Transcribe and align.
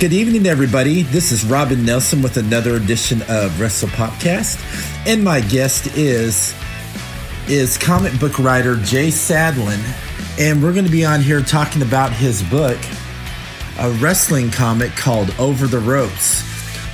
Good 0.00 0.12
evening, 0.12 0.46
everybody. 0.46 1.02
This 1.02 1.30
is 1.30 1.44
Robin 1.44 1.84
Nelson 1.84 2.20
with 2.20 2.36
another 2.36 2.74
edition 2.74 3.22
of 3.28 3.58
Wrestle 3.60 3.88
Popcast, 3.90 4.60
and 5.06 5.22
my 5.22 5.40
guest 5.40 5.96
is 5.96 6.52
is 7.48 7.78
comic 7.78 8.18
book 8.18 8.40
writer 8.40 8.74
Jay 8.74 9.06
Sandlin, 9.06 9.80
and 10.38 10.60
we're 10.60 10.72
going 10.72 10.84
to 10.84 10.90
be 10.90 11.04
on 11.04 11.20
here 11.20 11.40
talking 11.42 11.80
about 11.80 12.12
his 12.12 12.42
book, 12.42 12.76
a 13.78 13.90
wrestling 13.92 14.50
comic 14.50 14.90
called 14.96 15.32
Over 15.38 15.68
the 15.68 15.78
Ropes, 15.78 16.42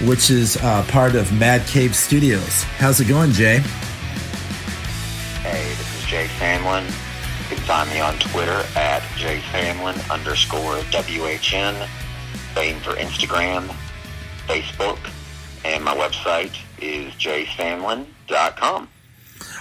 which 0.02 0.30
is 0.30 0.58
uh, 0.58 0.84
part 0.88 1.14
of 1.14 1.32
Mad 1.32 1.66
Cave 1.66 1.96
Studios. 1.96 2.64
How's 2.76 3.00
it 3.00 3.08
going, 3.08 3.32
Jay? 3.32 3.60
Hey, 5.40 5.66
this 5.70 5.98
is 5.98 6.04
Jay 6.04 6.26
Sandlin. 6.38 6.84
You 6.84 7.56
can 7.56 7.64
find 7.64 7.88
me 7.88 7.98
on 7.98 8.18
Twitter 8.18 8.62
at 8.76 9.00
jsandlin 9.16 10.10
underscore 10.10 10.76
WHN. 10.92 11.88
Same 12.54 12.78
for 12.80 12.92
Instagram, 12.94 13.68
Facebook, 14.46 14.98
and 15.64 15.84
my 15.84 15.94
website 15.94 16.56
is 16.80 17.12
jsandlin.com. 17.14 18.88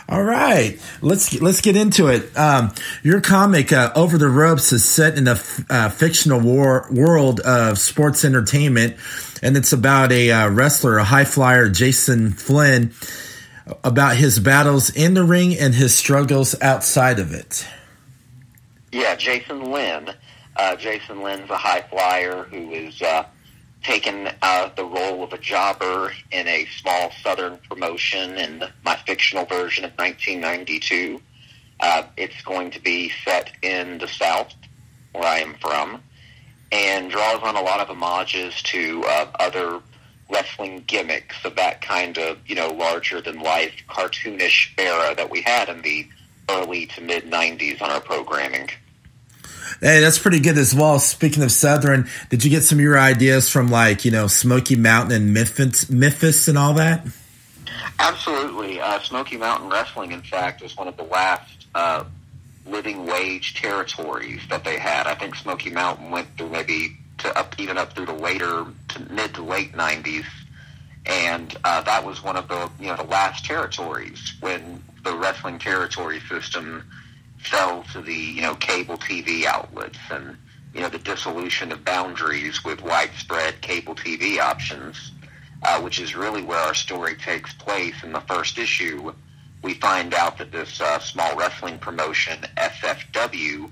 All 0.09 0.23
right, 0.23 0.79
let's 1.01 1.39
let's 1.39 1.61
get 1.61 1.75
into 1.75 2.07
it. 2.07 2.35
Um, 2.35 2.73
your 3.03 3.21
comic 3.21 3.71
uh, 3.71 3.91
"Over 3.95 4.17
the 4.17 4.27
Ropes" 4.27 4.71
is 4.71 4.83
set 4.83 5.17
in 5.17 5.27
a 5.27 5.33
f- 5.33 5.63
uh, 5.69 5.89
fictional 5.89 6.39
war- 6.39 6.87
world 6.91 7.39
of 7.41 7.77
sports 7.77 8.25
entertainment, 8.25 8.95
and 9.43 9.55
it's 9.55 9.71
about 9.71 10.11
a 10.11 10.31
uh, 10.31 10.49
wrestler, 10.49 10.97
a 10.97 11.03
high 11.03 11.25
flyer, 11.25 11.69
Jason 11.69 12.31
Flynn, 12.31 12.91
about 13.83 14.15
his 14.15 14.39
battles 14.39 14.89
in 14.89 15.13
the 15.13 15.23
ring 15.23 15.55
and 15.57 15.75
his 15.75 15.95
struggles 15.95 16.59
outside 16.59 17.19
of 17.19 17.31
it. 17.31 17.67
Yeah, 18.91 19.15
Jason 19.15 19.71
Lynn. 19.71 20.09
Uh, 20.59 20.75
Jason 20.75 21.21
Lynn's 21.21 21.49
a 21.49 21.55
high 21.55 21.79
flyer 21.83 22.43
who 22.43 22.71
is 22.71 23.01
uh, 23.01 23.23
taken 23.81 24.29
uh, 24.41 24.69
the 24.75 24.83
role 24.83 25.23
of 25.23 25.31
a 25.31 25.37
jobber 25.37 26.11
in 26.31 26.45
a 26.49 26.65
small 26.65 27.11
southern 27.23 27.57
promotion 27.69 28.37
in 28.37 28.65
my 28.83 28.97
fictional 29.07 29.45
version 29.45 29.85
of 29.85 29.91
1992. 29.91 31.21
Uh, 31.79 32.03
it's 32.17 32.41
going 32.41 32.71
to 32.71 32.81
be 32.81 33.09
set 33.23 33.51
in 33.61 33.99
the 33.99 34.07
South, 34.09 34.53
where 35.13 35.23
I 35.23 35.39
am 35.39 35.53
from, 35.61 36.03
and 36.73 37.09
draws 37.09 37.41
on 37.41 37.55
a 37.55 37.61
lot 37.61 37.79
of 37.79 37.87
homages 37.87 38.61
to 38.63 39.05
uh, 39.07 39.27
other 39.39 39.79
wrestling 40.29 40.83
gimmicks 40.87 41.37
of 41.45 41.55
that 41.55 41.81
kind 41.81 42.17
of, 42.17 42.37
you 42.45 42.55
know, 42.55 42.67
larger 42.67 43.21
than 43.21 43.39
life 43.39 43.75
cartoonish 43.87 44.73
era 44.77 45.15
that 45.15 45.29
we 45.29 45.41
had 45.41 45.69
in 45.69 45.81
the 45.83 46.05
early 46.49 46.85
to 46.87 46.99
mid 46.99 47.31
90s 47.31 47.81
on 47.81 47.89
our 47.89 48.01
programming. 48.01 48.69
Hey, 49.79 50.01
that's 50.01 50.19
pretty 50.19 50.39
good 50.39 50.57
as 50.57 50.73
well. 50.73 50.99
Speaking 50.99 51.43
of 51.43 51.51
Southern, 51.51 52.07
did 52.29 52.43
you 52.43 52.49
get 52.49 52.63
some 52.63 52.77
of 52.77 52.83
your 52.83 52.99
ideas 52.99 53.49
from 53.49 53.69
like, 53.69 54.05
you 54.05 54.11
know, 54.11 54.27
Smoky 54.27 54.75
Mountain 54.75 55.11
and 55.11 55.33
Memphis, 55.33 55.89
Memphis 55.89 56.47
and 56.47 56.57
all 56.57 56.73
that? 56.73 57.05
Absolutely. 57.99 58.79
Uh, 58.79 58.99
Smoky 58.99 59.37
Mountain 59.37 59.69
Wrestling, 59.69 60.11
in 60.11 60.21
fact, 60.21 60.61
was 60.61 60.75
one 60.77 60.87
of 60.87 60.97
the 60.97 61.03
last 61.03 61.67
uh, 61.75 62.03
living 62.65 63.05
wage 63.05 63.55
territories 63.55 64.41
that 64.49 64.63
they 64.63 64.77
had. 64.77 65.07
I 65.07 65.15
think 65.15 65.35
Smoky 65.35 65.69
Mountain 65.69 66.11
went 66.11 66.27
through 66.37 66.49
maybe 66.49 66.97
to 67.19 67.37
up 67.37 67.55
even 67.59 67.77
up 67.77 67.93
through 67.93 68.05
the 68.05 68.13
later 68.13 68.65
to 68.89 68.99
mid 69.11 69.33
to 69.35 69.43
late 69.43 69.73
'90s, 69.73 70.25
and 71.05 71.55
uh, 71.63 71.81
that 71.81 72.05
was 72.05 72.23
one 72.23 72.37
of 72.37 72.47
the 72.47 72.69
you 72.79 72.87
know 72.87 72.95
the 72.95 73.03
last 73.03 73.45
territories 73.45 74.33
when 74.39 74.81
the 75.03 75.15
wrestling 75.15 75.59
territory 75.59 76.19
system 76.21 76.83
fell 77.39 77.83
to 77.93 78.01
the 78.01 78.13
you 78.13 78.41
know 78.41 78.55
cable 78.55 78.97
TV 78.97 79.45
outlets 79.45 79.99
and 80.11 80.37
you 80.73 80.81
know 80.81 80.89
the 80.89 80.99
dissolution 80.99 81.71
of 81.71 81.83
boundaries 81.83 82.63
with 82.63 82.81
widespread 82.81 83.61
cable 83.61 83.95
TV 83.95 84.39
options, 84.39 85.11
uh, 85.63 85.81
which 85.81 85.99
is 85.99 86.15
really 86.15 86.43
where 86.43 86.59
our 86.59 86.73
story 86.73 87.15
takes 87.15 87.53
place 87.53 88.03
in 88.03 88.11
the 88.11 88.21
first 88.21 88.57
issue. 88.57 89.13
We 89.61 89.73
find 89.73 90.13
out 90.13 90.37
that 90.37 90.51
this 90.51 90.79
uh, 90.79 90.99
small 90.99 91.35
wrestling 91.35 91.79
promotion, 91.79 92.39
SFW, 92.55 93.69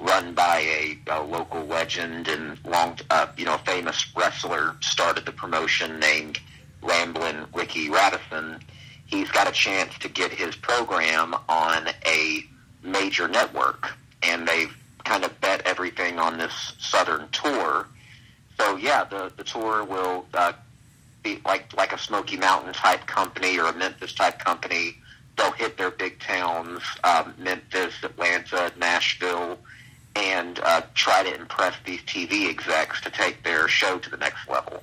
run 0.00 0.34
by 0.34 0.58
a, 0.58 0.98
a 1.10 1.22
local 1.22 1.64
legend 1.64 2.28
and 2.28 2.58
long, 2.64 2.98
uh, 3.10 3.26
you 3.36 3.44
know, 3.44 3.56
famous 3.58 4.06
wrestler, 4.14 4.76
started 4.80 5.24
the 5.24 5.32
promotion 5.32 5.98
named 5.98 6.38
Ramblin' 6.82 7.46
Ricky 7.54 7.90
Radisson. 7.90 8.60
He's 9.06 9.30
got 9.30 9.48
a 9.48 9.52
chance 9.52 9.98
to 9.98 10.08
get 10.08 10.30
his 10.30 10.54
program 10.54 11.34
on 11.48 11.88
a 12.06 12.44
major 12.86 13.28
network, 13.28 13.92
and 14.22 14.46
they've 14.46 14.74
kind 15.04 15.24
of 15.24 15.40
bet 15.40 15.62
everything 15.66 16.18
on 16.18 16.38
this 16.38 16.74
southern 16.78 17.28
tour. 17.30 17.86
So 18.58 18.76
yeah, 18.76 19.04
the 19.04 19.32
the 19.36 19.44
tour 19.44 19.84
will 19.84 20.26
uh, 20.34 20.52
be 21.22 21.40
like 21.44 21.72
like 21.76 21.92
a 21.92 21.98
Smoky 21.98 22.36
Mountain 22.36 22.72
type 22.72 23.06
company 23.06 23.58
or 23.58 23.66
a 23.66 23.72
Memphis 23.72 24.12
type 24.12 24.38
company. 24.38 24.96
They'll 25.36 25.52
hit 25.52 25.76
their 25.76 25.90
big 25.90 26.18
towns, 26.20 26.80
um, 27.04 27.34
Memphis, 27.38 27.92
Atlanta, 28.02 28.72
Nashville, 28.78 29.58
and 30.14 30.58
uh, 30.60 30.80
try 30.94 31.22
to 31.24 31.34
impress 31.34 31.74
these 31.84 32.00
TV 32.02 32.48
execs 32.48 33.02
to 33.02 33.10
take 33.10 33.42
their 33.42 33.68
show 33.68 33.98
to 33.98 34.08
the 34.08 34.16
next 34.16 34.48
level. 34.48 34.82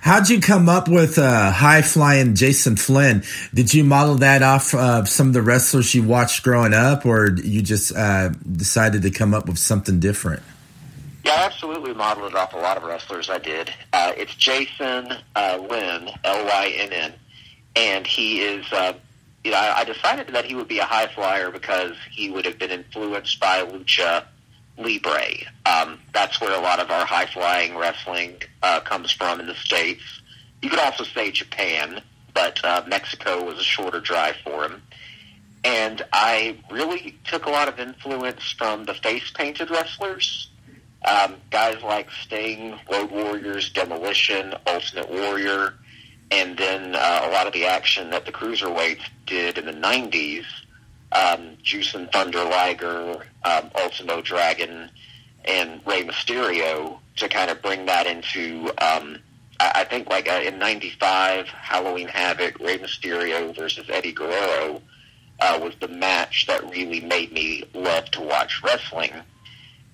How'd 0.00 0.28
you 0.28 0.40
come 0.40 0.68
up 0.68 0.88
with 0.88 1.18
uh, 1.18 1.50
high 1.50 1.82
flying 1.82 2.34
Jason 2.34 2.76
Flynn? 2.76 3.22
Did 3.52 3.72
you 3.72 3.84
model 3.84 4.16
that 4.16 4.42
off 4.42 4.74
of 4.74 5.08
some 5.08 5.28
of 5.28 5.32
the 5.32 5.42
wrestlers 5.42 5.94
you 5.94 6.02
watched 6.02 6.42
growing 6.42 6.74
up, 6.74 7.06
or 7.06 7.30
you 7.36 7.62
just 7.62 7.94
uh, 7.94 8.30
decided 8.30 9.02
to 9.02 9.10
come 9.10 9.34
up 9.34 9.46
with 9.46 9.58
something 9.58 10.00
different? 10.00 10.42
Yeah, 11.24 11.32
I 11.32 11.44
absolutely 11.46 11.94
modeled 11.94 12.32
it 12.32 12.36
off 12.36 12.52
a 12.52 12.58
lot 12.58 12.76
of 12.76 12.82
wrestlers 12.82 13.30
I 13.30 13.38
did. 13.38 13.72
Uh, 13.92 14.12
it's 14.16 14.34
Jason 14.34 15.08
uh, 15.34 15.58
Lynn, 15.70 16.10
L 16.24 16.44
Y 16.44 16.74
N 16.76 16.92
N, 16.92 17.14
and 17.76 18.06
he 18.06 18.42
is. 18.42 18.70
Uh, 18.72 18.92
you 19.42 19.50
know, 19.50 19.58
I, 19.58 19.80
I 19.80 19.84
decided 19.84 20.28
that 20.28 20.46
he 20.46 20.54
would 20.54 20.68
be 20.68 20.78
a 20.78 20.84
high 20.84 21.06
flyer 21.06 21.50
because 21.50 21.96
he 22.10 22.30
would 22.30 22.46
have 22.46 22.58
been 22.58 22.70
influenced 22.70 23.38
by 23.40 23.62
lucha 23.62 24.24
libre. 24.76 25.46
Um, 25.66 25.98
that's 26.12 26.40
where 26.40 26.56
a 26.56 26.60
lot 26.60 26.80
of 26.80 26.90
our 26.90 27.06
high 27.06 27.26
flying 27.26 27.76
wrestling 27.76 28.36
uh, 28.62 28.80
comes 28.80 29.12
from 29.12 29.40
in 29.40 29.46
the 29.46 29.54
states. 29.54 30.02
You 30.62 30.70
could 30.70 30.78
also 30.78 31.04
say 31.04 31.30
Japan, 31.30 32.02
but 32.32 32.64
uh, 32.64 32.82
Mexico 32.86 33.44
was 33.44 33.58
a 33.58 33.62
shorter 33.62 34.00
drive 34.00 34.36
for 34.44 34.64
him. 34.64 34.82
And 35.64 36.02
I 36.12 36.58
really 36.70 37.18
took 37.24 37.46
a 37.46 37.50
lot 37.50 37.68
of 37.68 37.78
influence 37.78 38.52
from 38.52 38.84
the 38.84 38.94
face 38.94 39.30
painted 39.30 39.70
wrestlers. 39.70 40.50
Um, 41.06 41.36
guys 41.50 41.82
like 41.82 42.08
Sting, 42.22 42.78
Road 42.90 43.10
Warriors, 43.10 43.70
Demolition, 43.70 44.54
Ultimate 44.66 45.10
Warrior, 45.10 45.74
and 46.30 46.56
then 46.56 46.94
uh, 46.94 47.20
a 47.24 47.30
lot 47.30 47.46
of 47.46 47.52
the 47.52 47.66
action 47.66 48.10
that 48.10 48.24
the 48.24 48.32
cruiserweights 48.32 49.04
did 49.26 49.58
in 49.58 49.66
the 49.66 49.72
90s 49.72 50.44
um, 51.14 51.56
Jushin 51.62 52.10
Thunder 52.12 52.44
Liger, 52.44 53.24
um, 53.44 53.70
Ultimo 53.80 54.20
Dragon, 54.20 54.90
and 55.44 55.80
Rey 55.86 56.04
Mysterio 56.04 56.98
to 57.16 57.28
kind 57.28 57.50
of 57.50 57.62
bring 57.62 57.86
that 57.86 58.06
into. 58.06 58.68
Um, 58.78 59.18
I, 59.60 59.72
I 59.76 59.84
think 59.84 60.08
like 60.08 60.28
uh, 60.28 60.42
in 60.44 60.58
'95, 60.58 61.46
Halloween 61.48 62.08
Havoc, 62.08 62.58
Rey 62.58 62.78
Mysterio 62.78 63.54
versus 63.54 63.86
Eddie 63.88 64.12
Guerrero 64.12 64.82
uh, 65.40 65.58
was 65.62 65.74
the 65.80 65.88
match 65.88 66.46
that 66.46 66.68
really 66.70 67.00
made 67.00 67.32
me 67.32 67.64
love 67.74 68.10
to 68.12 68.20
watch 68.20 68.62
wrestling. 68.62 69.12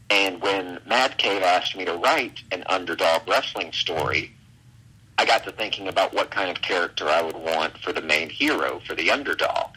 And 0.09 0.41
when 0.43 0.81
Mad 0.87 1.19
Cave 1.19 1.43
asked 1.43 1.77
me 1.77 1.85
to 1.85 1.95
write 1.95 2.43
an 2.51 2.65
underdog 2.67 3.29
wrestling 3.29 3.73
story, 3.73 4.33
I 5.19 5.25
got 5.25 5.45
to 5.45 5.53
thinking 5.53 5.87
about 5.87 6.13
what 6.15 6.31
kind 6.31 6.51
of 6.51 6.63
character 6.63 7.09
I 7.09 7.23
would 7.23 7.37
want 7.37 7.79
for 7.79 7.93
the 7.93 8.01
main 8.01 8.29
hero, 8.29 8.81
for 8.87 8.95
the 8.95 9.11
underdog. 9.11 9.75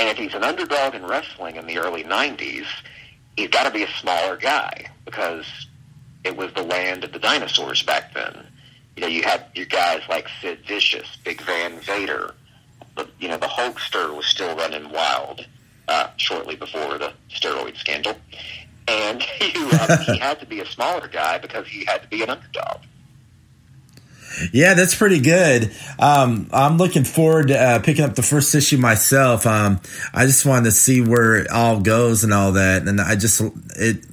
And 0.00 0.08
if 0.08 0.16
he's 0.16 0.32
an 0.32 0.42
underdog 0.42 0.94
in 0.94 1.04
wrestling 1.04 1.56
in 1.56 1.66
the 1.66 1.76
early 1.76 2.04
90s, 2.04 2.64
he's 3.36 3.48
got 3.48 3.64
to 3.64 3.70
be 3.70 3.82
a 3.82 3.88
smaller 4.00 4.34
guy 4.38 4.86
because 5.04 5.44
it 6.24 6.34
was 6.34 6.50
the 6.54 6.62
land 6.62 7.04
of 7.04 7.12
the 7.12 7.18
dinosaurs 7.18 7.82
back 7.82 8.14
then. 8.14 8.46
You 8.96 9.02
know, 9.02 9.08
you 9.08 9.22
had 9.22 9.44
your 9.54 9.66
guys 9.66 10.00
like 10.08 10.26
Sid 10.40 10.60
Vicious, 10.66 11.18
Big 11.22 11.42
Van 11.42 11.78
Vader. 11.80 12.34
But, 12.94 13.10
you 13.20 13.28
know, 13.28 13.36
the 13.36 13.46
Hulkster 13.46 14.16
was 14.16 14.24
still 14.24 14.56
running 14.56 14.90
wild 14.90 15.46
uh, 15.86 16.08
shortly 16.16 16.56
before 16.56 16.96
the 16.96 17.12
steroid 17.28 17.76
scandal. 17.76 18.16
And 18.88 19.22
you, 19.54 19.68
uh, 19.70 19.98
he 19.98 20.16
had 20.18 20.40
to 20.40 20.46
be 20.46 20.60
a 20.60 20.66
smaller 20.66 21.08
guy 21.08 21.36
because 21.36 21.66
he 21.66 21.84
had 21.84 22.00
to 22.00 22.08
be 22.08 22.22
an 22.22 22.30
underdog. 22.30 22.78
Yeah, 24.52 24.74
that's 24.74 24.94
pretty 24.94 25.20
good. 25.20 25.72
Um, 25.98 26.48
I'm 26.52 26.76
looking 26.76 27.04
forward 27.04 27.48
to 27.48 27.58
uh, 27.58 27.78
picking 27.80 28.04
up 28.04 28.14
the 28.14 28.22
first 28.22 28.54
issue 28.54 28.78
myself. 28.78 29.46
Um, 29.46 29.80
I 30.14 30.26
just 30.26 30.46
wanted 30.46 30.66
to 30.66 30.72
see 30.72 31.00
where 31.00 31.36
it 31.36 31.50
all 31.50 31.80
goes 31.80 32.24
and 32.24 32.32
all 32.32 32.52
that, 32.52 32.86
and 32.86 33.00
I 33.00 33.16
just 33.16 33.40
it 33.76 34.04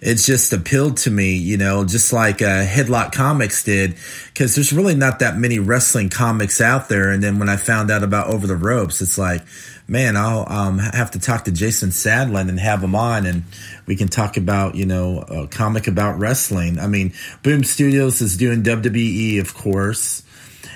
it's 0.00 0.26
just 0.26 0.52
appealed 0.52 0.96
to 0.98 1.10
me, 1.10 1.36
you 1.36 1.56
know, 1.56 1.84
just 1.84 2.12
like 2.12 2.42
uh, 2.42 2.66
Headlock 2.66 3.12
Comics 3.12 3.62
did, 3.62 3.94
because 4.26 4.54
there's 4.54 4.72
really 4.72 4.96
not 4.96 5.20
that 5.20 5.36
many 5.36 5.58
wrestling 5.60 6.08
comics 6.08 6.60
out 6.60 6.88
there. 6.88 7.10
And 7.10 7.22
then 7.22 7.38
when 7.38 7.48
I 7.48 7.56
found 7.56 7.90
out 7.90 8.02
about 8.02 8.26
Over 8.26 8.46
the 8.46 8.56
Ropes, 8.56 9.00
it's 9.00 9.16
like, 9.16 9.42
man, 9.88 10.16
I'll 10.16 10.46
um, 10.48 10.78
have 10.78 11.10
to 11.12 11.20
talk 11.20 11.44
to 11.44 11.52
Jason 11.52 11.90
Sandlin 11.90 12.48
and 12.48 12.58
have 12.58 12.82
him 12.82 12.94
on, 12.94 13.26
and 13.26 13.44
we 13.86 13.96
can 13.96 14.08
talk 14.08 14.36
about 14.36 14.74
you 14.74 14.86
know 14.86 15.20
a 15.20 15.46
comic 15.46 15.86
about 15.86 16.18
wrestling. 16.18 16.78
I 16.78 16.86
mean, 16.86 17.12
Boom 17.42 17.64
Studios 17.64 18.20
is 18.20 18.36
doing 18.36 18.62
WWE, 18.62 19.40
of 19.40 19.54
course, 19.54 20.22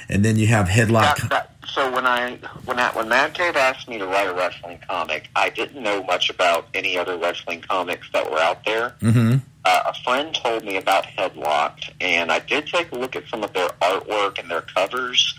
and 0.09 0.25
then 0.25 0.37
you 0.37 0.47
have 0.49 0.67
Headlock. 0.67 1.17
That, 1.29 1.31
that, 1.31 1.57
so 1.67 1.93
when 1.93 2.07
I 2.07 2.39
when 2.65 2.79
I, 2.79 2.91
when 2.93 3.09
Mad 3.09 3.35
Cave 3.35 3.57
asked 3.57 3.89
me 3.89 3.99
to 3.99 4.07
write 4.07 4.29
a 4.29 4.35
wrestling 4.35 4.79
comic, 4.89 5.29
I 5.37 5.51
didn't 5.51 5.83
know 5.83 6.03
much 6.05 6.31
about 6.31 6.69
any 6.75 6.97
other 6.97 7.17
wrestling 7.17 7.61
comics 7.61 8.09
that 8.13 8.31
were 8.31 8.39
out 8.39 8.65
there. 8.65 8.95
Mm-hmm. 9.01 9.37
Uh, 9.65 9.83
a 9.87 9.95
friend 10.05 10.33
told 10.35 10.65
me 10.65 10.77
about 10.77 11.05
Headlocked, 11.05 11.91
and 12.01 12.31
I 12.31 12.39
did 12.39 12.69
take 12.69 12.93
a 12.93 12.95
look 12.95 13.17
at 13.17 13.27
some 13.29 13.43
of 13.43 13.53
their 13.53 13.69
artwork 13.83 14.39
and 14.39 14.49
their 14.51 14.61
covers 14.61 15.37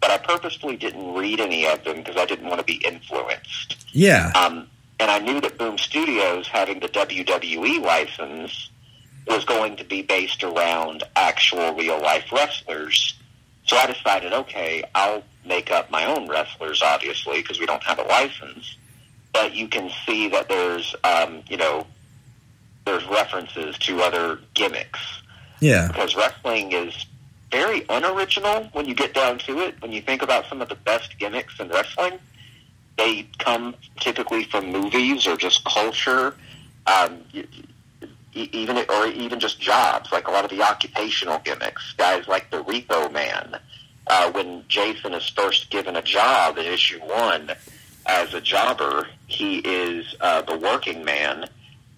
but 0.00 0.10
I 0.10 0.18
purposefully 0.18 0.76
didn't 0.76 1.14
read 1.14 1.40
any 1.40 1.66
of 1.66 1.84
them 1.84 1.98
because 1.98 2.16
I 2.16 2.24
didn't 2.24 2.48
want 2.48 2.60
to 2.60 2.64
be 2.64 2.80
influenced. 2.86 3.86
Yeah. 3.92 4.32
Um, 4.34 4.68
and 5.00 5.10
I 5.10 5.18
knew 5.18 5.40
that 5.40 5.58
Boom 5.58 5.78
Studios, 5.78 6.48
having 6.48 6.80
the 6.80 6.88
WWE 6.88 7.82
license, 7.82 8.70
was 9.26 9.44
going 9.44 9.76
to 9.76 9.84
be 9.84 10.02
based 10.02 10.42
around 10.42 11.04
actual 11.16 11.74
real 11.74 12.00
life 12.00 12.32
wrestlers. 12.32 13.14
So 13.64 13.76
I 13.76 13.86
decided, 13.86 14.32
okay, 14.32 14.82
I'll 14.94 15.22
make 15.44 15.70
up 15.70 15.90
my 15.90 16.04
own 16.06 16.28
wrestlers, 16.28 16.82
obviously, 16.82 17.42
because 17.42 17.60
we 17.60 17.66
don't 17.66 17.82
have 17.82 17.98
a 17.98 18.02
license. 18.02 18.76
But 19.32 19.54
you 19.54 19.68
can 19.68 19.90
see 20.06 20.28
that 20.28 20.48
there's, 20.48 20.94
um, 21.04 21.42
you 21.48 21.58
know, 21.58 21.86
there's 22.86 23.06
references 23.06 23.76
to 23.78 24.00
other 24.00 24.40
gimmicks. 24.54 25.00
Yeah. 25.60 25.88
Because 25.88 26.16
wrestling 26.16 26.72
is 26.72 27.04
very 27.50 27.84
unoriginal 27.88 28.68
when 28.72 28.86
you 28.86 28.94
get 28.94 29.14
down 29.14 29.38
to 29.38 29.60
it. 29.60 29.80
When 29.80 29.92
you 29.92 30.00
think 30.02 30.22
about 30.22 30.46
some 30.48 30.60
of 30.60 30.68
the 30.68 30.74
best 30.74 31.18
gimmicks 31.18 31.58
in 31.60 31.68
wrestling, 31.68 32.18
they 32.96 33.28
come 33.38 33.74
typically 34.00 34.44
from 34.44 34.70
movies 34.72 35.26
or 35.26 35.36
just 35.36 35.64
culture, 35.64 36.34
um, 36.86 37.22
even 38.34 38.78
or 38.90 39.06
even 39.06 39.40
just 39.40 39.60
jobs. 39.60 40.12
Like 40.12 40.28
a 40.28 40.30
lot 40.30 40.44
of 40.44 40.50
the 40.50 40.62
occupational 40.62 41.38
gimmicks, 41.38 41.92
guys 41.96 42.26
like 42.28 42.50
the 42.50 42.62
Repo 42.64 43.10
Man. 43.12 43.58
Uh, 44.06 44.32
when 44.32 44.64
Jason 44.68 45.12
is 45.12 45.28
first 45.28 45.70
given 45.70 45.94
a 45.96 46.02
job 46.02 46.56
in 46.56 46.64
issue 46.64 46.98
one 47.00 47.52
as 48.06 48.32
a 48.32 48.40
jobber, 48.40 49.06
he 49.26 49.58
is 49.58 50.16
uh, 50.20 50.40
the 50.42 50.56
working 50.56 51.04
man, 51.04 51.44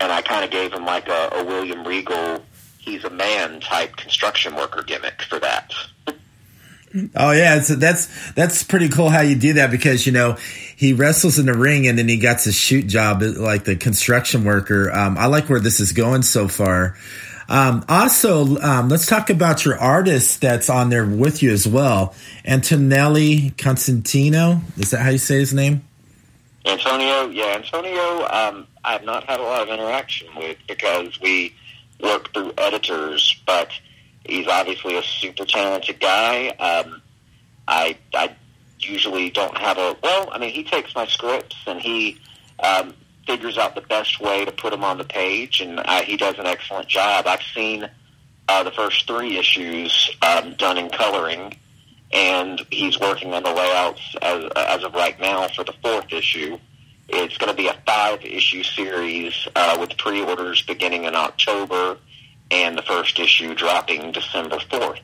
and 0.01 0.13
I 0.13 0.21
kind 0.21 0.45
of 0.45 0.51
gave 0.51 0.73
him 0.73 0.85
like 0.85 1.09
a, 1.09 1.31
a 1.33 1.45
William 1.45 1.87
Regal 1.87 2.45
he's 2.81 3.05
a 3.05 3.11
man 3.11 3.61
type 3.61 3.97
construction 3.97 4.55
worker 4.55 4.83
gimmick 4.83 5.23
for 5.23 5.39
that. 5.39 5.73
Oh 7.15 7.31
yeah, 7.31 7.61
so 7.61 7.77
that's 7.77 8.33
that's 8.33 8.65
pretty 8.65 8.89
cool 8.89 9.11
how 9.11 9.21
you 9.21 9.37
do 9.37 9.53
that 9.55 9.71
because 9.71 10.07
you 10.07 10.13
know 10.13 10.37
he 10.77 10.93
wrestles 10.93 11.39
in 11.39 11.47
the 11.47 11.55
ring 11.55 11.87
and 11.87 11.97
then 11.97 12.09
he 12.09 12.17
gets 12.17 12.47
a 12.47 12.53
shoot 12.53 12.87
job 12.89 13.23
like 13.23 13.65
the 13.65 13.77
construction 13.77 14.45
worker. 14.45 14.91
Um, 14.91 15.17
I 15.17 15.27
like 15.27 15.49
where 15.49 15.61
this 15.61 15.79
is 15.79 15.93
going 15.93 16.23
so 16.23 16.49
far. 16.49 16.97
Um, 17.49 17.85
also, 17.89 18.59
um, 18.59 18.89
let's 18.89 19.07
talk 19.07 19.29
about 19.29 19.65
your 19.65 19.79
artist 19.79 20.41
that's 20.41 20.71
on 20.71 20.89
there 20.89 21.05
with 21.05 21.43
you 21.43 21.53
as 21.53 21.67
well, 21.67 22.15
Antonelli 22.45 23.51
Constantino. 23.59 24.61
Is 24.77 24.91
that 24.91 25.01
how 25.01 25.11
you 25.11 25.19
say 25.19 25.39
his 25.39 25.53
name? 25.53 25.83
Antonio, 26.65 27.29
yeah, 27.29 27.57
Antonio. 27.57 28.27
Um, 28.29 28.67
I 28.85 28.93
have 28.93 29.05
not 29.05 29.25
had 29.25 29.41
a 29.41 29.43
lot 29.43 29.63
of 29.63 29.69
interaction 29.69 30.29
with 30.37 30.59
because 30.69 31.21
we 31.21 31.55
work 32.03 32.33
through 32.33 32.53
editors, 32.59 33.41
but 33.47 33.71
he's 34.25 34.47
obviously 34.47 34.97
a 34.97 35.03
super 35.03 35.45
talented 35.45 36.01
guy. 36.01 36.49
Um, 36.49 37.03
I 37.69 37.97
I 38.15 38.35
usually 38.79 39.31
don't 39.31 39.57
have 39.57 39.79
a 39.79 39.97
well. 40.03 40.29
I 40.33 40.39
mean, 40.39 40.51
he 40.51 40.65
takes 40.65 40.95
my 40.95 41.07
scripts 41.07 41.57
and 41.67 41.81
he 41.81 42.19
um, 42.63 42.95
figures 43.27 43.59
out 43.59 43.75
the 43.75 43.83
best 43.83 44.21
way 44.21 44.45
to 44.45 44.53
put 44.53 44.71
them 44.71 44.85
on 44.85 44.99
the 44.99 45.05
page, 45.05 45.61
and 45.61 45.81
I, 45.81 46.03
he 46.03 46.17
does 46.17 46.39
an 46.39 46.47
excellent 46.47 46.89
job. 46.89 47.27
I've 47.27 47.43
seen 47.55 47.89
uh, 48.49 48.63
the 48.63 48.73
first 48.73 49.07
three 49.07 49.39
issues 49.39 50.11
um, 50.23 50.55
done 50.55 50.79
in 50.79 50.91
coloring, 50.91 51.57
and 52.13 52.61
he's 52.71 52.99
working 52.99 53.33
on 53.33 53.43
the 53.43 53.53
layouts 53.53 54.17
as 54.23 54.45
as 54.57 54.85
of 54.85 54.95
right 54.95 55.19
now 55.21 55.49
for 55.49 55.65
the 55.65 55.75
fourth 55.83 56.13
issue. 56.13 56.59
It's 57.13 57.37
going 57.39 57.51
to 57.51 57.57
be 57.57 57.67
a 57.67 57.77
five 57.85 58.25
issue 58.25 58.63
series 58.63 59.49
uh, 59.57 59.77
with 59.81 59.97
pre 59.99 60.23
orders 60.23 60.63
beginning 60.63 61.05
in 61.05 61.17
October 61.17 61.99
and 62.53 62.79
the 62.79 62.83
first 62.83 63.19
issue 63.19 63.53
dropping 63.55 64.13
December 64.13 64.59
4th. 64.59 65.01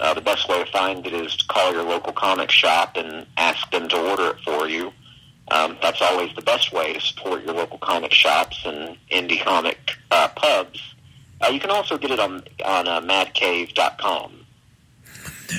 Uh, 0.00 0.14
the 0.14 0.22
best 0.22 0.48
way 0.48 0.64
to 0.64 0.70
find 0.70 1.06
it 1.06 1.12
is 1.12 1.36
to 1.36 1.46
call 1.46 1.72
your 1.72 1.82
local 1.82 2.14
comic 2.14 2.50
shop 2.50 2.96
and 2.96 3.26
ask 3.36 3.70
them 3.70 3.88
to 3.88 4.10
order 4.10 4.28
it 4.30 4.36
for 4.42 4.68
you. 4.68 4.90
Um, 5.50 5.76
that's 5.82 6.00
always 6.00 6.34
the 6.34 6.42
best 6.42 6.72
way 6.72 6.94
to 6.94 7.00
support 7.00 7.44
your 7.44 7.54
local 7.54 7.78
comic 7.78 8.12
shops 8.12 8.62
and 8.64 8.96
indie 9.10 9.42
comic 9.42 9.78
uh, 10.10 10.28
pubs. 10.34 10.80
Uh, 11.42 11.48
you 11.48 11.60
can 11.60 11.70
also 11.70 11.98
get 11.98 12.10
it 12.10 12.20
on 12.20 12.42
on 12.64 12.88
uh, 12.88 13.00
madcave.com. 13.02 14.46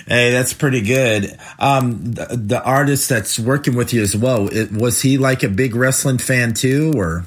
Hey, 0.07 0.31
that's 0.31 0.53
pretty 0.53 0.81
good. 0.81 1.37
Um, 1.57 2.13
the, 2.13 2.25
the, 2.35 2.63
artist 2.63 3.09
that's 3.09 3.39
working 3.39 3.75
with 3.75 3.93
you 3.93 4.01
as 4.01 4.15
well, 4.15 4.47
it, 4.47 4.71
was 4.71 5.01
he 5.01 5.17
like 5.17 5.41
a 5.43 5.49
big 5.49 5.75
wrestling 5.75 6.19
fan 6.19 6.53
too, 6.53 6.93
or? 6.95 7.25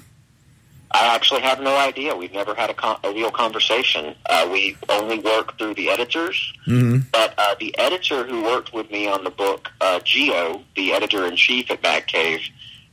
I 0.93 1.14
actually 1.14 1.41
have 1.41 1.61
no 1.61 1.76
idea. 1.76 2.14
We've 2.14 2.32
never 2.32 2.55
had 2.55 2.70
a, 2.70 2.75
con- 2.75 2.99
a 3.03 3.12
real 3.12 3.31
conversation. 3.31 4.14
Uh, 4.29 4.49
we 4.53 4.76
only 4.88 5.19
work 5.19 5.59
through 5.59 5.75
the 5.75 5.88
editors. 5.88 6.53
Mm-hmm. 6.67 7.09
But 7.11 7.35
uh, 7.38 7.55
the 7.59 7.76
editor 7.79 8.25
who 8.25 8.43
worked 8.43 8.73
with 8.73 8.91
me 8.91 9.08
on 9.08 9.25
the 9.25 9.31
book, 9.31 9.70
uh, 9.81 10.00
Geo, 10.00 10.62
the 10.76 10.93
editor 10.93 11.26
in 11.26 11.37
chief 11.37 11.70
at 11.70 11.82
Mad 11.82 12.06
Cave, 12.06 12.41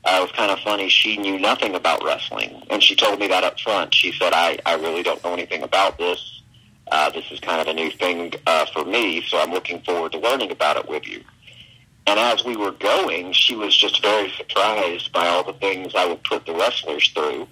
uh, 0.06 0.20
was 0.22 0.32
kind 0.32 0.52
of 0.52 0.60
funny. 0.60 0.90
She 0.90 1.18
knew 1.18 1.38
nothing 1.40 1.76
about 1.76 2.04
wrestling, 2.04 2.64
and 2.70 2.82
she 2.82 2.96
told 2.96 3.20
me 3.20 3.28
that 3.28 3.44
up 3.44 3.60
front. 3.60 3.94
She 3.94 4.14
said, 4.14 4.32
"I 4.34 4.58
I 4.66 4.76
really 4.76 5.04
don't 5.04 5.22
know 5.24 5.34
anything 5.34 5.62
about 5.62 5.98
this." 5.98 6.39
Uh, 6.92 7.10
this 7.12 7.26
is 7.32 7.40
kind 7.40 7.62
of 7.62 7.68
a 7.68 7.74
new 7.74 7.92
thing 7.92 8.34
uh, 8.48 8.66
for 8.68 8.84
me, 8.84 9.22
so 9.28 9.40
I'm 9.40 9.52
looking 9.52 9.82
forward 9.82 10.12
to 10.14 10.20
learning 10.20 10.52
about 10.52 10.78
it 10.78 10.88
with 10.88 11.08
you. 11.08 11.24
And 12.08 12.20
as 12.20 12.44
we 12.44 12.56
were 12.56 12.72
going, 12.72 13.34
she 13.34 13.56
was 13.56 13.76
just 13.78 14.02
very 14.02 14.32
surprised 14.32 15.12
by 15.12 15.28
all 15.28 15.44
the 15.44 15.54
things 15.54 15.94
I 15.96 16.08
would 16.08 16.24
put 16.24 16.46
the 16.46 16.54
wrestlers 16.54 17.08
through. 17.10 17.48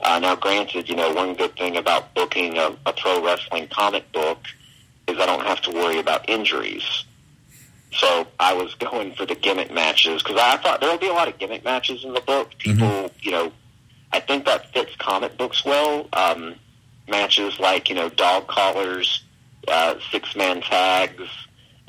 Uh, 0.00 0.18
now, 0.18 0.36
granted, 0.36 0.88
you 0.88 0.96
know, 0.96 1.12
one 1.14 1.34
good 1.34 1.56
thing 1.56 1.76
about 1.76 2.14
booking 2.14 2.58
a, 2.58 2.76
a 2.84 2.92
pro 2.92 3.24
wrestling 3.24 3.68
comic 3.68 4.10
book 4.12 4.38
is 5.08 5.18
I 5.18 5.24
don't 5.24 5.46
have 5.46 5.62
to 5.62 5.70
worry 5.70 5.98
about 5.98 6.28
injuries. 6.28 7.04
So 7.92 8.26
I 8.38 8.52
was 8.52 8.74
going 8.74 9.14
for 9.14 9.24
the 9.24 9.34
gimmick 9.34 9.72
matches 9.72 10.22
because 10.22 10.38
I 10.38 10.58
thought 10.58 10.80
there 10.80 10.90
would 10.90 11.00
be 11.00 11.08
a 11.08 11.14
lot 11.14 11.28
of 11.28 11.38
gimmick 11.38 11.64
matches 11.64 12.04
in 12.04 12.12
the 12.12 12.20
book. 12.20 12.50
People, 12.58 12.86
mm-hmm. 12.86 13.16
you 13.22 13.30
know, 13.30 13.52
I 14.12 14.20
think 14.20 14.44
that 14.44 14.72
fits 14.74 14.94
comic 14.96 15.38
books 15.38 15.64
well. 15.64 16.06
Um, 16.12 16.56
matches 17.08 17.58
like 17.58 17.88
you 17.88 17.94
know 17.94 18.08
dog 18.08 18.46
collars, 18.48 19.24
uh, 19.68 19.96
six 20.10 20.34
man 20.36 20.60
tags, 20.60 21.22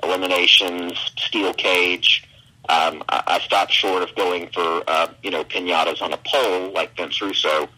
eliminations, 0.04 0.94
steel 1.18 1.54
cage. 1.54 2.24
Um, 2.70 3.04
I, 3.10 3.24
I 3.28 3.40
stopped 3.40 3.72
short 3.72 4.04
of 4.04 4.14
going 4.16 4.50
for 4.50 4.84
uh, 4.88 5.08
you 5.24 5.32
know 5.32 5.44
pinatas 5.44 6.02
on 6.02 6.14
a 6.14 6.20
pole 6.26 6.72
like 6.72 6.96
Vince 6.98 7.22
Russo, 7.22 7.70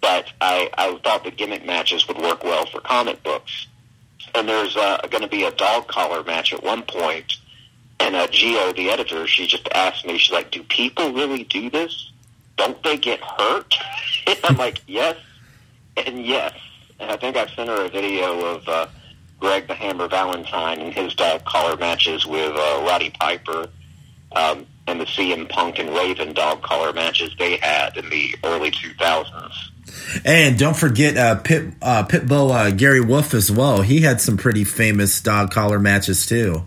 but 0.00 0.32
I, 0.40 0.70
I 0.76 0.98
thought 1.02 1.24
the 1.24 1.30
gimmick 1.30 1.64
matches 1.64 2.06
would 2.08 2.18
work 2.18 2.44
well 2.44 2.66
for 2.66 2.80
comic 2.80 3.22
books. 3.22 3.66
And 4.34 4.48
there's 4.48 4.76
uh, 4.76 4.98
going 5.10 5.22
to 5.22 5.28
be 5.28 5.44
a 5.44 5.50
dog 5.50 5.88
collar 5.88 6.22
match 6.22 6.52
at 6.52 6.62
one 6.62 6.82
point, 6.82 7.38
and 8.00 8.14
uh, 8.14 8.26
Geo, 8.28 8.72
the 8.72 8.90
editor, 8.90 9.26
she 9.26 9.46
just 9.46 9.68
asked 9.74 10.06
me, 10.06 10.18
she's 10.18 10.32
like, 10.32 10.50
"Do 10.50 10.62
people 10.62 11.12
really 11.12 11.44
do 11.44 11.70
this? 11.70 12.12
Don't 12.56 12.82
they 12.82 12.96
get 12.96 13.20
hurt?" 13.20 13.74
and 14.26 14.38
I'm 14.44 14.56
like, 14.56 14.82
"Yes, 14.86 15.16
and 15.96 16.24
yes." 16.24 16.54
And 17.00 17.10
I 17.10 17.16
think 17.16 17.36
I 17.36 17.46
sent 17.54 17.68
her 17.68 17.84
a 17.84 17.88
video 17.88 18.44
of 18.44 18.68
uh, 18.68 18.86
Greg 19.40 19.68
the 19.68 19.74
Hammer 19.74 20.08
Valentine 20.08 20.80
and 20.80 20.92
his 20.92 21.14
dog 21.14 21.44
collar 21.44 21.76
matches 21.76 22.26
with 22.26 22.52
uh, 22.54 22.84
Roddy 22.86 23.10
Piper 23.10 23.68
um, 24.32 24.66
and 24.86 25.00
the 25.00 25.04
CM 25.04 25.48
Punk 25.48 25.78
and 25.78 25.90
Raven 25.90 26.32
dog 26.32 26.62
collar 26.62 26.92
matches 26.92 27.34
they 27.38 27.56
had 27.56 27.96
in 27.96 28.08
the 28.10 28.34
early 28.44 28.70
2000s. 28.70 29.52
And 30.24 30.58
don't 30.58 30.76
forget 30.76 31.16
uh, 31.16 31.36
Pit 31.36 31.72
uh, 31.82 32.04
Pitbull 32.04 32.52
uh, 32.52 32.70
Gary 32.70 33.00
Wolf 33.00 33.34
as 33.34 33.50
well. 33.50 33.82
He 33.82 34.00
had 34.00 34.20
some 34.20 34.36
pretty 34.36 34.64
famous 34.64 35.20
dog 35.20 35.50
collar 35.50 35.78
matches 35.78 36.26
too. 36.26 36.64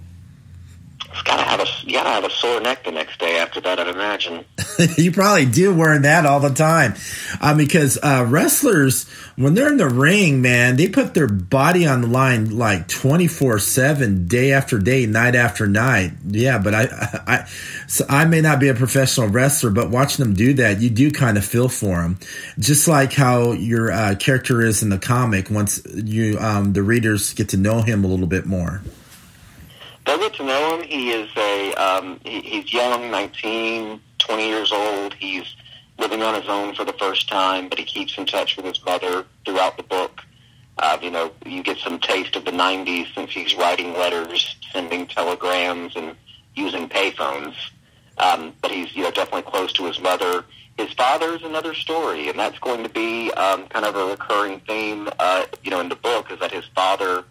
It's 1.10 1.22
gotta 1.24 1.44
have 1.44 1.60
a 1.60 1.68
you 1.86 1.94
gotta 1.94 2.10
have 2.10 2.24
a 2.24 2.30
sore 2.30 2.62
neck 2.62 2.84
the 2.84 2.92
next 2.92 3.20
day 3.20 3.38
after 3.38 3.62
that. 3.62 3.80
I'd 3.80 3.88
imagine. 3.88 4.46
you 4.98 5.12
probably 5.12 5.46
do 5.46 5.74
wearing 5.74 6.04
that 6.04 6.26
all 6.26 6.40
the 6.40 6.54
time, 6.54 6.96
uh, 7.40 7.56
because 7.56 7.98
uh, 8.02 8.26
wrestlers 8.28 9.10
when 9.36 9.54
they're 9.54 9.70
in 9.70 9.78
the 9.78 9.88
ring, 9.88 10.42
man, 10.42 10.76
they 10.76 10.88
put 10.90 11.14
their 11.14 11.28
body 11.28 11.88
on 11.88 12.02
the 12.02 12.08
line 12.08 12.58
like 12.58 12.88
twenty 12.88 13.28
four 13.28 13.60
seven, 13.60 14.28
day 14.28 14.52
after 14.52 14.78
day, 14.78 15.06
night 15.06 15.36
after 15.36 15.68
night. 15.68 16.12
Yeah, 16.28 16.58
but 16.60 16.74
I, 16.74 16.88
I, 17.28 17.50
so 17.88 18.06
I 18.08 18.26
may 18.26 18.42
not 18.42 18.60
be 18.60 18.68
a 18.68 18.76
professional 18.76 19.30
wrestler, 19.30 19.70
but 19.70 19.90
watching 19.90 20.26
them 20.26 20.34
do 20.34 20.54
that, 20.56 20.82
you 20.82 20.90
do 20.90 21.12
kind 21.12 21.38
of 21.38 21.46
feel 21.46 21.70
for 21.70 22.02
them, 22.02 22.20
just 22.60 22.88
like 22.88 23.14
how 23.14 23.54
your 23.54 23.92
uh, 23.92 24.16
character 24.16 24.62
is 24.62 24.84
in 24.84 24.90
the 24.90 25.00
comic. 25.00 25.50
Once 25.50 25.82
you, 25.94 26.38
um, 26.40 26.74
the 26.74 26.84
readers 26.84 27.34
get 27.34 27.50
to 27.50 27.58
know 27.58 27.82
him 27.82 28.04
a 28.04 28.08
little 28.08 28.28
bit 28.28 28.46
more. 28.46 28.82
They'll 30.06 30.18
get 30.18 30.34
to 30.36 30.44
know 30.44 30.80
him. 30.80 30.88
He 30.88 31.12
is 31.12 31.30
a 31.38 31.74
um, 31.74 32.20
he, 32.24 32.42
he's 32.42 32.74
young, 32.74 33.12
19, 33.12 34.02
20 34.22 34.48
years 34.48 34.72
old. 34.72 35.14
He's 35.16 35.56
living 35.98 36.22
on 36.22 36.40
his 36.40 36.50
own 36.50 36.74
for 36.74 36.86
the 36.86 36.94
first 36.94 37.30
time, 37.30 37.70
but 37.70 37.78
he 37.78 37.86
keeps 37.86 38.18
in 38.18 38.26
touch 38.26 38.58
with 38.58 38.66
his 38.66 38.84
mother 38.86 39.26
throughout 39.46 39.78
the 39.78 39.84
book. 39.84 40.22
Uh, 40.78 40.98
you 41.02 41.12
know, 41.12 41.32
you 41.46 41.62
get 41.62 41.78
some 41.78 42.00
taste 42.00 42.36
of 42.36 42.46
the 42.46 42.52
90s 42.52 43.14
since 43.14 43.32
he's 43.32 43.56
writing 43.56 43.94
letters, 43.94 44.56
sending 44.72 45.06
telegrams, 45.06 45.96
and 45.96 46.16
using 46.56 46.88
payphones. 46.90 47.56
Um, 48.18 48.54
but 48.62 48.72
he's, 48.72 48.96
you 48.96 49.04
know, 49.04 49.12
definitely 49.12 49.50
close 49.52 49.72
to 49.74 49.86
his 49.86 50.00
mother. 50.00 50.46
His 50.78 50.92
father 50.94 51.36
is 51.36 51.44
another 51.44 51.74
story, 51.74 52.30
and 52.30 52.40
that's 52.40 52.58
going 52.60 52.84
to 52.84 52.90
be 52.90 53.32
um, 53.34 53.68
kind 53.68 53.86
of 53.86 53.96
a 53.96 54.06
recurring 54.06 54.62
theme, 54.62 55.10
uh, 55.20 55.46
you 55.64 55.70
know, 55.70 55.80
in 55.80 55.90
the 55.90 55.96
book, 55.96 56.32
is 56.32 56.40
that 56.40 56.52
his 56.52 56.66
father 56.74 57.24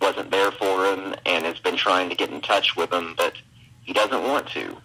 wasn't 0.00 0.30
there 0.30 0.50
for 0.50 0.86
him 0.86 1.14
and 1.24 1.44
has 1.44 1.60
been 1.60 1.76
trying 1.76 2.08
to 2.08 2.16
get 2.16 2.30
in 2.30 2.40
touch 2.40 2.74
with 2.76 2.92
him, 2.92 3.14
but 3.16 3.34
he 3.82 3.92
doesn't 3.92 4.22
want 4.24 4.48
to. 4.48 4.76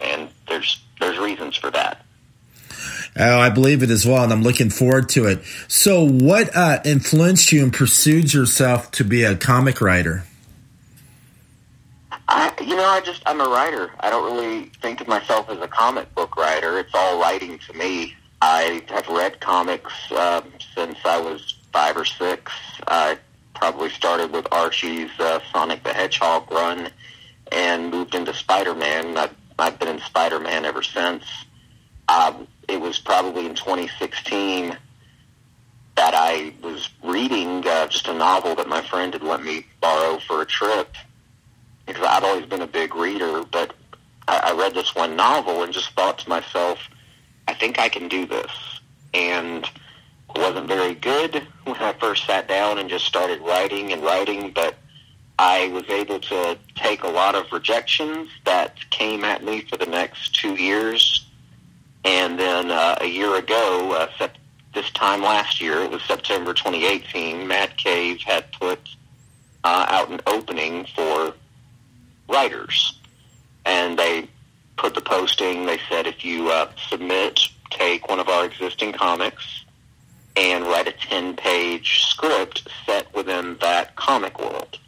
And 0.00 0.28
there's 0.48 0.80
there's 1.00 1.18
reasons 1.18 1.56
for 1.56 1.70
that. 1.70 2.04
Oh, 3.18 3.40
I 3.40 3.50
believe 3.50 3.82
it 3.82 3.90
as 3.90 4.06
well, 4.06 4.22
and 4.22 4.32
I'm 4.32 4.42
looking 4.42 4.70
forward 4.70 5.08
to 5.10 5.26
it. 5.26 5.40
So, 5.66 6.04
what 6.04 6.54
uh, 6.54 6.80
influenced 6.84 7.50
you 7.50 7.62
and 7.64 7.72
pursued 7.72 8.32
yourself 8.32 8.90
to 8.92 9.04
be 9.04 9.24
a 9.24 9.34
comic 9.34 9.80
writer? 9.80 10.24
I, 12.28 12.52
you 12.60 12.76
know, 12.76 12.84
I 12.84 13.00
just 13.00 13.22
I'm 13.26 13.40
a 13.40 13.48
writer. 13.48 13.90
I 14.00 14.10
don't 14.10 14.24
really 14.24 14.66
think 14.82 15.00
of 15.00 15.08
myself 15.08 15.48
as 15.48 15.58
a 15.60 15.68
comic 15.68 16.14
book 16.14 16.36
writer. 16.36 16.78
It's 16.78 16.94
all 16.94 17.20
writing 17.20 17.58
to 17.58 17.72
me. 17.72 18.14
I 18.40 18.82
have 18.88 19.08
read 19.08 19.40
comics 19.40 19.92
um, 20.12 20.44
since 20.74 20.98
I 21.04 21.18
was 21.20 21.56
five 21.72 21.96
or 21.96 22.04
six. 22.04 22.52
I 22.86 23.18
probably 23.54 23.90
started 23.90 24.30
with 24.30 24.46
Archie's 24.52 25.10
uh, 25.18 25.40
Sonic 25.52 25.82
the 25.82 25.92
Hedgehog 25.92 26.50
run 26.52 26.90
and 27.50 27.90
moved 27.90 28.14
into 28.14 28.32
Spider-Man. 28.32 29.16
I've, 29.16 29.34
I've 29.58 29.78
been 29.78 29.88
in 29.88 30.00
Spider-Man 30.00 30.64
ever 30.64 30.82
since. 30.82 31.24
Um, 32.08 32.46
it 32.68 32.80
was 32.80 32.98
probably 32.98 33.46
in 33.46 33.54
2016 33.54 34.76
that 35.96 36.14
I 36.14 36.52
was 36.62 36.88
reading 37.02 37.66
uh, 37.66 37.88
just 37.88 38.06
a 38.06 38.14
novel 38.14 38.54
that 38.54 38.68
my 38.68 38.82
friend 38.82 39.12
had 39.12 39.22
let 39.22 39.42
me 39.42 39.66
borrow 39.80 40.18
for 40.20 40.42
a 40.42 40.46
trip 40.46 40.94
because 41.86 42.04
I've 42.06 42.22
always 42.22 42.46
been 42.46 42.60
a 42.60 42.66
big 42.66 42.94
reader, 42.94 43.42
but 43.50 43.74
I, 44.28 44.50
I 44.50 44.52
read 44.52 44.74
this 44.74 44.94
one 44.94 45.16
novel 45.16 45.62
and 45.62 45.72
just 45.72 45.90
thought 45.92 46.18
to 46.20 46.28
myself, 46.28 46.78
I 47.48 47.54
think 47.54 47.78
I 47.78 47.88
can 47.88 48.08
do 48.08 48.26
this. 48.26 48.50
And 49.12 49.64
it 49.64 50.38
wasn't 50.38 50.68
very 50.68 50.94
good 50.94 51.46
when 51.64 51.76
I 51.76 51.94
first 51.94 52.26
sat 52.26 52.46
down 52.46 52.78
and 52.78 52.88
just 52.88 53.06
started 53.06 53.40
writing 53.40 53.92
and 53.92 54.02
writing, 54.02 54.52
but 54.54 54.76
I 55.38 55.68
was 55.68 55.88
able 55.88 56.18
to 56.18 56.58
take 56.74 57.04
a 57.04 57.08
lot 57.08 57.36
of 57.36 57.52
rejections 57.52 58.28
that 58.44 58.78
came 58.90 59.24
at 59.24 59.44
me 59.44 59.60
for 59.60 59.76
the 59.76 59.86
next 59.86 60.34
two 60.34 60.54
years. 60.54 61.26
And 62.04 62.38
then 62.38 62.72
uh, 62.72 62.98
a 63.00 63.06
year 63.06 63.36
ago, 63.36 63.92
uh, 63.92 64.08
sep- 64.18 64.36
this 64.74 64.90
time 64.90 65.22
last 65.22 65.60
year, 65.60 65.82
it 65.82 65.90
was 65.90 66.02
September 66.02 66.52
2018, 66.54 67.46
Mad 67.46 67.76
Cave 67.76 68.20
had 68.20 68.50
put 68.52 68.80
uh, 69.62 69.86
out 69.88 70.10
an 70.10 70.20
opening 70.26 70.86
for 70.96 71.34
writers. 72.28 72.98
And 73.64 73.96
they 73.96 74.28
put 74.76 74.94
the 74.94 75.00
posting, 75.00 75.66
they 75.66 75.78
said 75.88 76.06
if 76.08 76.24
you 76.24 76.50
uh, 76.50 76.70
submit, 76.88 77.40
take 77.70 78.08
one 78.08 78.18
of 78.18 78.28
our 78.28 78.44
existing 78.44 78.92
comics 78.92 79.64
and 80.36 80.64
write 80.64 80.88
a 80.88 80.92
10-page 80.92 82.04
script 82.06 82.68
set 82.86 83.12
within 83.14 83.56
that 83.60 83.94
comic 83.96 84.38
world. 84.40 84.78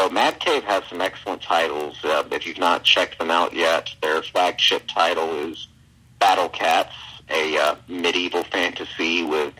So 0.00 0.08
Mad 0.08 0.40
Cave 0.40 0.64
has 0.64 0.82
some 0.88 1.02
excellent 1.02 1.42
titles. 1.42 2.02
Uh, 2.02 2.24
if 2.32 2.46
you've 2.46 2.56
not 2.56 2.84
checked 2.84 3.18
them 3.18 3.30
out 3.30 3.52
yet, 3.52 3.94
their 4.00 4.22
flagship 4.22 4.84
title 4.88 5.30
is 5.50 5.68
Battle 6.18 6.48
Cats, 6.48 6.94
a 7.28 7.58
uh, 7.58 7.74
medieval 7.86 8.42
fantasy 8.44 9.22
with 9.22 9.52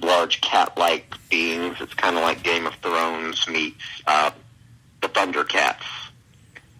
large 0.00 0.40
cat-like 0.42 1.12
beings. 1.28 1.76
It's 1.80 1.92
kind 1.92 2.16
of 2.16 2.22
like 2.22 2.44
Game 2.44 2.68
of 2.68 2.74
Thrones 2.76 3.48
meets 3.48 3.82
uh, 4.06 4.30
the 5.02 5.08
Thundercats. 5.08 5.82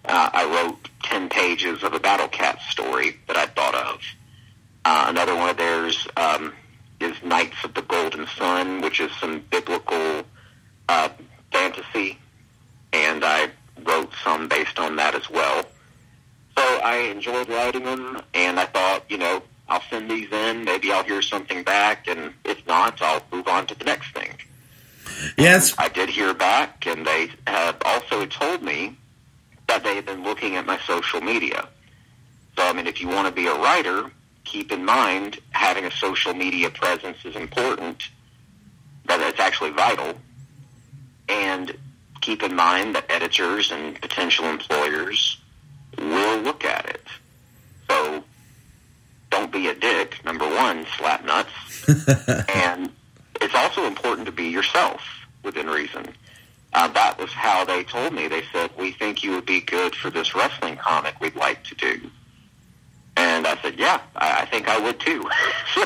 Uh, 0.05 0.31
I 0.33 0.45
wrote 0.45 0.89
10 1.03 1.31
pages 1.31 1.83
of 1.83 1.95
a 1.95 1.99
Battle 1.99 2.29
Cat 2.29 2.61
story 2.71 3.17
that 3.27 3.37
I 3.37 3.47
thought 3.47 3.75
of. 3.75 4.01
Uh, 4.85 5.07
another 5.09 5.35
one 5.35 5.49
of 5.49 5.57
theirs 5.57 6.07
um, 6.17 6.53
is 7.01 7.17
Knights 7.25 7.57
of 7.65 7.75
the 7.75 7.83
Golden 7.83 8.29
Sun, 8.29 8.83
which 8.83 9.01
is 9.01 9.11
some 9.21 9.43
biblical 9.51 10.23
uh, 10.89 11.09
fantasy, 11.51 12.17
and 12.93 13.25
I 13.25 13.51
wrote 13.85 14.13
some 14.25 14.49
based 14.49 14.79
on 14.79 14.97
that 14.97 15.15
as 15.15 15.29
well. 15.31 15.65
So 16.57 16.65
I 16.83 16.97
enjoyed 16.97 17.49
writing 17.49 17.85
them, 17.85 18.21
and 18.35 18.59
I 18.59 18.67
thought, 18.67 19.05
you 19.09 19.19
know, 19.19 19.43
I'll 19.69 19.83
send 19.91 20.11
these 20.11 20.33
in. 20.33 20.65
Maybe 20.65 20.91
I'll 20.91 21.05
hear 21.05 21.23
something 21.23 21.63
back, 21.63 22.09
and 22.09 22.33
if 22.45 22.67
not, 22.67 23.01
I'll 23.01 23.23
move 23.31 23.47
on 23.47 23.67
to 23.69 23.75
the 23.75 23.85
next 23.85 24.13
thing. 24.13 24.35
Yes, 25.37 25.75
I 25.79 25.89
did 25.89 26.09
hear 26.09 26.35
back, 26.35 26.87
and 26.87 27.07
they 27.07 27.31
have 27.47 27.77
also 27.85 28.27
told 28.27 28.63
me 28.63 28.97
that 29.69 29.85
they 29.85 29.95
have 29.97 30.07
been 30.07 30.25
looking 30.25 30.57
at 30.57 30.67
my 30.67 30.79
social 30.81 31.21
media. 31.21 31.69
So, 32.57 32.65
I 32.67 32.73
mean, 32.73 32.87
if 32.87 33.01
you 33.01 33.09
want 33.09 33.27
to 33.29 33.33
be 33.33 33.47
a 33.47 33.55
writer, 33.55 34.11
keep 34.45 34.73
in 34.73 34.85
mind 34.85 35.39
having 35.51 35.85
a 35.85 35.91
social 35.91 36.35
media 36.35 36.71
presence 36.71 37.19
is 37.25 37.37
important, 37.37 38.09
that 39.07 39.21
it's 39.21 39.39
actually 39.39 39.71
vital, 39.71 40.15
and 41.29 41.77
keep 42.29 42.43
in 42.43 42.55
mind 42.55 42.95
that 42.95 43.07
editors 43.09 43.73
and 43.73 43.99
potential 44.03 44.45
employers 44.45 45.41
will 45.97 46.39
look 46.41 46.63
at 46.63 46.85
it. 46.85 47.01
So 47.89 48.23
don't 49.31 49.51
be 49.51 49.69
a 49.69 49.75
dick, 49.75 50.23
number 50.27 50.47
one, 50.47 50.85
slap 50.99 51.25
nuts. 51.25 51.89
and 52.55 52.93
it's 53.41 53.55
also 53.55 53.87
important 53.87 54.27
to 54.27 54.33
be 54.33 54.45
yourself 54.45 55.01
within 55.43 55.69
reason. 55.69 56.05
Uh, 56.75 56.89
that 56.89 57.19
was 57.19 57.33
how 57.33 57.65
they 57.65 57.83
told 57.83 58.13
me. 58.13 58.29
They 58.29 58.43
said, 58.53 58.73
we 58.77 58.93
think 58.93 59.25
you 59.25 59.31
would 59.31 59.47
be 59.47 59.63
good 59.63 59.95
for 59.95 60.11
this 60.11 60.35
wrestling 60.35 60.77
comic 60.77 61.19
we'd 61.23 61.35
like 61.35 61.65
to 61.65 61.75
do. 61.77 62.11
And 63.19 63.49
I 63.49 63.61
said, 63.61 63.77
yeah, 63.77 64.01
I, 64.15 64.43
I 64.43 64.45
think 64.47 64.69
I 64.69 64.79
would 64.79 65.01
too. 65.01 65.29
so, 65.75 65.83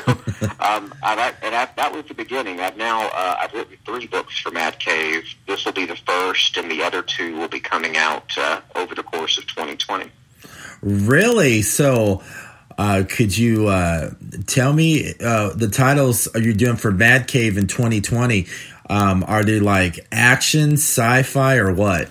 um, 0.59 0.93
I, 1.01 1.33
and 1.41 1.55
I, 1.55 1.67
that 1.75 1.91
was 1.91 2.05
the 2.05 2.13
beginning. 2.13 2.59
I've 2.59 2.77
now, 2.77 3.07
uh, 3.07 3.37
I've 3.39 3.51
written 3.53 3.75
three 3.85 4.05
books 4.05 4.39
for 4.39 4.51
Mad 4.51 4.77
Cave. 4.77 5.23
This 5.47 5.65
will 5.65 5.71
be 5.71 5.87
the 5.87 5.95
first, 5.95 6.57
and 6.57 6.69
the 6.69 6.83
other 6.83 7.01
two 7.01 7.35
will 7.35 7.47
be 7.47 7.59
coming 7.59 7.97
out 7.97 8.37
uh, 8.37 8.61
over 8.75 8.93
the 8.93 9.01
course 9.01 9.39
of 9.39 9.47
2020. 9.47 10.11
Really? 10.83 11.63
So, 11.63 12.21
uh, 12.77 13.03
could 13.09 13.35
you 13.35 13.67
uh, 13.67 14.11
tell 14.45 14.71
me 14.71 15.13
uh, 15.19 15.53
the 15.55 15.69
titles 15.69 16.27
you're 16.35 16.53
doing 16.53 16.75
for 16.75 16.91
Mad 16.91 17.27
Cave 17.27 17.57
in 17.57 17.65
2020? 17.65 18.45
Um, 18.91 19.23
are 19.27 19.43
they 19.43 19.59
like 19.59 20.05
action, 20.11 20.73
sci-fi, 20.73 21.55
or 21.55 21.73
what? 21.73 22.09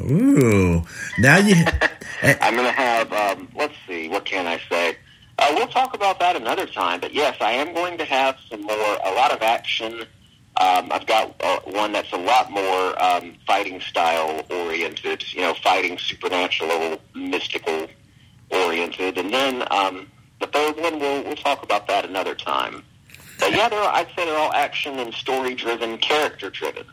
Ooh, 0.00 0.82
now 1.18 1.38
you. 1.38 1.64
I'm 2.22 2.54
going 2.54 2.66
to 2.66 2.72
have. 2.72 3.12
Um, 3.12 3.48
let's 3.54 3.74
see. 3.86 4.08
What 4.08 4.24
can 4.24 4.46
I 4.46 4.60
say? 4.68 4.96
Uh, 5.38 5.52
we'll 5.54 5.66
talk 5.68 5.94
about 5.94 6.18
that 6.20 6.36
another 6.36 6.66
time. 6.66 7.00
But 7.00 7.12
yes, 7.12 7.36
I 7.40 7.52
am 7.52 7.74
going 7.74 7.98
to 7.98 8.04
have 8.04 8.38
some 8.48 8.62
more, 8.62 8.98
a 9.04 9.12
lot 9.12 9.32
of 9.32 9.42
action. 9.42 10.00
Um, 10.58 10.90
I've 10.90 11.06
got 11.06 11.34
uh, 11.42 11.60
one 11.64 11.92
that's 11.92 12.12
a 12.12 12.16
lot 12.16 12.50
more 12.50 13.02
um, 13.02 13.34
fighting 13.46 13.80
style 13.80 14.44
oriented. 14.50 15.24
You 15.34 15.42
know, 15.42 15.54
fighting 15.54 15.98
supernatural, 15.98 16.98
mystical 17.14 17.88
oriented, 18.50 19.18
and 19.18 19.32
then 19.32 19.64
um, 19.70 20.10
the 20.40 20.46
third 20.46 20.76
one 20.76 20.98
we'll 20.98 21.22
we'll 21.24 21.36
talk 21.36 21.62
about 21.62 21.86
that 21.88 22.06
another 22.06 22.34
time. 22.34 22.82
But 23.38 23.52
yeah, 23.52 23.68
they're, 23.68 23.82
I'd 23.82 24.08
say 24.16 24.24
they're 24.24 24.38
all 24.38 24.52
action 24.52 24.98
and 24.98 25.12
story 25.12 25.54
driven, 25.54 25.98
character 25.98 26.48
driven. 26.48 26.86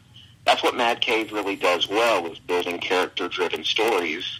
That's 0.45 0.61
what 0.61 0.75
Mad 0.75 1.01
Cave 1.01 1.31
really 1.31 1.55
does 1.55 1.87
well 1.87 2.25
is 2.27 2.39
building 2.39 2.79
character 2.79 3.27
driven 3.27 3.63
stories. 3.63 4.39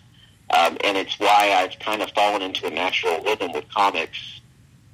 Um, 0.50 0.78
and 0.84 0.98
it's 0.98 1.18
why 1.20 1.54
I've 1.56 1.80
kind 1.80 2.02
of 2.02 2.12
fallen 2.12 2.42
into 2.42 2.68
a 2.68 2.70
natural 2.70 3.24
rhythm 3.24 3.54
with 3.54 3.70
comics. 3.70 4.42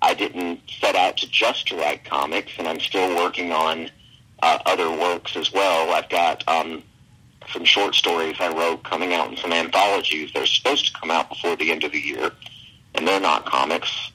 I 0.01 0.13
didn't 0.13 0.61
set 0.79 0.95
out 0.95 1.17
to 1.17 1.29
just 1.29 1.71
write 1.71 2.05
comics, 2.05 2.53
and 2.57 2.67
I'm 2.67 2.79
still 2.79 3.15
working 3.15 3.51
on 3.51 3.89
uh, 4.41 4.59
other 4.65 4.89
works 4.89 5.35
as 5.35 5.51
well. 5.51 5.93
I've 5.93 6.09
got 6.09 6.47
um, 6.47 6.83
some 7.51 7.65
short 7.65 7.95
stories 7.95 8.37
I 8.39 8.53
wrote 8.53 8.83
coming 8.83 9.13
out 9.13 9.29
in 9.29 9.37
some 9.37 9.51
anthologies. 9.51 10.31
They're 10.31 10.45
supposed 10.45 10.93
to 10.93 10.99
come 10.99 11.11
out 11.11 11.29
before 11.29 11.55
the 11.55 11.71
end 11.71 11.83
of 11.83 11.91
the 11.91 11.99
year, 11.99 12.31
and 12.95 13.07
they're 13.07 13.19
not 13.19 13.45
comics. 13.45 14.11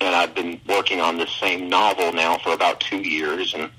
And 0.00 0.14
I've 0.14 0.34
been 0.34 0.60
working 0.66 1.00
on 1.00 1.18
this 1.18 1.32
same 1.32 1.68
novel 1.68 2.12
now 2.12 2.38
for 2.38 2.52
about 2.52 2.80
two 2.80 2.98
years, 2.98 3.52
and 3.52 3.70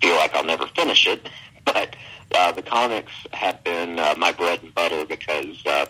feel 0.00 0.16
like 0.16 0.34
I'll 0.34 0.44
never 0.44 0.66
finish 0.68 1.06
it. 1.06 1.28
But 1.72 1.96
uh, 2.34 2.52
the 2.52 2.62
comics 2.62 3.12
have 3.32 3.62
been 3.64 3.98
uh, 3.98 4.14
my 4.16 4.32
bread 4.32 4.62
and 4.62 4.74
butter 4.74 5.04
because 5.04 5.64
uh, 5.66 5.86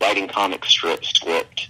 writing 0.00 0.28
comic 0.28 0.64
strip 0.64 1.04
script 1.04 1.68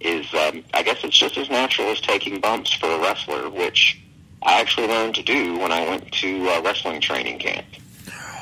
is, 0.00 0.26
um, 0.34 0.64
I 0.74 0.82
guess, 0.82 0.98
it's 1.04 1.16
just 1.16 1.36
as 1.36 1.48
natural 1.48 1.88
as 1.88 2.00
taking 2.00 2.40
bumps 2.40 2.72
for 2.72 2.86
a 2.86 3.00
wrestler, 3.00 3.48
which 3.48 4.00
I 4.42 4.60
actually 4.60 4.88
learned 4.88 5.14
to 5.16 5.22
do 5.22 5.58
when 5.58 5.72
I 5.72 5.88
went 5.88 6.12
to 6.12 6.48
uh, 6.50 6.62
wrestling 6.62 7.00
training 7.00 7.38
camp. 7.38 7.66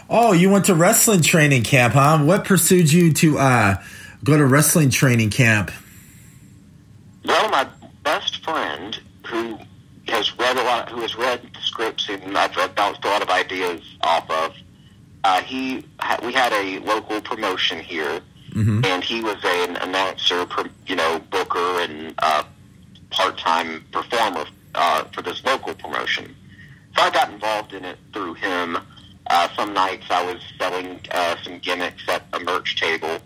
Oh, 0.09 0.33
you 0.33 0.51
went 0.51 0.67
to 0.67 0.75
wrestling 0.75 1.23
training 1.23 1.63
camp, 1.63 1.95
huh? 1.95 2.19
What 2.19 2.45
pursued 2.45 2.93
you 2.93 3.13
to 3.15 3.39
uh, 3.39 3.77
go 4.23 4.37
to 4.37 4.45
wrestling 4.45 4.91
training 4.91 5.31
camp? 5.31 5.71
Well, 7.25 7.49
my 7.49 7.67
best 8.03 8.45
friend 8.45 8.99
has 10.25 10.39
read 10.39 10.57
a 10.57 10.63
lot, 10.63 10.89
who 10.89 11.01
has 11.01 11.17
read 11.17 11.41
scripts 11.61 12.09
and 12.09 12.37
I've 12.37 12.55
bounced 12.75 13.05
a 13.05 13.09
lot 13.09 13.23
of 13.23 13.31
ideas 13.31 13.83
off 14.03 14.31
of. 14.31 14.55
Uh, 15.23 15.41
he, 15.43 15.85
we 16.23 16.33
had 16.33 16.53
a 16.53 16.79
local 16.81 17.21
promotion 17.21 17.81
here, 17.81 18.21
mm-hmm. 18.51 18.85
and 18.85 19.03
he 19.03 19.23
was 19.23 19.43
a, 19.43 19.69
an 19.69 19.77
announcer, 19.77 20.47
you 20.87 20.97
know, 20.97 21.21
booker 21.31 21.81
and 21.81 22.15
uh, 22.19 22.45
part-time 23.11 23.85
performer 23.91 24.45
uh, 24.75 25.05
for 25.13 25.23
this 25.23 25.43
local 25.45 25.75
promotion. 25.75 26.35
So 26.97 27.03
I 27.03 27.11
got 27.11 27.31
involved 27.33 27.73
in 27.73 27.85
it 27.85 27.99
through 28.13 28.35
him. 28.35 28.79
Uh, 29.27 29.49
some 29.57 29.73
nights 29.73 30.05
I 30.11 30.23
was 30.31 30.43
selling 30.59 31.01
uh, 31.11 31.37
some 31.43 31.59
gimmicks 31.59 32.07
at 32.09 32.27
a 32.35 32.41
merch 32.41 32.79
table 32.79 33.19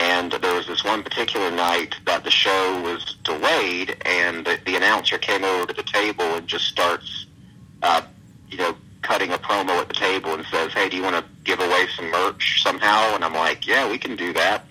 and 0.00 0.30
there 0.32 0.54
was 0.54 0.66
this 0.66 0.84
one 0.84 1.02
particular 1.02 1.50
night 1.50 1.94
that 2.06 2.24
the 2.24 2.30
show 2.30 2.80
was 2.82 3.16
delayed, 3.24 3.96
and 4.04 4.46
the, 4.46 4.58
the 4.64 4.76
announcer 4.76 5.18
came 5.18 5.44
over 5.44 5.66
to 5.66 5.72
the 5.72 5.82
table 5.82 6.24
and 6.24 6.46
just 6.46 6.66
starts, 6.66 7.26
uh, 7.82 8.02
you 8.48 8.58
know, 8.58 8.76
cutting 9.02 9.32
a 9.32 9.38
promo 9.38 9.80
at 9.80 9.88
the 9.88 9.94
table 9.94 10.34
and 10.34 10.44
says, 10.46 10.72
"Hey, 10.72 10.88
do 10.88 10.96
you 10.96 11.02
want 11.02 11.16
to 11.16 11.24
give 11.44 11.60
away 11.60 11.88
some 11.96 12.10
merch 12.10 12.62
somehow?" 12.62 13.14
And 13.14 13.24
I'm 13.24 13.34
like, 13.34 13.66
"Yeah, 13.66 13.90
we 13.90 13.98
can 13.98 14.14
do 14.16 14.32
that." 14.34 14.64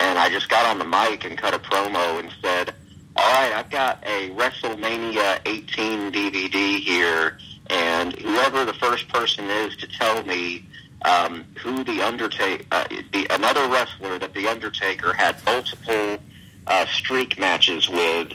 And 0.00 0.18
I 0.18 0.28
just 0.28 0.48
got 0.48 0.66
on 0.66 0.78
the 0.78 0.84
mic 0.84 1.24
and 1.24 1.36
cut 1.38 1.54
a 1.54 1.58
promo 1.58 2.20
and 2.20 2.30
said, 2.42 2.74
"All 3.16 3.32
right, 3.32 3.52
I've 3.52 3.70
got 3.70 4.02
a 4.04 4.30
WrestleMania 4.30 5.40
18 5.46 6.12
DVD 6.12 6.78
here, 6.80 7.38
and 7.68 8.12
whoever 8.12 8.64
the 8.64 8.74
first 8.74 9.08
person 9.08 9.48
is 9.48 9.76
to 9.76 9.86
tell 9.86 10.22
me." 10.24 10.66
Um, 11.02 11.44
who 11.62 11.84
the 11.84 12.02
Undertaker, 12.02 12.64
uh, 12.72 12.84
the 13.12 13.28
another 13.30 13.68
wrestler 13.68 14.18
that 14.18 14.34
the 14.34 14.48
Undertaker 14.48 15.12
had 15.12 15.36
multiple 15.46 16.18
uh, 16.66 16.86
streak 16.86 17.38
matches 17.38 17.88
with, 17.88 18.32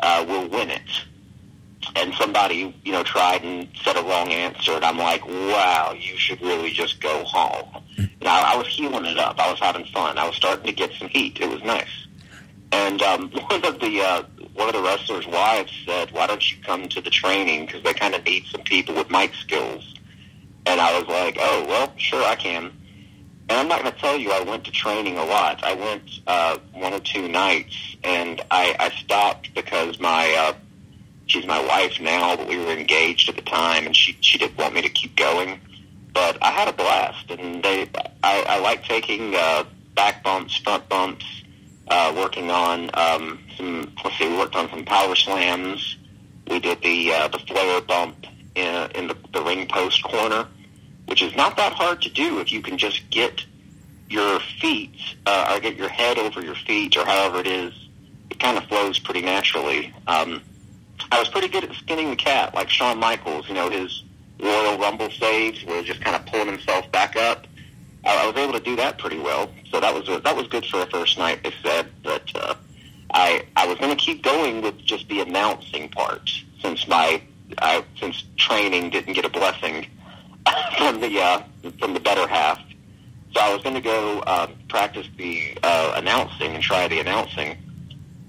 uh, 0.00 0.24
will 0.26 0.48
win 0.48 0.70
it. 0.70 0.80
And 1.94 2.14
somebody, 2.14 2.74
you 2.84 2.92
know, 2.92 3.02
tried 3.02 3.44
and 3.44 3.68
said 3.82 3.96
a 3.96 4.02
wrong 4.02 4.32
answer, 4.32 4.72
and 4.72 4.84
I'm 4.84 4.98
like, 4.98 5.24
wow, 5.26 5.94
you 5.96 6.16
should 6.16 6.40
really 6.40 6.70
just 6.70 7.00
go 7.00 7.22
home. 7.24 7.82
Now 8.20 8.40
I 8.42 8.56
was 8.56 8.66
heeling 8.66 9.04
it 9.04 9.18
up. 9.18 9.38
I 9.38 9.50
was 9.50 9.60
having 9.60 9.84
fun. 9.86 10.18
I 10.18 10.26
was 10.26 10.36
starting 10.36 10.66
to 10.66 10.72
get 10.72 10.92
some 10.98 11.08
heat. 11.08 11.38
It 11.40 11.48
was 11.48 11.62
nice. 11.62 12.06
And 12.72 13.00
um, 13.02 13.30
one 13.48 13.64
of 13.64 13.78
the 13.78 14.00
uh, 14.00 14.22
one 14.54 14.68
of 14.68 14.74
the 14.74 14.82
wrestlers' 14.82 15.26
wives 15.26 15.72
said, 15.86 16.10
"Why 16.10 16.26
don't 16.26 16.50
you 16.50 16.62
come 16.62 16.88
to 16.88 17.00
the 17.00 17.10
training? 17.10 17.66
Because 17.66 17.82
they 17.82 17.94
kind 17.94 18.14
of 18.14 18.24
need 18.24 18.44
some 18.46 18.62
people 18.62 18.94
with 18.94 19.10
mic 19.10 19.34
skills." 19.34 19.94
And 20.66 20.80
I 20.80 20.98
was 20.98 21.08
like, 21.08 21.36
oh, 21.40 21.64
well, 21.68 21.92
sure, 21.96 22.22
I 22.24 22.34
can. 22.34 22.72
And 23.48 23.60
I'm 23.60 23.68
not 23.68 23.82
going 23.82 23.92
to 23.92 23.98
tell 23.98 24.18
you 24.18 24.32
I 24.32 24.42
went 24.42 24.64
to 24.64 24.72
training 24.72 25.16
a 25.16 25.24
lot. 25.24 25.62
I 25.62 25.74
went 25.74 26.02
uh, 26.26 26.58
one 26.72 26.92
or 26.92 26.98
two 26.98 27.28
nights, 27.28 27.76
and 28.02 28.40
I, 28.50 28.74
I 28.78 28.90
stopped 28.90 29.54
because 29.54 30.00
my 30.00 30.34
uh, 30.36 30.54
she's 31.26 31.46
my 31.46 31.64
wife 31.64 32.00
now, 32.00 32.36
but 32.36 32.48
we 32.48 32.58
were 32.58 32.72
engaged 32.72 33.28
at 33.28 33.36
the 33.36 33.42
time, 33.42 33.86
and 33.86 33.94
she 33.94 34.16
she 34.20 34.38
didn't 34.38 34.58
want 34.58 34.74
me 34.74 34.82
to 34.82 34.88
keep 34.88 35.14
going. 35.14 35.60
But 36.12 36.38
I 36.42 36.50
had 36.50 36.66
a 36.66 36.72
blast, 36.72 37.30
and 37.30 37.62
they 37.62 37.88
I, 38.24 38.44
I 38.48 38.58
like 38.58 38.82
taking 38.82 39.36
uh, 39.36 39.64
back 39.94 40.24
bumps, 40.24 40.56
front 40.56 40.88
bumps, 40.88 41.24
uh, 41.86 42.12
working 42.16 42.50
on 42.50 42.90
um, 42.94 43.38
some. 43.56 43.92
Let's 44.02 44.18
see, 44.18 44.28
we 44.28 44.36
worked 44.36 44.56
on 44.56 44.68
some 44.70 44.84
power 44.84 45.14
slams. 45.14 45.98
We 46.48 46.58
did 46.58 46.82
the 46.82 47.12
uh, 47.12 47.28
the 47.28 47.38
Flair 47.38 47.80
bump 47.80 48.26
in, 48.56 48.90
in 48.92 49.06
the, 49.06 49.16
the 49.32 49.42
ring 49.42 49.68
post 49.68 50.02
corner 50.02 50.48
which 51.06 51.22
is 51.22 51.34
not 51.36 51.56
that 51.56 51.72
hard 51.72 52.02
to 52.02 52.10
do 52.10 52.40
if 52.40 52.52
you 52.52 52.60
can 52.62 52.76
just 52.78 53.08
get 53.10 53.44
your 54.08 54.40
feet 54.60 54.96
uh, 55.26 55.52
or 55.54 55.60
get 55.60 55.76
your 55.76 55.88
head 55.88 56.18
over 56.18 56.40
your 56.40 56.54
feet 56.54 56.96
or 56.96 57.04
however 57.04 57.40
it 57.40 57.46
is. 57.46 57.72
It 58.30 58.38
kind 58.40 58.58
of 58.58 58.64
flows 58.64 58.98
pretty 58.98 59.22
naturally. 59.22 59.94
Um, 60.06 60.42
I 61.10 61.18
was 61.18 61.28
pretty 61.28 61.48
good 61.48 61.64
at 61.64 61.74
skinning 61.76 62.10
the 62.10 62.16
cat, 62.16 62.54
like 62.54 62.68
Shawn 62.68 62.98
Michaels. 62.98 63.48
You 63.48 63.54
know 63.54 63.70
his 63.70 64.02
Royal 64.40 64.78
Rumble 64.78 65.10
saves, 65.10 65.64
where 65.64 65.82
just 65.82 66.00
kind 66.00 66.16
of 66.16 66.26
pulling 66.26 66.48
himself 66.48 66.90
back 66.92 67.16
up. 67.16 67.46
I, 68.04 68.24
I 68.24 68.26
was 68.26 68.36
able 68.36 68.52
to 68.54 68.64
do 68.64 68.76
that 68.76 68.98
pretty 68.98 69.18
well, 69.18 69.50
so 69.70 69.80
that 69.80 69.94
was 69.94 70.08
a, 70.08 70.20
that 70.20 70.36
was 70.36 70.46
good 70.48 70.66
for 70.66 70.82
a 70.82 70.86
first 70.86 71.18
night. 71.18 71.42
They 71.42 71.52
said, 71.62 71.86
but 72.02 72.30
uh, 72.34 72.54
I 73.12 73.44
I 73.56 73.66
was 73.66 73.78
going 73.78 73.96
to 73.96 74.02
keep 74.02 74.22
going 74.22 74.62
with 74.62 74.78
just 74.84 75.08
the 75.08 75.20
announcing 75.20 75.88
part 75.88 76.28
since 76.60 76.86
my 76.88 77.22
I, 77.58 77.84
since 78.00 78.24
training 78.36 78.90
didn't 78.90 79.14
get 79.14 79.24
a 79.24 79.28
blessing 79.28 79.86
from 80.78 81.00
the 81.00 81.20
uh, 81.20 81.42
from 81.78 81.94
the 81.94 82.00
better 82.00 82.26
half. 82.26 82.60
So 83.34 83.40
I 83.40 83.52
was 83.52 83.62
going 83.62 83.74
to 83.74 83.80
go 83.82 84.20
uh, 84.20 84.46
practice 84.68 85.06
the 85.16 85.58
uh, 85.62 85.94
announcing 85.96 86.54
and 86.54 86.62
try 86.62 86.88
the 86.88 87.00
announcing. 87.00 87.56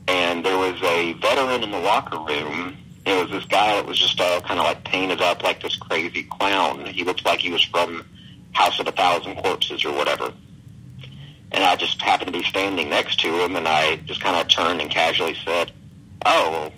And 0.08 0.46
there 0.46 0.58
was 0.58 0.82
a 0.84 1.14
veteran 1.14 1.64
in 1.64 1.72
the 1.72 1.80
locker 1.80 2.18
room. 2.18 2.78
It 3.06 3.22
was 3.22 3.32
this 3.32 3.46
guy 3.46 3.76
that 3.76 3.86
was 3.86 3.98
just 3.98 4.20
all 4.20 4.42
kind 4.42 4.60
of 4.60 4.66
like 4.66 4.84
painted 4.84 5.22
up 5.22 5.44
like 5.44 5.62
this 5.62 5.76
crazy 5.76 6.24
clown. 6.24 6.86
He 6.86 7.04
looked 7.04 7.26
like 7.26 7.40
he 7.40 7.52
was 7.52 7.64
from 7.64 8.06
House 8.52 8.80
of 8.80 8.88
a 8.88 8.92
Thousand 8.92 9.36
Corpses 9.38 9.86
or 9.86 9.94
whatever. 9.94 10.34
And 11.52 11.64
I 11.64 11.76
just 11.78 12.02
happened 12.02 12.34
to 12.34 12.40
be 12.40 12.44
standing 12.44 12.90
next 12.90 13.22
to 13.22 13.44
him, 13.44 13.56
and 13.56 13.68
I 13.68 13.98
just 13.98 14.20
kind 14.20 14.36
of 14.36 14.50
turned 14.50 14.82
and 14.82 14.92
casually 14.92 15.38
said, 15.46 15.72
"Oh, 16.26 16.72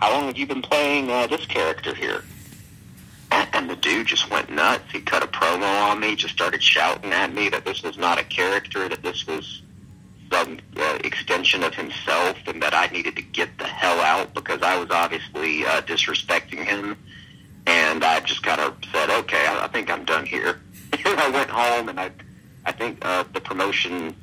how 0.00 0.12
long 0.12 0.26
have 0.26 0.38
you 0.38 0.46
been 0.46 0.62
playing 0.62 1.10
uh, 1.10 1.26
this 1.26 1.44
character 1.44 1.94
here?" 1.94 2.24
And 3.52 3.68
the 3.68 3.76
dude 3.76 4.06
just 4.06 4.30
went 4.30 4.50
nuts. 4.50 4.84
He 4.92 5.00
cut 5.00 5.22
a 5.22 5.26
promo 5.26 5.90
on 5.90 6.00
me, 6.00 6.16
just 6.16 6.34
started 6.34 6.62
shouting 6.62 7.12
at 7.12 7.32
me 7.32 7.48
that 7.50 7.64
this 7.64 7.82
was 7.82 7.98
not 7.98 8.18
a 8.18 8.24
character, 8.24 8.88
that 8.88 9.02
this 9.02 9.26
was 9.26 9.62
some 10.32 10.58
uh, 10.76 10.98
extension 11.04 11.62
of 11.62 11.74
himself, 11.74 12.36
and 12.46 12.62
that 12.62 12.74
I 12.74 12.86
needed 12.86 13.16
to 13.16 13.22
get 13.22 13.58
the 13.58 13.66
hell 13.66 14.00
out 14.00 14.34
because 14.34 14.62
I 14.62 14.78
was 14.78 14.90
obviously 14.90 15.64
uh, 15.64 15.82
disrespecting 15.82 16.64
him. 16.64 16.96
And 17.66 18.04
I 18.04 18.20
just 18.20 18.42
kind 18.42 18.60
of 18.60 18.76
said, 18.92 19.10
"Okay, 19.10 19.46
I, 19.46 19.64
I 19.64 19.68
think 19.68 19.90
I'm 19.90 20.04
done 20.04 20.24
here." 20.24 20.60
I 21.04 21.30
went 21.30 21.50
home, 21.50 21.88
and 21.88 21.98
I, 21.98 22.10
I 22.64 22.72
think 22.72 23.04
uh, 23.04 23.24
the 23.32 23.40
promotion. 23.40 24.14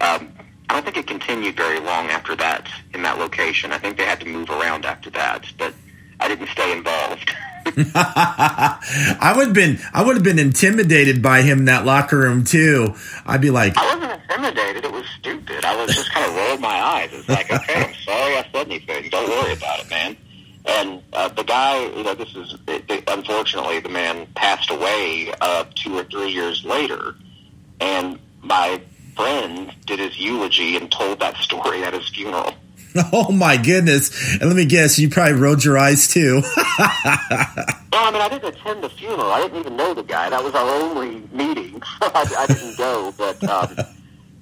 Um, 0.00 0.32
I 0.70 0.74
don't 0.74 0.84
think 0.84 0.98
it 0.98 1.06
continued 1.06 1.56
very 1.56 1.80
long 1.80 2.08
after 2.08 2.36
that 2.36 2.68
in 2.92 3.02
that 3.02 3.18
location. 3.18 3.72
I 3.72 3.78
think 3.78 3.96
they 3.96 4.04
had 4.04 4.20
to 4.20 4.26
move 4.26 4.50
around 4.50 4.84
after 4.84 5.10
that, 5.10 5.44
but 5.56 5.74
I 6.20 6.28
didn't 6.28 6.48
stay 6.48 6.72
involved. 6.72 7.34
I 7.94 9.34
would 9.36 9.46
have 9.48 9.54
been 9.54 9.78
I 9.92 10.04
would 10.04 10.16
have 10.16 10.24
been 10.24 10.38
intimidated 10.38 11.22
by 11.22 11.42
him 11.42 11.60
in 11.60 11.64
that 11.66 11.84
locker 11.84 12.18
room 12.18 12.44
too. 12.44 12.94
I'd 13.26 13.40
be 13.40 13.50
like 13.50 13.76
I 13.76 13.94
wasn't 13.94 14.22
intimidated, 14.22 14.84
it 14.84 14.92
was 14.92 15.06
stupid. 15.18 15.64
I 15.64 15.76
was 15.76 15.94
just 15.94 16.12
kind 16.12 16.26
of 16.26 16.36
rolling 16.36 16.60
my 16.60 16.68
eyes. 16.68 17.10
It's 17.12 17.28
like, 17.28 17.52
okay, 17.52 17.84
I'm 17.84 17.94
sorry 18.04 18.36
I 18.36 18.46
said 18.52 18.66
anything. 18.66 19.10
Don't 19.10 19.28
worry 19.28 19.52
about 19.52 19.80
it, 19.80 19.90
man. 19.90 20.16
And 20.66 21.02
uh, 21.12 21.28
the 21.28 21.44
guy, 21.44 21.86
you 21.86 22.02
know, 22.02 22.14
this 22.14 22.34
is 22.34 22.54
it, 22.66 22.84
it, 22.90 23.04
unfortunately 23.08 23.80
the 23.80 23.88
man 23.88 24.26
passed 24.34 24.70
away 24.70 25.32
uh, 25.40 25.64
two 25.74 25.96
or 25.96 26.04
three 26.04 26.30
years 26.30 26.64
later, 26.64 27.14
and 27.80 28.18
my 28.42 28.80
friend 29.16 29.74
did 29.86 29.98
his 29.98 30.18
eulogy 30.18 30.76
and 30.76 30.92
told 30.92 31.20
that 31.20 31.36
story 31.38 31.82
at 31.84 31.94
his 31.94 32.08
funeral. 32.10 32.54
Oh 33.12 33.32
my 33.32 33.56
goodness! 33.56 34.34
And 34.34 34.42
let 34.42 34.56
me 34.56 34.64
guess, 34.64 34.98
you 34.98 35.08
probably 35.08 35.40
rolled 35.40 35.64
your 35.64 35.78
eyes 35.78 36.08
too. 36.08 36.42
well, 36.56 36.84
I 37.92 38.10
mean, 38.12 38.20
I 38.20 38.28
didn't 38.28 38.54
attend 38.54 38.82
the 38.82 38.90
funeral. 38.90 39.30
I 39.32 39.40
didn't 39.40 39.58
even 39.58 39.76
know 39.76 39.94
the 39.94 40.02
guy. 40.02 40.30
That 40.30 40.42
was 40.42 40.54
our 40.54 40.68
only 40.68 41.22
meeting, 41.32 41.82
so 41.82 41.88
I, 42.14 42.34
I 42.38 42.46
didn't 42.46 42.76
go. 42.76 43.12
But 43.16 43.42
um, 43.44 43.76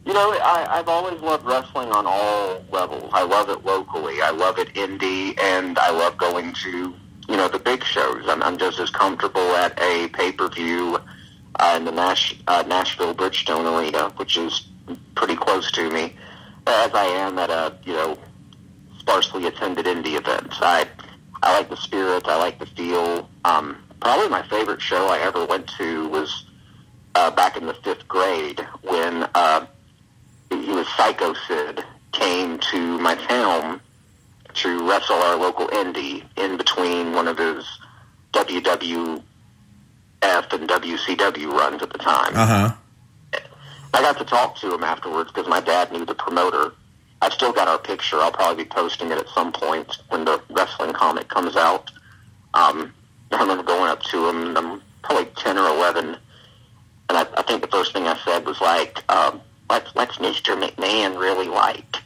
you 0.05 0.12
know, 0.12 0.33
I, 0.33 0.79
I've 0.79 0.88
always 0.88 1.21
loved 1.21 1.45
wrestling 1.45 1.90
on 1.90 2.07
all 2.07 2.64
levels. 2.71 3.11
I 3.12 3.25
love 3.25 3.49
it 3.51 3.64
locally. 3.64 4.23
I 4.23 4.31
love 4.31 4.59
it 4.59 4.73
indie, 4.75 5.38
and 5.40 5.79
I 5.79 5.90
love 5.90 6.16
going 6.16 6.53
to 6.53 6.95
you 7.29 7.37
know 7.37 7.49
the 7.49 7.59
big 7.59 7.85
shows. 7.85 8.25
I'm, 8.29 8.42
I'm 8.42 8.59
just 8.59 8.79
as 8.79 8.90
comfortable 8.90 9.55
at 9.57 9.79
a 9.81 10.09
pay 10.09 10.33
per 10.33 10.49
view 10.49 10.99
uh, 11.59 11.75
in 11.77 11.85
the 11.85 11.92
Nash, 11.92 12.37
uh, 12.47 12.64
Nashville 12.66 13.14
Bridgestone 13.14 13.79
Arena, 13.79 14.11
which 14.16 14.37
is 14.37 14.66
pretty 15.14 15.37
close 15.37 15.71
to 15.73 15.90
me, 15.90 16.16
as 16.66 16.92
I 16.95 17.05
am 17.05 17.38
at 17.38 17.51
a 17.51 17.77
you 17.85 17.92
know 17.92 18.19
sparsely 19.07 19.47
attended 19.47 19.87
indie 19.87 20.19
events. 20.19 20.59
I 20.61 20.88
I 21.42 21.57
like 21.57 21.69
the 21.69 21.77
spirit. 21.77 22.27
I 22.27 22.37
like 22.38 22.59
the 22.59 22.66
feel. 22.66 23.29
Um, 23.45 23.77
probably 24.01 24.29
my 24.29 24.42
favorite 24.49 24.83
show 24.83 25.07
I 25.07 25.19
ever 25.21 25.45
went 25.45 25.69
to 25.79 26.09
was 26.09 26.45
uh, 27.14 27.31
back 27.31 27.57
in 27.57 27.66
the 27.66 27.75
fifth 27.75 28.09
grade 28.09 28.61
when 28.83 29.29
uh, 29.35 29.66
he 30.51 30.71
was 30.71 30.88
Psycho 30.97 31.35
Sid 31.47 31.85
came 32.11 32.59
to 32.59 32.99
my 32.99 33.14
town 33.14 33.81
to 34.55 34.88
wrestle 34.88 35.16
our 35.16 35.37
local 35.37 35.69
indie 35.69 36.25
in 36.37 36.57
between 36.57 37.12
one 37.12 37.29
of 37.29 37.38
his 37.38 37.64
WWF 38.33 39.23
and 40.23 40.69
WCW 40.69 41.53
runs 41.53 41.83
at 41.83 41.92
the 41.92 41.99
time. 41.99 42.35
Uh 42.35 42.47
huh. 42.47 42.75
I 43.95 44.03
got 44.03 44.19
to 44.19 44.25
talk 44.25 44.57
to 44.57 44.75
him 44.75 44.83
afterwards 44.83 45.31
because 45.31 45.49
my 45.49 45.61
dad 45.61 45.92
knew 45.92 46.05
the 46.05 46.14
promoter 46.14 46.73
I've 47.22 47.33
still 47.33 47.52
got 47.52 47.68
our 47.68 47.79
picture. 47.79 48.18
I'll 48.18 48.33
probably 48.33 48.64
be 48.64 48.68
posting 48.68 49.11
it 49.11 49.18
at 49.18 49.29
some 49.29 49.52
point 49.52 49.98
when 50.09 50.24
the 50.24 50.40
wrestling 50.50 50.92
comic 50.92 51.29
comes 51.29 51.57
out. 51.57 51.90
Um, 52.55 52.92
I 53.33 53.40
remember 53.40 53.62
going 53.62 53.90
up 53.90 54.02
to 54.05 54.29
him. 54.29 54.57
I'm 54.57 54.83
probably 55.02 55.26
ten 55.37 55.59
or 55.59 55.68
eleven, 55.68 56.16
and 57.09 57.18
I, 57.18 57.26
I 57.37 57.42
think 57.42 57.62
the 57.62 57.68
first 57.68 57.92
thing 57.92 58.07
I 58.07 58.16
said 58.24 58.46
was 58.46 58.61
like, 58.61 59.02
um, 59.11 59.40
what's 59.66 59.94
what's 59.94 60.18
Mr. 60.18 60.61
McMahon 60.61 61.18
really 61.18 61.48
like? 61.48 61.96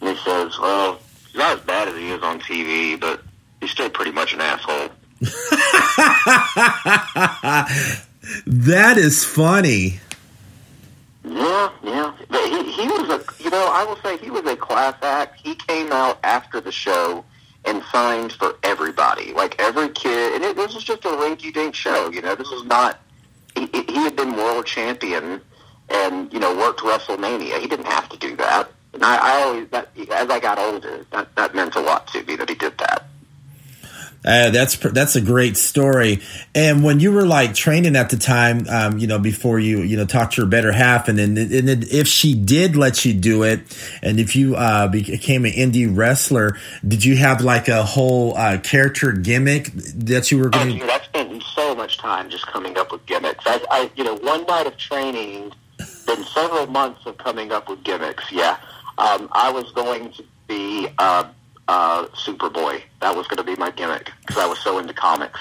And 0.00 0.10
he 0.10 0.16
says, 0.24 0.58
well, 0.58 0.98
he's 1.26 1.36
not 1.36 1.58
as 1.58 1.64
bad 1.64 1.88
as 1.88 1.96
he 1.96 2.10
is 2.10 2.22
on 2.22 2.40
TV, 2.40 2.98
but 2.98 3.22
he's 3.60 3.70
still 3.70 3.90
pretty 3.90 4.12
much 4.12 4.34
an 4.34 4.40
asshole. 4.40 4.88
that 8.46 8.94
is 8.96 9.24
funny. 9.24 10.00
Yeah, 11.24 11.70
yeah. 11.82 12.16
He, 12.30 12.72
he 12.72 12.86
was 12.88 13.08
a, 13.08 13.42
you 13.42 13.50
know, 13.50 13.68
I 13.72 13.84
will 13.84 13.96
say 13.96 14.18
he 14.18 14.30
was 14.30 14.44
a 14.44 14.56
class 14.56 14.96
act. 15.02 15.40
He 15.40 15.54
came 15.54 15.92
out 15.92 16.18
after 16.24 16.60
the 16.60 16.72
show 16.72 17.24
and 17.64 17.82
signed 17.84 18.32
for 18.32 18.56
everybody, 18.64 19.32
like 19.32 19.60
every 19.60 19.88
kid. 19.90 20.34
And 20.34 20.44
it, 20.44 20.56
this 20.56 20.74
was 20.74 20.82
just 20.82 21.04
a 21.04 21.08
rinky-dink 21.08 21.74
show, 21.74 22.10
you 22.10 22.22
know. 22.22 22.34
This 22.34 22.50
was 22.50 22.64
not. 22.64 23.00
He, 23.54 23.68
he 23.72 24.02
had 24.02 24.16
been 24.16 24.34
world 24.36 24.66
champion 24.66 25.40
and 25.90 26.32
you 26.32 26.40
know 26.40 26.56
worked 26.56 26.80
WrestleMania. 26.80 27.60
He 27.60 27.68
didn't 27.68 27.86
have 27.86 28.08
to 28.08 28.18
do 28.18 28.34
that. 28.36 28.70
And 28.94 29.04
I, 29.04 29.16
I 29.16 29.42
always 29.42 29.68
that 29.68 29.90
as 30.10 30.28
I 30.28 30.40
got 30.40 30.58
older, 30.58 31.06
that 31.12 31.34
that 31.36 31.54
meant 31.54 31.74
a 31.76 31.80
lot 31.80 32.08
to 32.08 32.22
me 32.24 32.36
that 32.36 32.48
he 32.48 32.54
did 32.54 32.76
that. 32.78 33.06
Uh, 34.24 34.50
that's 34.50 34.76
that's 34.76 35.16
a 35.16 35.20
great 35.20 35.56
story. 35.56 36.20
And 36.54 36.84
when 36.84 37.00
you 37.00 37.10
were 37.10 37.26
like 37.26 37.54
training 37.54 37.96
at 37.96 38.10
the 38.10 38.16
time, 38.16 38.66
um, 38.68 38.98
you 38.98 39.06
know, 39.08 39.18
before 39.18 39.58
you 39.58 39.80
you 39.82 39.96
know 39.96 40.06
talked 40.06 40.34
to 40.34 40.42
your 40.42 40.48
better 40.48 40.70
half, 40.70 41.08
and 41.08 41.18
then 41.18 41.36
and 41.36 41.68
then 41.68 41.82
if 41.90 42.06
she 42.06 42.34
did 42.34 42.76
let 42.76 43.04
you 43.04 43.14
do 43.14 43.42
it, 43.42 43.60
and 44.00 44.20
if 44.20 44.36
you 44.36 44.54
uh, 44.54 44.86
became 44.86 45.44
an 45.44 45.52
indie 45.52 45.88
wrestler, 45.92 46.56
did 46.86 47.04
you 47.04 47.16
have 47.16 47.40
like 47.40 47.66
a 47.66 47.82
whole 47.82 48.36
uh, 48.36 48.58
character 48.58 49.10
gimmick 49.10 49.72
that 49.72 50.30
you 50.30 50.38
were 50.38 50.50
going? 50.50 50.78
to... 50.78 50.84
Oh, 50.84 50.88
I 50.88 51.00
spent 51.00 51.42
so 51.42 51.74
much 51.74 51.98
time 51.98 52.30
just 52.30 52.46
coming 52.46 52.78
up 52.78 52.92
with 52.92 53.04
gimmicks. 53.06 53.44
I, 53.44 53.60
I 53.70 53.90
you 53.96 54.04
know, 54.04 54.14
one 54.16 54.46
night 54.46 54.68
of 54.68 54.76
training, 54.76 55.52
then 56.06 56.24
several 56.24 56.66
months 56.66 57.04
of 57.06 57.18
coming 57.18 57.50
up 57.50 57.68
with 57.68 57.82
gimmicks. 57.82 58.30
Yeah, 58.30 58.56
um, 58.98 59.28
I 59.32 59.50
was 59.50 59.72
going 59.72 60.12
to 60.12 60.24
be. 60.46 60.88
Uh, 60.96 61.24
uh, 61.68 62.06
Superboy. 62.08 62.82
That 63.00 63.16
was 63.16 63.26
going 63.26 63.38
to 63.38 63.44
be 63.44 63.56
my 63.56 63.70
gimmick 63.70 64.10
because 64.20 64.38
I 64.38 64.46
was 64.46 64.58
so 64.60 64.78
into 64.78 64.94
comics. 64.94 65.40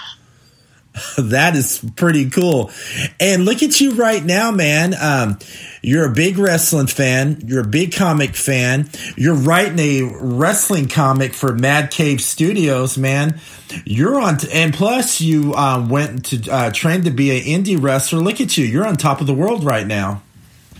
that 1.18 1.56
is 1.56 1.84
pretty 1.96 2.30
cool. 2.30 2.72
And 3.20 3.46
look 3.46 3.64
at 3.64 3.80
you 3.80 3.94
right 3.94 4.24
now, 4.24 4.52
man. 4.52 4.94
Um, 5.00 5.40
you're 5.82 6.06
a 6.06 6.14
big 6.14 6.38
wrestling 6.38 6.88
fan. 6.88 7.42
You're 7.46 7.62
a 7.62 7.68
big 7.68 7.94
comic 7.94 8.36
fan. 8.36 8.90
You're 9.16 9.36
writing 9.36 9.80
a 9.80 10.18
wrestling 10.22 10.90
comic 10.90 11.34
for 11.34 11.54
Mad 11.54 11.92
Cave 11.92 12.22
Studios, 12.22 12.98
man. 12.98 13.40
You're 13.86 14.20
on, 14.20 14.38
t- 14.38 14.50
and 14.52 14.74
plus 14.74 15.22
you 15.22 15.56
um, 15.56 15.90
went 15.90 16.26
to 16.26 16.52
uh, 16.52 16.72
train 16.72 17.04
to 17.04 17.12
be 17.12 17.32
an 17.32 17.64
indie 17.64 17.82
wrestler. 17.82 18.20
Look 18.20 18.42
at 18.42 18.58
you. 18.58 18.66
You're 18.66 18.86
on 18.86 18.98
top 18.98 19.22
of 19.22 19.28
the 19.28 19.34
world 19.34 19.64
right 19.64 19.88
now. 19.88 20.22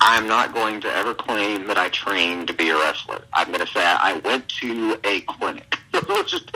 I'm 0.04 0.28
not 0.28 0.54
going 0.54 0.82
to 0.82 0.92
ever 0.92 1.14
claim 1.14 1.68
that 1.68 1.78
I 1.78 1.90
trained 1.90 2.48
to 2.48 2.54
be 2.54 2.70
a 2.70 2.76
wrestler. 2.76 3.22
I'm 3.34 3.48
going 3.50 3.66
to 3.66 3.72
say 3.72 3.86
I 3.86 4.20
went 4.26 4.50
to 4.50 5.00
a 5.04 5.22
clinic. 5.22 5.78
just, 6.26 6.52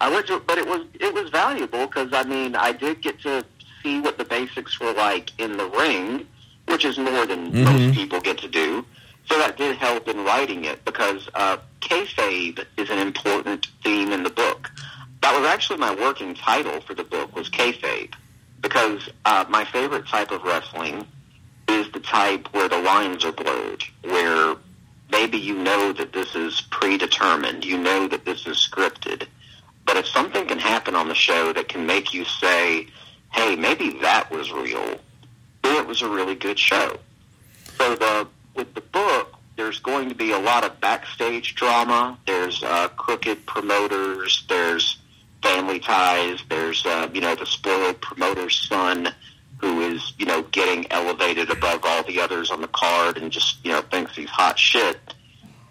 I 0.00 0.10
went 0.10 0.26
to, 0.26 0.38
but 0.40 0.58
it 0.58 0.66
was 0.66 0.86
it 1.00 1.14
was 1.14 1.30
valuable 1.30 1.86
because 1.86 2.12
I 2.12 2.24
mean 2.24 2.54
I 2.54 2.72
did 2.72 3.00
get 3.00 3.18
to 3.22 3.44
see 3.82 4.00
what 4.00 4.18
the 4.18 4.24
basics 4.24 4.78
were 4.78 4.92
like 4.92 5.32
in 5.40 5.56
the 5.56 5.66
ring, 5.66 6.26
which 6.68 6.84
is 6.84 6.98
more 6.98 7.24
than 7.24 7.50
mm-hmm. 7.50 7.64
most 7.64 7.94
people 7.94 8.20
get 8.20 8.36
to 8.38 8.48
do. 8.48 8.84
So 9.26 9.38
that 9.38 9.56
did 9.56 9.76
help 9.76 10.06
in 10.06 10.22
writing 10.24 10.66
it 10.66 10.84
because 10.84 11.26
uh, 11.34 11.56
kayfabe 11.80 12.64
is 12.76 12.90
an 12.90 12.98
important 12.98 13.68
theme 13.82 14.12
in 14.12 14.24
the 14.24 14.30
book. 14.30 14.70
That 15.22 15.38
was 15.38 15.48
actually 15.48 15.78
my 15.78 15.94
working 15.94 16.34
title 16.34 16.82
for 16.82 16.94
the 16.94 17.04
book 17.04 17.34
was 17.34 17.48
kayfabe 17.48 18.12
because 18.60 19.08
uh, 19.24 19.46
my 19.48 19.64
favorite 19.64 20.06
type 20.06 20.32
of 20.32 20.42
wrestling 20.42 21.06
is 21.70 21.90
the 21.92 22.00
type 22.00 22.48
where 22.52 22.68
the 22.68 22.78
lines 22.78 23.24
are 23.24 23.32
blurred, 23.32 23.84
where 24.02 24.56
maybe 25.10 25.38
you 25.38 25.54
know 25.54 25.92
that 25.92 26.12
this 26.12 26.34
is 26.34 26.60
predetermined, 26.70 27.64
you 27.64 27.78
know 27.78 28.08
that 28.08 28.24
this 28.24 28.46
is 28.46 28.56
scripted, 28.56 29.26
but 29.86 29.96
if 29.96 30.06
something 30.06 30.46
can 30.46 30.58
happen 30.58 30.94
on 30.94 31.08
the 31.08 31.14
show 31.14 31.52
that 31.52 31.68
can 31.68 31.86
make 31.86 32.14
you 32.14 32.24
say, 32.24 32.86
hey, 33.32 33.56
maybe 33.56 33.98
that 34.00 34.30
was 34.30 34.52
real, 34.52 34.98
it 35.64 35.86
was 35.86 36.02
a 36.02 36.08
really 36.08 36.34
good 36.34 36.58
show. 36.58 36.98
So 37.78 37.96
the 37.96 38.28
with 38.54 38.74
the 38.74 38.80
book, 38.80 39.34
there's 39.56 39.80
going 39.80 40.08
to 40.08 40.14
be 40.14 40.32
a 40.32 40.38
lot 40.38 40.64
of 40.64 40.80
backstage 40.80 41.54
drama. 41.54 42.18
There's 42.26 42.62
uh, 42.62 42.88
crooked 42.88 43.46
promoters. 43.46 44.44
There's 44.48 44.98
family 45.42 45.80
ties. 45.80 46.40
There's 46.48 46.84
uh, 46.84 47.08
you 47.12 47.20
know 47.20 47.34
the 47.34 47.46
spoiled 47.46 48.00
promoter's 48.00 48.68
son 48.68 49.14
who 49.60 49.80
is, 49.82 50.14
you 50.18 50.26
know, 50.26 50.42
getting 50.42 50.90
elevated 50.90 51.50
above 51.50 51.80
all 51.84 52.02
the 52.04 52.20
others 52.20 52.50
on 52.50 52.60
the 52.60 52.68
card 52.68 53.18
and 53.18 53.30
just, 53.30 53.64
you 53.64 53.70
know, 53.70 53.82
thinks 53.82 54.16
he's 54.16 54.30
hot 54.30 54.58
shit. 54.58 54.98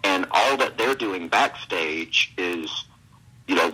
And 0.04 0.26
all 0.30 0.56
that 0.58 0.78
they're 0.78 0.94
doing 0.94 1.28
backstage 1.28 2.32
is, 2.38 2.84
you 3.46 3.56
know, 3.56 3.72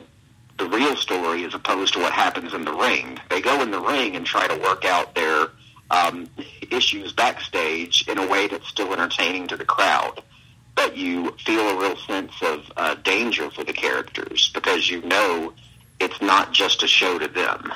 the 0.59 0.67
real 0.67 0.97
story 0.97 1.45
as 1.45 1.55
opposed 1.55 1.93
to 1.95 2.01
what 2.01 2.13
happens 2.13 2.55
in 2.55 2.65
the 2.65 2.73
ring. 2.73 3.21
They 3.29 3.43
go 3.43 3.61
in 3.63 3.71
the 3.71 3.81
ring 3.81 4.17
and 4.17 4.25
try 4.25 4.49
to 4.49 4.59
work 4.63 4.85
out 4.85 5.15
their 5.15 5.49
um, 5.91 6.29
issues 6.71 7.13
backstage 7.13 8.09
in 8.09 8.19
a 8.19 8.27
way 8.27 8.49
that's 8.49 8.67
still 8.69 8.93
entertaining 8.93 9.49
to 9.49 9.57
the 9.57 9.65
crowd. 9.65 10.23
But 10.75 10.97
you 10.97 11.33
feel 11.45 11.61
a 11.61 11.79
real 11.79 11.97
sense 11.97 12.33
of 12.43 12.73
uh, 12.77 12.95
danger 12.97 13.51
for 13.51 13.65
the 13.65 13.73
characters 13.73 14.51
because 14.55 14.91
you 14.91 15.03
know 15.03 15.53
it's 16.01 16.21
not 16.21 16.53
just 16.53 16.83
a 16.83 16.87
show 16.87 17.19
to 17.19 17.29
them. 17.29 17.73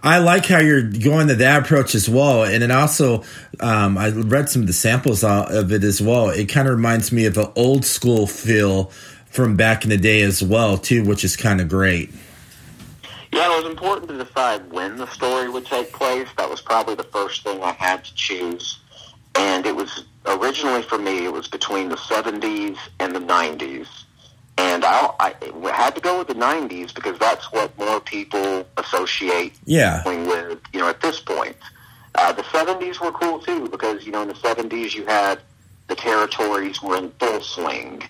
I 0.00 0.18
like 0.18 0.46
how 0.46 0.58
you're 0.58 0.82
going 0.82 1.28
to 1.28 1.36
that 1.36 1.64
approach 1.64 1.94
as 1.94 2.08
well, 2.08 2.44
and 2.44 2.62
it 2.62 2.70
also 2.70 3.24
um, 3.60 3.96
I 3.96 4.10
read 4.10 4.48
some 4.48 4.62
of 4.62 4.66
the 4.66 4.74
samples 4.74 5.24
of 5.24 5.72
it 5.72 5.82
as 5.84 6.00
well. 6.02 6.28
It 6.30 6.46
kind 6.46 6.68
of 6.68 6.74
reminds 6.74 7.12
me 7.12 7.24
of 7.26 7.36
an 7.38 7.50
old 7.56 7.84
school 7.84 8.26
feel 8.26 8.84
from 9.26 9.56
back 9.56 9.84
in 9.84 9.90
the 9.90 9.96
day 9.96 10.22
as 10.22 10.42
well, 10.42 10.78
too, 10.78 11.04
which 11.04 11.24
is 11.24 11.36
kind 11.36 11.60
of 11.60 11.68
great. 11.68 12.10
Yeah, 13.32 13.52
it 13.52 13.64
was 13.64 13.70
important 13.70 14.08
to 14.10 14.24
decide 14.24 14.70
when 14.70 14.96
the 14.96 15.06
story 15.08 15.48
would 15.48 15.66
take 15.66 15.92
place. 15.92 16.28
That 16.36 16.48
was 16.48 16.60
probably 16.60 16.94
the 16.94 17.04
first 17.04 17.42
thing 17.42 17.62
I 17.62 17.72
had 17.72 18.04
to 18.04 18.14
choose, 18.14 18.78
and 19.34 19.66
it 19.66 19.74
was 19.74 20.04
originally 20.26 20.82
for 20.82 20.98
me. 20.98 21.24
It 21.24 21.32
was 21.32 21.48
between 21.48 21.88
the 21.88 21.96
'70s 21.96 22.78
and 23.00 23.14
the 23.14 23.20
'90s 23.20 23.88
and 24.58 24.84
I, 24.84 25.10
I 25.20 25.34
had 25.72 25.94
to 25.96 26.00
go 26.00 26.18
with 26.18 26.28
the 26.28 26.34
'90s 26.34 26.94
because 26.94 27.18
that's 27.18 27.52
what 27.52 27.76
more 27.78 28.00
people 28.00 28.66
associate 28.76 29.54
yeah. 29.64 30.02
with. 30.04 30.60
You 30.72 30.80
know, 30.80 30.88
at 30.88 31.00
this 31.00 31.20
point, 31.20 31.56
uh, 32.14 32.32
the 32.32 32.42
'70s 32.42 33.00
were 33.00 33.12
cool 33.12 33.38
too 33.40 33.68
because 33.68 34.06
you 34.06 34.12
know 34.12 34.22
in 34.22 34.28
the 34.28 34.34
'70s 34.34 34.94
you 34.94 35.04
had 35.06 35.40
the 35.88 35.94
territories 35.94 36.82
were 36.82 36.96
in 36.96 37.10
full 37.12 37.40
swing, 37.40 38.02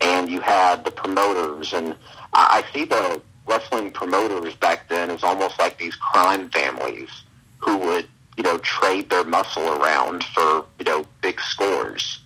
and 0.00 0.28
you 0.28 0.40
had 0.40 0.84
the 0.84 0.90
promoters, 0.90 1.72
and 1.72 1.96
I, 2.32 2.62
I 2.62 2.72
see 2.72 2.84
the 2.84 3.20
wrestling 3.46 3.90
promoters 3.90 4.54
back 4.54 4.88
then 4.88 5.10
as 5.10 5.22
almost 5.22 5.58
like 5.58 5.78
these 5.78 5.94
crime 5.96 6.48
families 6.50 7.10
who 7.58 7.76
would 7.78 8.08
you 8.36 8.42
know 8.42 8.58
trade 8.58 9.10
their 9.10 9.24
muscle 9.24 9.68
around 9.68 10.24
for 10.24 10.64
you 10.78 10.84
know 10.84 11.06
big 11.20 11.40
scores 11.40 12.20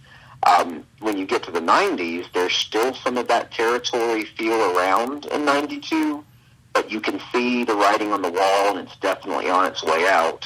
um, 0.47 0.85
when 1.01 1.17
you 1.19 1.27
get 1.27 1.43
to 1.45 1.51
the 1.51 1.61
90s, 1.61 2.27
there's 2.33 2.55
still 2.55 2.95
some 2.95 3.19
of 3.19 3.29
that 3.29 3.51
territory 3.51 4.25
feel 4.25 4.77
around 4.77 5.27
in 5.27 5.45
92, 5.45 6.25
but 6.73 6.91
you 6.91 7.01
can 7.01 7.21
see 7.33 7.65
the 7.65 7.75
writing 7.75 8.13
on 8.13 8.23
the 8.23 8.31
wall 8.31 8.77
and 8.77 8.87
it's 8.87 8.97
definitely 8.99 9.51
on 9.51 9.67
its 9.67 9.83
way 9.83 10.07
out, 10.07 10.45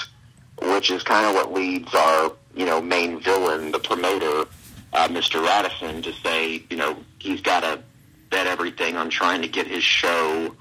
which 0.63 0.91
is 0.91 1.03
kind 1.03 1.27
of 1.27 1.35
what 1.35 1.53
leads 1.53 1.95
our, 1.95 2.33
you 2.55 2.65
know, 2.65 2.81
main 2.81 3.21
villain, 3.21 3.71
the 3.71 3.79
promoter, 3.79 4.49
uh, 4.93 5.09
Mr. 5.09 5.45
Radisson, 5.45 6.03
to 6.03 6.13
say, 6.15 6.63
you 6.71 6.77
know, 6.77 6.97
he's 7.19 7.41
got 7.41 7.61
to 7.61 7.83
bet 8.31 8.47
everything 8.47 8.97
on 8.97 9.11
trying 9.11 9.43
to 9.43 9.49
get 9.49 9.67
his 9.67 9.85
show 9.85 10.55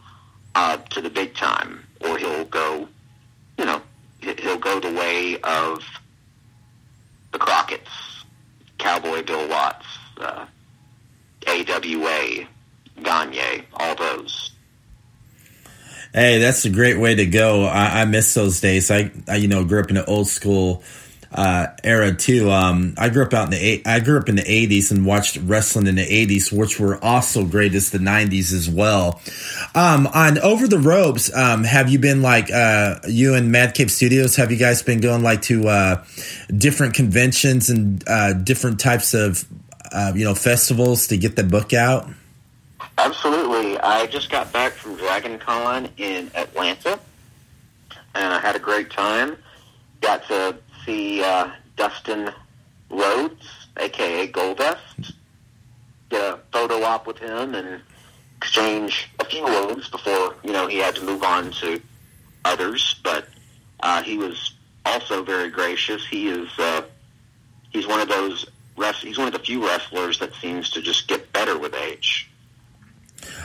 uh, 0.55 0.77
to 0.77 1.01
the 1.01 1.09
big 1.09 1.33
time, 1.35 1.85
or 2.01 2.17
he'll 2.17 2.45
go, 2.45 2.87
you 3.57 3.65
know, 3.65 3.81
he'll 4.19 4.57
go 4.57 4.79
the 4.79 4.91
way 4.91 5.39
of 5.41 5.81
the 7.31 7.39
Crockett's 7.39 8.10
Cowboy 8.81 9.23
Bill 9.23 9.47
Watts, 9.47 9.85
uh, 10.17 10.45
AWA, 11.47 12.47
Gagne, 13.03 13.63
all 13.73 13.95
those. 13.95 14.51
Hey, 16.13 16.39
that's 16.39 16.65
a 16.65 16.69
great 16.69 16.99
way 16.99 17.15
to 17.15 17.25
go. 17.25 17.63
I, 17.63 18.01
I 18.01 18.05
miss 18.05 18.33
those 18.33 18.59
days. 18.59 18.91
I, 18.91 19.11
I, 19.27 19.35
you 19.35 19.47
know, 19.47 19.63
grew 19.63 19.79
up 19.79 19.89
in 19.89 19.97
an 19.97 20.05
old 20.07 20.27
school 20.27 20.83
uh, 21.33 21.67
era 21.83 22.13
too. 22.13 22.51
Um, 22.51 22.93
I 22.97 23.09
grew 23.09 23.23
up 23.23 23.33
out 23.33 23.45
in 23.45 23.51
the 23.51 23.81
I 23.85 23.99
grew 23.99 24.19
up 24.19 24.27
in 24.27 24.35
the 24.35 24.43
'80s 24.43 24.91
and 24.91 25.05
watched 25.05 25.37
wrestling 25.37 25.87
in 25.87 25.95
the 25.95 26.05
'80s, 26.05 26.51
which 26.51 26.79
were 26.79 27.01
also 27.03 27.45
great 27.45 27.73
as 27.73 27.91
the 27.91 27.99
'90s 27.99 28.53
as 28.53 28.69
well. 28.69 29.21
Um, 29.73 30.07
on 30.07 30.37
Over 30.39 30.67
the 30.67 30.79
Ropes, 30.79 31.33
um, 31.35 31.63
have 31.63 31.89
you 31.89 31.99
been 31.99 32.21
like 32.21 32.51
uh, 32.51 32.95
you 33.07 33.33
and 33.33 33.51
Mad 33.51 33.73
Cave 33.75 33.91
Studios? 33.91 34.35
Have 34.35 34.51
you 34.51 34.57
guys 34.57 34.83
been 34.83 34.99
going 34.99 35.23
like 35.23 35.41
to 35.43 35.67
uh, 35.69 36.03
different 36.55 36.95
conventions 36.95 37.69
and 37.69 38.03
uh, 38.07 38.33
different 38.33 38.79
types 38.79 39.13
of 39.13 39.45
uh, 39.91 40.11
you 40.13 40.25
know 40.25 40.35
festivals 40.35 41.07
to 41.07 41.17
get 41.17 41.37
the 41.37 41.43
book 41.43 41.73
out? 41.73 42.09
Absolutely. 42.97 43.79
I 43.79 44.05
just 44.07 44.29
got 44.29 44.51
back 44.51 44.73
from 44.73 44.97
Dragon 44.97 45.39
Con 45.39 45.87
in 45.95 46.29
Atlanta, 46.35 46.99
and 48.15 48.33
I 48.33 48.39
had 48.39 48.57
a 48.57 48.59
great 48.59 48.91
time. 48.91 49.37
Got 50.01 50.27
to 50.27 50.57
see 50.85 51.23
uh, 51.23 51.49
Dustin 51.75 52.31
Rhodes, 52.89 53.47
aka 53.77 54.31
Goldust, 54.31 55.13
get 56.09 56.21
a 56.21 56.39
photo 56.51 56.83
op 56.83 57.07
with 57.07 57.17
him 57.17 57.55
and 57.55 57.81
exchange 58.37 59.09
a 59.19 59.25
few 59.25 59.43
words 59.43 59.89
before 59.89 60.35
you 60.43 60.51
know 60.51 60.67
he 60.67 60.77
had 60.77 60.95
to 60.95 61.03
move 61.03 61.23
on 61.23 61.51
to 61.51 61.81
others. 62.45 62.99
But 63.03 63.27
uh, 63.81 64.03
he 64.03 64.17
was 64.17 64.53
also 64.85 65.23
very 65.23 65.49
gracious. 65.49 66.05
He 66.07 66.27
is 66.27 66.49
uh, 66.57 66.83
he's 67.69 67.87
one 67.87 67.99
of 67.99 68.09
those 68.09 68.45
he's 69.01 69.17
one 69.17 69.27
of 69.27 69.33
the 69.33 69.39
few 69.39 69.65
wrestlers 69.65 70.19
that 70.19 70.33
seems 70.35 70.71
to 70.71 70.81
just 70.81 71.07
get 71.07 71.31
better 71.33 71.57
with 71.57 71.75
age. 71.75 72.30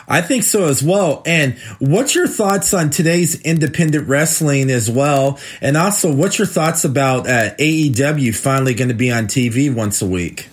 I 0.09 0.21
think 0.21 0.45
so 0.45 0.65
as 0.69 0.83
well. 0.83 1.23
And 1.27 1.59
what's 1.79 2.15
your 2.15 2.29
thoughts 2.29 2.73
on 2.73 2.91
today's 2.91 3.41
independent 3.43 4.09
wrestling 4.09 4.71
as 4.71 4.91
well? 4.91 5.39
And 5.61 5.77
also, 5.77 6.15
what's 6.15 6.39
your 6.39 6.47
thoughts 6.47 6.85
about 6.85 7.29
uh, 7.29 7.55
AEW 7.57 8.35
finally 8.35 8.75
going 8.75 8.89
to 8.89 8.95
be 8.95 9.11
on 9.11 9.27
TV 9.27 9.73
once 9.73 10.01
a 10.01 10.07
week? 10.07 10.49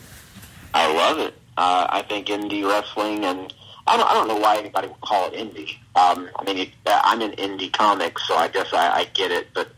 I 0.73 0.91
love 0.91 1.19
it. 1.19 1.33
Uh, 1.55 1.88
I 1.89 2.01
think 2.01 2.27
indie 2.27 2.67
wrestling, 2.67 3.23
and 3.25 3.53
I 3.86 3.97
don't, 3.97 4.09
I 4.09 4.13
don't 4.13 4.27
know 4.27 4.38
why 4.38 4.57
anybody 4.57 4.88
would 4.88 5.01
call 5.01 5.27
it 5.27 5.33
indie. 5.33 5.77
Um, 5.95 6.29
I 6.36 6.43
mean, 6.45 6.57
it, 6.57 6.69
I'm 6.88 7.21
an 7.21 7.33
indie 7.33 7.71
comic, 7.71 8.17
so 8.17 8.36
I 8.36 8.47
guess 8.47 8.73
I, 8.73 9.01
I 9.01 9.05
get 9.05 9.29
it. 9.29 9.47
But 9.53 9.69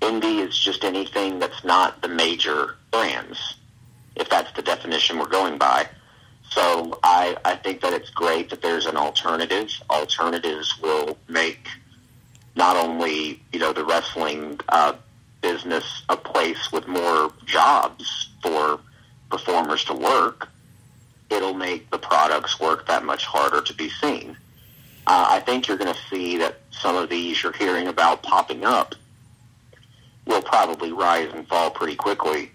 indie 0.00 0.46
is 0.46 0.56
just 0.56 0.84
anything 0.84 1.40
that's 1.40 1.64
not 1.64 2.00
the 2.02 2.08
major 2.08 2.76
brands, 2.92 3.56
if 4.14 4.28
that's 4.30 4.52
the 4.52 4.62
definition 4.62 5.18
we're 5.18 5.26
going 5.26 5.58
by. 5.58 5.88
So 6.54 7.00
I, 7.02 7.36
I 7.44 7.56
think 7.56 7.80
that 7.80 7.92
it's 7.92 8.10
great 8.10 8.50
that 8.50 8.62
there's 8.62 8.86
an 8.86 8.96
alternative. 8.96 9.70
Alternatives 9.90 10.80
will 10.80 11.18
make 11.28 11.66
not 12.54 12.76
only 12.76 13.42
you 13.52 13.58
know 13.58 13.72
the 13.72 13.84
wrestling 13.84 14.60
uh, 14.68 14.94
business 15.40 16.04
a 16.08 16.16
place 16.16 16.70
with 16.70 16.86
more 16.86 17.32
jobs 17.44 18.30
for 18.40 18.78
performers 19.30 19.84
to 19.86 19.94
work. 19.94 20.48
It'll 21.28 21.54
make 21.54 21.90
the 21.90 21.98
products 21.98 22.60
work 22.60 22.86
that 22.86 23.04
much 23.04 23.24
harder 23.24 23.60
to 23.60 23.74
be 23.74 23.88
seen. 23.88 24.36
Uh, 25.08 25.26
I 25.30 25.40
think 25.40 25.66
you're 25.66 25.76
going 25.76 25.92
to 25.92 26.00
see 26.08 26.38
that 26.38 26.60
some 26.70 26.96
of 26.96 27.10
these 27.10 27.42
you're 27.42 27.52
hearing 27.52 27.88
about 27.88 28.22
popping 28.22 28.64
up 28.64 28.94
will 30.24 30.42
probably 30.42 30.92
rise 30.92 31.32
and 31.34 31.48
fall 31.48 31.70
pretty 31.70 31.96
quickly 31.96 32.52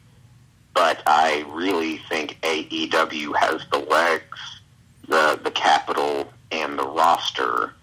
but 0.74 1.02
I 1.06 1.46
really 1.50 1.98
think 2.10 2.40
AEW 2.42 3.36
has 3.36 3.66
the 3.72 3.80
legs, 3.80 4.62
the 5.08 5.40
the 5.44 5.52
capital, 5.52 6.32
and 6.52 6.78
the 6.78 6.88
roster 6.88 7.74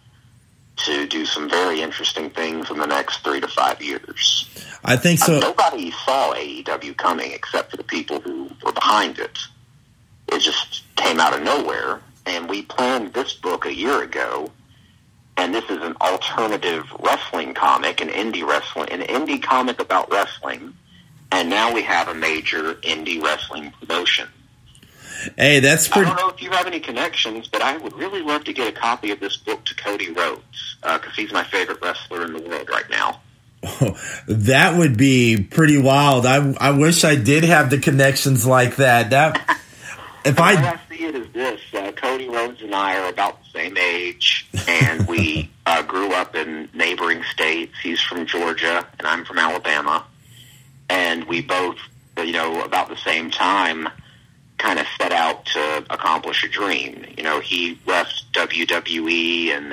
to 0.76 1.06
do 1.06 1.24
some 1.24 1.48
very 1.48 1.80
interesting 1.80 2.30
things 2.30 2.70
in 2.70 2.78
the 2.78 2.86
next 2.86 3.18
three 3.18 3.40
to 3.40 3.48
five 3.48 3.82
years. 3.82 4.48
I 4.84 4.96
think 4.96 5.18
so. 5.18 5.36
Uh, 5.36 5.40
nobody 5.40 5.90
saw 5.90 6.34
AEW 6.34 6.96
coming 6.96 7.32
except 7.32 7.70
for 7.70 7.76
the 7.76 7.84
people 7.84 8.20
who 8.20 8.50
were 8.62 8.72
behind 8.72 9.18
it. 9.18 9.38
It 10.28 10.40
just 10.40 10.82
came 10.96 11.18
out 11.18 11.34
of 11.34 11.42
nowhere, 11.42 12.00
and 12.26 12.48
we 12.48 12.62
planned 12.62 13.14
this 13.14 13.34
book 13.34 13.64
a 13.64 13.74
year 13.74 14.02
ago. 14.02 14.50
And 15.38 15.54
this 15.54 15.64
is 15.64 15.82
an 15.82 15.96
alternative 16.00 16.84
wrestling 17.00 17.52
comic, 17.52 18.00
an 18.00 18.08
indie 18.08 18.46
wrestling, 18.46 18.88
an 18.90 19.00
indie 19.02 19.42
comic 19.42 19.80
about 19.80 20.10
wrestling 20.10 20.74
and 21.32 21.50
now 21.50 21.72
we 21.72 21.82
have 21.82 22.08
a 22.08 22.14
major 22.14 22.74
indie 22.76 23.22
wrestling 23.22 23.72
promotion. 23.80 24.28
Hey, 25.36 25.60
that's 25.60 25.88
pretty. 25.88 26.10
I 26.10 26.14
don't 26.14 26.20
know 26.20 26.34
if 26.34 26.42
you 26.42 26.50
have 26.50 26.66
any 26.66 26.80
connections, 26.80 27.48
but 27.48 27.62
I 27.62 27.76
would 27.76 27.94
really 27.94 28.22
love 28.22 28.44
to 28.44 28.52
get 28.52 28.68
a 28.68 28.72
copy 28.72 29.10
of 29.10 29.20
this 29.20 29.36
book 29.36 29.64
to 29.64 29.74
Cody 29.74 30.12
Rhodes 30.12 30.76
because 30.82 31.06
uh, 31.06 31.10
he's 31.16 31.32
my 31.32 31.44
favorite 31.44 31.78
wrestler 31.82 32.24
in 32.24 32.32
the 32.32 32.42
world 32.42 32.68
right 32.68 32.88
now. 32.90 33.20
that 34.28 34.76
would 34.76 34.96
be 34.96 35.42
pretty 35.42 35.78
wild. 35.78 36.26
I 36.26 36.52
I 36.60 36.70
wish 36.70 37.04
I 37.04 37.16
did 37.16 37.44
have 37.44 37.70
the 37.70 37.78
connections 37.78 38.46
like 38.46 38.76
that. 38.76 39.10
That 39.10 39.60
if 40.24 40.38
I, 40.38 40.52
I 40.52 40.80
see 40.88 41.04
it 41.04 41.14
as 41.14 41.28
this: 41.32 41.60
uh, 41.74 41.92
Cody 41.92 42.28
Rhodes 42.28 42.62
and 42.62 42.74
I 42.74 42.98
are 42.98 43.08
about 43.08 43.42
the 43.42 43.50
same 43.58 43.76
age, 43.76 44.48
and 44.68 45.08
we 45.08 45.50
uh, 45.66 45.82
grew 45.82 46.12
up 46.12 46.36
in 46.36 46.68
neighboring 46.74 47.24
states. 47.32 47.74
He's 47.82 48.00
from 48.00 48.26
Georgia, 48.26 48.86
and 48.98 49.08
I'm 49.08 49.24
from 49.24 49.38
Alabama 49.38 50.04
and 50.88 51.24
we 51.24 51.42
both, 51.42 51.78
you 52.18 52.32
know, 52.32 52.62
about 52.62 52.88
the 52.88 52.96
same 52.96 53.30
time, 53.30 53.88
kind 54.58 54.78
of 54.78 54.86
set 54.98 55.12
out 55.12 55.46
to 55.46 55.84
accomplish 55.90 56.44
a 56.44 56.48
dream. 56.48 57.04
You 57.16 57.22
know, 57.22 57.40
he 57.40 57.78
left 57.86 58.24
WWE, 58.32 59.48
and 59.50 59.72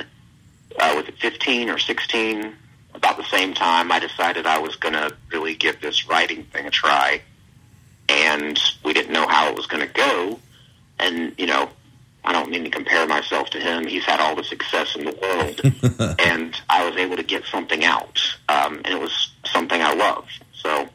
uh, 0.78 0.92
was 0.96 1.08
it 1.08 1.18
15 1.18 1.70
or 1.70 1.78
16? 1.78 2.54
About 2.94 3.16
the 3.16 3.24
same 3.24 3.54
time, 3.54 3.90
I 3.90 3.98
decided 3.98 4.46
I 4.46 4.58
was 4.58 4.76
going 4.76 4.94
to 4.94 5.14
really 5.30 5.54
give 5.54 5.80
this 5.80 6.08
writing 6.08 6.44
thing 6.44 6.66
a 6.66 6.70
try, 6.70 7.22
and 8.08 8.58
we 8.84 8.92
didn't 8.92 9.12
know 9.12 9.26
how 9.26 9.48
it 9.48 9.56
was 9.56 9.66
going 9.66 9.86
to 9.86 9.92
go. 9.92 10.38
And 10.98 11.34
you 11.36 11.46
know, 11.46 11.70
I 12.24 12.32
don't 12.32 12.50
mean 12.50 12.64
to 12.64 12.70
compare 12.70 13.06
myself 13.06 13.50
to 13.50 13.58
him. 13.58 13.86
He's 13.86 14.04
had 14.04 14.20
all 14.20 14.36
the 14.36 14.44
success 14.44 14.94
in 14.94 15.04
the 15.04 15.12
world, 15.12 16.16
and 16.20 16.56
I 16.70 16.88
was 16.88 16.96
able 16.96 17.16
to 17.16 17.24
get 17.24 17.44
something 17.44 17.84
out, 17.84 18.20
um, 18.48 18.76
and 18.84 18.88
it 18.88 19.00
was 19.00 19.32
something 19.44 19.80
I 19.80 19.92
love. 19.94 20.28
So 20.52 20.88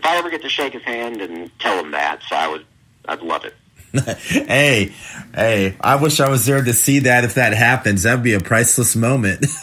if 0.00 0.06
I 0.06 0.16
ever 0.16 0.30
get 0.30 0.40
to 0.42 0.48
shake 0.48 0.72
his 0.72 0.82
hand 0.82 1.20
and 1.20 1.50
tell 1.58 1.78
him 1.78 1.90
that, 1.90 2.22
so 2.26 2.34
I 2.34 2.48
would, 2.48 2.64
I'd 3.06 3.20
love 3.20 3.44
it. 3.44 3.54
hey, 4.48 4.94
hey, 5.34 5.76
I 5.78 5.96
wish 5.96 6.20
I 6.20 6.30
was 6.30 6.46
there 6.46 6.62
to 6.62 6.72
see 6.72 7.00
that 7.00 7.24
if 7.24 7.34
that 7.34 7.52
happens. 7.52 8.04
That'd 8.04 8.22
be 8.22 8.32
a 8.32 8.40
priceless 8.40 8.96
moment. 8.96 9.44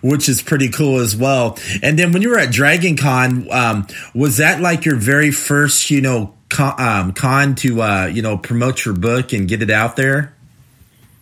Which 0.00 0.26
is 0.30 0.40
pretty 0.40 0.70
cool 0.70 1.00
as 1.00 1.14
well. 1.14 1.58
And 1.82 1.98
then 1.98 2.12
when 2.12 2.22
you 2.22 2.30
were 2.30 2.38
at 2.38 2.50
Dragon 2.50 2.96
Con, 2.96 3.52
um, 3.52 3.86
was 4.14 4.38
that 4.38 4.62
like 4.62 4.86
your 4.86 4.96
very 4.96 5.30
first, 5.32 5.90
you 5.90 6.00
know, 6.00 6.34
con, 6.48 6.80
um, 6.80 7.12
con 7.12 7.56
to, 7.56 7.82
uh, 7.82 8.06
you 8.06 8.22
know, 8.22 8.38
promote 8.38 8.86
your 8.86 8.94
book 8.94 9.34
and 9.34 9.46
get 9.46 9.60
it 9.60 9.70
out 9.70 9.96
there? 9.96 10.32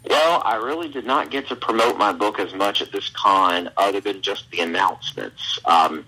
Well, 0.08 0.40
I 0.44 0.56
really 0.56 0.88
did 0.88 1.04
not 1.04 1.30
get 1.30 1.48
to 1.48 1.56
promote 1.56 1.96
my 1.96 2.12
book 2.12 2.38
as 2.38 2.54
much 2.54 2.80
at 2.80 2.92
this 2.92 3.08
con 3.08 3.70
other 3.76 4.00
than 4.00 4.22
just 4.22 4.50
the 4.50 4.60
announcements. 4.60 5.58
Um, 5.64 6.04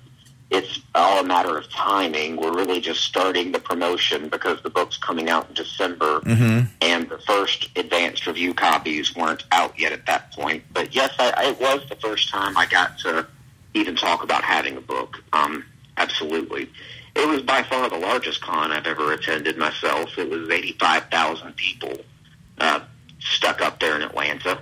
it's 0.50 0.80
all 0.94 1.20
a 1.20 1.24
matter 1.24 1.58
of 1.58 1.68
timing. 1.70 2.36
We're 2.36 2.54
really 2.54 2.80
just 2.80 3.02
starting 3.02 3.50
the 3.50 3.58
promotion 3.58 4.28
because 4.28 4.62
the 4.62 4.70
book's 4.70 4.96
coming 4.96 5.28
out 5.28 5.48
in 5.48 5.54
December, 5.54 6.20
mm-hmm. 6.20 6.66
and 6.80 7.08
the 7.08 7.18
first 7.18 7.68
advanced 7.76 8.26
review 8.26 8.54
copies 8.54 9.14
weren't 9.16 9.44
out 9.50 9.78
yet 9.78 9.92
at 9.92 10.06
that 10.06 10.32
point. 10.32 10.62
But 10.72 10.94
yes, 10.94 11.12
I, 11.18 11.48
it 11.48 11.60
was 11.60 11.88
the 11.88 11.96
first 11.96 12.28
time 12.28 12.56
I 12.56 12.66
got 12.66 12.98
to 13.00 13.26
even 13.74 13.96
talk 13.96 14.22
about 14.22 14.44
having 14.44 14.76
a 14.76 14.80
book. 14.80 15.22
Um, 15.32 15.64
absolutely. 15.96 16.70
It 17.16 17.26
was 17.26 17.42
by 17.42 17.62
far 17.62 17.88
the 17.88 17.98
largest 17.98 18.40
con 18.40 18.70
I've 18.70 18.86
ever 18.86 19.12
attended 19.12 19.56
myself. 19.56 20.16
It 20.16 20.28
was 20.28 20.48
85,000 20.48 21.56
people 21.56 21.92
uh, 22.58 22.80
stuck 23.18 23.60
up 23.60 23.80
there 23.80 23.96
in 23.96 24.02
Atlanta. 24.02 24.60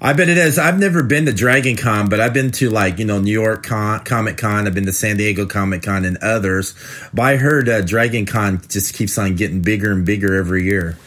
I 0.00 0.12
bet 0.12 0.28
it 0.28 0.36
is. 0.36 0.58
I've 0.58 0.78
never 0.78 1.02
been 1.02 1.24
to 1.24 1.32
Dragon 1.32 1.76
Con, 1.76 2.08
but 2.08 2.20
I've 2.20 2.34
been 2.34 2.50
to 2.52 2.68
like, 2.68 2.98
you 2.98 3.06
know, 3.06 3.18
New 3.18 3.32
York 3.32 3.62
Con, 3.62 4.04
Comic 4.04 4.36
Con. 4.36 4.66
I've 4.66 4.74
been 4.74 4.84
to 4.86 4.92
San 4.92 5.16
Diego 5.16 5.46
Comic 5.46 5.82
Con 5.82 6.04
and 6.04 6.18
others. 6.18 6.74
But 7.14 7.22
I 7.22 7.36
heard 7.36 7.68
uh, 7.68 7.80
Dragon 7.80 8.26
Con 8.26 8.60
just 8.68 8.94
keeps 8.94 9.16
on 9.16 9.36
getting 9.36 9.62
bigger 9.62 9.92
and 9.92 10.04
bigger 10.04 10.34
every 10.34 10.64
year. 10.64 10.98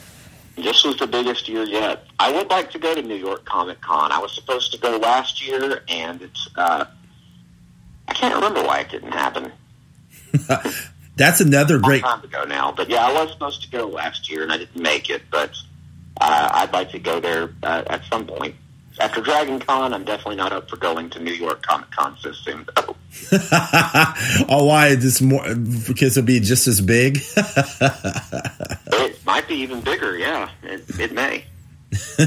This 0.56 0.84
was 0.84 0.97
the 0.97 1.08
biggest 1.08 1.47
year 1.47 1.63
yet. 1.63 2.06
I 2.19 2.32
would 2.32 2.49
like 2.49 2.71
to 2.71 2.80
go 2.80 2.95
to 2.95 3.02
New 3.02 3.15
York 3.15 3.45
Comic 3.45 3.80
Con. 3.80 4.12
I 4.12 4.19
was 4.19 4.34
supposed 4.34 4.71
to 4.73 4.80
go 4.80 4.97
last 4.97 5.45
year, 5.47 5.84
and 5.88 6.21
it's, 6.21 6.49
uh, 6.56 6.86
I 8.08 8.13
can't 8.13 8.36
remember 8.36 8.63
why 8.63 8.80
it 8.80 8.89
didn't 8.89 9.12
happen. 9.12 9.52
That's 11.15 11.41
another 11.41 11.78
great 11.78 12.02
time 12.02 12.23
ago 12.23 12.43
now. 12.45 12.71
But 12.71 12.89
yeah, 12.89 13.06
I 13.06 13.13
was 13.13 13.32
supposed 13.32 13.62
to 13.62 13.69
go 13.69 13.88
last 13.88 14.30
year, 14.30 14.41
and 14.41 14.52
I 14.52 14.58
didn't 14.58 14.82
make 14.82 15.10
it. 15.10 15.21
But 15.30 15.52
uh, 16.19 16.49
I'd 16.54 16.73
like 16.73 16.91
to 16.91 16.99
go 16.99 17.19
there 17.19 17.54
uh, 17.62 17.84
at 17.88 18.04
some 18.06 18.25
point 18.25 18.56
after 19.00 19.22
Dragon 19.22 19.60
Con, 19.60 19.94
I'm 19.94 20.04
definitely 20.04 20.36
not 20.36 20.52
up 20.52 20.70
for 20.70 20.78
going 20.78 21.10
to 21.12 21.20
New 21.20 21.34
York 21.34 21.62
Comic 21.62 21.92
Con 21.92 22.18
so 22.20 22.32
soon. 22.32 22.66
oh, 24.50 24.66
why? 24.66 24.96
This 24.96 25.22
more 25.22 25.44
because 25.56 26.18
it'll 26.18 26.28
be 26.28 26.40
just 26.40 26.68
as 26.68 26.82
big. 26.82 27.20
it 27.38 29.26
might 29.26 29.48
be 29.48 29.56
even 29.56 29.82
bigger. 29.82 30.18
Yeah, 30.18 30.50
it, 30.64 30.84
it 31.00 31.12
may. 31.14 31.46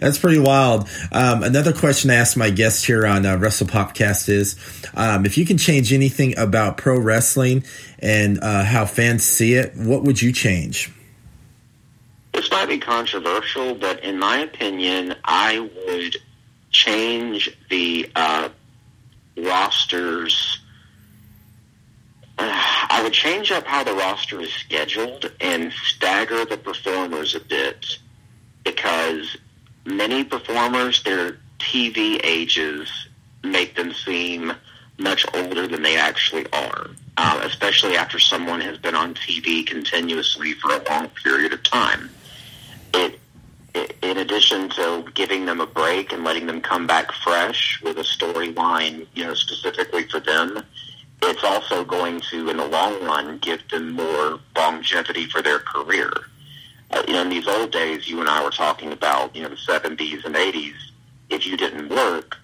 That's 0.00 0.18
pretty 0.18 0.40
wild. 0.40 0.88
Um, 1.12 1.42
another 1.44 1.72
question 1.72 2.10
I 2.10 2.14
asked 2.14 2.36
my 2.36 2.50
guest 2.50 2.84
here 2.84 3.06
on 3.06 3.24
uh, 3.24 3.36
Wrestle 3.36 3.68
Popcast 3.68 4.28
is 4.28 4.56
um, 4.94 5.24
if 5.24 5.38
you 5.38 5.46
can 5.46 5.58
change 5.58 5.92
anything 5.92 6.36
about 6.36 6.76
pro 6.76 6.98
wrestling 6.98 7.64
and 8.00 8.42
uh, 8.42 8.64
how 8.64 8.84
fans 8.84 9.22
see 9.22 9.54
it, 9.54 9.76
what 9.76 10.02
would 10.02 10.20
you 10.20 10.32
change? 10.32 10.90
This 12.34 12.50
might 12.50 12.66
be 12.68 12.78
controversial, 12.78 13.76
but 13.76 14.02
in 14.02 14.18
my 14.18 14.38
opinion, 14.38 15.14
I 15.24 15.70
would 15.86 16.16
change 16.72 17.56
the 17.70 18.10
uh, 18.16 18.48
rosters. 19.36 20.58
I 22.36 23.00
would 23.04 23.12
change 23.12 23.52
up 23.52 23.64
how 23.66 23.84
the 23.84 23.94
roster 23.94 24.40
is 24.40 24.52
scheduled 24.52 25.32
and 25.40 25.72
stagger 25.72 26.44
the 26.44 26.56
performers 26.56 27.36
a 27.36 27.40
bit 27.40 27.98
because 28.64 29.36
many 29.84 30.24
performers, 30.24 31.04
their 31.04 31.38
TV 31.60 32.20
ages 32.24 32.90
make 33.44 33.76
them 33.76 33.92
seem 33.92 34.52
much 34.98 35.24
older 35.34 35.68
than 35.68 35.82
they 35.82 35.96
actually 35.96 36.46
are, 36.52 36.90
uh, 37.16 37.40
especially 37.44 37.96
after 37.96 38.18
someone 38.18 38.60
has 38.60 38.76
been 38.78 38.96
on 38.96 39.14
TV 39.14 39.64
continuously 39.64 40.52
for 40.54 40.72
a 40.72 40.82
long 40.90 41.08
period 41.22 41.52
of 41.52 41.62
time. 41.62 42.10
It, 42.94 43.18
it, 43.74 43.96
in 44.02 44.18
addition 44.18 44.68
to 44.70 45.04
giving 45.14 45.46
them 45.46 45.60
a 45.60 45.66
break 45.66 46.12
and 46.12 46.22
letting 46.22 46.46
them 46.46 46.60
come 46.60 46.86
back 46.86 47.12
fresh 47.12 47.80
with 47.82 47.98
a 47.98 48.02
storyline, 48.02 49.06
you 49.14 49.24
know, 49.24 49.34
specifically 49.34 50.06
for 50.08 50.20
them, 50.20 50.64
it's 51.22 51.42
also 51.42 51.84
going 51.84 52.20
to, 52.30 52.50
in 52.50 52.56
the 52.56 52.66
long 52.66 53.02
run, 53.02 53.38
give 53.38 53.66
them 53.70 53.92
more 53.92 54.38
longevity 54.56 55.26
for 55.26 55.42
their 55.42 55.58
career. 55.58 56.12
Uh, 56.90 57.02
you 57.08 57.14
know, 57.14 57.22
in 57.22 57.30
these 57.30 57.48
old 57.48 57.72
days, 57.72 58.08
you 58.08 58.20
and 58.20 58.28
I 58.28 58.44
were 58.44 58.50
talking 58.50 58.92
about, 58.92 59.34
you 59.34 59.42
know, 59.42 59.48
the 59.48 59.56
70s 59.56 60.24
and 60.24 60.34
80s. 60.34 60.74
If 61.30 61.46
you 61.46 61.56
didn't 61.56 61.88
work, 61.88 62.36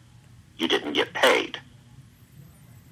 you 0.56 0.66
didn't 0.66 0.94
get 0.94 1.12
paid. 1.12 1.60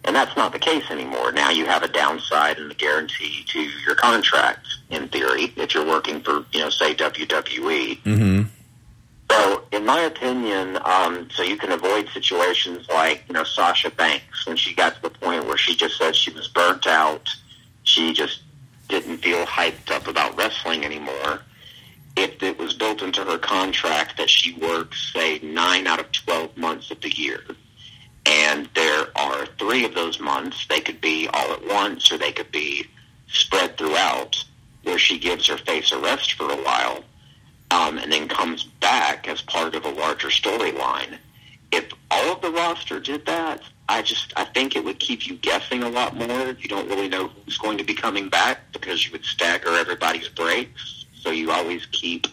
And 0.09 0.17
that's 0.17 0.35
not 0.39 0.53
the 0.53 0.59
case 0.59 0.91
anymore. 0.91 1.33
Now 1.33 1.51
you 1.51 1.67
have 1.67 1.83
a 1.83 1.89
downside 1.89 2.57
and 2.57 2.73
a 2.73 2.75
guarantee 2.75 3.45
to 3.49 3.61
your 3.61 3.95
contract, 3.95 4.67
in 4.89 5.07
theory, 5.09 5.53
if 5.55 5.75
you're 5.75 5.87
working 5.87 6.23
for, 6.23 6.47
you 6.51 6.61
know, 6.61 6.71
say 6.71 6.95
WWE. 6.95 7.99
Mm-hmm. 8.05 8.43
So, 9.31 9.65
in 9.71 9.85
my 9.85 10.01
opinion, 10.01 10.79
um, 10.83 11.29
so 11.35 11.43
you 11.43 11.59
can 11.59 11.73
avoid 11.73 12.09
situations 12.09 12.89
like, 12.89 13.25
you 13.29 13.35
know, 13.35 13.45
Sasha 13.45 13.91
Banks 13.91 14.47
when 14.47 14.57
she 14.57 14.75
got 14.75 14.95
to 14.95 15.03
the 15.03 15.11
point 15.11 15.45
where 15.45 15.59
she 15.59 15.77
just 15.77 15.99
said 15.99 16.17
she 16.17 16.31
was 16.31 16.49
burnt 16.49 16.87
out. 16.87 17.29
She 17.83 18.15
just 18.15 18.41
didn't 18.89 19.19
feel 19.19 19.45
hyped 19.45 19.91
up 19.91 20.07
about 20.07 20.39
wrestling 20.39 20.87
anymore. 20.87 21.43
If 22.17 22.43
it 22.43 22.57
was 22.57 22.73
built 22.73 23.03
into 23.03 23.23
her 23.25 23.37
contract 23.37 24.17
that 24.17 24.31
she 24.31 24.55
works, 24.55 25.13
say, 25.13 25.39
nine 25.41 25.87
out 25.87 26.01
of 26.01 26.11
12 26.13 26.57
months 26.57 26.91
of 26.91 27.03
the 27.03 27.15
year, 27.15 27.43
and 28.29 28.69
there 28.75 29.07
are 29.17 29.47
three 29.59 29.87
of 29.87 29.95
those 29.95 30.21
months, 30.21 30.67
they 30.69 30.81
could 30.81 31.01
be 31.01 31.29
all 31.33 31.51
at 31.53 31.67
once 31.67 32.13
or 32.13 32.19
they 32.19 32.33
could 32.33 32.53
be 32.53 32.87
spread 33.27 33.79
throughout, 33.79 34.45
where 34.83 34.99
she 34.99 35.19
gives 35.19 35.47
her 35.47 35.57
face 35.57 35.93
a 35.93 35.99
rest 35.99 36.35
for 36.35 36.51
a 36.51 36.63
while 36.63 37.05
um, 37.71 37.99
and 37.99 38.13
then 38.13 38.29
comes 38.29 38.65
back 38.65 39.29
as 39.29 39.41
part 39.43 39.75
of 39.75 39.85
a 39.85 39.91
larger 39.91 40.29
storyline. 40.29 41.17
If 41.73 41.91
all 42.11 42.33
of 42.33 42.43
the 42.43 42.51
roster 42.51 43.01
did 43.01 43.25
that, 43.27 43.63
I 43.89 44.03
just 44.03 44.33
I 44.37 44.45
think 44.45 44.77
it 44.77 44.85
would 44.85 44.99
keep 44.99 45.27
you 45.27 45.37
guessing 45.37 45.83
a 45.83 45.89
lot 45.89 46.15
more. 46.15 46.49
You 46.59 46.69
don't 46.69 46.89
really 46.89 47.09
know 47.09 47.29
who's 47.29 47.57
going 47.59 47.79
to 47.79 47.85
be 47.85 47.95
coming 47.95 48.29
back 48.29 48.73
because 48.73 49.07
you 49.07 49.13
would 49.13 49.25
stagger 49.25 49.71
everybody's 49.71 50.29
breaks, 50.29 51.07
so 51.15 51.31
you 51.31 51.51
always 51.51 51.87
keep 51.87 52.27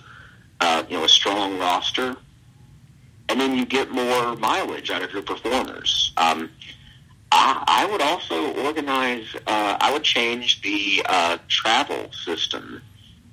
uh, 0.59 0.83
you 0.89 0.97
know 0.97 1.05
a 1.05 1.09
strong 1.09 1.57
roster, 1.57 2.15
and 3.29 3.39
then 3.39 3.55
you 3.55 3.65
get 3.65 3.91
more 3.91 4.35
mileage 4.35 4.91
out 4.91 5.01
of 5.01 5.11
your 5.11 5.21
performers. 5.21 6.13
Um, 6.17 6.49
I, 7.31 7.63
I 7.67 7.91
would 7.91 8.01
also 8.01 8.53
organize. 8.63 9.35
Uh, 9.47 9.77
I 9.79 9.91
would 9.91 10.03
change 10.03 10.61
the 10.61 11.03
uh, 11.07 11.37
travel 11.47 12.11
system 12.13 12.81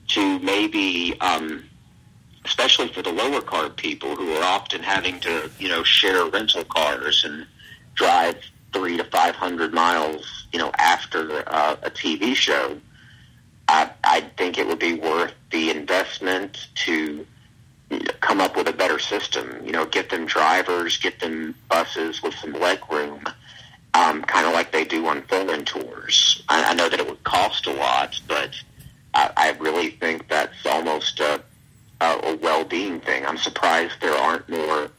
to 0.09 0.39
maybe. 0.41 1.19
Um, 1.21 1.65
especially 2.45 2.89
for 2.89 3.03
the 3.03 3.13
lower 3.13 3.41
card 3.41 3.77
people 3.77 4.17
who 4.17 4.33
are 4.33 4.43
often 4.43 4.83
having 4.83 5.21
to, 5.21 5.51
you 5.59 5.69
know, 5.69 5.83
share 5.85 6.25
rental 6.27 6.65
cars 6.65 7.25
and 7.25 7.47
drive 7.95 8.37
three 8.73 8.97
to 8.97 9.05
five 9.05 9.35
hundred 9.35 9.73
miles, 9.73 10.47
you 10.53 10.59
know, 10.59 10.73
after 10.79 11.45
uh, 11.47 11.77
a 11.83 11.91
TV 11.91 12.35
show. 12.35 12.79
I, 13.69 13.91
I 14.03 14.21
think 14.37 14.59
it 14.59 14.67
would 14.67 14.81
be 14.81 14.95
worth 14.95 15.35
the 15.51 15.71
investment 15.71 16.69
to 16.87 17.27
come 18.21 18.41
up 18.41 18.57
with 18.57 18.69
a 18.69 18.73
better 18.73 18.99
system. 18.99 19.61
You 19.65 19.73
know, 19.73 19.87
get 19.87 20.11
them 20.11 20.27
drivers, 20.27 20.97
get 20.97 21.21
them 21.21 21.55
buses 21.69 22.23
with 22.23 22.35
some 22.35 22.53
leg 22.53 22.81
room, 22.91 23.25
um, 23.95 24.23
kind 24.23 24.47
of 24.47 24.53
like 24.53 24.73
they 24.73 24.85
do 24.85 25.07
on 25.07 25.23
foreign 25.23 25.65
tours. 25.65 26.43
I, 26.49 26.65
I 26.65 26.75
know 26.75 26.89
that 26.89 27.01
it 27.01 27.09
would 27.09 27.23
cost 27.25 27.67
a 27.67 27.73
lot, 27.73 28.21
but 28.27 28.55
I, 29.15 29.31
I 29.37 29.51
really 29.59 29.91
think 29.91 30.29
that's 30.29 30.67
almost 30.67 31.21
a 31.21 31.43
uh, 32.01 32.19
a 32.25 32.37
well-being 32.37 33.01
thing. 33.01 33.25
I'm 33.25 33.39
surprised 33.39 33.95
there 34.01 34.17
aren't 34.17 34.49
more, 34.49 34.91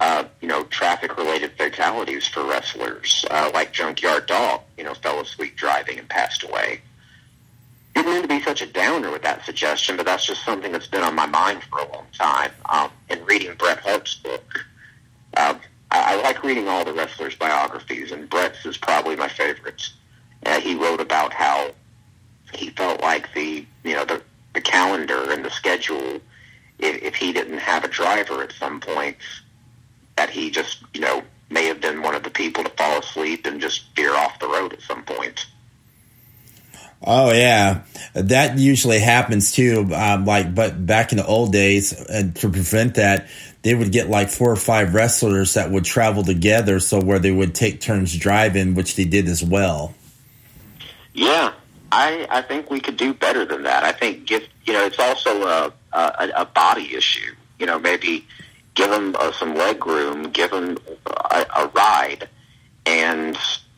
uh, 0.00 0.24
you 0.40 0.48
know, 0.48 0.64
traffic-related 0.64 1.52
fatalities 1.56 2.26
for 2.26 2.44
wrestlers, 2.44 3.24
uh, 3.30 3.50
like 3.54 3.72
Junkyard 3.72 4.26
Dog, 4.26 4.62
you 4.76 4.82
know, 4.82 4.94
fell 4.94 5.20
asleep 5.20 5.56
driving 5.56 6.00
and 6.00 6.08
passed 6.08 6.42
away. 6.42 6.80
Didn't 7.98 8.12
mean 8.12 8.22
to 8.22 8.28
be 8.28 8.40
such 8.40 8.62
a 8.62 8.66
downer 8.66 9.10
with 9.10 9.22
that 9.22 9.44
suggestion, 9.44 9.96
but 9.96 10.06
that's 10.06 10.24
just 10.24 10.44
something 10.44 10.70
that's 10.70 10.86
been 10.86 11.02
on 11.02 11.16
my 11.16 11.26
mind 11.26 11.64
for 11.64 11.80
a 11.80 11.92
long 11.92 12.06
time. 12.12 12.52
Um, 12.66 12.92
in 13.10 13.24
reading 13.24 13.56
Bret 13.56 13.80
Hart's 13.80 14.14
book, 14.14 14.64
uh, 15.36 15.58
I, 15.90 16.14
I 16.14 16.22
like 16.22 16.44
reading 16.44 16.68
all 16.68 16.84
the 16.84 16.92
wrestlers' 16.92 17.34
biographies, 17.34 18.12
and 18.12 18.30
Bret's 18.30 18.64
is 18.64 18.76
probably 18.76 19.16
my 19.16 19.26
favorite. 19.26 19.82
Uh, 20.46 20.60
he 20.60 20.76
wrote 20.76 21.00
about 21.00 21.32
how 21.32 21.72
he 22.52 22.70
felt 22.70 23.00
like 23.00 23.34
the, 23.34 23.66
you 23.82 23.94
know, 23.94 24.04
the, 24.04 24.22
the 24.54 24.60
calendar 24.60 25.32
and 25.32 25.44
the 25.44 25.50
schedule 25.50 26.20
if, 26.78 27.02
if 27.02 27.14
he 27.16 27.32
didn't 27.32 27.58
have 27.58 27.82
a 27.82 27.88
driver 27.88 28.44
at 28.44 28.52
some 28.52 28.78
point, 28.78 29.16
that 30.16 30.30
he 30.30 30.52
just, 30.52 30.84
you 30.94 31.00
know, 31.00 31.24
may 31.50 31.66
have 31.66 31.80
been 31.80 32.00
one 32.02 32.14
of 32.14 32.22
the 32.22 32.30
people 32.30 32.62
to 32.62 32.70
fall 32.70 33.00
asleep 33.00 33.44
and 33.44 33.60
just 33.60 33.86
veer 33.96 34.14
off 34.14 34.38
the 34.38 34.46
road 34.46 34.72
at 34.72 34.82
some 34.82 35.02
point. 35.02 35.46
Oh 37.02 37.32
yeah, 37.32 37.82
that 38.14 38.58
usually 38.58 38.98
happens 38.98 39.52
too. 39.52 39.88
Um, 39.94 40.24
like, 40.24 40.54
but 40.54 40.84
back 40.84 41.12
in 41.12 41.18
the 41.18 41.26
old 41.26 41.52
days, 41.52 41.92
and 41.92 42.34
to 42.36 42.48
prevent 42.48 42.96
that, 42.96 43.28
they 43.62 43.74
would 43.74 43.92
get 43.92 44.08
like 44.08 44.30
four 44.30 44.50
or 44.50 44.56
five 44.56 44.94
wrestlers 44.94 45.54
that 45.54 45.70
would 45.70 45.84
travel 45.84 46.24
together, 46.24 46.80
so 46.80 47.00
where 47.00 47.20
they 47.20 47.30
would 47.30 47.54
take 47.54 47.80
turns 47.80 48.16
driving, 48.16 48.74
which 48.74 48.96
they 48.96 49.04
did 49.04 49.28
as 49.28 49.44
well. 49.44 49.94
Yeah, 51.14 51.52
I 51.92 52.26
I 52.30 52.42
think 52.42 52.70
we 52.70 52.80
could 52.80 52.96
do 52.96 53.14
better 53.14 53.44
than 53.44 53.62
that. 53.62 53.84
I 53.84 53.92
think 53.92 54.26
give 54.26 54.48
you 54.64 54.72
know 54.72 54.84
it's 54.84 54.98
also 54.98 55.42
a 55.44 55.72
a, 55.92 56.30
a 56.36 56.44
body 56.46 56.96
issue. 56.96 57.34
You 57.60 57.66
know, 57.66 57.78
maybe 57.78 58.26
give 58.74 58.90
them 58.90 59.14
uh, 59.18 59.32
some 59.32 59.54
leg 59.54 59.86
room, 59.86 60.30
give 60.30 60.50
them 60.50 60.78
a, 61.06 61.46
a 61.56 61.68
ride, 61.68 62.28
and 62.86 63.36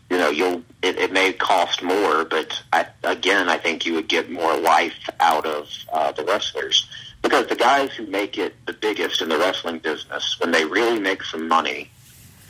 you 0.09 0.18
know 0.18 0.30
you'll 0.30 0.62
it, 0.83 0.97
it 0.97 1.12
may 1.12 1.33
cost 1.33 1.83
more, 1.83 2.25
but 2.25 2.62
I, 2.73 2.87
again, 3.05 3.49
I 3.49 3.59
think 3.59 3.85
you 3.85 3.95
would 3.95 4.09
get 4.09 4.31
more 4.31 4.57
life 4.59 5.11
out 5.21 5.47
of 5.47 5.69
uh, 5.93 6.12
the 6.12 6.25
wrestlers. 6.25 6.88
Because 7.23 7.49
the 7.49 7.57
guys 7.57 7.93
who 7.93 8.07
make 8.07 8.38
it 8.38 8.55
the 8.66 8.73
biggest 8.73 9.21
in 9.21 9.29
the 9.29 9.38
wrestling 9.38 9.79
business, 9.79 10.37
when 10.40 10.53
they 10.53 10.64
really 10.64 10.99
make 10.99 11.23
some 11.23 11.49
money, 11.49 11.90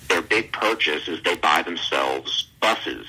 their 0.08 0.22
big 0.22 0.52
purchase 0.52 1.08
is 1.08 1.22
they 1.22 1.36
buy 1.36 1.62
themselves 1.62 2.48
buses. 2.60 3.06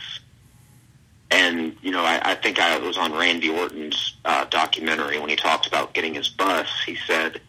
And 1.30 1.76
you 1.82 1.92
know, 1.92 2.04
I, 2.04 2.32
I 2.32 2.36
think 2.36 2.60
I 2.60 2.78
was 2.80 2.98
on 2.98 3.14
Randy 3.14 3.50
Orton's 3.50 4.18
uh, 4.26 4.46
documentary 4.46 5.20
when 5.20 5.30
he 5.30 5.36
talked 5.36 5.68
about 5.68 5.94
getting 5.94 6.16
his 6.16 6.30
bus. 6.30 6.68
He 6.86 6.98
said, 7.08 7.40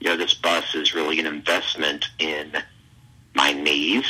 you 0.00 0.10
know, 0.10 0.16
this 0.16 0.34
bus 0.34 0.74
is 0.74 0.94
really 0.94 1.18
an 1.18 1.26
investment 1.26 2.06
in 2.18 2.52
my 3.34 3.52
knees. 3.52 4.06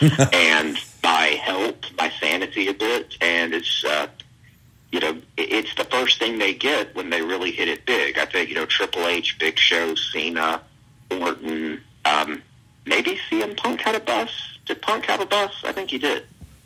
And 0.32 0.76
my 1.02 1.26
health, 1.42 1.76
my 1.98 2.10
sanity 2.20 2.68
a 2.68 2.74
bit, 2.74 3.16
and 3.20 3.54
it's 3.54 3.84
uh, 3.84 4.06
you 4.92 5.00
know, 5.00 5.16
it's 5.38 5.74
the 5.74 5.84
first 5.84 6.18
thing 6.18 6.38
they 6.38 6.52
get 6.52 6.94
when 6.94 7.08
they 7.08 7.22
really 7.22 7.50
hit 7.50 7.68
it 7.68 7.86
big. 7.86 8.18
I 8.18 8.26
think 8.26 8.50
you 8.50 8.54
know 8.54 8.66
Triple 8.66 9.06
H, 9.06 9.38
Big 9.38 9.58
Show, 9.58 9.94
Cena, 9.94 10.60
Orton, 11.10 11.80
um, 12.04 12.42
maybe 12.84 13.18
CM 13.30 13.56
Punk 13.56 13.80
had 13.80 13.94
a 13.94 14.00
bus. 14.00 14.30
Did 14.66 14.82
Punk 14.82 15.06
have 15.06 15.20
a 15.20 15.26
bus? 15.26 15.52
I 15.64 15.72
think 15.72 15.90
he 15.90 15.98
did. 15.98 16.24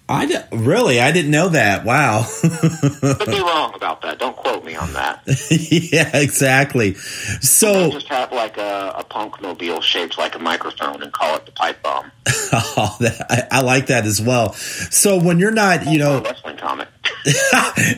I 0.09 0.27
d- 0.27 0.37
really, 0.53 1.01
I 1.01 1.11
didn't 1.11 1.33
know 1.33 1.49
that. 1.49 1.85
Wow. 1.85 2.27
Could 2.41 3.27
be 3.27 3.41
wrong 3.41 3.75
about 3.75 4.03
that. 4.03 4.19
Don't 4.21 4.37
quote 4.37 4.65
me 4.65 4.77
on 4.77 4.93
that. 4.93 5.23
yeah, 5.51 6.17
exactly. 6.17 6.95
So 6.95 7.91
just 7.91 8.07
have 8.09 8.31
like 8.31 8.57
a, 8.57 8.95
a 8.99 9.05
punk 9.05 9.43
mobile 9.43 9.81
shaped 9.81 10.17
like 10.17 10.37
a 10.37 10.39
microphone 10.39 11.03
and 11.03 11.13
call 11.13 11.35
it 11.35 11.47
the 11.47 11.51
pipe 11.53 11.83
bomb. 11.83 12.13
oh, 12.27 12.97
that, 13.01 13.27
I, 13.29 13.59
I, 13.59 13.63
like 13.63 13.87
that 13.87 14.05
as 14.05 14.23
well. 14.23 14.53
So 14.53 15.21
when 15.21 15.41
you're 15.41 15.51
not, 15.51 15.87
you 15.87 15.99
know, 15.99 16.23
wrestling 16.23 16.57
comic. 16.57 16.89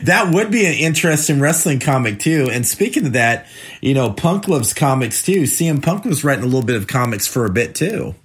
that 0.03 0.31
would 0.33 0.49
be 0.49 0.65
an 0.65 0.73
interesting 0.73 1.39
wrestling 1.39 1.79
comic 1.79 2.17
too. 2.17 2.49
And 2.51 2.65
speaking 2.65 3.05
of 3.05 3.13
that, 3.13 3.45
you 3.81 3.93
know, 3.93 4.11
Punk 4.11 4.47
loves 4.47 4.73
comics 4.73 5.21
too. 5.21 5.43
CM 5.43 5.83
Punk 5.83 6.05
was 6.05 6.23
writing 6.23 6.43
a 6.43 6.47
little 6.47 6.63
bit 6.63 6.75
of 6.75 6.87
comics 6.87 7.27
for 7.27 7.45
a 7.45 7.51
bit 7.51 7.75
too. 7.75 8.15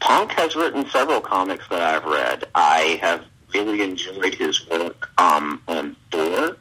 Punk 0.00 0.32
has 0.32 0.54
written 0.54 0.88
several 0.90 1.20
comics 1.20 1.66
that 1.68 1.82
I've 1.82 2.04
read. 2.04 2.44
I 2.54 2.98
have 3.02 3.24
really 3.54 3.82
enjoyed 3.82 4.34
his 4.34 4.68
work 4.68 5.10
um, 5.18 5.62
on 5.66 5.96
Thor. 6.10 6.56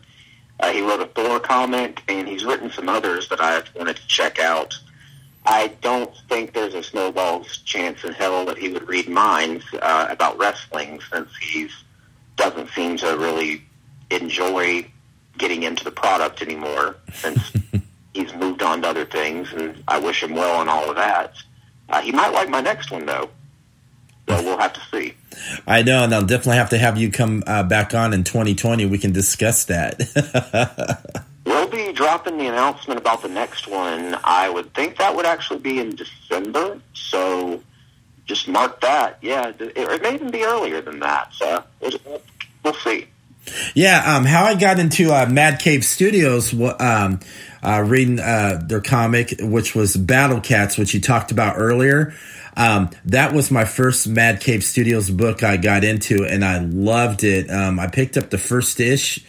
Uh, 0.59 0.71
he 0.71 0.81
wrote 0.81 1.01
a 1.01 1.05
Thor 1.07 1.39
comic, 1.39 2.01
and 2.07 2.27
he's 2.27 2.43
written 2.43 2.71
some 2.71 2.89
others 2.89 3.29
that 3.29 3.39
I've 3.39 3.73
wanted 3.75 3.97
to 3.97 4.07
check 4.07 4.39
out. 4.39 4.77
I 5.45 5.67
don't 5.81 6.13
think 6.27 6.53
there's 6.53 6.73
a 6.73 6.83
snowball's 6.83 7.57
chance 7.59 8.03
in 8.03 8.13
hell 8.13 8.45
that 8.45 8.57
he 8.57 8.69
would 8.69 8.87
read 8.87 9.07
mine 9.07 9.61
uh, 9.81 10.07
about 10.09 10.37
wrestling, 10.37 10.99
since 11.11 11.29
he 11.37 11.69
doesn't 12.35 12.69
seem 12.71 12.97
to 12.97 13.17
really 13.17 13.63
enjoy 14.09 14.85
getting 15.37 15.63
into 15.63 15.83
the 15.83 15.91
product 15.91 16.41
anymore, 16.41 16.97
since 17.13 17.53
he's 18.13 18.33
moved 18.33 18.63
on 18.63 18.81
to 18.81 18.87
other 18.89 19.05
things, 19.05 19.53
and 19.53 19.83
I 19.87 19.99
wish 19.99 20.23
him 20.23 20.33
well 20.33 20.59
on 20.59 20.67
all 20.67 20.89
of 20.89 20.95
that. 20.95 21.35
Uh, 21.89 22.01
he 22.01 22.11
might 22.11 22.33
like 22.33 22.49
my 22.49 22.61
next 22.61 22.91
one 22.91 23.05
though. 23.05 23.29
So 24.27 24.35
we'll 24.43 24.57
have 24.57 24.73
to 24.73 24.81
see. 24.91 25.13
I 25.65 25.83
know, 25.83 26.03
and 26.03 26.13
I'll 26.13 26.25
definitely 26.25 26.57
have 26.57 26.69
to 26.71 26.77
have 26.77 26.97
you 26.97 27.11
come 27.11 27.43
uh, 27.47 27.63
back 27.63 27.93
on 27.93 28.13
in 28.13 28.23
2020. 28.23 28.85
We 28.85 28.97
can 28.97 29.11
discuss 29.11 29.65
that. 29.65 30.01
we'll 31.45 31.67
be 31.69 31.93
dropping 31.93 32.37
the 32.37 32.47
announcement 32.47 32.99
about 32.99 33.21
the 33.21 33.29
next 33.29 33.67
one. 33.67 34.17
I 34.23 34.49
would 34.49 34.73
think 34.73 34.97
that 34.97 35.15
would 35.15 35.25
actually 35.25 35.59
be 35.59 35.79
in 35.79 35.95
December. 35.95 36.81
So 36.93 37.61
just 38.25 38.47
mark 38.47 38.81
that. 38.81 39.17
Yeah, 39.21 39.51
it, 39.57 40.01
may 40.01 40.13
even 40.13 40.31
be 40.31 40.43
earlier 40.43 40.81
than 40.81 40.99
that. 40.99 41.33
So 41.33 41.63
we'll, 41.79 42.21
we'll 42.63 42.73
see. 42.73 43.07
Yeah, 43.73 44.03
um, 44.05 44.25
how 44.25 44.43
I 44.43 44.55
got 44.55 44.77
into 44.77 45.13
uh, 45.13 45.25
Mad 45.25 45.59
Cave 45.59 45.85
Studios, 45.85 46.53
um, 46.79 47.21
uh, 47.63 47.83
reading 47.85 48.19
uh, 48.19 48.61
their 48.65 48.81
comic, 48.81 49.35
which 49.39 49.75
was 49.75 49.95
Battle 49.95 50.41
Cats, 50.41 50.77
which 50.77 50.93
you 50.93 51.01
talked 51.01 51.31
about 51.31 51.55
earlier. 51.57 52.13
Um, 52.55 52.89
that 53.05 53.33
was 53.33 53.51
my 53.51 53.65
first 53.65 54.07
Mad 54.07 54.41
Cave 54.41 54.63
Studios 54.63 55.11
book 55.11 55.43
I 55.43 55.57
got 55.57 55.83
into, 55.83 56.25
and 56.25 56.43
I 56.43 56.59
loved 56.59 57.23
it. 57.23 57.51
Um, 57.51 57.79
I 57.79 57.87
picked 57.87 58.17
up 58.17 58.31
the 58.31 58.39
first 58.39 58.79
ish 58.79 59.23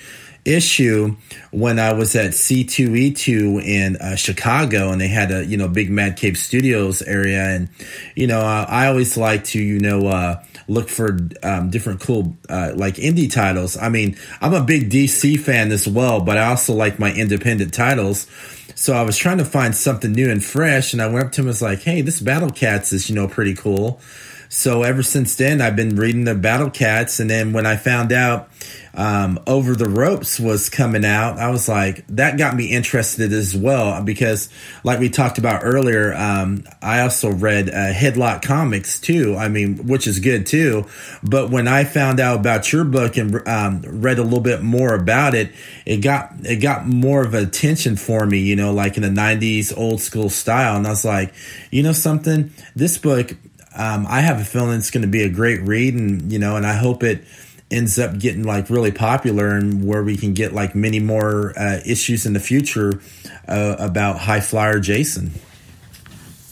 issue 0.49 1.17
when 1.51 1.79
I 1.79 1.93
was 1.93 2.17
at 2.17 2.31
C2E2 2.31 3.63
in 3.63 3.97
uh, 3.97 4.17
Chicago, 4.17 4.91
and 4.91 5.01
they 5.01 5.09
had 5.09 5.31
a 5.31 5.45
you 5.45 5.57
know 5.57 5.69
big 5.69 5.91
Mad 5.91 6.17
Cave 6.17 6.37
Studios 6.37 7.03
area, 7.03 7.45
and 7.45 7.69
you 8.15 8.27
know 8.27 8.41
I 8.41 8.87
always 8.87 9.17
like 9.17 9.45
to 9.45 9.63
you 9.63 9.79
know 9.79 10.07
uh, 10.07 10.43
look 10.67 10.89
for 10.89 11.19
um, 11.43 11.71
different 11.71 12.01
cool 12.01 12.37
uh, 12.49 12.73
like 12.75 12.95
indie 12.97 13.33
titles. 13.33 13.77
I 13.77 13.89
mean, 13.89 14.17
I'm 14.41 14.55
a 14.55 14.63
big 14.63 14.91
DC 14.91 15.39
fan 15.41 15.71
as 15.73 15.87
well, 15.87 16.21
but 16.21 16.39
I 16.39 16.49
also 16.49 16.75
like 16.75 16.99
my 16.99 17.13
independent 17.13 17.75
titles. 17.75 18.27
So 18.75 18.95
I 18.95 19.03
was 19.03 19.19
trying 19.19 19.39
to 19.39 19.45
find 19.45 19.75
something 19.75 20.13
new 20.13 20.31
and 20.31 20.45
fresh, 20.45 20.93
and 20.93 21.03
I 21.03 21.09
went 21.09 21.27
up 21.27 21.33
to 21.33 21.41
him 21.41 21.47
and 21.47 21.49
was 21.49 21.63
like, 21.63 21.83
"Hey, 21.83 22.01
this 22.01 22.21
Battle 22.21 22.51
Cats 22.51 22.93
is 22.93 23.09
you 23.09 23.15
know 23.15 23.29
pretty 23.29 23.55
cool." 23.55 24.01
So 24.49 24.83
ever 24.83 25.03
since 25.03 25.37
then, 25.37 25.61
I've 25.61 25.77
been 25.77 25.97
reading 25.97 26.25
the 26.25 26.35
Battle 26.35 26.71
Cats, 26.71 27.21
and 27.21 27.29
then 27.29 27.53
when 27.53 27.67
I 27.67 27.77
found 27.77 28.13
out 28.13 28.49
um, 28.95 29.39
Over 29.47 29.77
the 29.77 29.89
Ropes 29.89 30.41
was 30.41 30.71
coming 30.71 31.05
out, 31.05 31.39
I 31.39 31.51
was 31.51 31.69
like, 31.69 32.07
that 32.09 32.39
got 32.39 32.57
me 32.57 32.67
interested 32.67 33.33
as 33.33 33.55
well 33.55 34.03
because, 34.03 34.49
like 34.85 35.01
we 35.01 35.11
talked 35.11 35.37
about 35.37 35.61
earlier, 35.65 36.15
um, 36.15 36.65
I 36.81 37.03
also 37.03 37.31
read 37.31 37.69
uh, 37.69 37.93
Headlock 37.93 38.41
Comics 38.41 38.99
too. 38.99 39.37
I 39.37 39.49
mean, 39.49 39.87
which 39.87 40.07
is 40.07 40.19
good 40.19 40.47
too. 40.47 40.87
But 41.23 41.51
when 41.51 41.69
I 41.69 41.85
found 41.85 42.19
out 42.19 42.41
about 42.41 42.73
your 42.73 42.85
book 42.85 43.19
and 43.19 43.47
um, 43.47 43.83
read 43.87 44.19
a 44.19 44.25
little 44.25 44.41
bit 44.41 44.63
more 44.63 44.95
about 44.95 45.35
it, 45.35 45.53
it 45.85 45.99
got 45.99 46.33
it 46.43 46.57
got 46.57 46.87
more 46.87 47.23
of 47.23 47.35
attention 47.35 47.97
for 47.97 48.25
me. 48.25 48.39
You 48.39 48.57
know, 48.57 48.73
like 48.73 48.97
in 48.97 49.03
the 49.03 49.09
'90s 49.11 49.77
old 49.77 50.01
school 50.01 50.31
style, 50.31 50.77
and 50.77 50.87
I 50.87 50.91
was 50.91 51.05
like, 51.05 51.35
you 51.71 51.83
know, 51.83 51.93
something. 51.93 52.51
This 52.75 52.97
book 52.97 53.37
um, 53.79 54.07
I 54.09 54.21
have 54.21 54.41
a 54.41 54.45
feeling 54.45 54.79
it's 54.79 54.91
going 54.91 55.03
to 55.03 55.09
be 55.09 55.23
a 55.23 55.31
great 55.31 55.61
read, 55.63 55.95
and 55.95 56.33
you 56.33 56.39
know, 56.39 56.57
and 56.57 56.67
I 56.67 56.75
hope 56.75 57.03
it 57.03 57.25
ends 57.71 57.99
up 57.99 58.19
getting 58.19 58.45
like 58.45 58.71
really 58.71 58.91
popular 58.91 59.55
and 59.55 59.87
where 59.87 60.03
we 60.03 60.17
can 60.17 60.35
get 60.35 60.53
like 60.53 60.75
many 60.75 60.99
more 60.99 61.53
uh, 61.59 61.81
issues 61.87 62.27
in 62.27 62.33
the 62.33 62.41
future 62.41 63.01
uh, 63.47 63.77
about 63.79 64.19
high 64.19 64.41
flyer 64.41 64.81
Jason. 64.81 65.31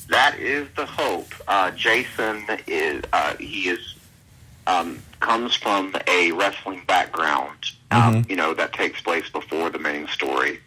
That 0.09 0.39
is 0.39 0.69
the 0.77 0.87
hope. 0.87 1.35
Uh, 1.49 1.73
Jason 1.73 2.45
is 2.67 3.03
uh, 3.13 3.35
he 3.37 3.69
is 3.71 3.97
um, 4.67 5.03
comes 5.21 5.57
from 5.57 5.95
a 6.07 6.31
wrestling 6.33 6.83
background, 6.87 7.59
um, 7.91 8.15
mm-hmm. 8.15 8.31
you 8.31 8.37
know, 8.37 8.55
that 8.55 8.73
takes 8.73 9.01
place 9.01 9.29
before 9.31 9.71
the 9.71 9.79
main 9.79 10.07
story. 10.09 10.61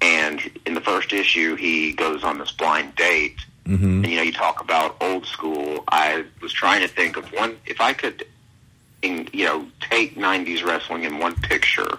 And 0.00 0.40
in 0.66 0.74
the 0.74 0.80
first 0.80 1.14
issue, 1.14 1.54
he 1.54 1.92
goes 1.92 2.24
on 2.24 2.38
this 2.38 2.52
blind 2.52 2.94
date 2.96 3.36
Mm-hmm. 3.64 4.04
And, 4.04 4.06
you 4.06 4.16
know, 4.16 4.22
you 4.22 4.32
talk 4.32 4.60
about 4.60 4.96
old 5.00 5.26
school. 5.26 5.84
I 5.88 6.24
was 6.42 6.52
trying 6.52 6.82
to 6.82 6.88
think 6.88 7.16
of 7.16 7.32
one. 7.32 7.56
If 7.66 7.80
I 7.80 7.94
could, 7.94 8.26
in, 9.02 9.28
you 9.32 9.44
know, 9.44 9.66
take 9.80 10.16
'90s 10.16 10.64
wrestling 10.64 11.04
in 11.04 11.18
one 11.18 11.34
picture, 11.36 11.98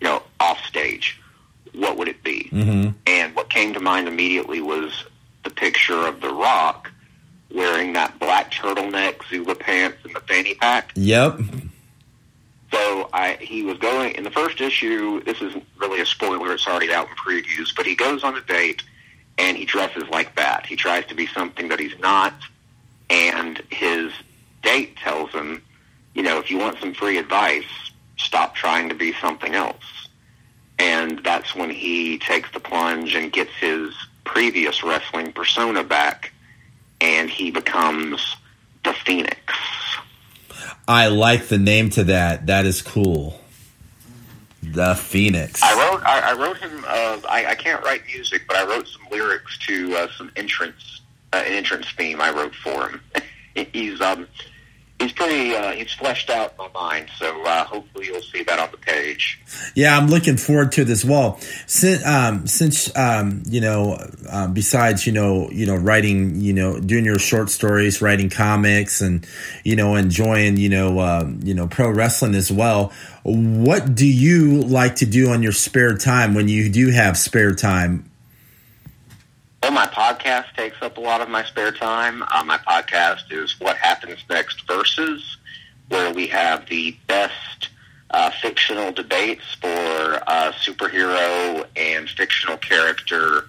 you 0.00 0.06
know, 0.06 0.22
off 0.40 0.62
stage, 0.64 1.20
what 1.74 1.96
would 1.96 2.08
it 2.08 2.22
be? 2.22 2.50
Mm-hmm. 2.52 2.90
And 3.06 3.34
what 3.34 3.48
came 3.48 3.72
to 3.74 3.80
mind 3.80 4.08
immediately 4.08 4.60
was 4.60 5.04
the 5.42 5.50
picture 5.50 6.06
of 6.06 6.20
The 6.20 6.32
Rock 6.32 6.90
wearing 7.52 7.94
that 7.94 8.18
black 8.18 8.52
turtleneck, 8.52 9.26
Zula 9.28 9.54
pants, 9.54 9.98
and 10.04 10.14
the 10.14 10.20
fanny 10.20 10.54
pack. 10.54 10.92
Yep. 10.94 11.40
So 12.70 13.08
I, 13.12 13.36
he 13.40 13.62
was 13.62 13.78
going 13.78 14.14
in 14.14 14.22
the 14.22 14.30
first 14.30 14.60
issue. 14.60 15.22
This 15.24 15.40
isn't 15.40 15.64
really 15.78 16.00
a 16.00 16.06
spoiler; 16.06 16.52
it's 16.52 16.68
already 16.68 16.92
out 16.92 17.08
in 17.08 17.14
previews. 17.16 17.74
But 17.74 17.86
he 17.86 17.96
goes 17.96 18.22
on 18.22 18.36
a 18.36 18.40
date 18.42 18.82
and 19.40 19.56
he 19.56 19.64
dresses 19.64 20.04
like 20.10 20.36
that. 20.36 20.66
He 20.66 20.76
tries 20.76 21.06
to 21.06 21.14
be 21.14 21.26
something 21.26 21.68
that 21.68 21.80
he's 21.80 21.98
not, 21.98 22.34
and 23.08 23.60
his 23.70 24.12
date 24.62 24.96
tells 24.98 25.30
him, 25.30 25.62
you 26.14 26.22
know, 26.22 26.38
if 26.38 26.50
you 26.50 26.58
want 26.58 26.78
some 26.78 26.92
free 26.92 27.16
advice, 27.16 27.64
stop 28.18 28.54
trying 28.54 28.90
to 28.90 28.94
be 28.94 29.14
something 29.14 29.54
else. 29.54 30.08
And 30.78 31.22
that's 31.24 31.54
when 31.54 31.70
he 31.70 32.18
takes 32.18 32.50
the 32.52 32.60
plunge 32.60 33.14
and 33.14 33.32
gets 33.32 33.52
his 33.58 33.94
previous 34.24 34.82
wrestling 34.82 35.32
persona 35.32 35.84
back, 35.84 36.32
and 37.00 37.30
he 37.30 37.50
becomes 37.50 38.36
the 38.84 38.92
Phoenix. 38.92 39.40
I 40.86 41.08
like 41.08 41.48
the 41.48 41.58
name 41.58 41.88
to 41.90 42.04
that. 42.04 42.46
That 42.46 42.66
is 42.66 42.82
cool. 42.82 43.40
The 44.72 44.94
Phoenix. 44.94 45.62
I 45.62 45.72
wrote. 45.74 46.02
I, 46.04 46.30
I 46.30 46.34
wrote 46.34 46.58
him. 46.58 46.84
Uh, 46.86 47.20
I, 47.28 47.46
I, 47.48 47.54
can't 47.56 47.84
write 47.84 48.06
music, 48.06 48.42
but 48.46 48.56
I 48.56 48.64
wrote 48.64 48.86
some 48.86 49.02
lyrics 49.10 49.58
to 49.66 49.96
uh, 49.96 50.08
some 50.16 50.30
entrance, 50.36 51.00
uh, 51.32 51.42
an 51.44 51.52
entrance 51.52 51.90
theme. 51.90 52.20
I 52.20 52.30
wrote 52.30 52.54
for 52.54 52.88
him. 52.88 53.00
he's 53.72 54.00
um, 54.00 54.28
he's 55.00 55.12
pretty. 55.12 55.54
Uh, 55.54 55.72
he's 55.72 55.92
fleshed 55.92 56.30
out 56.30 56.52
in 56.52 56.58
my 56.58 56.68
mind. 56.72 57.10
So 57.16 57.44
uh, 57.44 57.64
hopefully 57.64 58.06
you'll 58.06 58.22
see 58.22 58.42
that 58.44 58.58
on 58.58 58.70
the 58.70 58.76
page. 58.76 59.40
Yeah, 59.74 59.96
I'm 59.96 60.08
looking 60.08 60.36
forward 60.36 60.72
to 60.72 60.82
it 60.82 60.88
as 60.88 61.04
well. 61.04 61.38
Since 61.66 62.06
um, 62.06 62.46
since 62.46 62.94
um, 62.96 63.42
you 63.46 63.60
know, 63.60 63.98
uh, 64.28 64.48
besides 64.48 65.06
you 65.06 65.12
know, 65.12 65.50
you 65.50 65.66
know, 65.66 65.76
writing, 65.76 66.40
you 66.40 66.52
know, 66.52 66.78
doing 66.78 67.04
your 67.04 67.18
short 67.18 67.50
stories, 67.50 68.00
writing 68.00 68.30
comics, 68.30 69.00
and 69.00 69.26
you 69.64 69.76
know, 69.76 69.96
enjoying 69.96 70.56
you 70.56 70.68
know, 70.68 71.00
um, 71.00 71.40
you 71.42 71.54
know, 71.54 71.66
pro 71.66 71.90
wrestling 71.90 72.34
as 72.34 72.50
well 72.50 72.92
what 73.22 73.94
do 73.94 74.06
you 74.06 74.62
like 74.62 74.96
to 74.96 75.06
do 75.06 75.30
on 75.30 75.42
your 75.42 75.52
spare 75.52 75.96
time 75.96 76.34
when 76.34 76.48
you 76.48 76.70
do 76.70 76.90
have 76.90 77.18
spare 77.18 77.54
time? 77.54 78.09
Well, 79.70 79.86
my 79.86 79.94
podcast 79.94 80.52
takes 80.56 80.82
up 80.82 80.96
a 80.96 81.00
lot 81.00 81.20
of 81.20 81.28
my 81.28 81.44
spare 81.44 81.70
time. 81.70 82.24
Uh, 82.24 82.42
my 82.42 82.58
podcast 82.58 83.30
is 83.30 83.60
What 83.60 83.76
Happens 83.76 84.18
Next 84.28 84.66
Versus, 84.66 85.36
where 85.88 86.12
we 86.12 86.26
have 86.26 86.66
the 86.66 86.96
best 87.06 87.68
uh, 88.10 88.32
fictional 88.42 88.90
debates 88.90 89.44
for 89.60 89.68
uh, 89.68 90.50
superhero 90.60 91.64
and 91.76 92.10
fictional 92.10 92.56
character 92.56 93.44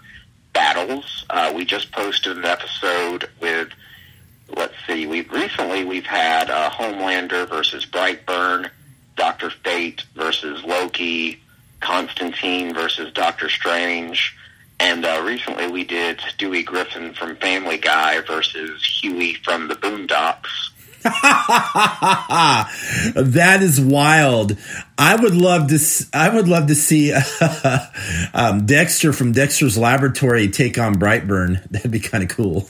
battles. 0.54 1.26
Uh, 1.32 1.54
we 1.56 1.66
just 1.66 1.92
posted 1.92 2.38
an 2.38 2.46
episode 2.46 3.28
with, 3.42 3.70
let's 4.56 4.76
see, 4.86 5.08
we 5.08 5.22
recently 5.22 5.86
we've 5.86 6.06
had 6.06 6.52
uh, 6.52 6.70
Homelander 6.70 7.50
versus 7.50 7.84
Brightburn 7.84 8.70
Doctor 9.16 9.50
Fate 9.50 10.04
versus 10.14 10.64
Loki, 10.64 11.42
Constantine 11.80 12.76
versus 12.76 13.12
Doctor 13.12 13.50
Strange, 13.50 14.36
and 14.82 15.06
uh, 15.06 15.22
recently 15.24 15.68
we 15.68 15.84
did 15.84 16.18
Stewie 16.18 16.66
Griffin 16.66 17.14
from 17.14 17.36
Family 17.36 17.78
Guy 17.78 18.20
versus 18.22 18.84
Huey 19.00 19.36
from 19.36 19.68
the 19.68 19.76
Boondocks. 19.76 20.72
that 23.16 23.60
is 23.62 23.80
wild. 23.80 24.58
I 24.98 25.16
would 25.16 25.36
love 25.36 25.68
to. 25.70 25.80
I 26.14 26.30
would 26.30 26.48
love 26.48 26.68
to 26.68 26.76
see 26.76 27.14
um, 28.34 28.66
Dexter 28.66 29.14
from 29.14 29.34
Dexter's 29.34 29.78
Laboratory 29.78 30.50
take 30.50 30.80
on 30.80 30.96
Brightburn. 30.96 31.64
That'd 31.70 31.92
be 31.92 32.00
kind 32.00 32.24
of 32.24 32.30
cool. 32.30 32.68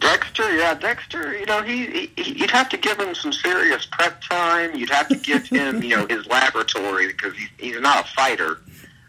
Dexter, 0.00 0.56
yeah, 0.56 0.74
Dexter. 0.74 1.36
You 1.36 1.46
know, 1.46 1.62
he, 1.62 2.10
he 2.16 2.32
you'd 2.32 2.50
have 2.50 2.68
to 2.68 2.76
give 2.76 3.00
him 3.00 3.14
some 3.14 3.32
serious 3.32 3.86
prep 3.86 4.20
time. 4.22 4.76
You'd 4.76 4.90
have 4.90 5.08
to 5.08 5.16
give 5.16 5.46
him, 5.46 5.82
you 5.82 5.96
know, 5.96 6.06
his 6.06 6.26
laboratory 6.26 7.08
because 7.08 7.34
he's 7.34 7.48
he's 7.58 7.80
not 7.80 8.04
a 8.04 8.08
fighter. 8.08 8.58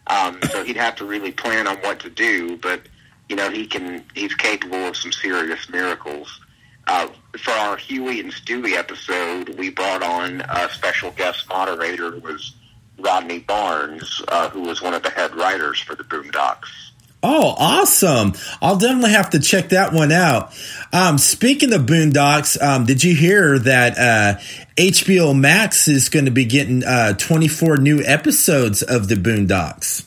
Um, 0.08 0.40
so 0.52 0.64
he'd 0.64 0.78
have 0.78 0.96
to 0.96 1.06
really 1.06 1.32
plan 1.32 1.68
on 1.68 1.78
what 1.78 2.00
to 2.02 2.10
do. 2.10 2.58
But 2.58 2.82
you 3.30 3.36
know, 3.36 3.50
he 3.50 3.66
can 3.68 4.04
he's 4.14 4.34
capable 4.36 4.86
of 4.86 4.96
some 4.96 5.12
serious 5.12 5.70
miracles. 5.70 6.40
Uh, 6.88 7.10
for 7.38 7.52
our 7.52 7.76
Huey 7.76 8.22
and 8.22 8.32
Stewie 8.32 8.74
episode, 8.78 9.50
we 9.58 9.70
brought 9.70 10.04
on 10.04 10.42
a 10.48 10.70
special 10.70 11.12
guest 11.12 11.48
moderator 11.50 12.18
was 12.20 12.54
Rodney 12.98 13.40
Barnes, 13.40 14.22
uh, 14.30 14.50
who 14.50 14.62
was 14.62 14.82
one 14.82 14.94
of 14.94 15.04
the 15.04 15.10
head 15.10 15.36
writers 15.36 15.80
for 15.82 15.96
the 15.96 16.04
Boondocks. 16.04 16.87
Oh, 17.30 17.54
awesome. 17.58 18.36
I'll 18.62 18.78
definitely 18.78 19.12
have 19.12 19.32
to 19.32 19.40
check 19.42 19.70
that 19.70 19.92
one 19.92 20.14
out. 20.14 20.54
Um, 20.94 21.18
speaking 21.18 21.74
of 21.74 21.82
Boondocks, 21.82 22.60
um, 22.62 22.86
did 22.86 23.04
you 23.04 23.14
hear 23.14 23.60
that 23.60 23.98
uh, 23.98 24.40
HBO 24.78 25.38
Max 25.38 25.90
is 25.90 26.08
going 26.08 26.24
to 26.24 26.32
be 26.32 26.46
getting 26.46 26.86
uh, 26.86 27.16
24 27.18 27.80
new 27.80 28.02
episodes 28.02 28.82
of 28.82 29.10
the 29.10 29.16
Boondocks? 29.16 30.06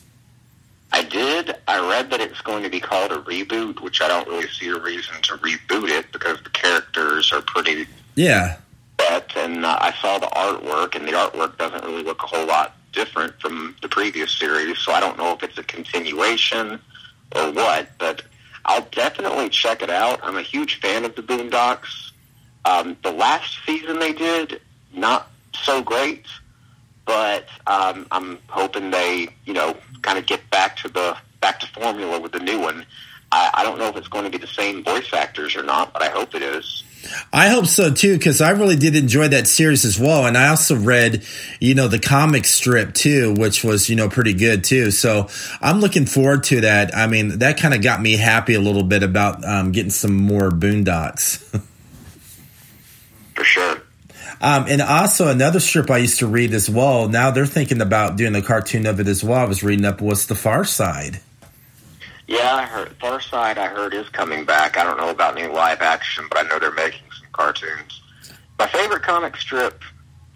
I 0.91 1.03
did. 1.03 1.53
I 1.67 1.87
read 1.87 2.09
that 2.09 2.21
it's 2.21 2.41
going 2.41 2.63
to 2.63 2.71
be 2.71 2.79
called 2.79 3.11
a 3.11 3.21
reboot, 3.21 3.81
which 3.81 4.01
I 4.01 4.07
don't 4.07 4.27
really 4.27 4.47
see 4.47 4.69
a 4.69 4.79
reason 4.79 5.13
to 5.21 5.37
reboot 5.37 5.89
it 5.89 6.11
because 6.11 6.41
the 6.41 6.49
characters 6.49 7.31
are 7.31 7.43
pretty 7.43 7.85
Yeah. 8.15 8.57
But, 8.97 9.31
and 9.37 9.63
uh, 9.63 9.77
I 9.79 9.93
saw 10.01 10.17
the 10.17 10.25
artwork, 10.25 10.95
and 10.95 11.07
the 11.07 11.11
artwork 11.11 11.59
doesn't 11.59 11.85
really 11.85 12.01
look 12.01 12.23
a 12.23 12.25
whole 12.27 12.47
lot 12.47 12.75
different 12.93 13.39
from 13.39 13.75
the 13.83 13.89
previous 13.89 14.35
series, 14.35 14.79
so 14.79 14.91
I 14.91 14.99
don't 14.99 15.19
know 15.19 15.33
if 15.33 15.43
it's 15.43 15.59
a 15.59 15.63
continuation 15.63 16.79
or 17.35 17.51
what, 17.51 17.89
but 17.97 18.23
I'll 18.65 18.87
definitely 18.91 19.49
check 19.49 19.81
it 19.81 19.89
out. 19.89 20.19
I'm 20.23 20.37
a 20.37 20.41
huge 20.41 20.79
fan 20.79 21.05
of 21.05 21.15
the 21.15 21.23
Boondocks. 21.23 22.11
Um, 22.65 22.95
the 23.03 23.11
last 23.11 23.57
season 23.65 23.99
they 23.99 24.13
did, 24.13 24.61
not 24.93 25.31
so 25.53 25.81
great, 25.81 26.25
but 27.05 27.47
um, 27.67 28.05
I'm 28.11 28.37
hoping 28.47 28.91
they, 28.91 29.29
you 29.45 29.53
know, 29.53 29.75
kind 30.01 30.17
of 30.17 30.25
get 30.25 30.47
back 30.49 30.77
to 30.77 30.89
the 30.89 31.17
back 31.39 31.59
to 31.59 31.67
formula 31.67 32.19
with 32.19 32.33
the 32.33 32.39
new 32.39 32.59
one. 32.59 32.85
I, 33.31 33.49
I 33.55 33.63
don't 33.63 33.79
know 33.79 33.87
if 33.87 33.95
it's 33.95 34.07
going 34.07 34.25
to 34.25 34.29
be 34.29 34.37
the 34.37 34.47
same 34.47 34.83
voice 34.83 35.11
actors 35.13 35.55
or 35.55 35.63
not, 35.63 35.91
but 35.93 36.03
I 36.03 36.09
hope 36.09 36.35
it 36.35 36.43
is. 36.43 36.83
I 37.33 37.49
hope 37.49 37.65
so 37.65 37.91
too, 37.91 38.17
because 38.17 38.41
I 38.41 38.51
really 38.51 38.75
did 38.75 38.95
enjoy 38.95 39.29
that 39.29 39.47
series 39.47 39.85
as 39.85 39.99
well. 39.99 40.25
And 40.25 40.37
I 40.37 40.49
also 40.49 40.75
read, 40.75 41.23
you 41.59 41.75
know, 41.75 41.87
the 41.87 41.99
comic 41.99 42.45
strip 42.45 42.93
too, 42.93 43.33
which 43.33 43.63
was, 43.63 43.89
you 43.89 43.95
know, 43.95 44.09
pretty 44.09 44.33
good 44.33 44.63
too. 44.63 44.91
So 44.91 45.29
I'm 45.61 45.79
looking 45.79 46.05
forward 46.05 46.43
to 46.45 46.61
that. 46.61 46.95
I 46.95 47.07
mean, 47.07 47.39
that 47.39 47.57
kind 47.57 47.73
of 47.73 47.81
got 47.81 48.01
me 48.01 48.17
happy 48.17 48.53
a 48.53 48.61
little 48.61 48.83
bit 48.83 49.03
about 49.03 49.43
um, 49.45 49.71
getting 49.71 49.91
some 49.91 50.15
more 50.15 50.49
Boondocks. 50.49 51.37
For 53.35 53.43
sure. 53.43 53.81
Um, 54.41 54.65
and 54.67 54.81
also 54.81 55.27
another 55.27 55.59
strip 55.59 55.89
I 55.91 55.99
used 55.99 56.19
to 56.19 56.27
read 56.27 56.53
as 56.53 56.69
well. 56.69 57.07
Now 57.07 57.31
they're 57.31 57.45
thinking 57.45 57.81
about 57.81 58.17
doing 58.17 58.35
a 58.35 58.41
cartoon 58.41 58.87
of 58.87 58.99
it 58.99 59.07
as 59.07 59.23
well. 59.23 59.39
I 59.39 59.45
was 59.45 59.63
reading 59.63 59.85
up 59.85 60.01
was 60.01 60.25
The 60.25 60.35
Far 60.35 60.65
Side. 60.65 61.19
Yeah, 62.31 62.55
I 62.55 62.63
heard 62.63 62.95
Far 63.01 63.19
Side. 63.19 63.57
I 63.57 63.67
heard 63.67 63.93
is 63.93 64.07
coming 64.07 64.45
back. 64.45 64.77
I 64.77 64.85
don't 64.85 64.95
know 64.95 65.09
about 65.09 65.37
any 65.37 65.51
live 65.53 65.81
action, 65.81 66.23
but 66.29 66.37
I 66.45 66.47
know 66.47 66.59
they're 66.59 66.71
making 66.71 67.03
some 67.19 67.27
cartoons. 67.33 68.01
My 68.57 68.67
favorite 68.67 69.03
comic 69.03 69.35
strip 69.35 69.81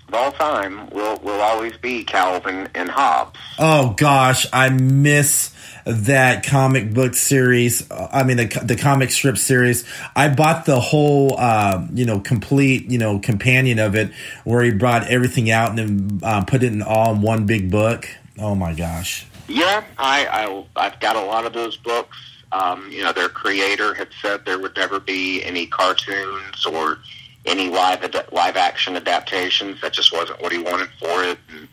of 0.10 0.14
all 0.14 0.34
time 0.34 0.90
will 0.90 1.18
will 1.20 1.40
always 1.40 1.78
be 1.78 2.04
Calvin 2.04 2.68
and 2.76 2.90
Hobbes. 2.90 3.40
Oh 3.58 3.94
gosh, 3.96 4.46
I 4.52 4.68
miss 4.68 5.56
that 5.86 6.46
comic 6.46 6.94
book 6.94 7.14
series. 7.14 7.90
I 7.90 8.24
mean, 8.24 8.36
the, 8.38 8.62
the 8.62 8.76
comic 8.76 9.10
strip 9.12 9.38
series. 9.38 9.86
I 10.18 10.28
bought 10.28 10.66
the 10.66 10.82
whole, 10.82 11.36
uh, 11.38 11.88
you 11.94 12.06
know, 12.06 12.20
complete, 12.20 12.92
you 12.92 12.98
know, 12.98 13.20
companion 13.20 13.80
of 13.80 13.96
it, 13.96 14.12
where 14.44 14.64
he 14.64 14.72
brought 14.72 15.08
everything 15.08 15.50
out 15.50 15.70
and 15.70 15.80
then 15.80 16.20
uh, 16.24 16.44
put 16.44 16.62
it 16.62 16.74
in 16.74 16.82
all 16.82 17.14
in 17.14 17.22
one 17.22 17.46
big 17.46 17.72
book. 17.72 18.10
Oh 18.38 18.54
my 18.54 18.74
gosh. 18.74 19.26
Yeah, 19.48 19.84
I, 19.98 20.26
I 20.28 20.66
I've 20.76 21.00
got 21.00 21.16
a 21.16 21.22
lot 21.22 21.46
of 21.46 21.54
those 21.54 21.78
books. 21.78 22.18
Um, 22.52 22.90
you 22.92 23.04
know, 23.04 23.12
their 23.12 23.30
creator 23.30 23.94
had 23.94 24.10
said 24.22 24.46
there 24.46 24.60
would 24.60 24.76
never 24.76 25.00
be 25.00 25.44
any 25.44 25.68
cartoons 25.68 26.66
or 26.66 27.00
any 27.46 27.70
live 27.70 28.04
ad- 28.04 28.28
live 28.32 28.56
action 28.56 28.96
adaptations. 28.96 29.82
That 29.82 29.94
just 29.94 30.12
wasn't 30.12 30.42
what 30.42 30.52
he 30.52 30.60
wanted 30.60 30.90
for 31.00 31.24
it. 31.24 31.38
And 31.50 31.68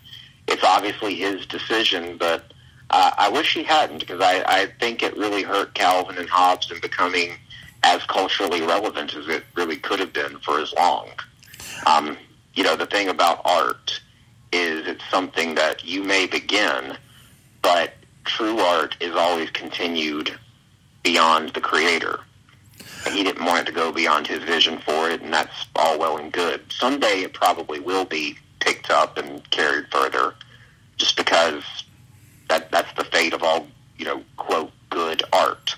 it's 0.49 0.65
obviously 0.65 1.15
his 1.15 1.47
decision, 1.47 2.19
but 2.19 2.53
uh, 2.91 3.13
I 3.17 3.29
wish 3.29 3.55
he 3.55 3.63
hadn't 3.63 4.01
because 4.01 4.21
I, 4.21 4.45
I 4.47 4.67
think 4.81 5.03
it 5.03 5.17
really 5.17 5.43
hurt 5.43 5.75
Calvin 5.75 6.19
and 6.19 6.29
Hobbes 6.29 6.71
in 6.71 6.81
becoming 6.81 7.33
as 7.85 8.03
culturally 8.05 8.61
relevant 8.61 9.15
as 9.15 9.29
it 9.29 9.45
really 9.55 9.77
could 9.77 9.99
have 9.99 10.13
been 10.13 10.39
for 10.41 10.61
as 10.61 10.73
long. 10.75 11.09
Um, 11.87 12.17
you 12.55 12.63
know, 12.63 12.77
the 12.77 12.87
thing 12.87 13.09
about 13.09 13.41
art 13.45 14.01
is 14.53 14.87
it's 14.87 15.05
something 15.11 15.55
that 15.55 15.85
you 15.85 16.05
may 16.05 16.27
begin 16.27 16.97
but 17.63 17.95
true 18.25 18.59
art 18.59 18.97
is 19.01 19.15
always 19.15 19.51
continued 19.51 20.39
beyond 21.03 21.51
the 21.51 21.61
creator. 21.61 22.21
He 23.11 23.23
didn't 23.25 23.45
want 23.45 23.61
it 23.61 23.67
to 23.67 23.73
go 23.73 23.91
beyond 23.91 24.27
his 24.27 24.43
vision 24.45 24.79
for 24.79 25.11
it, 25.11 25.23
and 25.23 25.33
that's 25.33 25.67
all 25.77 25.99
well 25.99 26.19
and 26.19 26.33
good. 26.33 26.61
Someday 26.71 27.23
it 27.23 27.33
probably 27.33 27.81
will 27.81 28.05
be 28.05 28.37
picked 28.61 28.91
up 28.91 29.19
and 29.19 29.49
carried 29.51 29.87
further, 29.91 30.35
just 30.97 31.17
because 31.17 31.65
that 32.49 32.71
that's 32.71 32.93
the 32.95 33.05
fate 33.05 33.33
of 33.33 33.43
all 33.43 33.67
you 33.99 34.05
know 34.05 34.23
quote 34.37 34.71
good 34.91 35.23
art. 35.33 35.75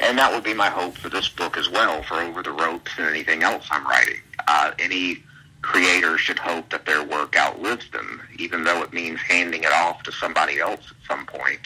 And 0.00 0.18
that 0.18 0.32
would 0.32 0.44
be 0.44 0.54
my 0.54 0.68
hope 0.68 0.96
for 0.96 1.10
this 1.10 1.28
book 1.28 1.58
as 1.58 1.68
well, 1.68 2.02
for 2.02 2.14
Over 2.14 2.42
the 2.42 2.52
Ropes 2.52 2.92
and 2.96 3.06
anything 3.06 3.42
else 3.42 3.66
I'm 3.70 3.86
writing. 3.86 4.20
Uh, 4.48 4.72
any 4.78 5.22
creators 5.62 6.20
should 6.20 6.38
hope 6.38 6.70
that 6.70 6.86
their 6.86 7.04
work 7.04 7.36
outlives 7.36 7.90
them, 7.90 8.22
even 8.38 8.64
though 8.64 8.82
it 8.82 8.92
means 8.92 9.20
handing 9.20 9.62
it 9.62 9.72
off 9.72 10.02
to 10.04 10.12
somebody 10.12 10.58
else 10.58 10.80
at 10.90 10.96
some 11.06 11.26
point, 11.26 11.60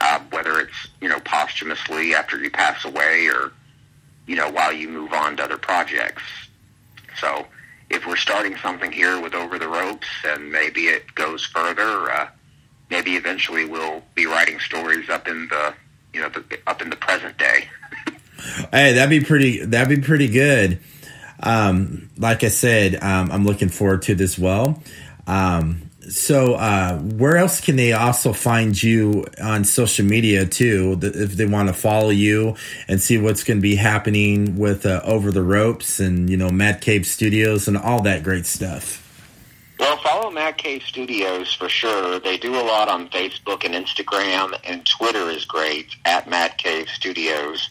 uh, 0.00 0.20
whether 0.30 0.60
it's 0.60 0.88
you 1.00 1.08
know 1.08 1.20
posthumously 1.20 2.14
after 2.14 2.38
you 2.38 2.50
pass 2.50 2.84
away 2.84 3.28
or 3.28 3.52
you 4.26 4.36
know 4.36 4.50
while 4.50 4.72
you 4.72 4.88
move 4.88 5.12
on 5.12 5.36
to 5.36 5.44
other 5.44 5.56
projects. 5.56 6.22
So 7.20 7.46
if 7.90 8.06
we're 8.06 8.16
starting 8.16 8.56
something 8.56 8.92
here 8.92 9.20
with 9.20 9.34
Over 9.34 9.58
the 9.58 9.68
Ropes 9.68 10.08
and 10.26 10.50
maybe 10.50 10.86
it 10.86 11.14
goes 11.14 11.44
further, 11.44 12.10
uh, 12.10 12.28
maybe 12.90 13.16
eventually 13.16 13.64
we'll 13.64 14.02
be 14.14 14.26
writing 14.26 14.58
stories 14.58 15.08
up 15.08 15.28
in 15.28 15.48
the 15.48 15.74
you 16.12 16.20
know 16.20 16.28
the, 16.28 16.58
up 16.66 16.82
in 16.82 16.90
the 16.90 16.96
present 16.96 17.38
day. 17.38 17.68
hey, 18.70 18.92
that'd 18.92 19.08
be 19.08 19.24
pretty. 19.24 19.64
That'd 19.64 20.00
be 20.00 20.06
pretty 20.06 20.28
good 20.28 20.80
um, 21.40 22.10
like 22.16 22.44
I 22.44 22.48
said, 22.48 22.96
um, 23.02 23.30
I'm 23.30 23.44
looking 23.44 23.68
forward 23.68 24.02
to 24.02 24.14
this 24.14 24.38
well. 24.38 24.82
Um, 25.26 25.90
so, 26.08 26.54
uh, 26.54 26.98
where 26.98 27.36
else 27.38 27.60
can 27.60 27.76
they 27.76 27.92
also 27.92 28.32
find 28.34 28.80
you 28.80 29.24
on 29.42 29.64
social 29.64 30.04
media 30.04 30.44
too? 30.44 30.98
If 31.02 31.32
they 31.32 31.46
want 31.46 31.68
to 31.68 31.74
follow 31.74 32.10
you 32.10 32.56
and 32.88 33.00
see 33.00 33.16
what's 33.16 33.42
going 33.42 33.58
to 33.58 33.62
be 33.62 33.76
happening 33.76 34.58
with 34.58 34.84
uh, 34.84 35.00
Over 35.04 35.32
the 35.32 35.42
Ropes 35.42 36.00
and 36.00 36.28
you 36.28 36.36
know 36.36 36.50
Mad 36.50 36.82
Cave 36.82 37.06
Studios 37.06 37.68
and 37.68 37.76
all 37.76 38.02
that 38.02 38.22
great 38.22 38.46
stuff. 38.46 39.00
Well, 39.80 39.96
follow 39.98 40.30
Mad 40.30 40.56
Cave 40.56 40.82
Studios 40.82 41.52
for 41.54 41.68
sure. 41.68 42.20
They 42.20 42.36
do 42.36 42.54
a 42.54 42.62
lot 42.62 42.88
on 42.88 43.08
Facebook 43.08 43.64
and 43.64 43.74
Instagram, 43.74 44.54
and 44.64 44.86
Twitter 44.86 45.30
is 45.30 45.44
great 45.44 45.96
at 46.04 46.28
Mad 46.28 46.58
Cave 46.58 46.88
Studios. 46.88 47.70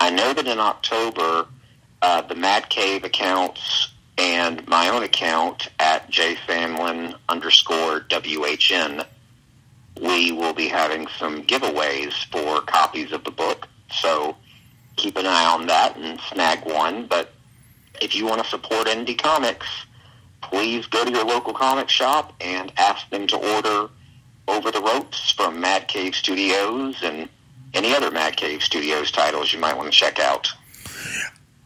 I 0.00 0.10
know 0.10 0.32
that 0.32 0.46
in 0.46 0.58
October 0.58 1.46
uh, 2.02 2.22
the 2.22 2.34
Mad 2.34 2.68
Cave 2.68 3.04
accounts 3.04 3.92
and 4.18 4.66
my 4.66 4.88
own 4.88 5.02
account 5.02 5.68
at 5.78 6.10
jsandlin 6.10 7.14
underscore 7.28 8.00
WHN, 8.00 9.04
we 10.00 10.32
will 10.32 10.54
be 10.54 10.68
having 10.68 11.06
some 11.18 11.42
giveaways 11.42 12.12
for 12.30 12.60
copies 12.62 13.12
of 13.12 13.24
the 13.24 13.30
book. 13.30 13.68
So 13.90 14.36
keep 14.96 15.16
an 15.16 15.26
eye 15.26 15.46
on 15.46 15.66
that 15.66 15.96
and 15.96 16.20
snag 16.32 16.64
one. 16.64 17.06
But 17.06 17.32
if 18.00 18.14
you 18.14 18.26
want 18.26 18.42
to 18.42 18.48
support 18.48 18.86
indie 18.86 19.18
comics, 19.18 19.66
please 20.42 20.86
go 20.86 21.04
to 21.04 21.10
your 21.10 21.24
local 21.24 21.52
comic 21.52 21.88
shop 21.88 22.32
and 22.40 22.72
ask 22.76 23.08
them 23.10 23.26
to 23.28 23.36
order 23.36 23.90
Over 24.48 24.70
the 24.70 24.80
Ropes 24.80 25.32
from 25.32 25.60
Mad 25.60 25.88
Cave 25.88 26.14
Studios 26.14 26.96
and 27.02 27.28
any 27.74 27.94
other 27.94 28.10
Mad 28.10 28.36
Cave 28.36 28.62
Studios 28.62 29.10
titles 29.10 29.52
you 29.52 29.58
might 29.58 29.76
want 29.76 29.92
to 29.92 29.98
check 29.98 30.18
out. 30.18 30.48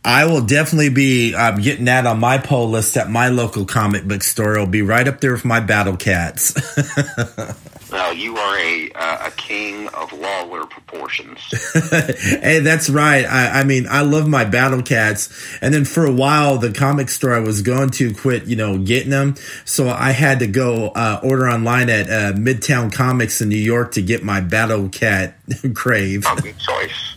I 0.05 0.25
will 0.25 0.41
definitely 0.41 0.89
be 0.89 1.35
um, 1.35 1.61
getting 1.61 1.85
that 1.85 2.07
on 2.07 2.21
my 2.21 2.39
pull 2.39 2.71
list 2.71 2.97
at 2.97 3.11
my 3.11 3.29
local 3.29 3.67
comic 3.67 4.05
book 4.05 4.23
store. 4.23 4.55
It'll 4.55 4.67
be 4.67 4.83
right 4.83 5.07
up 5.07 5.21
there 5.21 5.33
with 5.33 5.45
my 5.45 5.61
Battle 5.61 5.97
Cats. 5.97 6.55
well, 7.93 8.15
you 8.15 8.35
are 8.35 8.59
a 8.59 8.91
uh, 8.95 9.27
a 9.27 9.31
king 9.33 9.89
of 9.89 10.11
Lawler 10.15 10.65
proportions. 10.65 11.39
hey, 11.91 12.61
that's 12.61 12.89
right. 12.89 13.27
I, 13.27 13.61
I, 13.61 13.65
mean, 13.65 13.87
I 13.91 14.01
love 14.01 14.27
my 14.27 14.45
Battle 14.45 14.83
Cats, 14.83 15.29
and 15.61 15.75
then 15.75 15.85
for 15.85 16.07
a 16.07 16.13
while, 16.13 16.57
the 16.57 16.73
comic 16.73 17.11
store 17.11 17.35
I 17.35 17.41
was 17.41 17.61
going 17.61 17.91
to 17.91 18.15
quit, 18.15 18.47
you 18.47 18.57
know, 18.57 18.79
getting 18.79 19.11
them, 19.11 19.35
so 19.67 19.91
I 19.91 20.13
had 20.13 20.39
to 20.39 20.47
go 20.47 20.89
uh, 20.89 21.21
order 21.23 21.47
online 21.47 21.91
at 21.91 22.09
uh, 22.09 22.33
Midtown 22.39 22.91
Comics 22.91 23.43
in 23.43 23.51
New 23.51 23.57
York 23.57 23.93
to 23.93 24.03
get 24.03 24.23
my 24.23 24.41
Battle 24.41 24.89
Cat 24.89 25.37
crave. 25.75 26.25
good 26.43 26.59
choice. 26.59 27.17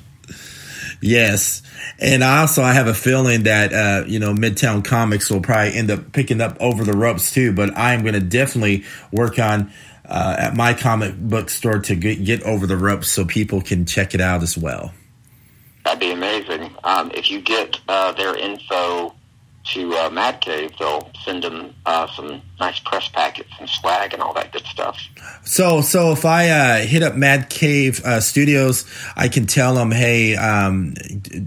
Yes. 1.01 1.61
And 1.99 2.23
also 2.23 2.63
I 2.63 2.73
have 2.73 2.87
a 2.87 2.93
feeling 2.93 3.43
that 3.43 3.73
uh, 3.73 4.05
you 4.07 4.19
know 4.19 4.33
Midtown 4.33 4.83
Comics 4.83 5.29
will 5.29 5.41
probably 5.41 5.73
end 5.73 5.91
up 5.91 6.11
picking 6.11 6.41
up 6.41 6.57
over 6.59 6.83
the 6.83 6.93
ropes 6.93 7.31
too. 7.33 7.53
But 7.53 7.77
I 7.77 7.93
am 7.93 8.01
going 8.01 8.13
to 8.13 8.19
definitely 8.19 8.83
work 9.11 9.39
on 9.39 9.71
uh, 10.05 10.35
at 10.37 10.55
my 10.55 10.73
comic 10.73 11.17
book 11.17 11.49
store 11.49 11.79
to 11.79 11.95
get, 11.95 12.23
get 12.23 12.43
over 12.43 12.67
the 12.67 12.77
ropes 12.77 13.09
so 13.09 13.25
people 13.25 13.61
can 13.61 13.85
check 13.85 14.13
it 14.13 14.21
out 14.21 14.43
as 14.43 14.57
well. 14.57 14.93
That'd 15.85 15.99
be 15.99 16.11
amazing. 16.11 16.71
Um, 16.83 17.11
if 17.13 17.29
you 17.29 17.41
get 17.41 17.79
uh, 17.87 18.13
their 18.13 18.35
info 18.35 19.13
to 19.65 19.93
uh, 19.95 20.09
Mad 20.09 20.41
Cave, 20.41 20.71
they'll 20.77 21.09
send 21.23 21.43
them 21.43 21.73
uh, 21.85 22.07
some 22.15 22.41
nice 22.59 22.79
press 22.79 23.07
packets 23.07 23.49
and 23.59 23.69
swag 23.69 24.13
and 24.13 24.21
all 24.21 24.33
that 24.33 24.51
good 24.51 24.65
stuff. 24.65 24.99
So, 25.45 25.81
so 25.81 26.11
if 26.11 26.25
I 26.25 26.49
uh, 26.49 26.85
hit 26.85 27.01
up 27.01 27.15
Mad 27.15 27.49
Cave 27.49 28.03
uh, 28.03 28.19
Studios, 28.19 28.85
I 29.15 29.29
can 29.29 29.45
tell 29.45 29.75
them, 29.75 29.91
hey, 29.91 30.35
um, 30.35 30.95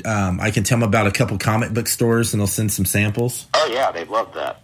um, 0.05 0.41
I 0.41 0.51
can 0.51 0.65
tell 0.65 0.79
them 0.79 0.89
about 0.89 1.07
a 1.07 1.11
couple 1.11 1.37
comic 1.39 1.73
book 1.73 1.89
stores, 1.89 2.33
and 2.33 2.41
they'll 2.41 2.47
send 2.47 2.73
some 2.73 2.87
samples. 2.87 3.47
Oh 3.55 3.69
yeah, 3.71 3.91
they'd 3.93 4.09
love 4.09 4.33
that. 4.35 4.63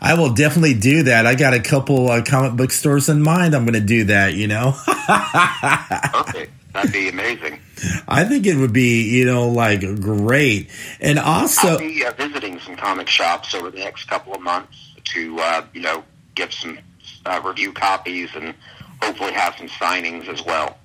I 0.00 0.14
will 0.14 0.32
definitely 0.32 0.74
do 0.74 1.04
that. 1.04 1.26
I 1.26 1.34
got 1.34 1.54
a 1.54 1.60
couple 1.60 2.08
uh, 2.08 2.22
comic 2.22 2.56
book 2.56 2.70
stores 2.70 3.08
in 3.08 3.22
mind. 3.22 3.54
I'm 3.54 3.64
going 3.64 3.74
to 3.74 3.80
do 3.80 4.04
that. 4.04 4.34
You 4.34 4.46
know. 4.46 4.72
Perfect. 4.86 6.52
That'd 6.78 6.92
be 6.92 7.08
amazing. 7.08 7.58
I 8.06 8.22
think 8.22 8.46
it 8.46 8.54
would 8.54 8.72
be, 8.72 9.02
you 9.02 9.24
know, 9.24 9.48
like 9.48 9.80
great. 10.00 10.70
And 11.00 11.18
also, 11.18 11.70
I'll 11.70 11.78
be 11.78 12.04
uh, 12.04 12.12
visiting 12.12 12.60
some 12.60 12.76
comic 12.76 13.08
shops 13.08 13.52
over 13.52 13.68
the 13.68 13.80
next 13.80 14.04
couple 14.04 14.32
of 14.32 14.40
months 14.40 14.94
to, 15.06 15.40
uh, 15.40 15.64
you 15.74 15.80
know, 15.80 16.04
get 16.36 16.52
some 16.52 16.78
uh, 17.26 17.40
review 17.44 17.72
copies 17.72 18.30
and 18.36 18.54
hopefully 19.02 19.32
have 19.32 19.56
some 19.56 19.66
signings 19.66 20.28
as 20.28 20.44
well. 20.44 20.78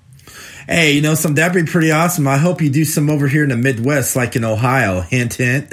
Hey, 0.68 0.94
you 0.94 1.02
know, 1.02 1.14
some 1.14 1.36
that'd 1.36 1.64
be 1.64 1.72
pretty 1.72 1.92
awesome. 1.92 2.28
I 2.28 2.38
hope 2.38 2.60
you 2.60 2.72
do 2.72 2.86
some 2.86 3.08
over 3.12 3.28
here 3.28 3.44
in 3.44 3.50
the 3.50 3.58
Midwest, 3.58 4.16
like 4.16 4.36
in 4.36 4.44
Ohio. 4.44 5.02
Hint, 5.02 5.36
hint. 5.36 5.72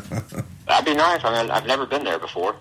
that'd 0.84 0.94
be 0.94 0.98
nice. 0.98 1.24
I 1.24 1.42
mean, 1.42 1.50
I've 1.50 1.66
never 1.66 1.86
been 1.86 2.04
there 2.04 2.18
before. 2.18 2.56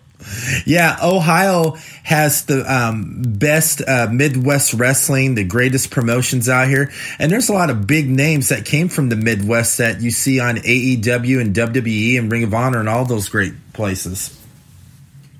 Yeah, 0.65 0.97
Ohio 1.01 1.77
has 2.03 2.45
the 2.45 2.71
um, 2.71 3.23
best 3.25 3.81
uh, 3.87 4.07
Midwest 4.11 4.73
wrestling, 4.75 5.33
the 5.33 5.43
greatest 5.43 5.89
promotions 5.89 6.47
out 6.47 6.67
here, 6.67 6.91
and 7.17 7.31
there's 7.31 7.49
a 7.49 7.53
lot 7.53 7.71
of 7.71 7.87
big 7.87 8.07
names 8.07 8.49
that 8.49 8.65
came 8.65 8.87
from 8.87 9.09
the 9.09 9.15
Midwest 9.15 9.79
that 9.79 10.01
you 10.01 10.11
see 10.11 10.39
on 10.39 10.57
AEW 10.57 11.41
and 11.41 11.55
WWE 11.55 12.19
and 12.19 12.31
Ring 12.31 12.43
of 12.43 12.53
Honor 12.53 12.79
and 12.79 12.87
all 12.87 13.05
those 13.05 13.29
great 13.29 13.53
places. 13.73 14.37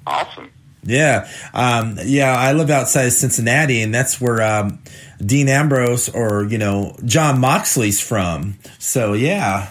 Awesome. 0.08 0.50
Yeah, 0.84 1.30
um, 1.54 2.00
yeah. 2.04 2.36
I 2.36 2.54
live 2.54 2.72
outside 2.72 3.04
of 3.06 3.14
Cincinnati, 3.14 3.84
and 3.84 3.94
that's 3.94 4.20
where 4.20 4.42
um, 4.42 4.80
Dean 5.24 5.48
Ambrose 5.48 6.10
or 6.10 6.46
you 6.46 6.58
know 6.58 6.96
Jon 7.06 7.40
Moxley's 7.40 8.02
from. 8.02 8.58
So 8.80 9.14
yeah. 9.14 9.70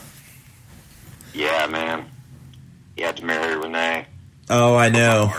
Yeah, 1.35 1.67
man. 1.67 2.10
He 3.01 3.07
had 3.07 3.17
to 3.17 3.25
marry 3.25 3.57
Renee. 3.57 4.05
Oh, 4.51 4.77
I 4.77 4.91
know. 4.91 5.33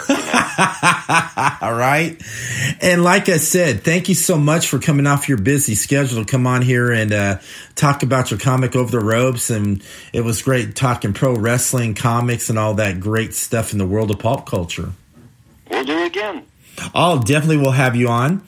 All 1.62 1.76
right. 1.76 2.20
And 2.82 3.04
like 3.04 3.30
I 3.30 3.38
said, 3.38 3.84
thank 3.84 4.10
you 4.10 4.16
so 4.16 4.40
much 4.40 4.68
for 4.68 4.80
coming 4.80 5.06
off 5.06 5.30
your 5.30 5.38
busy 5.38 5.76
schedule 5.76 6.26
to 6.26 6.26
come 6.26 6.48
on 6.48 6.64
here 6.64 6.92
and 6.92 7.14
uh, 7.14 7.38
talk 7.76 8.02
about 8.02 8.32
your 8.32 8.40
comic 8.40 8.76
Over 8.76 8.90
the 8.90 9.00
Ropes. 9.00 9.52
And 9.52 9.84
it 10.12 10.22
was 10.22 10.42
great 10.42 10.76
talking 10.76 11.14
pro 11.14 11.36
wrestling, 11.36 11.94
comics, 11.94 12.50
and 12.50 12.58
all 12.58 12.74
that 12.74 13.00
great 13.00 13.36
stuff 13.36 13.74
in 13.74 13.78
the 13.78 13.86
world 13.86 14.10
of 14.10 14.18
pop 14.18 14.50
culture. 14.50 14.94
We'll 15.70 15.86
do 15.86 16.00
it 16.00 16.08
again. 16.08 16.48
I'll 16.96 17.20
definitely 17.20 17.58
we'll 17.58 17.74
have 17.74 17.96
you 17.96 18.08
on. 18.08 18.42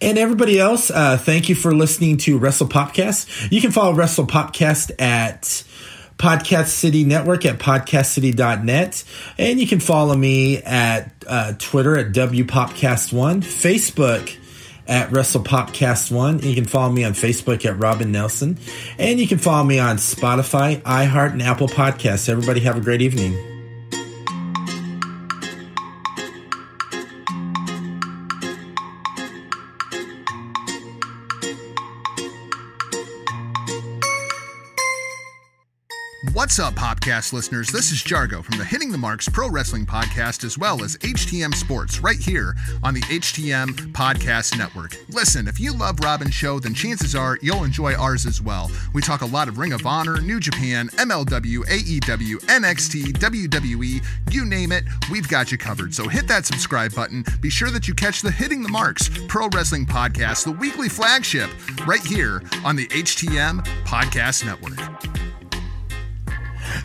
And 0.00 0.18
everybody 0.18 0.58
else, 0.58 0.90
uh, 0.90 1.16
thank 1.16 1.48
you 1.48 1.54
for 1.54 1.72
listening 1.72 2.16
to 2.16 2.38
Wrestle 2.38 2.66
Popcast. 2.66 3.52
You 3.52 3.60
can 3.60 3.70
follow 3.70 3.94
Wrestle 3.94 4.26
Popcast 4.26 5.00
at 5.00 5.62
Podcast 6.18 6.66
City 6.66 7.04
Network 7.04 7.46
at 7.46 7.58
podcastcity.net. 7.58 9.04
And 9.38 9.60
you 9.60 9.66
can 9.66 9.80
follow 9.80 10.16
me 10.16 10.58
at 10.58 11.12
uh, 11.26 11.54
Twitter 11.58 11.96
at 11.96 12.12
WPopcast1, 12.12 13.42
Facebook 13.42 14.36
at 14.86 15.10
WrestlePopcast1. 15.10 16.42
You 16.42 16.54
can 16.54 16.64
follow 16.64 16.92
me 16.92 17.04
on 17.04 17.12
Facebook 17.12 17.64
at 17.64 17.78
Robin 17.78 18.10
Nelson. 18.10 18.58
And 18.98 19.20
you 19.20 19.28
can 19.28 19.38
follow 19.38 19.64
me 19.64 19.78
on 19.78 19.96
Spotify, 19.96 20.82
iHeart, 20.82 21.32
and 21.32 21.42
Apple 21.42 21.68
Podcasts. 21.68 22.28
Everybody 22.28 22.60
have 22.60 22.76
a 22.76 22.80
great 22.80 23.02
evening. 23.02 23.57
What's 36.48 36.60
up, 36.60 36.76
Popcast 36.76 37.34
listeners? 37.34 37.68
This 37.68 37.92
is 37.92 38.02
Jargo 38.02 38.42
from 38.42 38.56
the 38.56 38.64
Hitting 38.64 38.90
the 38.90 38.96
Marks 38.96 39.28
Pro 39.28 39.50
Wrestling 39.50 39.84
Podcast, 39.84 40.44
as 40.44 40.56
well 40.56 40.82
as 40.82 40.96
HTM 40.96 41.54
Sports, 41.54 42.00
right 42.00 42.18
here 42.18 42.56
on 42.82 42.94
the 42.94 43.02
HTM 43.02 43.92
Podcast 43.92 44.56
Network. 44.56 44.96
Listen, 45.10 45.46
if 45.46 45.60
you 45.60 45.74
love 45.74 46.00
Robin's 46.00 46.32
show, 46.32 46.58
then 46.58 46.72
chances 46.72 47.14
are 47.14 47.38
you'll 47.42 47.64
enjoy 47.64 47.94
ours 47.96 48.24
as 48.24 48.40
well. 48.40 48.70
We 48.94 49.02
talk 49.02 49.20
a 49.20 49.26
lot 49.26 49.48
of 49.48 49.58
Ring 49.58 49.74
of 49.74 49.84
Honor, 49.84 50.22
New 50.22 50.40
Japan, 50.40 50.88
MLW, 50.94 51.66
AEW, 51.66 52.36
NXT, 52.46 53.18
WWE, 53.18 54.02
you 54.30 54.46
name 54.46 54.72
it, 54.72 54.84
we've 55.12 55.28
got 55.28 55.52
you 55.52 55.58
covered. 55.58 55.94
So 55.94 56.08
hit 56.08 56.26
that 56.28 56.46
subscribe 56.46 56.94
button. 56.94 57.26
Be 57.42 57.50
sure 57.50 57.68
that 57.68 57.86
you 57.86 57.92
catch 57.92 58.22
the 58.22 58.30
Hitting 58.30 58.62
the 58.62 58.70
Marks 58.70 59.10
Pro 59.28 59.48
Wrestling 59.48 59.84
Podcast, 59.84 60.44
the 60.44 60.52
weekly 60.52 60.88
flagship, 60.88 61.50
right 61.86 62.00
here 62.00 62.42
on 62.64 62.74
the 62.74 62.86
HTM 62.86 63.62
Podcast 63.84 64.46
Network. 64.46 64.78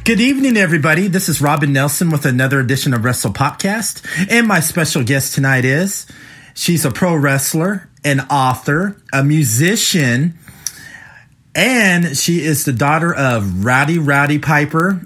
Good 0.06 0.20
evening, 0.20 0.58
everybody. 0.58 1.08
This 1.08 1.30
is 1.30 1.42
Robin 1.42 1.72
Nelson 1.72 2.10
with 2.10 2.26
another 2.26 2.60
edition 2.60 2.94
of 2.94 3.04
Wrestle 3.04 3.32
Popcast. 3.32 4.30
And 4.30 4.48
my 4.48 4.60
special 4.60 5.04
guest 5.04 5.34
tonight 5.34 5.66
is 5.66 6.08
she's 6.54 6.86
a 6.86 6.92
pro 6.92 7.16
wrestler, 7.16 7.90
an 8.04 8.20
author, 8.22 8.98
a 9.14 9.24
musician, 9.24 10.38
and 11.56 12.18
she 12.18 12.42
is 12.42 12.66
the 12.66 12.74
daughter 12.74 13.14
of 13.14 13.64
Rowdy 13.64 13.98
Roddy 13.98 14.40
Piper 14.40 15.06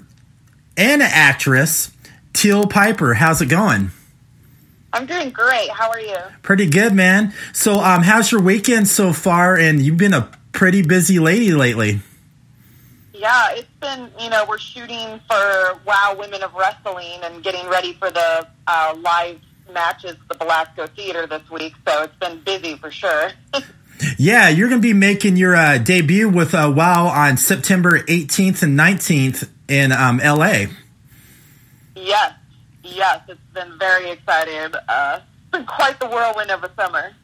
and 0.76 1.02
an 1.02 1.10
actress, 1.12 1.92
Teal 2.32 2.66
Piper. 2.66 3.14
How's 3.14 3.40
it 3.40 3.46
going? 3.46 3.90
I'm 4.92 5.06
doing 5.06 5.30
great. 5.30 5.70
How 5.70 5.90
are 5.90 6.00
you? 6.00 6.16
Pretty 6.42 6.68
good, 6.68 6.92
man. 6.92 7.32
So, 7.52 7.74
um, 7.74 8.02
how's 8.02 8.32
your 8.32 8.42
weekend 8.42 8.88
so 8.88 9.12
far? 9.12 9.56
And 9.56 9.80
you've 9.80 9.98
been 9.98 10.14
a 10.14 10.30
pretty 10.52 10.82
busy 10.82 11.18
lady 11.18 11.52
lately. 11.52 12.00
Yeah, 13.18 13.50
it's 13.50 13.68
been, 13.80 14.12
you 14.20 14.30
know, 14.30 14.44
we're 14.48 14.58
shooting 14.58 15.18
for 15.28 15.80
Wow 15.84 16.14
Women 16.16 16.44
of 16.44 16.54
Wrestling 16.54 17.18
and 17.24 17.42
getting 17.42 17.66
ready 17.68 17.92
for 17.94 18.10
the 18.10 18.46
uh, 18.68 18.94
live 19.00 19.40
matches 19.72 20.12
at 20.12 20.28
the 20.28 20.34
Belasco 20.36 20.86
Theater 20.86 21.26
this 21.26 21.50
week. 21.50 21.74
So 21.86 22.02
it's 22.02 22.14
been 22.16 22.40
busy 22.42 22.76
for 22.76 22.92
sure. 22.92 23.32
yeah, 24.18 24.48
you're 24.48 24.68
going 24.68 24.80
to 24.80 24.86
be 24.86 24.92
making 24.92 25.36
your 25.36 25.56
uh, 25.56 25.78
debut 25.78 26.28
with 26.28 26.54
uh, 26.54 26.72
WoW 26.74 27.08
on 27.08 27.36
September 27.36 27.98
18th 27.98 28.62
and 28.62 28.78
19th 28.78 29.48
in 29.66 29.90
um, 29.90 30.18
LA. 30.18 30.66
Yes, 31.96 32.34
yes, 32.84 33.20
it's 33.26 33.40
been 33.52 33.76
very 33.80 34.10
exciting. 34.10 34.78
Uh, 34.88 35.18
it's 35.20 35.50
been 35.50 35.66
quite 35.66 35.98
the 35.98 36.06
whirlwind 36.06 36.52
of 36.52 36.62
a 36.62 36.70
summer. 36.76 37.16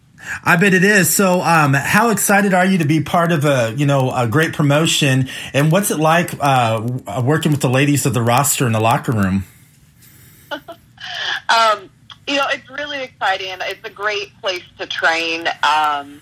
I 0.42 0.56
bet 0.56 0.74
it 0.74 0.84
is. 0.84 1.14
So, 1.14 1.40
um, 1.40 1.74
how 1.74 2.10
excited 2.10 2.54
are 2.54 2.64
you 2.64 2.78
to 2.78 2.84
be 2.84 3.02
part 3.02 3.32
of 3.32 3.44
a 3.44 3.74
you 3.76 3.86
know 3.86 4.10
a 4.10 4.26
great 4.26 4.52
promotion? 4.52 5.28
And 5.52 5.70
what's 5.70 5.90
it 5.90 5.98
like 5.98 6.34
uh, 6.40 6.86
working 7.24 7.52
with 7.52 7.60
the 7.60 7.70
ladies 7.70 8.06
of 8.06 8.14
the 8.14 8.22
roster 8.22 8.66
in 8.66 8.72
the 8.72 8.80
locker 8.80 9.12
room? 9.12 9.44
um, 10.50 11.90
you 12.26 12.36
know, 12.36 12.46
it's 12.48 12.68
really 12.70 13.02
exciting. 13.02 13.54
It's 13.60 13.84
a 13.84 13.90
great 13.90 14.32
place 14.40 14.64
to 14.78 14.86
train. 14.86 15.46
Um, 15.62 16.20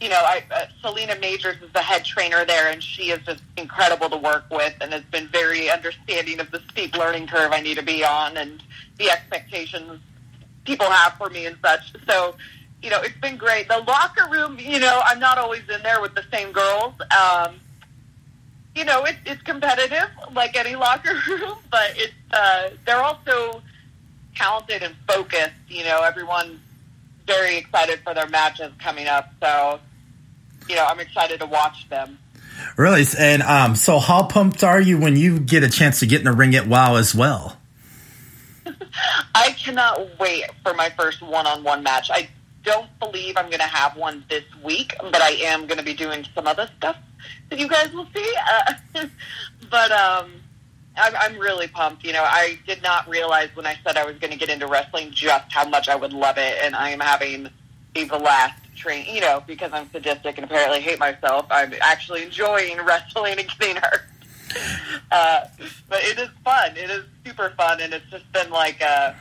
you 0.00 0.08
know, 0.08 0.16
I, 0.16 0.44
uh, 0.50 0.66
Selina 0.80 1.18
Majors 1.18 1.60
is 1.60 1.72
the 1.72 1.80
head 1.80 2.04
trainer 2.04 2.44
there, 2.44 2.70
and 2.70 2.82
she 2.82 3.10
is 3.10 3.18
just 3.26 3.42
incredible 3.56 4.08
to 4.10 4.16
work 4.16 4.44
with, 4.50 4.74
and 4.80 4.92
has 4.92 5.02
been 5.04 5.26
very 5.28 5.68
understanding 5.70 6.38
of 6.38 6.50
the 6.52 6.62
steep 6.70 6.96
learning 6.96 7.26
curve 7.26 7.50
I 7.52 7.60
need 7.60 7.78
to 7.78 7.82
be 7.82 8.04
on, 8.04 8.36
and 8.36 8.62
the 8.98 9.10
expectations 9.10 10.00
people 10.64 10.86
have 10.86 11.14
for 11.14 11.30
me 11.30 11.46
and 11.46 11.56
such. 11.64 11.92
So 12.08 12.36
you 12.82 12.90
know, 12.90 13.00
it's 13.00 13.18
been 13.18 13.36
great. 13.36 13.68
The 13.68 13.78
locker 13.78 14.28
room, 14.30 14.58
you 14.58 14.78
know, 14.78 15.00
I'm 15.04 15.18
not 15.18 15.38
always 15.38 15.62
in 15.68 15.82
there 15.82 16.00
with 16.00 16.14
the 16.14 16.24
same 16.30 16.52
girls. 16.52 16.94
Um, 17.00 17.56
you 18.74 18.84
know, 18.84 19.04
it, 19.04 19.16
it's 19.26 19.42
competitive 19.42 20.08
like 20.32 20.56
any 20.56 20.76
locker 20.86 21.14
room, 21.28 21.58
but 21.70 21.92
it's 21.96 22.12
uh, 22.32 22.70
they're 22.86 23.02
also 23.02 23.62
talented 24.36 24.82
and 24.82 24.94
focused. 25.08 25.54
You 25.68 25.84
know, 25.84 26.02
everyone's 26.02 26.60
very 27.26 27.56
excited 27.56 28.00
for 28.04 28.14
their 28.14 28.28
matches 28.28 28.72
coming 28.78 29.06
up. 29.06 29.30
So, 29.42 29.80
you 30.68 30.76
know, 30.76 30.86
I'm 30.86 31.00
excited 31.00 31.40
to 31.40 31.46
watch 31.46 31.88
them. 31.88 32.18
Really, 32.76 33.04
and 33.18 33.42
um, 33.42 33.76
so 33.76 33.98
how 33.98 34.24
pumped 34.24 34.64
are 34.64 34.80
you 34.80 34.98
when 34.98 35.16
you 35.16 35.38
get 35.38 35.62
a 35.62 35.68
chance 35.68 36.00
to 36.00 36.06
get 36.06 36.20
in 36.20 36.24
the 36.24 36.32
ring 36.32 36.54
at 36.56 36.66
WoW 36.66 36.96
as 36.96 37.14
well? 37.14 37.56
I 39.34 39.50
cannot 39.52 40.18
wait 40.18 40.44
for 40.62 40.74
my 40.74 40.90
first 40.90 41.22
one-on-one 41.22 41.82
match. 41.82 42.10
I 42.12 42.28
don't 42.62 42.98
believe 42.98 43.36
I'm 43.36 43.46
going 43.46 43.60
to 43.60 43.64
have 43.64 43.96
one 43.96 44.24
this 44.28 44.44
week, 44.62 44.94
but 45.00 45.20
I 45.22 45.30
am 45.30 45.66
going 45.66 45.78
to 45.78 45.84
be 45.84 45.94
doing 45.94 46.26
some 46.34 46.46
other 46.46 46.68
stuff 46.76 46.96
that 47.50 47.58
you 47.58 47.68
guys 47.68 47.92
will 47.92 48.06
see. 48.14 48.34
Uh, 48.50 49.04
but 49.70 49.90
um, 49.90 50.30
I'm, 50.96 51.14
I'm 51.16 51.38
really 51.38 51.68
pumped. 51.68 52.04
You 52.04 52.12
know, 52.12 52.24
I 52.24 52.58
did 52.66 52.82
not 52.82 53.08
realize 53.08 53.48
when 53.54 53.66
I 53.66 53.76
said 53.84 53.96
I 53.96 54.04
was 54.04 54.16
going 54.18 54.32
to 54.32 54.38
get 54.38 54.48
into 54.48 54.66
wrestling 54.66 55.10
just 55.12 55.50
how 55.52 55.68
much 55.68 55.88
I 55.88 55.96
would 55.96 56.12
love 56.12 56.38
it, 56.38 56.58
and 56.62 56.74
I 56.74 56.90
am 56.90 57.00
having 57.00 57.48
a 57.96 58.04
blast 58.04 58.62
train. 58.76 59.06
You 59.12 59.20
know, 59.20 59.42
because 59.46 59.72
I'm 59.72 59.90
sadistic 59.90 60.36
and 60.36 60.44
apparently 60.44 60.80
hate 60.80 60.98
myself, 60.98 61.46
I'm 61.50 61.74
actually 61.80 62.24
enjoying 62.24 62.78
wrestling 62.84 63.38
and 63.38 63.48
getting 63.58 63.76
hurt. 63.76 64.02
Uh, 65.10 65.46
but 65.88 66.02
it 66.04 66.18
is 66.18 66.28
fun. 66.44 66.76
It 66.76 66.90
is 66.90 67.04
super 67.24 67.52
fun, 67.56 67.80
and 67.80 67.92
it's 67.94 68.10
just 68.10 68.30
been 68.32 68.50
like. 68.50 68.82
Uh, 68.82 69.12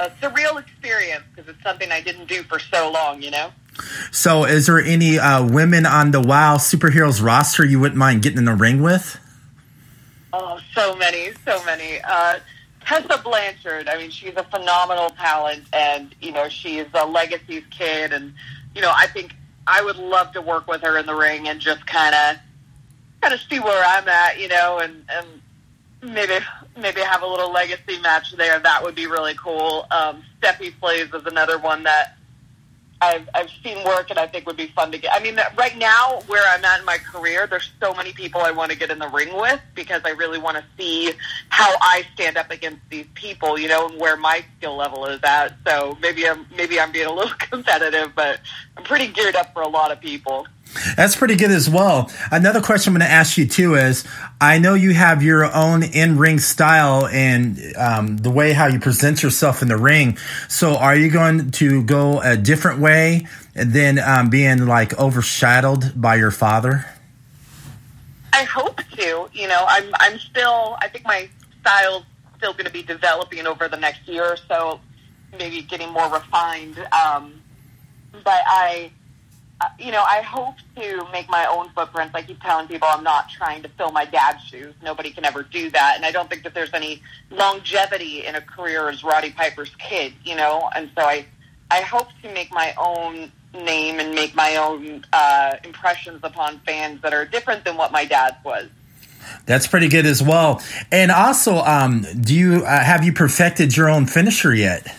a 0.00 0.10
surreal 0.22 0.58
experience 0.58 1.24
because 1.34 1.48
it's 1.48 1.62
something 1.62 1.92
I 1.92 2.00
didn't 2.00 2.26
do 2.26 2.42
for 2.44 2.58
so 2.58 2.90
long, 2.90 3.22
you 3.22 3.30
know. 3.30 3.52
So, 4.10 4.44
is 4.44 4.66
there 4.66 4.80
any 4.80 5.18
uh, 5.18 5.46
women 5.46 5.86
on 5.86 6.10
the 6.10 6.20
WoW 6.20 6.56
superheroes 6.56 7.22
roster 7.22 7.64
you 7.64 7.78
wouldn't 7.78 7.98
mind 7.98 8.22
getting 8.22 8.38
in 8.38 8.46
the 8.46 8.54
ring 8.54 8.82
with? 8.82 9.18
Oh, 10.32 10.58
so 10.74 10.96
many, 10.96 11.32
so 11.44 11.62
many. 11.64 12.00
Uh, 12.02 12.38
Tessa 12.80 13.20
Blanchard. 13.22 13.88
I 13.88 13.98
mean, 13.98 14.10
she's 14.10 14.34
a 14.36 14.44
phenomenal 14.44 15.10
talent, 15.10 15.64
and 15.72 16.14
you 16.20 16.32
know, 16.32 16.48
she 16.48 16.78
is 16.78 16.88
a 16.94 17.06
Legacy's 17.06 17.64
kid, 17.70 18.12
and 18.12 18.32
you 18.74 18.80
know, 18.80 18.92
I 18.94 19.06
think 19.06 19.34
I 19.66 19.82
would 19.82 19.96
love 19.96 20.32
to 20.32 20.40
work 20.40 20.66
with 20.66 20.82
her 20.82 20.98
in 20.98 21.06
the 21.06 21.14
ring 21.14 21.48
and 21.48 21.60
just 21.60 21.86
kind 21.86 22.14
of 22.14 22.36
kind 23.20 23.34
of 23.34 23.40
see 23.40 23.60
where 23.60 23.84
I'm 23.86 24.08
at, 24.08 24.40
you 24.40 24.48
know, 24.48 24.78
and 24.78 25.04
and 25.10 26.14
maybe 26.14 26.38
maybe 26.76 27.00
have 27.00 27.22
a 27.22 27.26
little 27.26 27.52
legacy 27.52 27.98
match 28.00 28.32
there. 28.36 28.58
That 28.58 28.82
would 28.82 28.94
be 28.94 29.06
really 29.06 29.34
cool. 29.34 29.86
Um, 29.90 30.22
Steffi 30.40 30.72
Flays 30.74 31.12
is 31.12 31.26
another 31.26 31.58
one 31.58 31.82
that 31.84 32.16
I've 33.02 33.28
I've 33.34 33.48
seen 33.64 33.82
work 33.84 34.10
and 34.10 34.18
I 34.18 34.26
think 34.26 34.46
would 34.46 34.56
be 34.56 34.66
fun 34.68 34.92
to 34.92 34.98
get. 34.98 35.14
I 35.14 35.20
mean, 35.20 35.38
right 35.56 35.76
now 35.78 36.20
where 36.26 36.42
I'm 36.46 36.64
at 36.64 36.80
in 36.80 36.86
my 36.86 36.98
career, 36.98 37.46
there's 37.46 37.70
so 37.80 37.94
many 37.94 38.12
people 38.12 38.42
I 38.42 38.50
want 38.50 38.70
to 38.72 38.76
get 38.76 38.90
in 38.90 38.98
the 38.98 39.08
ring 39.08 39.34
with 39.34 39.60
because 39.74 40.02
I 40.04 40.10
really 40.10 40.38
want 40.38 40.58
to 40.58 40.64
see 40.76 41.12
how 41.48 41.74
I 41.80 42.04
stand 42.14 42.36
up 42.36 42.50
against 42.50 42.80
these 42.90 43.06
people, 43.14 43.58
you 43.58 43.68
know, 43.68 43.88
and 43.88 43.98
where 43.98 44.16
my 44.16 44.44
skill 44.58 44.76
level 44.76 45.06
is 45.06 45.20
at. 45.22 45.56
So 45.66 45.96
maybe 46.02 46.28
I'm 46.28 46.46
maybe 46.54 46.78
I'm 46.78 46.92
being 46.92 47.06
a 47.06 47.12
little 47.12 47.34
competitive, 47.38 48.12
but 48.14 48.40
I'm 48.76 48.84
pretty 48.84 49.08
geared 49.08 49.36
up 49.36 49.54
for 49.54 49.62
a 49.62 49.68
lot 49.68 49.92
of 49.92 50.00
people. 50.00 50.46
That's 50.96 51.16
pretty 51.16 51.36
good 51.36 51.50
as 51.50 51.68
well. 51.68 52.10
Another 52.30 52.60
question 52.60 52.92
I'm 52.92 52.98
going 52.98 53.08
to 53.08 53.12
ask 53.12 53.36
you 53.36 53.46
too 53.46 53.74
is 53.74 54.04
I 54.40 54.58
know 54.58 54.74
you 54.74 54.94
have 54.94 55.22
your 55.22 55.52
own 55.54 55.82
in 55.82 56.16
ring 56.16 56.38
style 56.38 57.06
and 57.06 57.58
um, 57.76 58.16
the 58.18 58.30
way 58.30 58.52
how 58.52 58.66
you 58.66 58.78
present 58.78 59.22
yourself 59.22 59.62
in 59.62 59.68
the 59.68 59.76
ring. 59.76 60.16
So 60.48 60.76
are 60.76 60.96
you 60.96 61.10
going 61.10 61.50
to 61.52 61.82
go 61.82 62.20
a 62.20 62.36
different 62.36 62.80
way 62.80 63.26
than 63.54 63.98
um, 63.98 64.30
being 64.30 64.66
like 64.66 64.98
overshadowed 64.98 66.00
by 66.00 66.16
your 66.16 66.30
father? 66.30 66.86
I 68.32 68.44
hope 68.44 68.80
to. 68.96 69.28
You 69.32 69.48
know, 69.48 69.64
I'm 69.66 69.90
I'm 69.98 70.18
still. 70.18 70.76
I 70.80 70.88
think 70.88 71.04
my 71.04 71.28
style's 71.60 72.04
still 72.36 72.52
going 72.52 72.66
to 72.66 72.72
be 72.72 72.82
developing 72.82 73.46
over 73.46 73.68
the 73.68 73.76
next 73.76 74.06
year 74.08 74.24
or 74.24 74.38
so, 74.48 74.80
maybe 75.38 75.62
getting 75.62 75.90
more 75.90 76.08
refined. 76.10 76.78
Um, 76.92 77.42
but 78.12 78.42
I 78.46 78.92
you 79.78 79.92
know, 79.92 80.02
I 80.02 80.22
hope 80.22 80.54
to 80.76 81.06
make 81.12 81.28
my 81.28 81.46
own 81.46 81.68
footprints. 81.70 82.14
I 82.14 82.22
keep 82.22 82.42
telling 82.42 82.66
people 82.66 82.88
I'm 82.90 83.04
not 83.04 83.28
trying 83.28 83.62
to 83.62 83.68
fill 83.70 83.92
my 83.92 84.04
dad's 84.04 84.42
shoes. 84.44 84.74
Nobody 84.82 85.10
can 85.10 85.24
ever 85.24 85.42
do 85.42 85.70
that. 85.70 85.94
And 85.96 86.04
I 86.04 86.10
don't 86.10 86.30
think 86.30 86.44
that 86.44 86.54
there's 86.54 86.72
any 86.72 87.02
longevity 87.30 88.24
in 88.24 88.34
a 88.34 88.40
career 88.40 88.88
as 88.88 89.04
Roddy 89.04 89.30
Piper's 89.30 89.74
kid, 89.78 90.14
you 90.24 90.34
know? 90.34 90.70
And 90.74 90.90
so 90.96 91.02
I, 91.02 91.26
I 91.70 91.82
hope 91.82 92.08
to 92.22 92.32
make 92.32 92.50
my 92.52 92.74
own 92.78 93.30
name 93.52 94.00
and 94.00 94.14
make 94.14 94.34
my 94.34 94.56
own 94.56 95.04
uh, 95.12 95.56
impressions 95.64 96.20
upon 96.22 96.60
fans 96.60 97.02
that 97.02 97.12
are 97.12 97.26
different 97.26 97.64
than 97.64 97.76
what 97.76 97.92
my 97.92 98.04
dad's 98.04 98.42
was. 98.44 98.68
That's 99.44 99.66
pretty 99.66 99.88
good 99.88 100.06
as 100.06 100.22
well. 100.22 100.62
And 100.90 101.10
also, 101.10 101.56
um, 101.56 102.06
do 102.20 102.34
you 102.34 102.64
uh, 102.64 102.82
have 102.82 103.04
you 103.04 103.12
perfected 103.12 103.76
your 103.76 103.88
own 103.88 104.06
finisher 104.06 104.54
yet? 104.54 104.96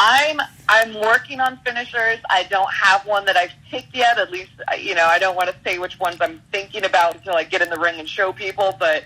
I'm 0.00 0.40
I'm 0.68 0.94
working 0.94 1.40
on 1.40 1.58
finishers. 1.64 2.18
I 2.28 2.44
don't 2.44 2.72
have 2.72 3.06
one 3.06 3.24
that 3.24 3.36
I've 3.36 3.52
picked 3.70 3.94
yet. 3.94 4.18
At 4.18 4.30
least, 4.30 4.50
you 4.78 4.94
know, 4.94 5.06
I 5.06 5.18
don't 5.18 5.34
want 5.34 5.48
to 5.48 5.56
say 5.64 5.78
which 5.78 5.98
ones 5.98 6.18
I'm 6.20 6.42
thinking 6.52 6.84
about 6.84 7.16
until 7.16 7.34
I 7.34 7.44
get 7.44 7.62
in 7.62 7.70
the 7.70 7.78
ring 7.78 7.98
and 7.98 8.08
show 8.08 8.32
people. 8.32 8.74
But 8.78 9.04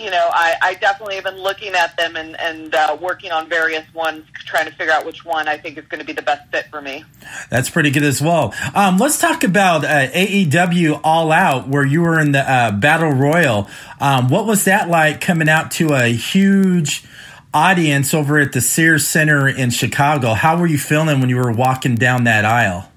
you 0.00 0.10
know, 0.10 0.30
I, 0.32 0.54
I 0.62 0.74
definitely 0.74 1.16
have 1.16 1.24
been 1.24 1.38
looking 1.38 1.74
at 1.74 1.96
them 1.96 2.16
and, 2.16 2.38
and 2.40 2.74
uh, 2.74 2.96
working 3.00 3.32
on 3.32 3.48
various 3.48 3.84
ones, 3.92 4.24
trying 4.32 4.64
to 4.64 4.72
figure 4.72 4.92
out 4.92 5.04
which 5.04 5.24
one 5.26 5.46
I 5.46 5.58
think 5.58 5.76
is 5.76 5.84
going 5.86 5.98
to 6.00 6.06
be 6.06 6.14
the 6.14 6.22
best 6.22 6.50
fit 6.50 6.66
for 6.70 6.80
me. 6.80 7.04
That's 7.50 7.68
pretty 7.68 7.90
good 7.90 8.02
as 8.02 8.22
well. 8.22 8.54
Um, 8.74 8.96
let's 8.96 9.18
talk 9.18 9.44
about 9.44 9.84
uh, 9.84 10.08
AEW 10.08 11.02
All 11.04 11.30
Out, 11.30 11.68
where 11.68 11.84
you 11.84 12.00
were 12.00 12.18
in 12.18 12.32
the 12.32 12.50
uh, 12.50 12.72
Battle 12.72 13.10
Royal. 13.12 13.68
Um, 14.00 14.28
what 14.28 14.46
was 14.46 14.64
that 14.64 14.88
like 14.88 15.20
coming 15.20 15.50
out 15.50 15.70
to 15.72 15.92
a 15.92 16.06
huge 16.06 17.04
audience 17.52 18.14
over 18.14 18.38
at 18.38 18.52
the 18.52 18.60
Sears 18.60 19.06
Center 19.06 19.48
in 19.48 19.70
Chicago. 19.70 20.34
How 20.34 20.58
were 20.58 20.66
you 20.66 20.78
feeling 20.78 21.20
when 21.20 21.28
you 21.28 21.36
were 21.36 21.52
walking 21.52 21.96
down 21.96 22.24
that 22.24 22.44
aisle? 22.44 22.90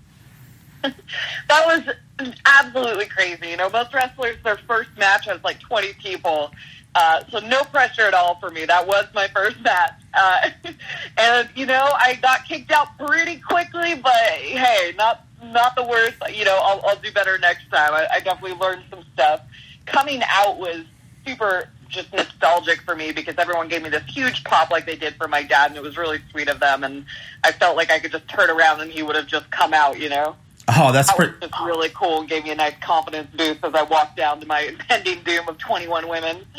that 0.84 0.94
was 1.50 2.36
absolutely 2.46 3.06
crazy. 3.06 3.50
You 3.50 3.58
know, 3.58 3.70
most 3.70 3.94
wrestlers, 3.94 4.38
their 4.44 4.58
first 4.68 4.90
match 4.98 5.26
has 5.26 5.44
like 5.44 5.60
20 5.60 5.94
people. 5.94 6.52
Uh, 6.96 7.24
so 7.30 7.40
no 7.40 7.64
pressure 7.64 8.04
at 8.04 8.14
all 8.14 8.36
for 8.36 8.52
me. 8.52 8.66
That 8.66 8.86
was 8.86 9.06
my 9.16 9.28
first 9.30 9.60
match. 9.62 9.94
Uh, 10.14 10.50
and, 11.18 11.50
you 11.56 11.66
know, 11.66 11.90
I 11.96 12.20
got 12.22 12.46
kicked 12.46 12.72
out 12.72 12.98
pretty 13.00 13.38
quickly, 13.40 13.96
but 13.96 14.14
hey, 14.14 14.94
not 14.98 15.26
not 15.42 15.76
the 15.76 15.84
worst. 15.84 16.16
You 16.34 16.46
know, 16.46 16.58
I'll, 16.62 16.82
I'll 16.86 16.96
do 16.96 17.12
better 17.12 17.38
next 17.38 17.70
time. 17.70 17.94
I, 17.94 18.08
I 18.14 18.20
definitely 18.20 18.58
learned 18.58 18.84
some 18.90 19.04
stuff. 19.14 19.42
Coming 19.86 20.22
out 20.30 20.58
was 20.58 20.84
super 21.26 21.70
just 21.94 22.12
nostalgic 22.14 22.82
for 22.82 22.96
me 22.96 23.12
because 23.12 23.36
everyone 23.38 23.68
gave 23.70 23.84
me 23.84 23.90
this 23.90 24.04
huge 24.08 24.44
pop 24.44 24.70
like 24.72 24.86
they 24.86 24.96
did 24.96 25.16
for 25.16 25.28
my 25.28 25.44
dad, 25.44 25.70
and 25.72 25.78
it 25.78 25.84
was 25.84 25.98
really 25.98 26.20
sweet 26.32 26.50
of 26.50 26.60
them. 26.60 26.84
And 26.84 27.06
I 27.44 27.52
felt 27.52 27.78
like 27.78 27.92
I 27.92 28.00
could 28.00 28.12
just 28.12 28.28
turn 28.28 28.50
around 28.50 28.82
and 28.82 28.92
he 28.92 29.04
would 29.04 29.16
have 29.16 29.28
just 29.28 29.50
come 29.52 29.74
out, 29.74 30.00
you 30.00 30.10
know. 30.10 30.36
Oh, 30.68 30.92
that's 30.94 31.10
that 31.10 31.18
pretty. 31.18 31.34
just 31.42 31.54
really 31.62 31.90
cool 31.90 32.22
and 32.22 32.30
gave 32.30 32.44
me 32.46 32.52
a 32.52 32.56
nice 32.56 32.76
confidence 32.82 33.30
boost 33.36 33.64
as 33.64 33.74
I 33.74 33.84
walked 33.84 34.16
down 34.16 34.40
to 34.40 34.48
my 34.48 34.62
impending 34.70 35.22
doom 35.24 35.48
of 35.48 35.58
21 35.58 36.08
women. 36.08 36.46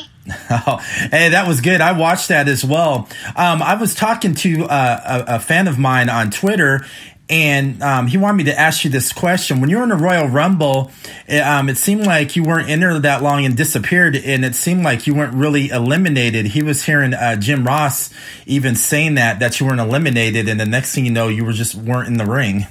Oh, 0.49 0.77
hey, 1.11 1.29
that 1.29 1.47
was 1.47 1.61
good. 1.61 1.81
I 1.81 1.91
watched 1.91 2.29
that 2.29 2.47
as 2.47 2.65
well. 2.65 3.07
Um, 3.35 3.61
I 3.61 3.75
was 3.75 3.93
talking 3.93 4.33
to 4.33 4.63
uh, 4.65 5.23
a, 5.27 5.35
a 5.35 5.39
fan 5.39 5.67
of 5.67 5.77
mine 5.77 6.09
on 6.09 6.31
Twitter, 6.31 6.83
and 7.29 7.81
um, 7.81 8.07
he 8.07 8.17
wanted 8.17 8.37
me 8.37 8.43
to 8.45 8.59
ask 8.59 8.83
you 8.83 8.91
this 8.91 9.11
question. 9.11 9.59
When 9.59 9.69
you 9.69 9.77
were 9.77 9.83
in 9.83 9.89
the 9.89 9.95
Royal 9.95 10.27
Rumble, 10.27 10.91
it, 11.27 11.39
um, 11.39 11.69
it, 11.69 11.77
seemed 11.77 12.05
like 12.05 12.35
you 12.35 12.43
weren't 12.43 12.69
in 12.69 12.81
there 12.81 12.99
that 12.99 13.23
long 13.23 13.45
and 13.45 13.57
disappeared, 13.57 14.15
and 14.15 14.45
it 14.45 14.53
seemed 14.53 14.83
like 14.83 15.07
you 15.07 15.15
weren't 15.15 15.33
really 15.33 15.69
eliminated. 15.69 16.47
He 16.47 16.61
was 16.61 16.83
hearing 16.83 17.13
uh, 17.13 17.35
Jim 17.37 17.65
Ross 17.65 18.13
even 18.45 18.75
saying 18.75 19.15
that 19.15 19.39
that 19.39 19.59
you 19.59 19.65
weren't 19.65 19.79
eliminated, 19.79 20.47
and 20.47 20.59
the 20.59 20.65
next 20.65 20.93
thing 20.93 21.05
you 21.05 21.11
know, 21.11 21.27
you 21.27 21.43
were 21.43 21.53
just 21.53 21.73
weren't 21.73 22.07
in 22.07 22.17
the 22.17 22.25
ring. 22.25 22.67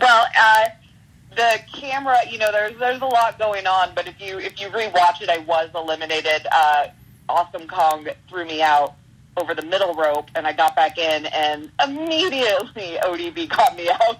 Well, 0.00 0.26
uh, 0.36 0.64
the 1.36 1.60
camera, 1.72 2.18
you 2.28 2.38
know, 2.38 2.50
there's 2.50 2.76
there's 2.78 3.00
a 3.00 3.06
lot 3.06 3.38
going 3.38 3.66
on, 3.66 3.92
but 3.94 4.08
if 4.08 4.20
you 4.20 4.40
if 4.40 4.60
you 4.60 4.68
rewatch 4.68 5.22
it, 5.22 5.28
I 5.28 5.38
was 5.38 5.70
eliminated. 5.74 6.46
Uh, 6.50 6.88
awesome 7.28 7.68
Kong 7.68 8.08
threw 8.28 8.44
me 8.44 8.60
out 8.60 8.96
over 9.36 9.54
the 9.54 9.62
middle 9.62 9.94
rope, 9.94 10.28
and 10.34 10.46
I 10.46 10.52
got 10.52 10.76
back 10.76 10.98
in, 10.98 11.26
and 11.26 11.70
immediately 11.82 12.98
ODB 13.02 13.48
caught 13.48 13.76
me 13.76 13.88
out. 14.08 14.18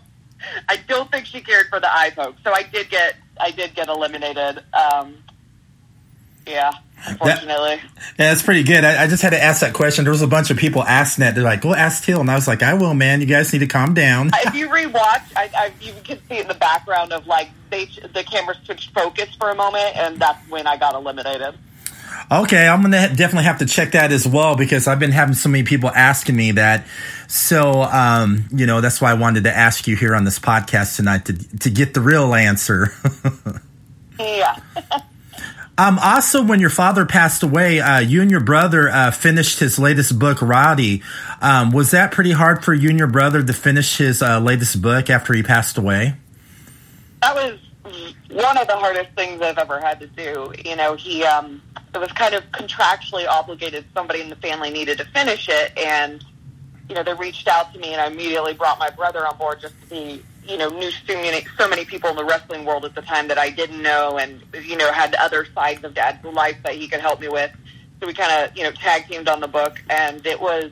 I 0.69 0.77
don't 0.89 1.11
think 1.11 1.27
she 1.27 1.41
cared 1.41 1.69
for 1.69 1.81
the 1.81 1.93
eye 1.93 2.11
poke, 2.15 2.37
so 2.43 2.53
I 2.53 2.63
did 2.63 2.89
get 2.89 3.17
I 3.39 3.51
did 3.51 3.75
get 3.75 3.89
eliminated. 3.89 4.63
Um, 4.73 5.17
yeah, 6.47 6.73
unfortunately. 7.07 7.77
That, 7.77 8.15
yeah, 8.19 8.29
that's 8.31 8.43
pretty 8.43 8.63
good. 8.63 8.85
I, 8.85 9.05
I, 9.05 9.07
just 9.07 9.23
had 9.23 9.31
to 9.31 9.43
ask 9.43 9.61
that 9.61 9.75
question. 9.75 10.05
There 10.05 10.13
was 10.13 10.23
a 10.23 10.27
bunch 10.27 10.51
of 10.51 10.57
people 10.57 10.83
asking 10.83 11.23
that. 11.23 11.35
They're 11.35 11.45
like, 11.45 11.61
"Go 11.61 11.75
ask 11.75 12.05
Till," 12.05 12.21
and 12.21 12.31
I 12.31 12.35
was 12.35 12.49
like, 12.49 12.63
"I 12.63 12.75
will, 12.75 12.95
man. 12.95 13.21
You 13.21 13.27
guys 13.27 13.53
need 13.53 13.59
to 13.61 13.67
calm 13.67 13.93
down." 13.93 14.31
if 14.35 14.55
you 14.55 14.69
rewatch, 14.69 15.23
I, 15.37 15.51
I 15.55 15.73
you 15.81 15.93
can 16.03 16.19
see 16.29 16.39
in 16.39 16.49
the 16.49 16.55
background 16.55 17.13
of 17.13 17.27
like 17.27 17.51
they 17.71 17.85
the 18.15 18.25
camera 18.25 18.55
switched 18.65 18.93
focus 18.95 19.35
for 19.37 19.51
a 19.51 19.55
moment, 19.55 19.97
and 19.97 20.19
that's 20.19 20.49
when 20.49 20.67
I 20.67 20.77
got 20.77 20.95
eliminated. 20.95 21.55
Okay, 22.31 22.67
I'm 22.67 22.83
gonna 22.83 23.09
definitely 23.09 23.45
have 23.45 23.59
to 23.59 23.67
check 23.67 23.93
that 23.93 24.13
as 24.13 24.27
well 24.27 24.57
because 24.57 24.87
I've 24.87 24.99
been 24.99 25.13
having 25.13 25.35
so 25.35 25.49
many 25.49 25.65
people 25.65 25.91
asking 25.91 26.37
me 26.37 26.53
that. 26.53 26.87
So, 27.29 27.83
um, 27.83 28.47
you 28.53 28.67
know, 28.67 28.81
that's 28.81 29.01
why 29.01 29.11
I 29.11 29.15
wanted 29.15 29.45
to 29.45 29.57
ask 29.57 29.87
you 29.87 29.97
here 29.97 30.15
on 30.15 30.25
this 30.25 30.39
podcast 30.39 30.97
tonight 30.97 31.25
to 31.27 31.59
to 31.59 31.71
get 31.71 31.95
the 31.95 32.01
real 32.01 32.35
answer. 32.35 32.93
yeah. 34.19 34.61
Um, 35.79 35.99
also, 35.99 36.43
when 36.43 36.61
your 36.61 36.69
father 36.69 37.07
passed 37.07 37.43
away, 37.43 37.81
uh, 37.81 38.01
you 38.01 38.21
and 38.21 38.31
your 38.31 38.41
brother 38.41 38.91
uh, 38.91 39.11
finished 39.11 39.61
his 39.61 39.79
latest 39.79 40.19
book, 40.19 40.43
Roddy. 40.43 41.03
Um, 41.41 41.71
was 41.71 41.93
that 41.93 42.13
pretty 42.13 42.33
hard 42.33 42.63
for 42.63 42.75
you 42.75 42.91
and 42.91 42.99
your 42.99 43.09
brother 43.09 43.43
to 43.43 43.53
finish 43.55 43.97
his 43.97 44.21
uh, 44.21 44.41
latest 44.41 44.83
book 44.83 45.09
after 45.09 45.33
he 45.33 45.43
passed 45.43 45.79
away? 45.79 46.17
That 47.23 47.35
was 47.35 47.59
one 48.31 48.57
of 48.57 48.67
the 48.69 48.77
hardest 48.77 49.11
things 49.17 49.43
I've 49.43 49.59
ever 49.59 49.81
had 49.81 50.01
to 50.01 50.07
do. 50.07 50.53
You 50.65 50.77
know, 50.77 50.95
he 50.95 51.25
um, 51.25 51.63
it 51.95 51.99
was 51.99 52.13
kind 52.13 52.35
of 52.35 52.45
contractually 52.53 53.27
obligated. 53.27 53.85
Somebody 53.95 54.21
in 54.21 54.29
the 54.29 54.37
family 54.37 54.71
needed 54.71 54.99
to 54.99 55.05
finish 55.07 55.49
it, 55.49 55.77
and 55.77 56.25
you 56.89 56.95
know, 56.95 57.03
they 57.03 57.15
reached 57.15 57.49
out 57.49 57.73
to 57.73 57.79
me, 57.79 57.93
and 57.93 58.01
I 58.01 58.07
immediately 58.07 58.55
brought 58.55 58.79
my 58.79 58.91
brother 58.91 59.27
on 59.27 59.37
board 59.37 59.61
just 59.61 59.81
to 59.83 59.87
be, 59.89 60.23
you 60.47 60.57
know, 60.59 60.69
knew 60.69 60.91
so 60.91 61.15
many, 61.15 61.47
so 61.57 61.69
many 61.69 61.85
people 61.85 62.11
in 62.11 62.17
the 62.17 62.25
wrestling 62.25 62.65
world 62.65 62.85
at 62.85 62.97
the 62.97 63.03
time 63.03 63.29
that 63.29 63.39
I 63.39 63.51
didn't 63.51 63.83
know, 63.83 64.19
and 64.19 64.43
you 64.65 64.77
know, 64.77 64.91
had 64.93 65.15
other 65.17 65.47
sides 65.55 65.85
of 65.85 65.95
Dad's 65.95 66.25
life 66.25 66.57
that 66.65 66.75
he 66.75 66.89
could 66.89 67.01
help 67.01 67.21
me 67.21 67.29
with. 67.29 67.53
So 68.01 68.07
we 68.07 68.15
kind 68.15 68.33
of, 68.45 68.57
you 68.57 68.63
know, 68.63 68.73
tag 68.73 69.07
teamed 69.09 69.29
on 69.29 69.41
the 69.41 69.49
book, 69.49 69.83
and 69.91 70.25
it 70.27 70.41
was 70.41 70.71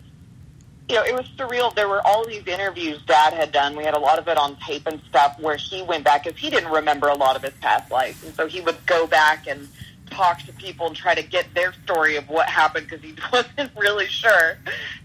you 0.88 0.94
know, 0.94 1.04
it 1.04 1.14
was 1.14 1.26
surreal. 1.36 1.74
There 1.74 1.88
were 1.88 2.00
all 2.06 2.26
these 2.26 2.46
interviews 2.46 3.00
Dad 3.06 3.34
had 3.34 3.52
done. 3.52 3.76
We 3.76 3.84
had 3.84 3.94
a 3.94 3.98
lot 3.98 4.18
of 4.18 4.26
it 4.28 4.38
on 4.38 4.56
tape 4.56 4.86
and 4.86 5.00
stuff 5.08 5.38
where 5.38 5.56
he 5.56 5.82
went 5.82 6.04
back 6.04 6.24
because 6.24 6.38
he 6.38 6.48
didn't 6.48 6.72
remember 6.72 7.08
a 7.08 7.14
lot 7.14 7.36
of 7.36 7.42
his 7.42 7.52
past 7.60 7.90
life, 7.90 8.24
and 8.24 8.34
so 8.34 8.46
he 8.46 8.60
would 8.60 8.76
go 8.86 9.06
back 9.06 9.46
and 9.46 9.68
talk 10.10 10.40
to 10.42 10.52
people 10.54 10.86
and 10.86 10.96
try 10.96 11.14
to 11.14 11.22
get 11.22 11.46
their 11.54 11.74
story 11.84 12.16
of 12.16 12.28
what 12.30 12.48
happened 12.48 12.88
because 12.88 13.04
he 13.04 13.14
wasn't 13.32 13.70
really 13.76 14.06
sure. 14.06 14.58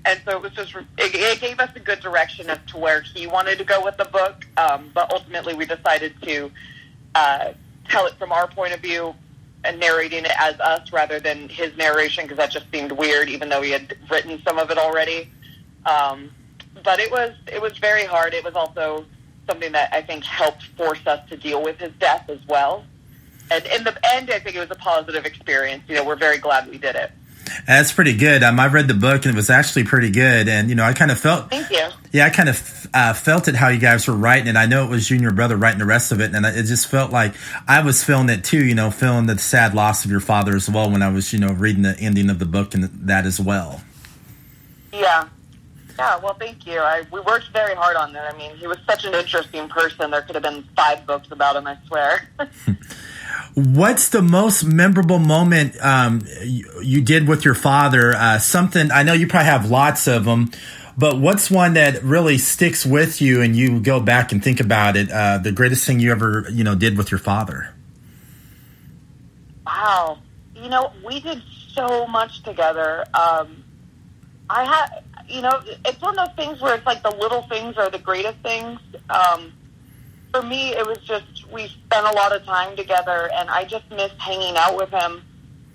And 0.05 0.21
so 0.25 0.37
it 0.37 0.41
was 0.41 0.53
just 0.53 0.73
it, 0.75 0.85
it 0.97 1.41
gave 1.41 1.59
us 1.59 1.69
a 1.75 1.79
good 1.79 1.99
direction 1.99 2.49
as 2.49 2.59
to 2.67 2.77
where 2.77 3.01
he 3.01 3.27
wanted 3.27 3.57
to 3.57 3.65
go 3.65 3.83
with 3.83 3.97
the 3.97 4.05
book. 4.05 4.45
Um, 4.57 4.89
but 4.93 5.11
ultimately, 5.11 5.53
we 5.53 5.65
decided 5.65 6.13
to 6.23 6.51
uh, 7.15 7.53
tell 7.89 8.05
it 8.05 8.13
from 8.13 8.31
our 8.31 8.47
point 8.47 8.73
of 8.73 8.79
view 8.79 9.13
and 9.65 9.79
narrating 9.79 10.25
it 10.25 10.31
as 10.39 10.59
us 10.59 10.91
rather 10.91 11.19
than 11.19 11.47
his 11.47 11.75
narration 11.77 12.25
because 12.25 12.37
that 12.37 12.51
just 12.51 12.69
seemed 12.71 12.91
weird, 12.91 13.29
even 13.29 13.49
though 13.49 13.61
he 13.61 13.71
had 13.71 13.95
written 14.09 14.41
some 14.45 14.57
of 14.57 14.71
it 14.71 14.77
already. 14.77 15.29
Um, 15.85 16.31
but 16.83 16.99
it 16.99 17.11
was 17.11 17.33
it 17.47 17.61
was 17.61 17.77
very 17.77 18.05
hard. 18.05 18.33
It 18.33 18.43
was 18.43 18.55
also 18.55 19.05
something 19.47 19.71
that 19.73 19.93
I 19.93 20.01
think 20.01 20.23
helped 20.23 20.63
force 20.77 21.05
us 21.05 21.27
to 21.29 21.37
deal 21.37 21.61
with 21.61 21.79
his 21.79 21.91
death 21.99 22.29
as 22.29 22.39
well. 22.47 22.85
And 23.51 23.65
in 23.67 23.83
the 23.83 23.97
end, 24.13 24.31
I 24.31 24.39
think 24.39 24.55
it 24.55 24.59
was 24.59 24.71
a 24.71 24.75
positive 24.75 25.25
experience. 25.25 25.83
You 25.87 25.95
know, 25.95 26.05
we're 26.05 26.15
very 26.15 26.37
glad 26.37 26.69
we 26.69 26.77
did 26.77 26.95
it. 26.95 27.11
That's 27.67 27.91
pretty 27.91 28.15
good. 28.15 28.41
Um, 28.41 28.59
I 28.59 28.67
read 28.67 28.87
the 28.87 28.93
book 28.93 29.25
and 29.25 29.33
it 29.33 29.35
was 29.35 29.49
actually 29.49 29.83
pretty 29.83 30.09
good. 30.11 30.47
And 30.47 30.69
you 30.69 30.75
know, 30.75 30.83
I 30.83 30.93
kind 30.93 31.11
of 31.11 31.19
felt. 31.19 31.49
Thank 31.49 31.69
you. 31.69 31.87
Yeah, 32.11 32.25
I 32.25 32.29
kind 32.29 32.49
of 32.49 32.87
uh, 32.93 33.13
felt 33.13 33.47
it 33.47 33.55
how 33.55 33.67
you 33.69 33.79
guys 33.79 34.07
were 34.07 34.15
writing 34.15 34.47
it. 34.47 34.55
I 34.55 34.65
know 34.65 34.85
it 34.85 34.89
was 34.89 35.09
you 35.09 35.15
and 35.15 35.23
your 35.23 35.33
brother 35.33 35.57
writing 35.57 35.79
the 35.79 35.85
rest 35.85 36.11
of 36.11 36.21
it, 36.21 36.33
and 36.33 36.45
it 36.45 36.63
just 36.63 36.87
felt 36.87 37.11
like 37.11 37.33
I 37.67 37.83
was 37.83 38.03
feeling 38.03 38.29
it 38.29 38.43
too. 38.43 38.63
You 38.63 38.75
know, 38.75 38.91
feeling 38.91 39.25
the 39.25 39.37
sad 39.37 39.73
loss 39.73 40.05
of 40.05 40.11
your 40.11 40.19
father 40.19 40.55
as 40.55 40.69
well 40.69 40.89
when 40.89 41.01
I 41.01 41.09
was, 41.09 41.33
you 41.33 41.39
know, 41.39 41.51
reading 41.51 41.83
the 41.83 41.97
ending 41.99 42.29
of 42.29 42.39
the 42.39 42.45
book 42.45 42.73
and 42.73 42.85
that 43.07 43.25
as 43.25 43.39
well. 43.39 43.81
Yeah, 44.91 45.27
yeah. 45.97 46.17
Well, 46.19 46.35
thank 46.35 46.65
you. 46.65 46.79
I, 46.79 47.03
we 47.11 47.19
worked 47.21 47.49
very 47.49 47.75
hard 47.75 47.95
on 47.95 48.13
that. 48.13 48.33
I 48.33 48.37
mean, 48.37 48.55
he 48.55 48.67
was 48.67 48.77
such 48.87 49.05
an 49.05 49.13
interesting 49.13 49.67
person. 49.69 50.11
There 50.11 50.21
could 50.21 50.35
have 50.35 50.43
been 50.43 50.63
five 50.75 51.05
books 51.05 51.29
about 51.31 51.55
him. 51.55 51.67
I 51.67 51.77
swear. 51.87 52.29
What's 53.55 54.09
the 54.09 54.23
most 54.23 54.63
memorable 54.63 55.19
moment 55.19 55.75
um, 55.79 56.25
you, 56.43 56.67
you, 56.81 57.01
did 57.01 57.27
with 57.27 57.45
your 57.45 57.53
father? 57.53 58.13
Uh, 58.15 58.39
something 58.39 58.91
I 58.91 59.03
know 59.03 59.13
you 59.13 59.27
probably 59.27 59.45
have 59.45 59.69
lots 59.69 60.07
of 60.07 60.25
them, 60.25 60.49
but 60.97 61.19
what's 61.19 61.51
one 61.51 61.75
that 61.75 62.01
really 62.03 62.39
sticks 62.39 62.83
with 62.83 63.21
you 63.21 63.41
and 63.41 63.55
you 63.55 63.79
go 63.79 63.99
back 63.99 64.31
and 64.31 64.43
think 64.43 64.59
about 64.59 64.97
it? 64.97 65.11
Uh, 65.11 65.37
the 65.37 65.51
greatest 65.51 65.85
thing 65.85 65.99
you 65.99 66.11
ever 66.11 66.47
you 66.51 66.63
know 66.63 66.73
did 66.73 66.97
with 66.97 67.11
your 67.11 67.19
father. 67.19 67.73
Wow, 69.67 70.17
you 70.55 70.69
know 70.69 70.91
we 71.05 71.19
did 71.19 71.41
so 71.73 72.07
much 72.07 72.41
together. 72.41 73.05
Um, 73.13 73.63
I 74.49 74.65
had, 74.65 75.03
you 75.27 75.41
know, 75.41 75.61
it's 75.85 76.01
one 76.01 76.17
of 76.17 76.27
those 76.27 76.35
things 76.35 76.61
where 76.61 76.75
it's 76.75 76.85
like 76.85 77.03
the 77.03 77.11
little 77.11 77.43
things 77.43 77.77
are 77.77 77.89
the 77.89 77.99
greatest 77.99 78.37
things. 78.39 78.79
Um, 79.09 79.53
for 80.31 80.41
me, 80.41 80.69
it 80.69 80.85
was 80.85 80.97
just 80.99 81.51
we 81.51 81.67
spent 81.67 82.07
a 82.07 82.11
lot 82.11 82.35
of 82.35 82.43
time 82.45 82.75
together, 82.75 83.29
and 83.33 83.49
I 83.49 83.63
just 83.63 83.89
missed 83.91 84.17
hanging 84.17 84.55
out 84.57 84.75
with 84.75 84.89
him. 84.89 85.23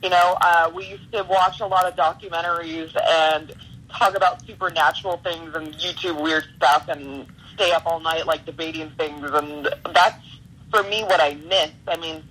You 0.03 0.11
know, 0.11 0.37
uh, 0.41 0.71
we 0.75 0.87
used 0.87 1.11
to 1.13 1.23
watch 1.25 1.61
a 1.61 1.67
lot 1.67 1.87
of 1.87 1.97
documentaries 1.97 2.97
and 3.09 3.53
talk 3.91 4.17
about 4.17 4.45
supernatural 4.47 5.19
things 5.19 5.55
and 5.55 5.75
YouTube 5.75 6.23
weird 6.23 6.45
stuff, 6.57 6.89
and 6.89 7.27
stay 7.55 7.73
up 7.73 7.87
all 7.87 8.01
night 8.01 8.27
like 8.27 8.45
debating 8.45 8.91
things, 8.91 9.29
and 9.33 9.69
that's 9.95 10.25
for 10.71 10.83
me 10.85 11.03
what 11.05 11.21
I 11.21 11.35
miss. 11.35 11.71
I 11.87 11.97
mean, 11.97 12.23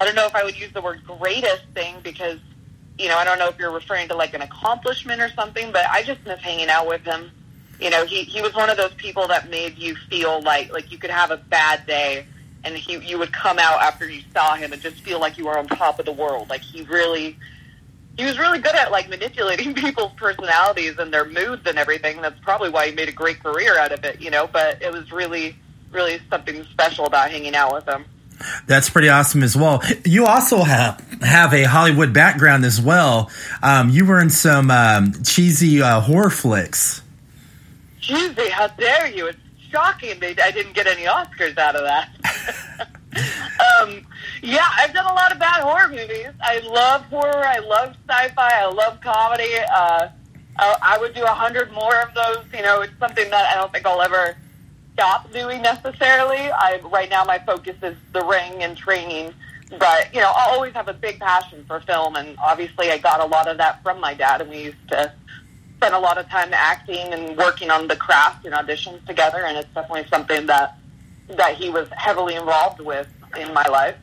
I 0.00 0.04
don't 0.04 0.14
know 0.14 0.26
if 0.26 0.34
I 0.34 0.44
would 0.44 0.58
use 0.58 0.72
the 0.72 0.82
word 0.82 1.02
greatest 1.06 1.64
thing 1.74 1.96
because 2.02 2.38
you 2.98 3.08
know 3.08 3.16
I 3.16 3.24
don't 3.24 3.38
know 3.38 3.48
if 3.48 3.58
you're 3.58 3.72
referring 3.72 4.08
to 4.08 4.16
like 4.16 4.34
an 4.34 4.42
accomplishment 4.42 5.20
or 5.20 5.28
something, 5.30 5.72
but 5.72 5.86
I 5.90 6.02
just 6.02 6.24
miss 6.24 6.40
hanging 6.40 6.68
out 6.68 6.86
with 6.86 7.02
him 7.02 7.30
you 7.80 7.90
know, 7.90 8.04
he, 8.04 8.22
he 8.22 8.40
was 8.40 8.54
one 8.54 8.70
of 8.70 8.76
those 8.76 8.94
people 8.94 9.26
that 9.28 9.50
made 9.50 9.78
you 9.78 9.94
feel 10.08 10.40
like 10.42 10.72
like 10.72 10.92
you 10.92 10.98
could 10.98 11.10
have 11.10 11.30
a 11.30 11.36
bad 11.36 11.86
day 11.86 12.26
and 12.62 12.76
he 12.76 12.96
you 12.98 13.18
would 13.18 13.32
come 13.32 13.58
out 13.58 13.82
after 13.82 14.08
you 14.08 14.22
saw 14.32 14.54
him 14.54 14.72
and 14.72 14.80
just 14.80 15.00
feel 15.02 15.20
like 15.20 15.36
you 15.36 15.46
were 15.46 15.58
on 15.58 15.66
top 15.66 15.98
of 15.98 16.06
the 16.06 16.12
world. 16.12 16.48
Like 16.48 16.60
he 16.60 16.82
really 16.82 17.36
he 18.16 18.24
was 18.24 18.38
really 18.38 18.58
good 18.58 18.74
at 18.74 18.90
like 18.90 19.08
manipulating 19.08 19.74
people's 19.84 20.12
personalities 20.12 20.98
and 20.98 21.12
their 21.12 21.24
moods 21.24 21.62
and 21.66 21.78
everything. 21.78 22.22
That's 22.22 22.38
probably 22.40 22.70
why 22.70 22.88
he 22.88 22.94
made 22.94 23.08
a 23.08 23.12
great 23.12 23.40
career 23.40 23.76
out 23.78 23.92
of 23.92 24.04
it, 24.04 24.20
you 24.20 24.30
know, 24.30 24.46
but 24.46 24.80
it 24.80 24.92
was 24.92 25.10
really 25.12 25.56
really 25.90 26.20
something 26.30 26.64
special 26.64 27.06
about 27.06 27.30
hanging 27.30 27.54
out 27.54 27.72
with 27.72 27.86
him. 27.86 28.04
That's 28.66 28.90
pretty 28.90 29.08
awesome 29.08 29.42
as 29.42 29.56
well. 29.56 29.82
You 30.04 30.26
also 30.26 30.62
have 30.62 31.00
have 31.22 31.52
a 31.54 31.64
Hollywood 31.64 32.12
background 32.12 32.64
as 32.64 32.80
well. 32.80 33.30
Um, 33.62 33.90
you 33.90 34.04
were 34.04 34.20
in 34.20 34.30
some 34.30 34.70
um, 34.70 35.12
cheesy 35.22 35.82
uh, 35.82 36.00
horror 36.00 36.30
flicks. 36.30 37.02
Tuesday, 38.00 38.50
how 38.50 38.68
dare 38.68 39.08
you? 39.08 39.28
It's 39.28 39.38
shocking 39.70 40.20
they, 40.20 40.36
I 40.42 40.50
didn't 40.50 40.74
get 40.74 40.86
any 40.86 41.02
Oscars 41.02 41.56
out 41.58 41.74
of 41.74 41.82
that. 41.82 42.88
um, 43.80 44.06
yeah, 44.42 44.68
I've 44.76 44.92
done 44.92 45.06
a 45.06 45.14
lot 45.14 45.32
of 45.32 45.38
bad 45.38 45.62
horror 45.62 45.88
movies. 45.88 46.28
I 46.40 46.58
love 46.60 47.02
horror. 47.06 47.44
I 47.44 47.58
love 47.58 47.96
sci-fi. 48.08 48.50
I 48.60 48.66
love 48.66 49.00
comedy. 49.00 49.54
Uh, 49.72 50.08
I, 50.58 50.76
I 50.82 50.98
would 50.98 51.14
do 51.14 51.24
a 51.24 51.28
hundred 51.28 51.72
more 51.72 52.00
of 52.00 52.14
those. 52.14 52.44
You 52.52 52.62
know, 52.62 52.82
it's 52.82 52.96
something 52.98 53.28
that 53.30 53.50
I 53.50 53.54
don't 53.54 53.72
think 53.72 53.86
I'll 53.86 54.02
ever 54.02 54.36
stop 54.94 55.30
doing 55.32 55.60
necessarily. 55.60 56.38
I 56.38 56.80
right 56.84 57.10
now 57.10 57.24
my 57.24 57.38
focus 57.38 57.76
is 57.82 57.96
the 58.12 58.24
ring 58.24 58.62
and 58.62 58.76
training, 58.76 59.34
but 59.78 60.14
you 60.14 60.20
know 60.20 60.32
I'll 60.34 60.54
always 60.54 60.72
have 60.72 60.88
a 60.88 60.94
big 60.94 61.20
passion 61.20 61.64
for 61.66 61.80
film, 61.80 62.16
and 62.16 62.38
obviously 62.38 62.90
I 62.90 62.98
got 62.98 63.20
a 63.20 63.26
lot 63.26 63.48
of 63.48 63.58
that 63.58 63.82
from 63.82 64.00
my 64.00 64.14
dad, 64.14 64.40
and 64.40 64.50
we 64.50 64.64
used 64.64 64.88
to 64.88 65.12
spend 65.76 65.94
a 65.94 65.98
lot 65.98 66.16
of 66.16 66.28
time 66.28 66.50
acting 66.52 67.12
and 67.12 67.36
working 67.36 67.70
on 67.70 67.88
the 67.88 67.96
craft 67.96 68.46
and 68.46 68.54
auditions 68.54 69.04
together, 69.06 69.44
and 69.44 69.58
it's 69.58 69.68
definitely 69.74 70.08
something 70.08 70.46
that 70.46 70.78
that 71.28 71.56
he 71.56 71.68
was 71.70 71.88
heavily 71.96 72.34
involved 72.36 72.80
with 72.80 73.08
in 73.36 73.52
my 73.52 73.66
life. 73.66 73.96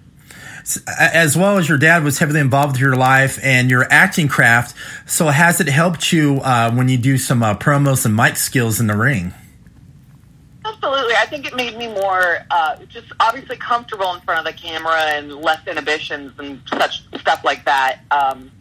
As 1.00 1.36
well 1.36 1.58
as 1.58 1.68
your 1.68 1.80
dad 1.80 2.04
was 2.04 2.20
heavily 2.20 2.40
involved 2.40 2.74
with 2.74 2.82
your 2.82 2.96
life 2.96 3.40
and 3.42 3.72
your 3.72 3.88
acting 3.90 4.28
craft, 4.28 4.76
so 5.08 5.28
has 5.28 5.60
it 5.60 5.68
helped 5.68 6.12
you 6.12 6.40
uh, 6.44 6.72
when 6.72 6.90
you 6.90 6.98
do 6.98 7.18
some 7.18 7.42
uh, 7.42 7.56
promos 7.56 8.06
and 8.06 8.16
mic 8.16 8.36
skills 8.36 8.80
in 8.80 8.88
the 8.88 8.96
ring? 8.96 9.34
Absolutely. 10.74 11.16
I 11.16 11.26
think 11.26 11.46
it 11.46 11.56
made 11.56 11.78
me 11.78 11.88
more 11.88 12.40
uh, 12.50 12.78
just 12.88 13.08
obviously 13.20 13.58
comfortable 13.58 14.14
in 14.14 14.22
front 14.22 14.46
of 14.46 14.54
the 14.54 14.60
camera 14.60 15.02
and 15.14 15.36
less 15.36 15.66
inhibitions 15.68 16.34
and 16.38 16.62
such 16.68 17.04
stuff 17.20 17.44
like 17.44 17.66
that. 17.66 18.00
Um, 18.12 18.52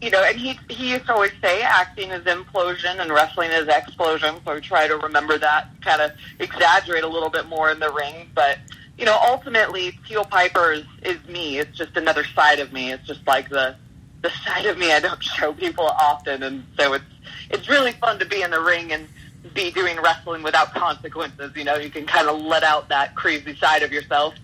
you 0.00 0.10
know, 0.10 0.22
and 0.22 0.36
he 0.36 0.58
he 0.68 0.90
used 0.90 1.06
to 1.06 1.14
always 1.14 1.32
say 1.40 1.62
acting 1.62 2.10
is 2.10 2.22
implosion 2.24 3.00
and 3.00 3.10
wrestling 3.10 3.50
is 3.50 3.68
explosion. 3.68 4.36
So 4.44 4.52
I 4.52 4.60
try 4.60 4.86
to 4.88 4.96
remember 4.96 5.38
that, 5.38 5.68
kind 5.80 6.02
of 6.02 6.10
exaggerate 6.40 7.04
a 7.04 7.08
little 7.08 7.30
bit 7.30 7.46
more 7.46 7.70
in 7.70 7.78
the 7.78 7.90
ring. 7.92 8.30
But 8.34 8.58
you 8.98 9.04
know, 9.04 9.18
ultimately, 9.26 9.98
Teal 10.06 10.24
Piper 10.24 10.72
is, 10.72 10.84
is 11.02 11.24
me. 11.26 11.58
It's 11.58 11.76
just 11.76 11.96
another 11.96 12.24
side 12.24 12.60
of 12.60 12.72
me. 12.72 12.92
It's 12.92 13.06
just 13.06 13.26
like 13.26 13.48
the 13.48 13.76
the 14.22 14.30
side 14.44 14.66
of 14.66 14.76
me 14.76 14.92
I 14.92 15.00
don't 15.00 15.22
show 15.38 15.52
people 15.52 15.86
often, 15.86 16.42
and 16.42 16.64
so 16.78 16.94
it's 16.94 17.04
it's 17.50 17.68
really 17.68 17.92
fun 17.92 18.18
to 18.18 18.26
be 18.26 18.42
in 18.42 18.50
the 18.50 18.60
ring 18.60 18.92
and 18.92 19.08
be 19.52 19.70
doing 19.70 20.00
wrestling 20.00 20.42
without 20.42 20.72
consequences. 20.72 21.52
You 21.54 21.64
know, 21.64 21.76
you 21.76 21.90
can 21.90 22.06
kind 22.06 22.28
of 22.28 22.40
let 22.40 22.62
out 22.62 22.88
that 22.88 23.14
crazy 23.14 23.54
side 23.56 23.82
of 23.82 23.92
yourself. 23.92 24.34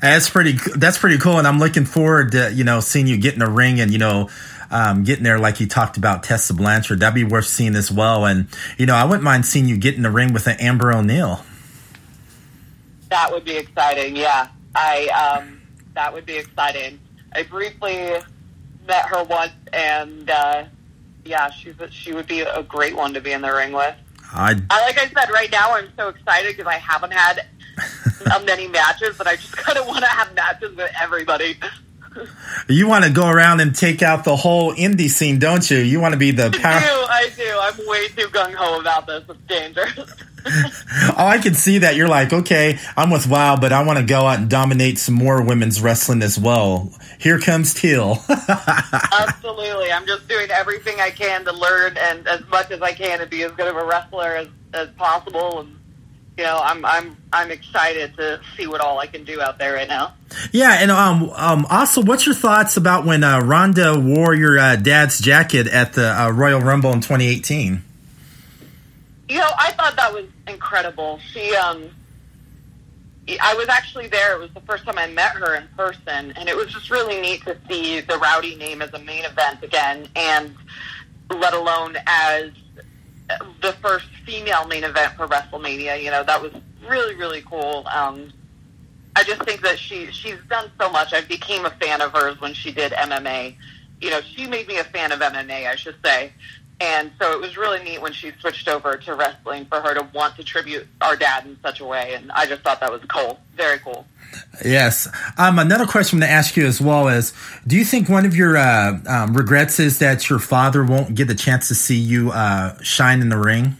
That's 0.00 0.28
pretty. 0.28 0.52
That's 0.76 0.98
pretty 0.98 1.18
cool, 1.18 1.38
and 1.38 1.46
I'm 1.46 1.58
looking 1.58 1.84
forward 1.84 2.32
to 2.32 2.52
you 2.52 2.64
know 2.64 2.80
seeing 2.80 3.06
you 3.06 3.16
get 3.16 3.34
in 3.34 3.40
the 3.40 3.48
ring 3.48 3.80
and 3.80 3.90
you 3.90 3.98
know 3.98 4.28
um, 4.70 5.04
getting 5.04 5.24
there 5.24 5.38
like 5.38 5.60
you 5.60 5.66
talked 5.66 5.96
about 5.96 6.22
Tessa 6.22 6.54
Blanchard. 6.54 7.00
That'd 7.00 7.14
be 7.14 7.24
worth 7.24 7.46
seeing 7.46 7.74
as 7.74 7.90
well. 7.90 8.26
And 8.26 8.46
you 8.78 8.86
know 8.86 8.94
I 8.94 9.04
wouldn't 9.04 9.22
mind 9.22 9.46
seeing 9.46 9.66
you 9.66 9.76
get 9.76 9.94
in 9.94 10.02
the 10.02 10.10
ring 10.10 10.32
with 10.32 10.46
an 10.46 10.56
Amber 10.60 10.92
O'Neill. 10.92 11.44
That 13.10 13.32
would 13.32 13.44
be 13.44 13.56
exciting. 13.56 14.16
Yeah, 14.16 14.48
I 14.74 15.06
um, 15.08 15.60
that 15.94 16.12
would 16.12 16.26
be 16.26 16.36
exciting. 16.36 17.00
I 17.34 17.44
briefly 17.44 18.10
met 18.86 19.06
her 19.06 19.24
once, 19.24 19.52
and 19.72 20.28
uh, 20.28 20.64
yeah, 21.30 21.48
she's 21.48 21.78
a, 21.78 21.90
she 21.90 22.12
would 22.12 22.26
be 22.26 22.40
a 22.40 22.62
great 22.64 22.96
one 22.96 23.14
to 23.14 23.20
be 23.20 23.32
in 23.32 23.40
the 23.40 23.52
ring 23.52 23.72
with. 23.72 23.94
I, 24.32 24.60
I 24.68 24.80
like 24.82 24.98
I 24.98 25.08
said, 25.08 25.30
right 25.32 25.50
now 25.50 25.72
I'm 25.72 25.88
so 25.96 26.08
excited 26.08 26.56
because 26.56 26.66
I 26.70 26.76
haven't 26.78 27.12
had 27.12 27.46
many 28.44 28.66
matches, 28.68 29.16
but 29.16 29.28
I 29.28 29.36
just 29.36 29.56
kind 29.56 29.78
of 29.78 29.86
want 29.86 30.00
to 30.00 30.10
have 30.10 30.34
matches 30.34 30.76
with 30.76 30.90
everybody. 31.00 31.56
You 32.68 32.88
want 32.88 33.04
to 33.04 33.10
go 33.10 33.28
around 33.28 33.60
and 33.60 33.74
take 33.74 34.02
out 34.02 34.24
the 34.24 34.36
whole 34.36 34.74
indie 34.74 35.08
scene, 35.08 35.38
don't 35.38 35.68
you? 35.70 35.78
You 35.78 36.00
want 36.00 36.12
to 36.12 36.18
be 36.18 36.30
the 36.30 36.50
power. 36.50 36.74
I 36.74 37.28
do. 37.36 37.44
I 37.46 37.76
do. 37.76 37.80
I'm 37.82 37.88
way 37.88 38.08
too 38.08 38.28
gung 38.28 38.54
ho 38.54 38.80
about 38.80 39.06
this. 39.06 39.24
It's 39.28 39.40
dangerous. 39.46 40.12
oh, 40.46 41.26
I 41.26 41.38
can 41.38 41.54
see 41.54 41.78
that. 41.78 41.96
You're 41.96 42.08
like, 42.08 42.32
okay, 42.32 42.78
I'm 42.96 43.10
with 43.10 43.26
WoW, 43.26 43.56
but 43.56 43.72
I 43.72 43.82
want 43.82 43.98
to 43.98 44.04
go 44.04 44.20
out 44.20 44.38
and 44.38 44.48
dominate 44.48 44.98
some 44.98 45.14
more 45.14 45.42
women's 45.42 45.80
wrestling 45.80 46.22
as 46.22 46.38
well. 46.38 46.92
Here 47.18 47.38
comes 47.38 47.74
Teal. 47.74 48.18
Absolutely. 48.28 49.92
I'm 49.92 50.06
just 50.06 50.28
doing 50.28 50.50
everything 50.50 51.00
I 51.00 51.10
can 51.10 51.44
to 51.44 51.52
learn 51.52 51.96
and 51.98 52.26
as 52.26 52.46
much 52.48 52.70
as 52.70 52.80
I 52.80 52.92
can 52.92 53.18
to 53.18 53.26
be 53.26 53.42
as 53.42 53.52
good 53.52 53.68
of 53.68 53.76
a 53.76 53.84
wrestler 53.84 54.36
as, 54.36 54.48
as 54.72 54.88
possible. 54.90 55.60
And 55.60 55.76
you 56.40 56.46
know, 56.46 56.58
I'm 56.64 56.86
I'm 56.86 57.18
I'm 57.34 57.50
excited 57.50 58.16
to 58.16 58.40
see 58.56 58.66
what 58.66 58.80
all 58.80 58.98
I 58.98 59.06
can 59.06 59.24
do 59.24 59.42
out 59.42 59.58
there 59.58 59.74
right 59.74 59.86
now. 59.86 60.14
Yeah, 60.52 60.78
and 60.80 60.90
um, 60.90 61.28
um 61.34 61.66
also, 61.68 62.00
what's 62.00 62.24
your 62.24 62.34
thoughts 62.34 62.78
about 62.78 63.04
when 63.04 63.22
uh, 63.22 63.40
Ronda 63.40 64.00
wore 64.00 64.32
your 64.32 64.58
uh, 64.58 64.76
dad's 64.76 65.18
jacket 65.18 65.66
at 65.66 65.92
the 65.92 66.18
uh, 66.18 66.30
Royal 66.30 66.60
Rumble 66.60 66.92
in 66.92 67.02
2018? 67.02 67.82
You 69.28 69.36
know, 69.36 69.50
I 69.58 69.72
thought 69.72 69.96
that 69.96 70.14
was 70.14 70.24
incredible. 70.48 71.20
She, 71.30 71.54
um, 71.56 71.90
I 73.42 73.54
was 73.54 73.68
actually 73.68 74.06
there. 74.06 74.34
It 74.34 74.40
was 74.40 74.50
the 74.52 74.62
first 74.62 74.86
time 74.86 74.96
I 74.96 75.08
met 75.08 75.32
her 75.32 75.56
in 75.56 75.68
person, 75.76 76.32
and 76.36 76.48
it 76.48 76.56
was 76.56 76.72
just 76.72 76.90
really 76.90 77.20
neat 77.20 77.44
to 77.44 77.54
see 77.68 78.00
the 78.00 78.16
Rowdy 78.16 78.56
name 78.56 78.80
as 78.80 78.94
a 78.94 78.98
main 78.98 79.26
event 79.26 79.62
again, 79.62 80.08
and 80.16 80.54
let 81.28 81.52
alone 81.52 81.98
as 82.06 82.50
the 83.60 83.72
first 83.74 84.06
female 84.24 84.66
main 84.66 84.84
event 84.84 85.14
for 85.14 85.26
WrestleMania. 85.26 86.02
You 86.02 86.10
know, 86.10 86.24
that 86.24 86.40
was 86.40 86.52
really 86.88 87.14
really 87.14 87.42
cool. 87.42 87.86
Um, 87.94 88.32
I 89.16 89.24
just 89.24 89.42
think 89.42 89.60
that 89.62 89.78
she 89.78 90.06
she's 90.12 90.38
done 90.48 90.70
so 90.80 90.90
much. 90.90 91.12
I 91.12 91.20
became 91.22 91.64
a 91.64 91.70
fan 91.70 92.00
of 92.00 92.12
hers 92.12 92.40
when 92.40 92.54
she 92.54 92.72
did 92.72 92.92
MMA. 92.92 93.56
You 94.00 94.10
know, 94.10 94.20
she 94.22 94.46
made 94.46 94.66
me 94.66 94.78
a 94.78 94.84
fan 94.84 95.12
of 95.12 95.20
MMA, 95.20 95.68
I 95.68 95.76
should 95.76 95.96
say. 96.04 96.32
And 96.80 97.10
so 97.20 97.32
it 97.32 97.40
was 97.40 97.58
really 97.58 97.82
neat 97.84 98.00
when 98.00 98.12
she 98.12 98.32
switched 98.40 98.66
over 98.66 98.96
to 98.96 99.14
wrestling 99.14 99.66
for 99.66 99.80
her 99.80 99.92
to 99.92 100.08
want 100.14 100.36
to 100.36 100.44
tribute 100.44 100.86
our 101.02 101.14
dad 101.14 101.44
in 101.44 101.58
such 101.60 101.80
a 101.80 101.84
way. 101.84 102.14
And 102.14 102.32
I 102.32 102.46
just 102.46 102.62
thought 102.62 102.80
that 102.80 102.90
was 102.90 103.02
cool. 103.08 103.38
Very 103.54 103.78
cool. 103.80 104.06
Yes. 104.64 105.08
Um, 105.38 105.58
another 105.58 105.86
question 105.86 106.20
to 106.20 106.28
ask 106.28 106.56
you 106.56 106.66
as 106.66 106.80
well 106.80 107.08
is 107.08 107.32
Do 107.66 107.76
you 107.76 107.84
think 107.84 108.08
one 108.08 108.26
of 108.26 108.36
your 108.36 108.56
uh, 108.56 108.98
um, 109.06 109.34
regrets 109.34 109.80
is 109.80 109.98
that 109.98 110.28
your 110.28 110.38
father 110.38 110.84
won't 110.84 111.14
get 111.14 111.28
the 111.28 111.34
chance 111.34 111.68
to 111.68 111.74
see 111.74 111.96
you 111.96 112.30
uh, 112.30 112.80
shine 112.82 113.20
in 113.20 113.28
the 113.28 113.38
ring? 113.38 113.76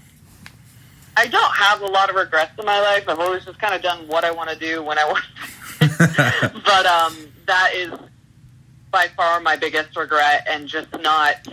I 1.17 1.27
don't 1.27 1.55
have 1.55 1.83
a 1.83 1.87
lot 1.87 2.09
of 2.09 2.17
regrets 2.17 2.53
in 2.59 2.65
my 2.65 2.81
life. 2.81 3.09
I've 3.09 3.19
always 3.19 3.45
just 3.45 3.59
kind 3.59 3.75
of 3.75 3.83
done 3.83 4.07
what 4.09 4.25
I 4.25 4.31
want 4.31 4.51
to 4.51 4.57
do 4.57 4.83
when 4.83 4.99
I 4.99 5.05
want. 5.05 5.25
to. 5.81 6.61
but 6.65 6.87
um, 6.87 7.17
that 7.47 7.73
is 7.75 7.93
by 8.91 9.09
far 9.17 9.41
my 9.41 9.57
biggest 9.57 9.97
regret, 9.97 10.47
and 10.49 10.67
just 10.67 10.89
not 11.01 11.47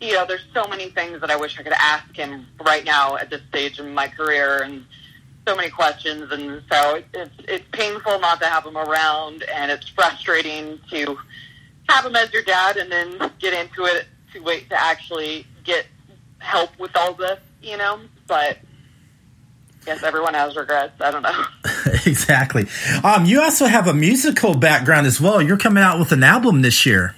you 0.00 0.12
know, 0.12 0.24
there's 0.26 0.44
so 0.54 0.66
many 0.68 0.90
things 0.90 1.20
that 1.20 1.30
I 1.30 1.36
wish 1.36 1.58
I 1.58 1.62
could 1.62 1.72
ask 1.72 2.14
him 2.14 2.46
right 2.64 2.84
now 2.84 3.16
at 3.16 3.30
this 3.30 3.40
stage 3.48 3.80
in 3.80 3.94
my 3.94 4.08
career, 4.08 4.62
and 4.62 4.84
so 5.48 5.56
many 5.56 5.70
questions, 5.70 6.30
and 6.30 6.62
so 6.70 7.02
it's 7.14 7.34
it's 7.44 7.64
painful 7.72 8.20
not 8.20 8.38
to 8.40 8.46
have 8.46 8.66
him 8.66 8.76
around, 8.76 9.44
and 9.44 9.70
it's 9.70 9.88
frustrating 9.88 10.78
to 10.90 11.18
have 11.88 12.04
him 12.04 12.14
as 12.16 12.30
your 12.34 12.42
dad, 12.42 12.76
and 12.76 12.92
then 12.92 13.32
get 13.38 13.54
into 13.54 13.84
it 13.86 14.06
to 14.34 14.40
wait 14.40 14.68
to 14.68 14.78
actually 14.78 15.46
get 15.64 15.86
help 16.38 16.78
with 16.78 16.94
all 16.94 17.14
this, 17.14 17.40
you 17.62 17.78
know. 17.78 17.98
But 18.26 18.58
yes, 19.86 20.02
everyone 20.02 20.34
has 20.34 20.54
regrets. 20.54 21.00
I 21.00 21.10
don't 21.10 21.22
know. 21.22 21.44
exactly. 22.06 22.66
Um, 23.02 23.24
you 23.24 23.40
also 23.40 23.66
have 23.66 23.88
a 23.88 23.94
musical 23.94 24.54
background 24.54 25.06
as 25.06 25.18
well. 25.18 25.40
You're 25.40 25.56
coming 25.56 25.82
out 25.82 25.98
with 25.98 26.12
an 26.12 26.22
album 26.22 26.60
this 26.60 26.84
year. 26.84 27.14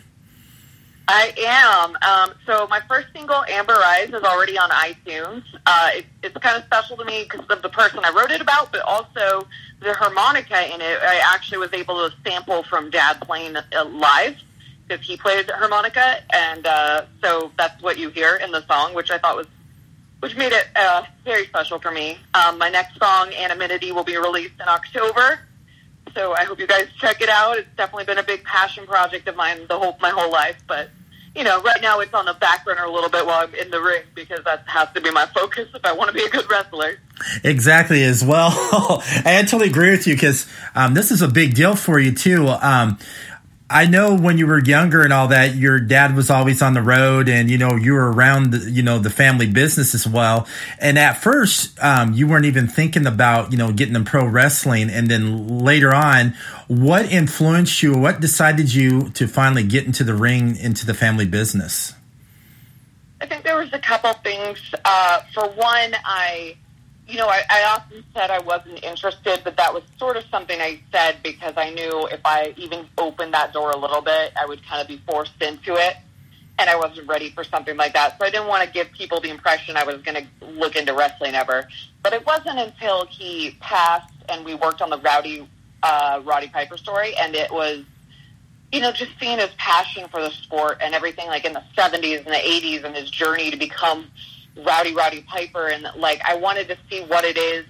I 1.09 1.35
am. 1.39 1.97
Um, 2.03 2.37
so 2.47 2.67
my 2.69 2.81
first 2.89 3.09
single, 3.13 3.45
Amber 3.49 3.75
Eyes, 3.75 4.09
is 4.11 4.23
already 4.23 4.57
on 4.57 4.71
iTunes. 4.71 5.43
Uh, 5.67 5.91
it, 5.95 6.07
it's 6.23 6.37
kind 6.39 6.57
of 6.57 6.65
special 6.65 6.97
to 6.99 7.05
me 7.05 7.25
because 7.29 7.47
of 7.49 7.63
the 7.63 7.69
person 7.69 8.01
I 8.05 8.11
wrote 8.11 8.31
it 8.31 8.41
about, 8.41 8.71
but 8.71 8.83
also 8.83 9.47
the 9.81 9.93
harmonica 9.95 10.73
in 10.73 10.81
it. 10.81 10.99
I 11.03 11.21
actually 11.35 11.59
was 11.59 11.73
able 11.73 12.09
to 12.09 12.15
sample 12.25 12.63
from 12.63 12.91
Dad 12.91 13.21
playing 13.23 13.57
uh, 13.57 13.85
live 13.87 14.37
because 14.87 15.05
he 15.07 15.17
played 15.17 15.51
harmonica, 15.51 16.23
and 16.33 16.67
uh, 16.67 17.05
so 17.23 17.51
that's 17.57 17.83
what 17.83 17.99
you 17.99 18.11
hear 18.11 18.37
in 18.37 18.51
the 18.51 18.65
song, 18.67 18.95
which 18.95 19.11
I 19.11 19.19
thought 19.19 19.37
was, 19.37 19.47
which 20.21 20.37
made 20.37 20.53
it 20.53 20.67
uh, 20.77 21.05
very 21.25 21.47
special 21.47 21.79
for 21.79 21.91
me. 21.91 22.19
Um, 22.35 22.59
my 22.59 22.69
next 22.69 22.99
song, 22.99 23.33
Anonymity, 23.33 23.93
will 23.93 24.05
be 24.05 24.17
released 24.17 24.55
in 24.61 24.69
October. 24.69 25.41
So 26.15 26.33
I 26.33 26.45
hope 26.45 26.59
you 26.59 26.67
guys 26.67 26.89
check 26.99 27.21
it 27.21 27.29
out. 27.29 27.59
It's 27.59 27.69
definitely 27.77 28.05
been 28.05 28.19
a 28.19 28.23
big 28.23 28.43
passion 28.45 28.87
project 28.87 29.29
of 29.29 29.37
mine 29.37 29.67
the 29.69 29.79
whole 29.79 29.97
my 30.01 30.11
whole 30.11 30.31
life, 30.31 30.57
but 30.67 30.91
you 31.35 31.45
know, 31.45 31.61
right 31.63 31.81
now 31.81 32.01
it's 32.01 32.13
on 32.13 32.25
the 32.25 32.35
back 32.35 32.65
burner 32.65 32.85
a 32.85 32.91
little 32.91 33.09
bit 33.09 33.25
while 33.25 33.45
I'm 33.45 33.55
in 33.55 33.71
the 33.71 33.81
ring 33.81 34.03
because 34.15 34.43
that 34.45 34.65
has 34.67 34.89
to 34.95 35.01
be 35.01 35.11
my 35.13 35.27
focus 35.27 35.69
if 35.75 35.85
I 35.85 35.93
want 35.93 36.09
to 36.09 36.15
be 36.15 36.25
a 36.25 36.29
good 36.29 36.51
wrestler. 36.51 36.99
Exactly, 37.45 38.03
as 38.03 38.25
well. 38.25 38.51
I 39.25 39.45
totally 39.47 39.69
agree 39.69 39.91
with 39.91 40.07
you 40.07 40.15
because 40.15 40.49
um, 40.75 40.95
this 40.95 41.13
is 41.13 41.23
a 41.23 41.29
big 41.29 41.55
deal 41.55 41.77
for 41.77 42.01
you 42.01 42.13
too. 42.13 42.49
Um, 42.49 42.99
I 43.73 43.87
know 43.87 44.17
when 44.17 44.37
you 44.37 44.49
were 44.49 44.59
younger 44.59 45.03
and 45.03 45.13
all 45.13 45.29
that, 45.29 45.55
your 45.55 45.79
dad 45.79 46.17
was 46.17 46.29
always 46.29 46.61
on 46.61 46.75
the 46.75 46.83
road, 46.83 47.29
and 47.29 47.49
you 47.49 47.57
know 47.57 47.77
you 47.77 47.93
were 47.93 48.11
around, 48.11 48.51
the, 48.51 48.69
you 48.69 48.83
know, 48.83 48.99
the 48.99 49.11
family 49.11 49.47
business 49.47 49.95
as 49.95 50.09
well. 50.09 50.49
And 50.81 50.99
at 50.99 51.19
first, 51.19 51.79
um, 51.81 52.13
you 52.13 52.27
weren't 52.27 52.47
even 52.47 52.67
thinking 52.67 53.07
about, 53.07 53.53
you 53.53 53.59
know, 53.59 53.71
getting 53.73 53.95
in 53.95 54.05
pro 54.05 54.27
wrestling. 54.27 54.91
And 54.91 55.09
then 55.09 55.61
later 55.61 55.95
on, 55.95 56.35
what 56.67 57.13
influenced 57.13 57.81
you? 57.81 57.97
What 57.97 58.21
decided 58.21 58.75
you 58.75 59.11
to 59.11 59.29
finally 59.29 59.63
get 59.63 59.87
into 59.87 60.03
the 60.03 60.15
ring, 60.15 60.57
into 60.57 60.85
the 60.85 60.95
family 60.95 61.27
business? 61.27 61.95
I 63.21 63.27
think 63.27 63.45
there 63.45 63.57
was 63.57 63.73
a 63.73 63.79
couple 63.79 64.13
things. 64.15 64.59
Uh, 64.85 65.21
for 65.33 65.49
one, 65.49 65.95
I 66.05 66.57
you 67.11 67.19
know, 67.19 67.27
I, 67.27 67.43
I 67.51 67.65
often 67.65 68.05
said 68.15 68.31
I 68.31 68.39
wasn't 68.39 68.85
interested, 68.85 69.41
but 69.43 69.57
that 69.57 69.75
was 69.75 69.83
sort 69.99 70.17
of 70.17 70.25
something 70.31 70.61
I 70.61 70.81
said 70.93 71.17
because 71.23 71.55
I 71.57 71.71
knew 71.71 72.07
if 72.07 72.21
I 72.25 72.55
even 72.57 72.87
opened 72.99 73.35
that 73.35 73.53
door 73.53 73.73
a 73.73 73.77
little 73.77 74.01
bit, 74.01 74.33
I 74.41 74.47
would 74.47 74.65
kind 74.65 74.81
of 74.81 74.87
be 74.87 75.03
forced 75.07 75.43
into 75.43 75.75
it. 75.75 75.97
And 76.59 76.69
I 76.69 76.77
wasn't 76.77 77.09
ready 77.09 77.31
for 77.31 77.43
something 77.43 77.77
like 77.77 77.95
that. 77.95 78.19
So 78.19 78.27
I 78.27 78.31
didn't 78.31 78.47
want 78.47 78.65
to 78.65 78.71
give 78.71 78.93
people 78.93 79.21
the 79.21 79.31
impression 79.31 79.77
I 79.77 79.85
was 79.85 80.03
going 80.03 80.27
to 80.27 80.47
look 80.47 80.77
into 80.77 80.95
wrestling 80.95 81.35
ever. 81.35 81.67
But 82.03 82.13
it 82.13 82.25
wasn't 82.27 82.59
until 82.59 83.07
he 83.07 83.57
passed 83.61 84.13
and 84.29 84.45
we 84.45 84.55
worked 84.55 84.83
on 84.83 84.91
the 84.91 84.99
Rowdy, 84.99 85.49
uh, 85.83 86.21
Roddy 86.23 86.49
Piper 86.49 86.77
story. 86.77 87.17
And 87.17 87.35
it 87.35 87.51
was, 87.51 87.83
you 88.73 88.81
know, 88.81 88.93
just 88.93 89.13
seeing 89.19 89.39
his 89.39 89.51
passion 89.57 90.07
for 90.11 90.21
the 90.21 90.31
sport 90.31 90.79
and 90.83 90.95
everything 90.95 91.29
like 91.29 91.47
in 91.47 91.55
the 91.55 91.63
70s 91.77 92.19
and 92.19 92.27
the 92.27 92.33
80s 92.33 92.85
and 92.85 92.95
his 92.95 93.11
journey 93.11 93.51
to 93.51 93.57
become 93.57 94.07
Rowdy 94.65 94.95
Roddy 94.95 95.23
Piper, 95.23 95.69
and 95.69 95.87
like 95.97 96.21
I 96.25 96.37
wanted 96.37 96.69
to 96.69 96.77
see 96.89 97.03
what 97.03 97.25
it 97.25 97.37
is, 97.37 97.65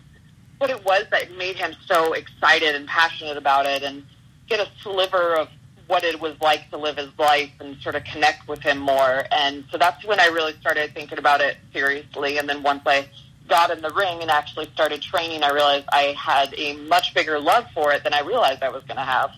what 0.58 0.70
it 0.70 0.84
was 0.84 1.04
that 1.10 1.36
made 1.36 1.56
him 1.56 1.74
so 1.86 2.12
excited 2.12 2.74
and 2.74 2.86
passionate 2.86 3.36
about 3.36 3.66
it, 3.66 3.82
and 3.82 4.04
get 4.48 4.60
a 4.60 4.68
sliver 4.82 5.34
of 5.36 5.48
what 5.86 6.04
it 6.04 6.20
was 6.20 6.36
like 6.40 6.70
to 6.70 6.76
live 6.76 6.96
his 6.96 7.10
life 7.18 7.50
and 7.58 7.76
sort 7.82 7.96
of 7.96 8.04
connect 8.04 8.46
with 8.46 8.60
him 8.60 8.78
more. 8.78 9.24
And 9.32 9.64
so 9.72 9.76
that's 9.76 10.04
when 10.04 10.20
I 10.20 10.26
really 10.26 10.52
started 10.60 10.94
thinking 10.94 11.18
about 11.18 11.40
it 11.40 11.56
seriously. 11.72 12.38
And 12.38 12.48
then 12.48 12.62
once 12.62 12.82
I 12.86 13.08
got 13.48 13.72
in 13.72 13.82
the 13.82 13.90
ring 13.90 14.22
and 14.22 14.30
actually 14.30 14.70
started 14.72 15.02
training, 15.02 15.42
I 15.42 15.50
realized 15.50 15.86
I 15.92 16.14
had 16.16 16.54
a 16.56 16.76
much 16.76 17.12
bigger 17.12 17.40
love 17.40 17.66
for 17.74 17.92
it 17.92 18.04
than 18.04 18.14
I 18.14 18.20
realized 18.20 18.62
I 18.62 18.68
was 18.68 18.84
going 18.84 18.98
to 18.98 19.02
have. 19.02 19.32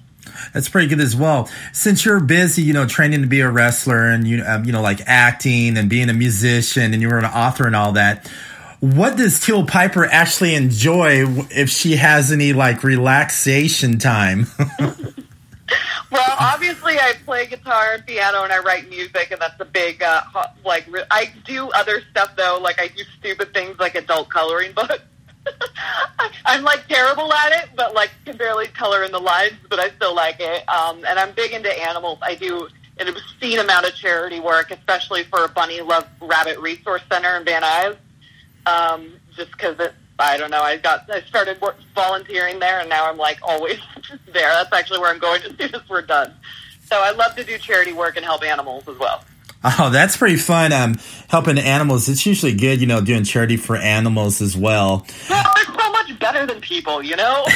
That's 0.53 0.69
pretty 0.69 0.89
good 0.89 1.01
as 1.01 1.17
well. 1.17 1.49
Since 1.73 2.05
you're 2.05 2.21
busy, 2.21 2.63
you 2.63 2.73
know, 2.73 2.87
training 2.87 3.23
to 3.23 3.27
be 3.27 3.41
a 3.41 3.51
wrestler 3.51 4.07
and 4.07 4.27
you, 4.27 4.43
um, 4.45 4.65
you 4.65 4.73
know, 4.73 4.83
like 4.83 5.01
acting 5.07 5.77
and 5.77 5.89
being 5.89 6.09
a 6.09 6.15
musician, 6.15 6.93
and 6.93 7.03
you 7.03 7.09
were 7.09 7.19
an 7.19 7.25
author 7.25 7.67
and 7.67 7.77
all 7.77 7.93
that. 7.93 8.29
What 8.81 9.17
does 9.17 9.39
Teal 9.39 9.65
Piper 9.65 10.05
actually 10.05 10.55
enjoy 10.55 11.25
if 11.51 11.71
she 11.71 11.97
has 11.97 12.33
any 12.33 12.53
like 12.53 12.83
relaxation 12.83 13.99
time? 13.99 14.47
well, 16.11 16.37
obviously, 16.39 16.99
I 16.99 17.15
play 17.25 17.47
guitar 17.47 17.95
and 17.95 18.07
piano, 18.07 18.43
and 18.43 18.53
I 18.53 18.59
write 18.59 18.89
music, 18.89 19.31
and 19.31 19.41
that's 19.41 19.61
a 19.61 19.65
big 19.65 20.03
uh, 20.03 20.23
like. 20.65 20.89
I 21.11 21.33
do 21.45 21.71
other 21.71 22.03
stuff 22.11 22.35
though, 22.37 22.59
like 22.61 22.81
I 22.81 22.89
do 22.89 23.05
stupid 23.19 23.55
things 23.55 23.79
like 23.79 23.95
adult 23.95 24.29
coloring 24.31 24.73
books. 24.73 24.99
I'm 26.45 26.63
like 26.63 26.87
terrible 26.89 27.33
at 27.33 27.53
it, 27.53 27.71
but 27.77 27.95
like 27.95 28.11
can 28.25 28.37
barely 28.37 28.67
color 28.69 29.05
in 29.05 29.13
the 29.13 29.19
lines, 29.19 29.55
but 29.69 29.79
I 29.79 29.91
still 29.91 30.15
like 30.15 30.37
it. 30.41 30.69
Um, 30.69 31.05
and 31.05 31.19
I'm 31.19 31.33
big 31.33 31.53
into 31.53 31.71
animals. 31.87 32.19
I 32.23 32.35
do 32.35 32.69
an 32.99 33.09
obscene 33.09 33.59
amount 33.59 33.87
of 33.87 33.95
charity 33.95 34.41
work, 34.41 34.71
especially 34.71 35.25
for 35.25 35.49
Bunny 35.49 35.81
Love 35.81 36.07
Rabbit 36.21 36.59
Resource 36.59 37.03
Center 37.11 37.37
in 37.37 37.45
Van 37.45 37.63
Nuys. 37.63 37.97
Um, 38.67 39.13
just 39.37 39.51
because 39.53 39.79
it, 39.81 39.93
I 40.19 40.37
don't 40.37 40.51
know, 40.51 40.61
I 40.61 40.77
got 40.77 41.11
I 41.11 41.23
started 41.23 41.61
work, 41.61 41.77
volunteering 41.95 42.59
there, 42.61 42.81
and 42.81 42.89
now 42.89 43.09
I'm 43.09 43.17
like 43.17 43.39
always 43.43 43.79
there. 44.27 44.53
That's 44.53 44.73
actually 44.73 45.01
where 45.01 45.11
I'm 45.11 45.19
going 45.19 45.43
as 45.43 45.57
soon 45.57 45.75
as 45.75 45.89
we're 45.89 46.03
done. 46.03 46.35
So 46.85 47.01
I 47.01 47.11
love 47.13 47.35
to 47.37 47.45
do 47.45 47.57
charity 47.59 47.93
work 47.93 48.17
and 48.17 48.25
help 48.25 48.45
animals 48.45 48.87
as 48.87 48.99
well. 48.99 49.25
Oh, 49.65 49.91
that's 49.91 50.17
pretty 50.17 50.37
fun. 50.37 50.73
Um, 50.73 50.99
helping 51.33 51.59
animals. 51.59 52.11
It's 52.11 52.27
usually 52.27 52.53
good, 52.53 52.83
you 52.83 52.87
know, 52.87 53.01
doing 53.01 53.25
charity 53.25 53.57
for 53.57 53.75
animals 53.75 54.43
as 54.43 54.55
well. 54.55 55.07
Well, 55.31 55.53
it's 55.57 55.83
so 55.83 55.91
much 55.91 56.19
better 56.21 56.45
than 56.45 56.61
people, 56.61 57.03
you 57.03 57.17
know? 57.17 57.47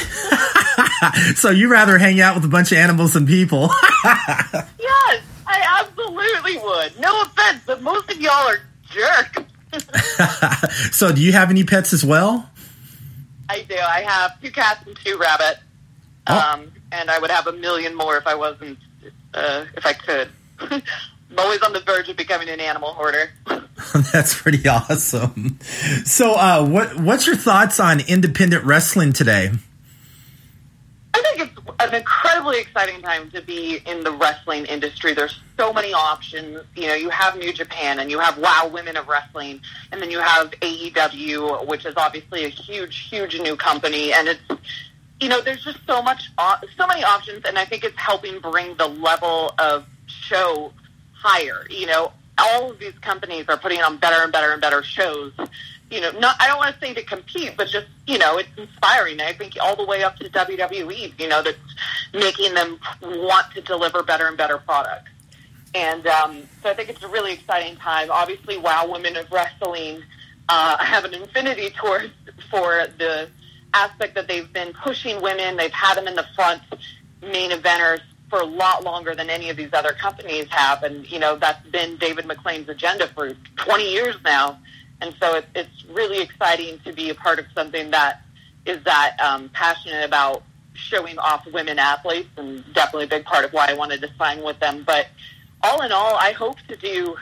so 1.37 1.51
you 1.51 1.71
rather 1.71 1.99
hang 1.99 2.19
out 2.19 2.35
with 2.35 2.45
a 2.47 2.49
bunch 2.49 2.73
of 2.73 2.79
animals 2.79 3.13
than 3.13 3.27
people? 3.27 3.69
yes, 4.05 5.23
I 5.47 5.83
absolutely 5.83 6.57
would. 6.57 6.99
No 6.99 7.21
offense, 7.21 7.61
but 7.67 7.83
most 7.83 8.11
of 8.11 8.19
y'all 8.19 8.33
are 8.33 8.61
jerks. 8.91 9.43
so 10.97 11.13
do 11.13 11.21
you 11.21 11.33
have 11.33 11.51
any 11.51 11.63
pets 11.63 11.93
as 11.93 12.03
well? 12.03 12.49
I 13.51 13.61
do. 13.61 13.77
I 13.77 14.01
have 14.01 14.41
two 14.41 14.51
cats 14.51 14.87
and 14.87 14.97
two 15.05 15.19
rabbits. 15.19 15.61
Oh. 16.27 16.53
Um, 16.55 16.73
and 16.93 17.11
I 17.11 17.19
would 17.19 17.31
have 17.31 17.47
a 17.47 17.53
million 17.53 17.95
more 17.95 18.17
if 18.17 18.27
I 18.27 18.37
wasn't, 18.37 18.79
uh, 19.35 19.67
if 19.77 19.85
I 19.85 19.93
could. 19.93 20.31
I'm 21.31 21.39
always 21.39 21.61
on 21.63 21.73
the 21.73 21.81
verge 21.81 22.09
of 22.09 22.17
becoming 22.17 22.49
an 22.49 22.61
animal 22.61 22.93
hoarder. 22.93 23.31
That's 24.13 24.41
pretty 24.41 24.67
awesome. 24.69 25.59
So, 26.05 26.35
uh, 26.35 26.67
what 26.67 26.99
what's 27.01 27.27
your 27.27 27.37
thoughts 27.37 27.81
on 27.81 28.01
independent 28.01 28.65
wrestling 28.65 29.13
today? 29.13 29.51
I 31.15 31.23
think 31.23 31.51
it's 31.51 31.71
an 31.81 31.95
incredibly 31.95 32.61
exciting 32.61 33.03
time 33.03 33.31
to 33.31 33.41
be 33.41 33.81
in 33.87 34.05
the 34.05 34.13
wrestling 34.13 34.67
industry. 34.67 35.15
There's 35.15 35.39
so 35.59 35.73
many 35.73 35.93
options. 35.93 36.63
You 36.75 36.89
know, 36.89 36.95
you 36.95 37.09
have 37.11 37.37
New 37.39 37.53
Japan 37.53 37.99
and 37.99 38.11
you 38.11 38.19
have 38.19 38.39
Wow 38.39 38.71
Women 38.73 38.97
of 38.97 39.09
Wrestling, 39.09 39.61
and 39.93 40.01
then 40.01 40.11
you 40.11 40.21
have 40.21 40.51
AEW, 40.51 41.67
which 41.67 41.87
is 41.87 41.95
obviously 41.97 42.45
a 42.45 42.49
huge, 42.49 43.09
huge 43.09 43.39
new 43.41 43.57
company, 43.57 44.13
and 44.13 44.29
it's 44.29 44.41
you 45.21 45.29
know, 45.29 45.41
there's 45.41 45.65
just 45.65 45.79
so 45.87 46.03
much, 46.03 46.31
so 46.77 46.87
many 46.87 47.03
options, 47.03 47.45
and 47.47 47.59
I 47.59 47.65
think 47.65 47.85
it's 47.85 47.97
helping 47.97 48.39
bring 48.41 48.77
the 48.77 48.87
level 48.87 49.55
of 49.59 49.87
show 50.07 50.73
higher. 51.19 51.67
You 51.71 51.87
know, 51.87 52.13
all 52.39 52.71
of 52.71 52.79
these 52.79 52.99
companies 53.01 53.47
are 53.49 53.57
putting 53.57 53.81
on 53.81 53.97
better 53.99 54.23
and 54.23 54.33
better 54.33 54.53
and 54.53 54.61
better 54.61 54.83
shows. 54.83 55.33
You 55.91 56.01
know, 56.01 56.11
not 56.13 56.37
I 56.41 56.49
don't 56.49 56.59
want 56.59 56.75
to 56.75 56.81
say 56.81 56.95
to 56.95 57.03
compete, 57.03 57.55
but 57.57 57.69
just 57.69 57.87
you 58.07 58.19
know, 58.19 58.39
it's 58.39 58.49
inspiring. 58.57 59.21
I 59.21 59.33
think 59.33 59.57
all 59.61 59.77
the 59.77 59.85
way 59.85 60.03
up 60.03 60.17
to 60.17 60.29
WWE. 60.29 61.19
You 61.19 61.29
know, 61.29 61.43
that's 61.43 61.59
making 62.13 62.55
them 62.55 62.79
want 63.03 63.53
to 63.55 63.61
deliver 63.61 64.03
better 64.03 64.27
and 64.27 64.37
better 64.37 64.59
products. 64.59 65.11
And 65.75 66.07
um, 66.07 66.43
so 66.63 66.71
I 66.71 66.75
think 66.75 66.89
it's 66.89 67.03
a 67.03 67.09
really 67.09 67.35
exciting 67.35 67.77
time. 67.77 68.11
Obviously, 68.11 68.57
Wow 68.57 68.91
Women 68.91 69.17
of 69.17 69.31
Wrestling 69.31 70.03
uh, 70.49 70.79
have 70.79 71.05
an 71.05 71.15
infinity 71.15 71.71
towards 71.71 72.13
for 72.51 72.87
the 72.99 73.29
aspect 73.75 74.15
that 74.15 74.27
they've 74.27 74.51
been 74.53 74.73
pushing 74.73 75.21
women. 75.21 75.57
They've 75.57 75.71
had 75.71 75.97
them 75.97 76.09
in 76.09 76.15
the 76.15 76.27
front 76.35 76.63
main 77.21 77.51
eventers 77.51 78.01
for 78.29 78.41
a 78.41 78.45
lot 78.45 78.85
longer 78.85 79.15
than 79.15 79.31
any 79.31 79.51
of 79.51 79.57
these 79.57 79.73
other 79.73 79.93
companies 79.93 80.47
have. 80.51 80.83
And, 80.83 81.11
you 81.11 81.19
know, 81.19 81.37
that's 81.37 81.65
been 81.69 81.97
David 81.97 82.27
McLane's 82.27 82.69
agenda 82.69 83.09
for 83.09 83.35
20 83.57 83.93
years 83.93 84.17
now. 84.25 84.59
And 85.01 85.15
so 85.21 85.37
it, 85.37 85.47
it's 85.55 85.85
really 85.87 86.21
exciting 86.21 86.81
to 86.85 86.93
be 86.93 87.11
a 87.11 87.15
part 87.15 87.39
of 87.39 87.47
something 87.55 87.91
that 87.91 88.23
is 88.65 88.83
that 88.85 89.17
um, 89.21 89.49
passionate 89.51 90.05
about 90.05 90.43
showing 90.73 91.19
off 91.19 91.47
women 91.53 91.79
athletes 91.79 92.29
and 92.37 92.65
definitely 92.75 93.05
a 93.05 93.09
big 93.09 93.25
part 93.25 93.45
of 93.45 93.53
why 93.53 93.71
I 93.71 93.75
wanted 93.75 94.01
to 94.03 94.11
sign 94.19 94.43
with 94.43 94.59
them. 94.59 94.83
But 94.87 95.07
all 95.63 95.83
in 95.83 95.93
all, 95.93 96.17
I 96.17 96.33
hope 96.33 96.57
to 96.69 96.77
do, 96.77 97.17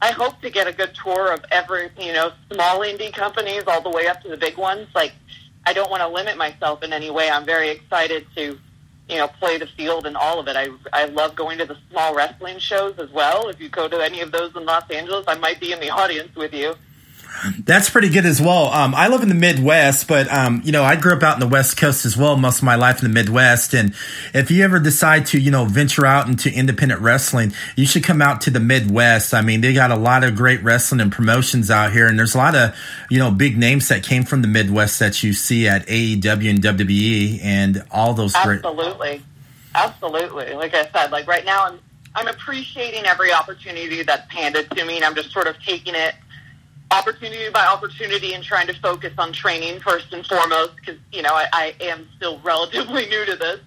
I 0.00 0.12
hope 0.12 0.40
to 0.42 0.50
get 0.50 0.66
a 0.66 0.72
good 0.72 0.94
tour 0.94 1.32
of 1.32 1.44
every, 1.50 1.90
you 1.98 2.12
know, 2.12 2.32
small 2.52 2.80
indie 2.80 3.12
companies 3.12 3.64
all 3.66 3.80
the 3.80 3.90
way 3.90 4.06
up 4.06 4.22
to 4.22 4.28
the 4.28 4.36
big 4.36 4.56
ones. 4.56 4.88
Like, 4.94 5.12
I 5.66 5.72
don't 5.72 5.90
want 5.90 6.02
to 6.02 6.08
limit 6.08 6.36
myself 6.36 6.82
in 6.82 6.92
any 6.92 7.10
way. 7.10 7.30
I'm 7.30 7.44
very 7.44 7.70
excited 7.70 8.26
to, 8.36 8.58
you 9.08 9.16
know, 9.18 9.28
play 9.28 9.58
the 9.58 9.66
field 9.66 10.06
and 10.06 10.16
all 10.16 10.40
of 10.40 10.48
it. 10.48 10.56
I, 10.56 10.68
I 10.92 11.06
love 11.06 11.36
going 11.36 11.58
to 11.58 11.66
the 11.66 11.76
small 11.90 12.14
wrestling 12.14 12.58
shows 12.58 12.98
as 12.98 13.10
well. 13.10 13.48
If 13.48 13.60
you 13.60 13.68
go 13.68 13.88
to 13.88 14.00
any 14.00 14.20
of 14.20 14.32
those 14.32 14.56
in 14.56 14.64
Los 14.64 14.88
Angeles, 14.90 15.24
I 15.28 15.36
might 15.36 15.60
be 15.60 15.72
in 15.72 15.80
the 15.80 15.90
audience 15.90 16.34
with 16.34 16.54
you. 16.54 16.74
That's 17.64 17.90
pretty 17.90 18.08
good 18.08 18.26
as 18.26 18.40
well. 18.40 18.68
Um, 18.68 18.94
I 18.94 19.08
live 19.08 19.22
in 19.22 19.28
the 19.28 19.34
Midwest, 19.34 20.08
but 20.08 20.32
um, 20.32 20.62
you 20.64 20.72
know, 20.72 20.82
I 20.82 20.96
grew 20.96 21.14
up 21.14 21.22
out 21.22 21.34
in 21.34 21.40
the 21.40 21.48
West 21.48 21.76
Coast 21.76 22.06
as 22.06 22.16
well, 22.16 22.36
most 22.36 22.58
of 22.58 22.64
my 22.64 22.76
life 22.76 23.02
in 23.02 23.08
the 23.08 23.14
Midwest. 23.14 23.74
And 23.74 23.94
if 24.32 24.50
you 24.50 24.64
ever 24.64 24.78
decide 24.78 25.26
to, 25.26 25.38
you 25.38 25.50
know, 25.50 25.64
venture 25.64 26.06
out 26.06 26.28
into 26.28 26.52
independent 26.52 27.00
wrestling, 27.00 27.52
you 27.76 27.86
should 27.86 28.04
come 28.04 28.22
out 28.22 28.42
to 28.42 28.50
the 28.50 28.60
Midwest. 28.60 29.34
I 29.34 29.42
mean, 29.42 29.60
they 29.60 29.74
got 29.74 29.90
a 29.90 29.96
lot 29.96 30.24
of 30.24 30.36
great 30.36 30.62
wrestling 30.62 31.00
and 31.00 31.12
promotions 31.12 31.70
out 31.70 31.92
here, 31.92 32.06
and 32.06 32.18
there's 32.18 32.34
a 32.34 32.38
lot 32.38 32.54
of, 32.54 32.76
you 33.10 33.18
know, 33.18 33.30
big 33.30 33.58
names 33.58 33.88
that 33.88 34.02
came 34.02 34.24
from 34.24 34.42
the 34.42 34.48
Midwest 34.48 34.98
that 35.00 35.22
you 35.22 35.32
see 35.32 35.68
at 35.68 35.86
AEW 35.86 36.50
and 36.50 36.62
WWE 36.62 37.40
and 37.42 37.84
all 37.90 38.14
those 38.14 38.34
absolutely, 38.34 38.62
great- 38.62 38.64
absolutely. 38.64 39.24
Absolutely. 39.74 40.54
Like 40.54 40.74
I 40.74 40.88
said, 40.90 41.10
like 41.10 41.26
right 41.26 41.44
now, 41.44 41.66
I'm 41.66 41.80
I'm 42.14 42.28
appreciating 42.28 43.06
every 43.06 43.32
opportunity 43.32 44.02
that's 44.04 44.32
handed 44.32 44.70
to 44.70 44.84
me, 44.84 44.96
and 44.96 45.04
I'm 45.04 45.16
just 45.16 45.32
sort 45.32 45.48
of 45.48 45.60
taking 45.62 45.96
it 45.96 46.14
opportunity 46.94 47.50
by 47.50 47.66
opportunity 47.66 48.34
and 48.34 48.44
trying 48.44 48.66
to 48.68 48.74
focus 48.74 49.12
on 49.18 49.32
training 49.32 49.80
first 49.80 50.12
and 50.12 50.24
foremost 50.26 50.76
because 50.76 51.00
you 51.12 51.22
know 51.22 51.32
I, 51.32 51.46
I 51.52 51.74
am 51.80 52.08
still 52.16 52.40
relatively 52.44 53.06
new 53.06 53.24
to 53.26 53.36
this. 53.36 53.60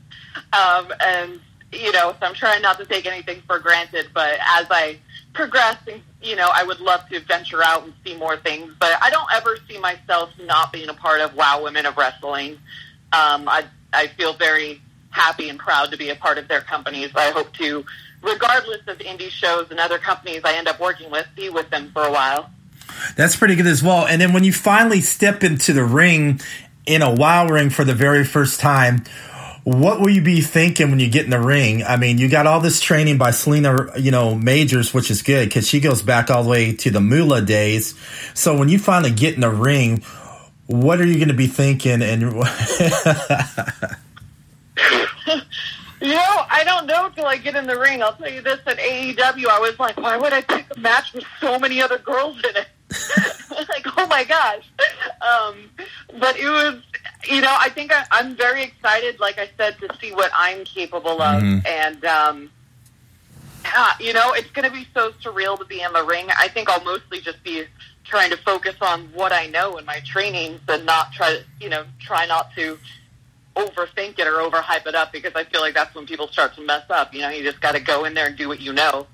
Um, 0.53 0.93
and 0.99 1.39
you 1.71 1.91
know 1.91 2.15
so 2.19 2.25
I'm 2.25 2.33
trying 2.33 2.61
not 2.61 2.77
to 2.79 2.85
take 2.85 3.05
anything 3.05 3.41
for 3.45 3.59
granted 3.59 4.07
but 4.13 4.33
as 4.39 4.67
I 4.69 4.97
progress 5.33 5.77
and 5.91 6.01
you 6.21 6.35
know 6.35 6.49
I 6.53 6.63
would 6.63 6.79
love 6.79 7.07
to 7.09 7.19
venture 7.19 7.63
out 7.63 7.83
and 7.83 7.93
see 8.05 8.15
more 8.15 8.37
things 8.37 8.73
but 8.79 8.93
I 9.01 9.09
don't 9.09 9.29
ever 9.33 9.57
see 9.67 9.77
myself 9.77 10.29
not 10.39 10.71
being 10.71 10.89
a 10.89 10.93
part 10.93 11.19
of 11.19 11.35
Wow 11.35 11.63
Women 11.63 11.85
of 11.85 11.97
Wrestling. 11.97 12.53
Um, 13.13 13.47
I, 13.47 13.65
I 13.93 14.07
feel 14.07 14.33
very 14.33 14.81
happy 15.09 15.49
and 15.49 15.57
proud 15.57 15.91
to 15.91 15.97
be 15.97 16.09
a 16.09 16.15
part 16.15 16.37
of 16.37 16.47
their 16.47 16.61
companies 16.61 17.11
I 17.15 17.31
hope 17.31 17.51
to 17.53 17.83
regardless 18.21 18.81
of 18.87 18.99
indie 18.99 19.29
shows 19.29 19.67
and 19.69 19.79
other 19.79 19.97
companies 19.97 20.41
I 20.45 20.55
end 20.55 20.67
up 20.67 20.79
working 20.79 21.11
with 21.11 21.27
be 21.35 21.49
with 21.49 21.69
them 21.69 21.91
for 21.91 22.03
a 22.03 22.11
while 22.11 22.49
that's 23.15 23.35
pretty 23.35 23.55
good 23.55 23.67
as 23.67 23.83
well. 23.83 24.05
And 24.05 24.21
then 24.21 24.33
when 24.33 24.43
you 24.43 24.53
finally 24.53 25.01
step 25.01 25.43
into 25.43 25.73
the 25.73 25.83
ring 25.83 26.41
in 26.85 27.01
a 27.01 27.13
WoW 27.13 27.47
ring 27.47 27.69
for 27.69 27.83
the 27.83 27.93
very 27.93 28.23
first 28.23 28.59
time, 28.59 29.03
what 29.67 29.99
will 29.99 30.09
you 30.09 30.21
be 30.21 30.39
thinking 30.39 30.91
when 30.91 30.99
you 31.01 31.09
get 31.09 31.25
in 31.25 31.31
the 31.31 31.41
ring? 31.41 31.83
I 31.83 31.97
mean, 31.97 32.19
you 32.19 32.29
got 32.29 32.47
all 32.47 32.61
this 32.61 32.79
training 32.79 33.17
by 33.17 33.31
Selina, 33.31 33.99
you 33.99 34.11
know, 34.11 34.33
Majors, 34.33 34.93
which 34.93 35.11
is 35.11 35.21
good 35.21 35.49
because 35.49 35.67
she 35.67 35.81
goes 35.81 36.01
back 36.01 36.31
all 36.31 36.43
the 36.43 36.49
way 36.49 36.73
to 36.73 36.89
the 36.89 37.01
Moolah 37.01 37.41
days. 37.41 37.93
So 38.33 38.57
when 38.57 38.69
you 38.69 38.79
finally 38.79 39.11
get 39.11 39.35
in 39.35 39.41
the 39.41 39.49
ring, 39.49 40.03
what 40.67 41.01
are 41.01 41.05
you 41.05 41.15
going 41.15 41.27
to 41.27 41.33
be 41.33 41.47
thinking? 41.47 42.01
And 42.01 42.21
you 42.21 42.29
know, 46.15 46.45
I 46.49 46.63
don't 46.63 46.87
know 46.87 47.09
till 47.13 47.25
I 47.25 47.35
get 47.35 47.57
in 47.57 47.67
the 47.67 47.77
ring. 47.77 48.01
I'll 48.01 48.13
tell 48.13 48.31
you 48.31 48.41
this: 48.41 48.61
at 48.65 48.77
AEW, 48.77 49.47
I 49.47 49.59
was 49.59 49.77
like, 49.79 49.97
why 49.97 50.15
would 50.15 50.31
I 50.31 50.43
pick 50.43 50.67
a 50.75 50.79
match 50.79 51.11
with 51.13 51.25
so 51.41 51.59
many 51.59 51.81
other 51.81 51.97
girls 51.97 52.37
in 52.37 52.55
it? 52.55 52.67
like, 53.69 53.85
oh 53.97 54.07
my 54.07 54.23
gosh. 54.23 54.63
Um, 55.21 55.69
but 56.19 56.37
it 56.37 56.49
was, 56.49 56.81
you 57.27 57.41
know, 57.41 57.55
I 57.57 57.69
think 57.69 57.91
I, 57.93 58.05
I'm 58.11 58.35
very 58.35 58.63
excited, 58.63 59.19
like 59.19 59.37
I 59.37 59.49
said, 59.57 59.77
to 59.79 59.95
see 59.99 60.13
what 60.13 60.31
I'm 60.33 60.63
capable 60.63 61.21
of. 61.21 61.41
Mm-hmm. 61.41 61.67
And, 61.67 62.05
um, 62.05 62.51
yeah, 63.63 63.93
you 63.99 64.13
know, 64.13 64.33
it's 64.33 64.49
going 64.51 64.65
to 64.65 64.73
be 64.73 64.87
so 64.93 65.11
surreal 65.23 65.57
to 65.59 65.65
be 65.65 65.81
in 65.81 65.91
the 65.93 66.03
ring. 66.03 66.27
I 66.37 66.47
think 66.47 66.69
I'll 66.69 66.83
mostly 66.83 67.19
just 67.19 67.43
be 67.43 67.65
trying 68.05 68.31
to 68.31 68.37
focus 68.37 68.75
on 68.81 69.01
what 69.13 69.33
I 69.33 69.47
know 69.47 69.77
in 69.77 69.85
my 69.85 69.99
trainings 70.05 70.61
and 70.69 70.85
not 70.85 71.11
try, 71.11 71.41
you 71.59 71.69
know, 71.69 71.83
try 71.99 72.25
not 72.25 72.53
to 72.55 72.79
overthink 73.55 74.19
it 74.19 74.27
or 74.27 74.33
overhype 74.33 74.85
it 74.85 74.95
up 74.95 75.11
because 75.11 75.33
I 75.35 75.43
feel 75.43 75.61
like 75.61 75.73
that's 75.73 75.93
when 75.93 76.05
people 76.05 76.27
start 76.27 76.55
to 76.55 76.61
mess 76.61 76.85
up. 76.89 77.13
You 77.13 77.21
know, 77.21 77.29
you 77.29 77.43
just 77.43 77.59
got 77.59 77.73
to 77.73 77.81
go 77.81 78.05
in 78.05 78.13
there 78.13 78.27
and 78.27 78.37
do 78.37 78.47
what 78.47 78.61
you 78.61 78.71
know. 78.71 79.07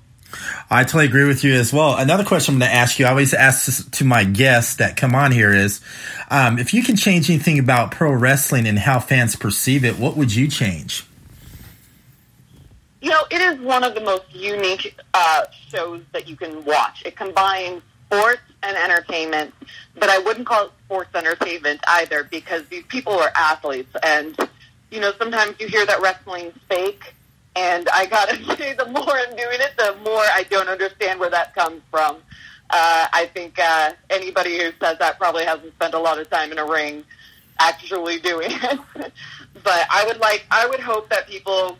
I 0.70 0.84
totally 0.84 1.06
agree 1.06 1.24
with 1.24 1.44
you 1.44 1.54
as 1.54 1.72
well. 1.72 1.96
Another 1.96 2.24
question 2.24 2.54
I'm 2.54 2.60
going 2.60 2.70
to 2.70 2.76
ask 2.76 2.98
you, 2.98 3.06
I 3.06 3.10
always 3.10 3.34
ask 3.34 3.66
this 3.66 3.84
to 3.98 4.04
my 4.04 4.24
guests 4.24 4.76
that 4.76 4.96
come 4.96 5.14
on 5.14 5.32
here 5.32 5.54
is, 5.54 5.80
um, 6.30 6.58
if 6.58 6.74
you 6.74 6.82
can 6.82 6.96
change 6.96 7.30
anything 7.30 7.58
about 7.58 7.90
pro 7.90 8.12
wrestling 8.12 8.66
and 8.66 8.78
how 8.78 8.98
fans 8.98 9.36
perceive 9.36 9.84
it, 9.84 9.98
what 9.98 10.16
would 10.16 10.34
you 10.34 10.48
change? 10.48 11.04
You 13.00 13.10
know, 13.10 13.22
it 13.30 13.40
is 13.40 13.60
one 13.60 13.84
of 13.84 13.94
the 13.94 14.00
most 14.00 14.24
unique 14.34 14.98
uh, 15.12 15.44
shows 15.68 16.02
that 16.12 16.26
you 16.26 16.36
can 16.36 16.64
watch. 16.64 17.02
It 17.04 17.16
combines 17.16 17.82
sports 18.06 18.40
and 18.62 18.76
entertainment, 18.76 19.52
but 19.94 20.08
I 20.08 20.18
wouldn't 20.18 20.46
call 20.46 20.66
it 20.66 20.72
sports 20.86 21.10
entertainment 21.14 21.80
either 21.86 22.24
because 22.24 22.66
these 22.66 22.84
people 22.84 23.12
are 23.12 23.30
athletes. 23.36 23.94
And, 24.02 24.36
you 24.90 25.00
know, 25.00 25.12
sometimes 25.18 25.56
you 25.60 25.68
hear 25.68 25.84
that 25.86 26.00
wrestling's 26.00 26.54
fake 26.68 27.13
and 27.56 27.88
I 27.90 28.06
gotta 28.06 28.36
say, 28.56 28.74
the 28.74 28.86
more 28.86 29.10
I'm 29.10 29.36
doing 29.36 29.60
it, 29.60 29.72
the 29.76 29.96
more 30.04 30.22
I 30.32 30.44
don't 30.50 30.68
understand 30.68 31.20
where 31.20 31.30
that 31.30 31.54
comes 31.54 31.82
from. 31.90 32.16
Uh, 32.70 33.06
I 33.12 33.30
think 33.32 33.58
uh, 33.58 33.92
anybody 34.10 34.58
who 34.58 34.70
says 34.80 34.98
that 34.98 35.18
probably 35.18 35.44
hasn't 35.44 35.74
spent 35.74 35.94
a 35.94 35.98
lot 35.98 36.18
of 36.18 36.28
time 36.30 36.50
in 36.50 36.58
a 36.58 36.64
ring 36.64 37.04
actually 37.60 38.18
doing 38.18 38.50
it. 38.52 38.80
but 38.96 39.86
I 39.90 40.04
would 40.06 40.18
like, 40.18 40.44
I 40.50 40.66
would 40.66 40.80
hope 40.80 41.08
that 41.10 41.28
people 41.28 41.78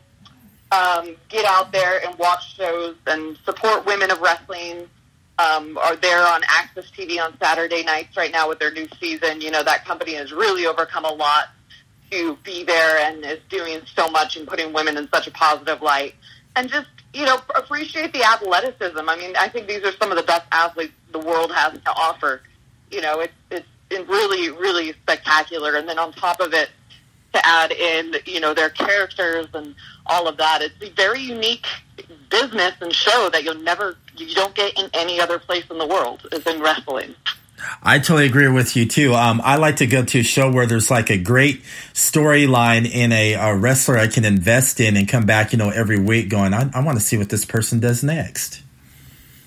um, 0.71 1.17
get 1.29 1.45
out 1.47 1.73
there 1.73 2.05
and 2.05 2.17
watch 2.19 2.57
shows 2.57 2.97
and 3.07 3.37
support 3.45 3.87
women 3.87 4.11
of 4.11 4.21
wrestling. 4.21 4.89
Um, 5.37 5.77
are 5.79 5.97
there 5.97 6.21
on 6.21 6.43
AXS 6.43 6.93
TV 6.93 7.21
on 7.21 7.37
Saturday 7.39 7.83
nights 7.83 8.17
right 8.17 8.31
now 8.31 8.49
with 8.49 8.61
their 8.61 8.71
new 8.71 8.87
season. 9.01 9.41
You 9.41 9.51
know 9.51 9.65
that 9.65 9.85
company 9.85 10.15
has 10.15 10.33
really 10.33 10.67
overcome 10.67 11.05
a 11.05 11.13
lot 11.13 11.49
to 12.15 12.37
be 12.45 12.65
there 12.65 12.99
and 12.99 13.25
is 13.25 13.41
doing 13.49 13.81
so 13.97 14.09
much 14.09 14.37
and 14.37 14.47
putting 14.47 14.73
women 14.73 14.97
in 14.97 15.09
such 15.13 15.27
a 15.27 15.31
positive 15.31 15.83
light. 15.83 16.15
And 16.57 16.69
just, 16.69 16.89
you 17.13 17.25
know, 17.25 17.39
appreciate 17.57 18.13
the 18.13 18.23
athleticism. 18.23 19.09
I 19.09 19.17
mean, 19.17 19.35
I 19.37 19.49
think 19.49 19.67
these 19.67 19.83
are 19.83 19.93
some 19.93 20.11
of 20.11 20.17
the 20.17 20.23
best 20.23 20.47
athletes 20.53 20.93
the 21.13 21.19
world 21.19 21.53
has 21.53 21.73
to 21.73 21.91
offer. 21.91 22.43
You 22.91 23.01
know, 23.01 23.21
it's, 23.21 23.67
it's 23.91 24.09
really, 24.09 24.51
really 24.51 24.93
spectacular. 24.93 25.77
And 25.77 25.89
then 25.89 25.99
on 25.99 26.13
top 26.13 26.41
of 26.41 26.55
it, 26.55 26.71
to 27.35 27.45
add 27.45 27.73
in, 27.73 28.15
you 28.27 28.41
know, 28.41 28.55
their 28.55 28.71
characters 28.71 29.49
and 29.55 29.75
all 30.07 30.29
of 30.29 30.37
that. 30.37 30.63
It's 30.63 30.75
a 30.81 30.91
very 30.95 31.21
unique 31.21 31.67
business 32.31 32.75
and 32.81 32.95
show 32.95 33.29
that 33.33 33.43
you'll 33.45 33.57
never, 33.57 33.97
you 34.17 34.33
don't 34.35 34.55
get 34.55 34.79
in 34.79 34.89
any 34.95 35.21
other 35.21 35.39
place 35.39 35.65
in 35.71 35.79
the 35.79 35.87
world, 35.87 36.27
is 36.33 36.47
in 36.47 36.63
wrestling. 36.63 37.15
I 37.83 37.99
totally 37.99 38.27
agree 38.27 38.49
with 38.49 38.77
you 38.77 38.87
too. 38.87 39.15
Um, 39.15 39.41
I 39.45 39.57
like 39.57 39.77
to 39.77 39.87
go 39.87 40.05
to 40.05 40.21
a 40.21 40.23
show 40.23 40.51
where 40.51 40.67
there's 40.67 40.91
like 40.91 41.11
a 41.11 41.19
great 41.19 41.63
storyline 41.93 42.91
in 42.91 43.13
a, 43.13 43.35
a, 43.35 43.57
wrestler 43.57 43.99
I 43.99 44.09
can 44.09 44.25
invest 44.25 44.81
in 44.81 44.97
and 44.97 45.09
come 45.09 45.27
back, 45.27 45.53
you 45.53 45.59
know, 45.59 45.71
every 45.71 45.99
week 45.99 46.29
going, 46.29 46.55
I, 46.55 46.71
I 46.75 46.83
want 46.83 46.99
to 46.99 47.05
see 47.05 47.17
what 47.17 47.29
this 47.29 47.45
person 47.45 47.81
does 47.81 48.03
next. 48.03 48.63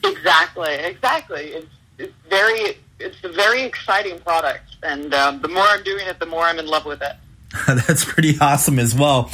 Exactly, 0.03 0.73
exactly. 0.75 1.45
It's, 1.47 1.67
it's 1.97 2.13
very, 2.29 2.77
it's 2.99 3.17
a 3.23 3.29
very 3.29 3.63
exciting 3.63 4.19
product, 4.19 4.77
and 4.83 5.13
um, 5.13 5.41
the 5.41 5.47
more 5.47 5.63
I'm 5.63 5.83
doing 5.83 6.07
it, 6.07 6.19
the 6.19 6.25
more 6.25 6.43
I'm 6.43 6.59
in 6.59 6.67
love 6.67 6.85
with 6.85 7.01
it. 7.01 7.13
That's 7.67 8.03
pretty 8.03 8.37
awesome 8.39 8.77
as 8.77 8.93
well. 8.93 9.31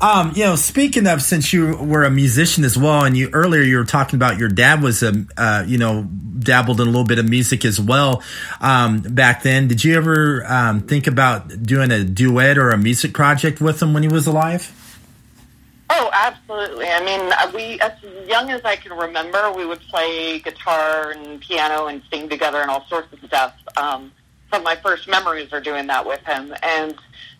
Um, 0.00 0.32
you 0.36 0.44
know, 0.44 0.54
speaking 0.54 1.06
of, 1.06 1.20
since 1.20 1.52
you 1.52 1.76
were 1.76 2.04
a 2.04 2.10
musician 2.10 2.64
as 2.64 2.78
well, 2.78 3.04
and 3.04 3.16
you 3.16 3.28
earlier 3.32 3.62
you 3.62 3.78
were 3.78 3.84
talking 3.84 4.16
about 4.16 4.38
your 4.38 4.48
dad 4.48 4.82
was 4.82 5.02
a, 5.02 5.26
uh, 5.36 5.64
you 5.66 5.76
know, 5.76 6.04
dabbled 6.04 6.80
in 6.80 6.86
a 6.86 6.90
little 6.90 7.06
bit 7.06 7.18
of 7.18 7.28
music 7.28 7.64
as 7.64 7.80
well 7.80 8.22
um, 8.60 9.00
back 9.00 9.42
then. 9.42 9.66
Did 9.66 9.82
you 9.82 9.96
ever 9.96 10.44
um, 10.46 10.80
think 10.82 11.08
about 11.08 11.64
doing 11.64 11.90
a 11.90 12.04
duet 12.04 12.56
or 12.56 12.70
a 12.70 12.78
music 12.78 13.12
project 13.12 13.60
with 13.60 13.82
him 13.82 13.92
when 13.92 14.04
he 14.04 14.08
was 14.08 14.28
alive? 14.28 14.72
Oh, 15.90 16.10
absolutely. 16.12 16.86
I 16.88 17.04
mean, 17.04 17.32
uh, 17.32 17.50
we 17.54 17.80
as 17.80 17.92
young 18.28 18.50
as 18.50 18.60
I 18.64 18.76
can 18.76 18.92
remember, 18.92 19.52
we 19.52 19.66
would 19.66 19.80
play 19.80 20.38
guitar 20.38 21.12
and 21.12 21.40
piano 21.40 21.86
and 21.86 22.02
sing 22.10 22.28
together 22.28 22.60
and 22.60 22.70
all 22.70 22.86
sorts 22.86 23.12
of 23.12 23.18
stuff. 23.26 23.54
Um, 23.76 24.12
some 24.50 24.60
of 24.60 24.64
my 24.64 24.76
first 24.76 25.08
memories 25.08 25.52
are 25.52 25.60
doing 25.60 25.86
that 25.88 26.06
with 26.06 26.20
him, 26.24 26.54
and 26.62 26.94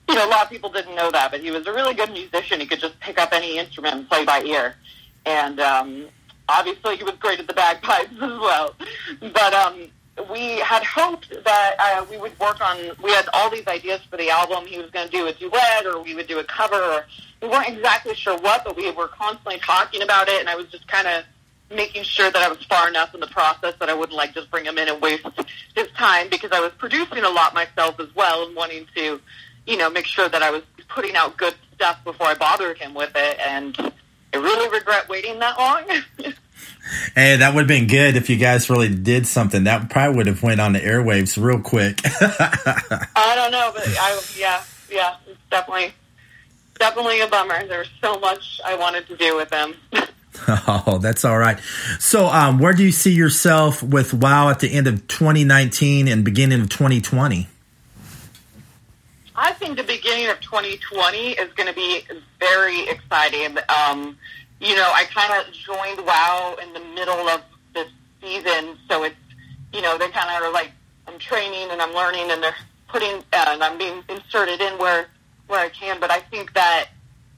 you 0.09 0.15
know, 0.15 0.27
a 0.27 0.31
lot 0.31 0.45
of 0.45 0.51
people 0.51 0.70
didn't 0.70 0.95
know 0.95 1.11
that, 1.11 1.31
but 1.31 1.41
he 1.41 1.51
was 1.51 1.66
a 1.66 1.73
really 1.73 1.95
good 1.95 2.12
musician. 2.12 2.61
He 2.61 2.66
could 2.66 2.81
just 2.81 2.99
pick 3.01 3.19
up 3.19 3.31
any 3.33 3.59
instrument 3.59 3.95
and 3.95 4.09
play 4.09 4.24
by 4.24 4.43
ear. 4.43 4.77
And, 5.24 5.59
um, 5.61 6.09
obviously 6.49 6.97
he 6.97 7.05
was 7.05 7.15
great 7.19 7.41
at 7.41 7.47
the 7.47 7.55
bagpipes 7.55 8.12
as 8.15 8.20
well. 8.20 8.74
But 9.20 9.55
um, 9.55 9.89
we 10.31 10.59
had 10.59 10.83
hoped 10.85 11.31
that 11.45 11.77
uh, 11.78 12.07
we 12.11 12.16
would 12.16 12.39
work 12.39 12.61
on. 12.61 12.78
We 13.03 13.11
had 13.11 13.28
all 13.33 13.51
these 13.51 13.66
ideas 13.66 14.01
for 14.11 14.16
the 14.16 14.31
album. 14.31 14.66
He 14.66 14.78
was 14.78 14.91
going 14.91 15.09
to 15.09 15.12
do 15.12 15.27
a 15.27 15.33
duet, 15.33 15.87
or 15.87 16.03
we 16.03 16.15
would 16.15 16.27
do 16.27 16.39
a 16.39 16.45
cover. 16.45 16.77
Or 16.77 17.07
we 17.43 17.49
weren't 17.49 17.69
exactly 17.69 18.15
sure 18.15 18.39
what, 18.39 18.65
but 18.65 18.77
we 18.77 18.91
were 18.93 19.09
constantly 19.09 19.59
talking 19.59 20.03
about 20.03 20.28
it. 20.28 20.41
And 20.41 20.49
I 20.49 20.57
was 20.57 20.66
just 20.66 20.87
kind 20.89 21.07
of 21.07 21.24
making 21.69 22.05
sure 22.05 22.31
that 22.31 22.43
I 22.43 22.49
was 22.49 22.62
far 22.65 22.89
enough 22.89 23.12
in 23.12 23.20
the 23.20 23.27
process 23.27 23.74
that 23.81 23.89
I 23.89 23.95
wouldn't 23.95 24.16
like 24.16 24.33
just 24.35 24.51
bring 24.53 24.65
him 24.65 24.78
in 24.78 24.89
and 24.89 25.03
waste 25.03 25.27
his 25.74 25.89
time 25.97 26.28
because 26.31 26.53
I 26.53 26.61
was 26.61 26.70
producing 26.78 27.24
a 27.24 27.28
lot 27.28 27.55
myself 27.55 27.99
as 27.99 28.15
well 28.15 28.47
and 28.47 28.55
wanting 28.55 28.87
to, 28.95 29.20
you 29.66 29.76
know, 29.76 29.90
make 29.90 30.06
sure 30.06 30.28
that 30.28 30.43
I 30.43 30.51
was 30.51 30.62
putting 30.88 31.16
out 31.16 31.36
good 31.36 31.55
stuff 31.74 32.02
before 32.05 32.28
I 32.28 32.34
bothered 32.34 32.78
him 32.78 32.94
with 32.94 33.12
it. 33.14 33.38
And 33.40 33.93
I 34.32 34.36
really 34.36 34.68
regret 34.68 35.09
waiting 35.09 35.38
that 35.40 35.59
long. 35.59 35.84
Hey, 37.14 37.36
that 37.36 37.55
would 37.55 37.62
have 37.62 37.68
been 37.68 37.88
good 37.88 38.16
if 38.16 38.30
you 38.30 38.36
guys 38.36 38.70
really 38.70 38.88
did 38.88 39.26
something. 39.26 39.64
That 39.64 39.90
probably 39.90 40.16
would 40.16 40.26
have 40.26 40.43
went 40.43 40.60
on 40.60 40.72
the 40.72 40.78
airwaves 40.78 41.43
real 41.43 41.60
quick. 41.60 42.01
I 42.05 43.32
don't 43.34 43.51
know, 43.51 43.72
but 43.74 43.84
I 43.88 44.20
yeah 44.38 44.62
yeah 44.88 45.16
it's 45.26 45.40
definitely 45.51 45.93
definitely 46.78 47.20
a 47.20 47.26
bummer. 47.26 47.66
There's 47.66 47.90
so 48.01 48.18
much 48.20 48.60
I 48.64 48.76
wanted 48.76 49.06
to 49.09 49.16
do 49.16 49.36
with 49.36 49.48
them. 49.48 49.74
oh, 50.48 50.98
that's 51.01 51.24
all 51.24 51.38
right. 51.38 51.59
So, 51.98 52.26
um, 52.26 52.59
where 52.59 52.72
do 52.72 52.84
you 52.84 52.93
see 52.93 53.12
yourself 53.12 53.82
with 53.82 54.14
WoW 54.14 54.51
at 54.51 54.60
the 54.60 54.72
end 54.72 54.86
of 54.86 55.09
2019 55.09 56.09
and 56.09 56.24
beginning 56.24 56.60
of 56.60 56.68
2020? 56.68 57.48
I 59.38 59.52
think 59.52 59.76
the 59.76 59.84
beginning 59.84 60.30
of 60.30 60.40
2020 60.40 61.32
is 61.32 61.52
going 61.52 61.68
to 61.68 61.74
be 61.74 62.02
very 62.40 62.88
exciting. 62.88 63.58
Um, 63.68 64.16
you 64.60 64.74
know, 64.74 64.90
I 64.94 65.04
kind 65.04 65.32
of 65.32 65.52
joined 65.52 66.06
WoW 66.06 66.56
in 66.62 66.72
the 66.72 66.80
middle 66.94 67.28
of 67.28 67.42
this 67.74 67.88
season, 68.22 68.78
so 68.88 69.04
it's, 69.04 69.14
you 69.74 69.82
know, 69.82 69.98
they 69.98 70.08
kind 70.08 70.30
of 70.30 70.42
are 70.42 70.52
like, 70.52 70.70
I'm 71.06 71.18
training 71.18 71.68
and 71.70 71.82
I'm 71.82 71.94
learning 71.94 72.30
and 72.30 72.42
they're 72.42 72.56
putting, 72.88 73.16
uh, 73.32 73.44
and 73.48 73.62
I'm 73.62 73.76
being 73.76 74.02
inserted 74.08 74.62
in 74.62 74.78
where, 74.78 75.08
where 75.48 75.60
I 75.60 75.68
can, 75.68 76.00
but 76.00 76.10
I 76.10 76.20
think 76.20 76.54
that 76.54 76.88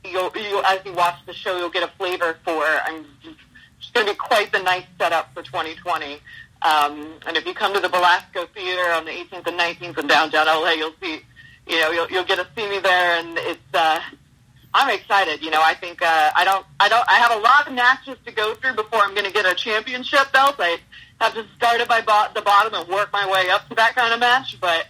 you'll, 0.04 0.30
you 0.36 0.62
as 0.64 0.78
you 0.84 0.92
watch 0.92 1.18
the 1.26 1.34
show, 1.34 1.58
you'll 1.58 1.68
get 1.68 1.82
a 1.82 1.92
flavor 1.98 2.36
for, 2.44 2.64
I'm 2.64 3.04
it's 3.24 3.90
going 3.90 4.06
to 4.06 4.12
be 4.12 4.16
quite 4.16 4.52
the 4.52 4.62
nice 4.62 4.84
setup 4.98 5.32
for 5.34 5.42
2020. 5.42 6.14
Um, 6.62 7.14
and 7.26 7.36
if 7.36 7.46
you 7.46 7.54
come 7.54 7.72
to 7.74 7.80
the 7.80 7.88
Belasco 7.88 8.46
Theater 8.46 8.92
on 8.92 9.04
the 9.04 9.12
18th 9.12 9.46
and 9.46 9.58
19th 9.58 9.98
in 9.98 10.06
downtown 10.06 10.46
LA, 10.46 10.72
you'll 10.72 10.92
see, 11.00 11.20
you 11.68 11.80
know, 11.80 11.90
you'll, 11.90 12.10
you'll 12.10 12.24
get 12.24 12.36
to 12.36 12.46
see 12.56 12.68
me 12.68 12.78
there, 12.78 13.20
and 13.20 13.36
it's, 13.38 13.74
uh, 13.74 14.00
I'm 14.74 14.94
excited. 14.94 15.42
You 15.42 15.50
know, 15.50 15.60
I 15.62 15.74
think 15.74 16.02
uh, 16.02 16.30
I 16.34 16.44
don't, 16.44 16.64
I 16.80 16.88
don't, 16.88 17.04
I 17.08 17.14
have 17.14 17.32
a 17.32 17.40
lot 17.40 17.66
of 17.66 17.74
matches 17.74 18.16
to 18.24 18.32
go 18.32 18.54
through 18.54 18.74
before 18.74 19.00
I'm 19.00 19.14
going 19.14 19.26
to 19.26 19.32
get 19.32 19.46
a 19.46 19.54
championship 19.54 20.32
belt. 20.32 20.56
I 20.58 20.78
have 21.20 21.34
to 21.34 21.44
start 21.56 21.80
at 21.80 21.88
my 21.88 22.00
bo- 22.00 22.28
the 22.34 22.42
bottom 22.42 22.74
and 22.74 22.88
work 22.88 23.12
my 23.12 23.28
way 23.30 23.50
up 23.50 23.68
to 23.68 23.74
that 23.74 23.94
kind 23.94 24.12
of 24.12 24.20
match. 24.20 24.58
But 24.60 24.86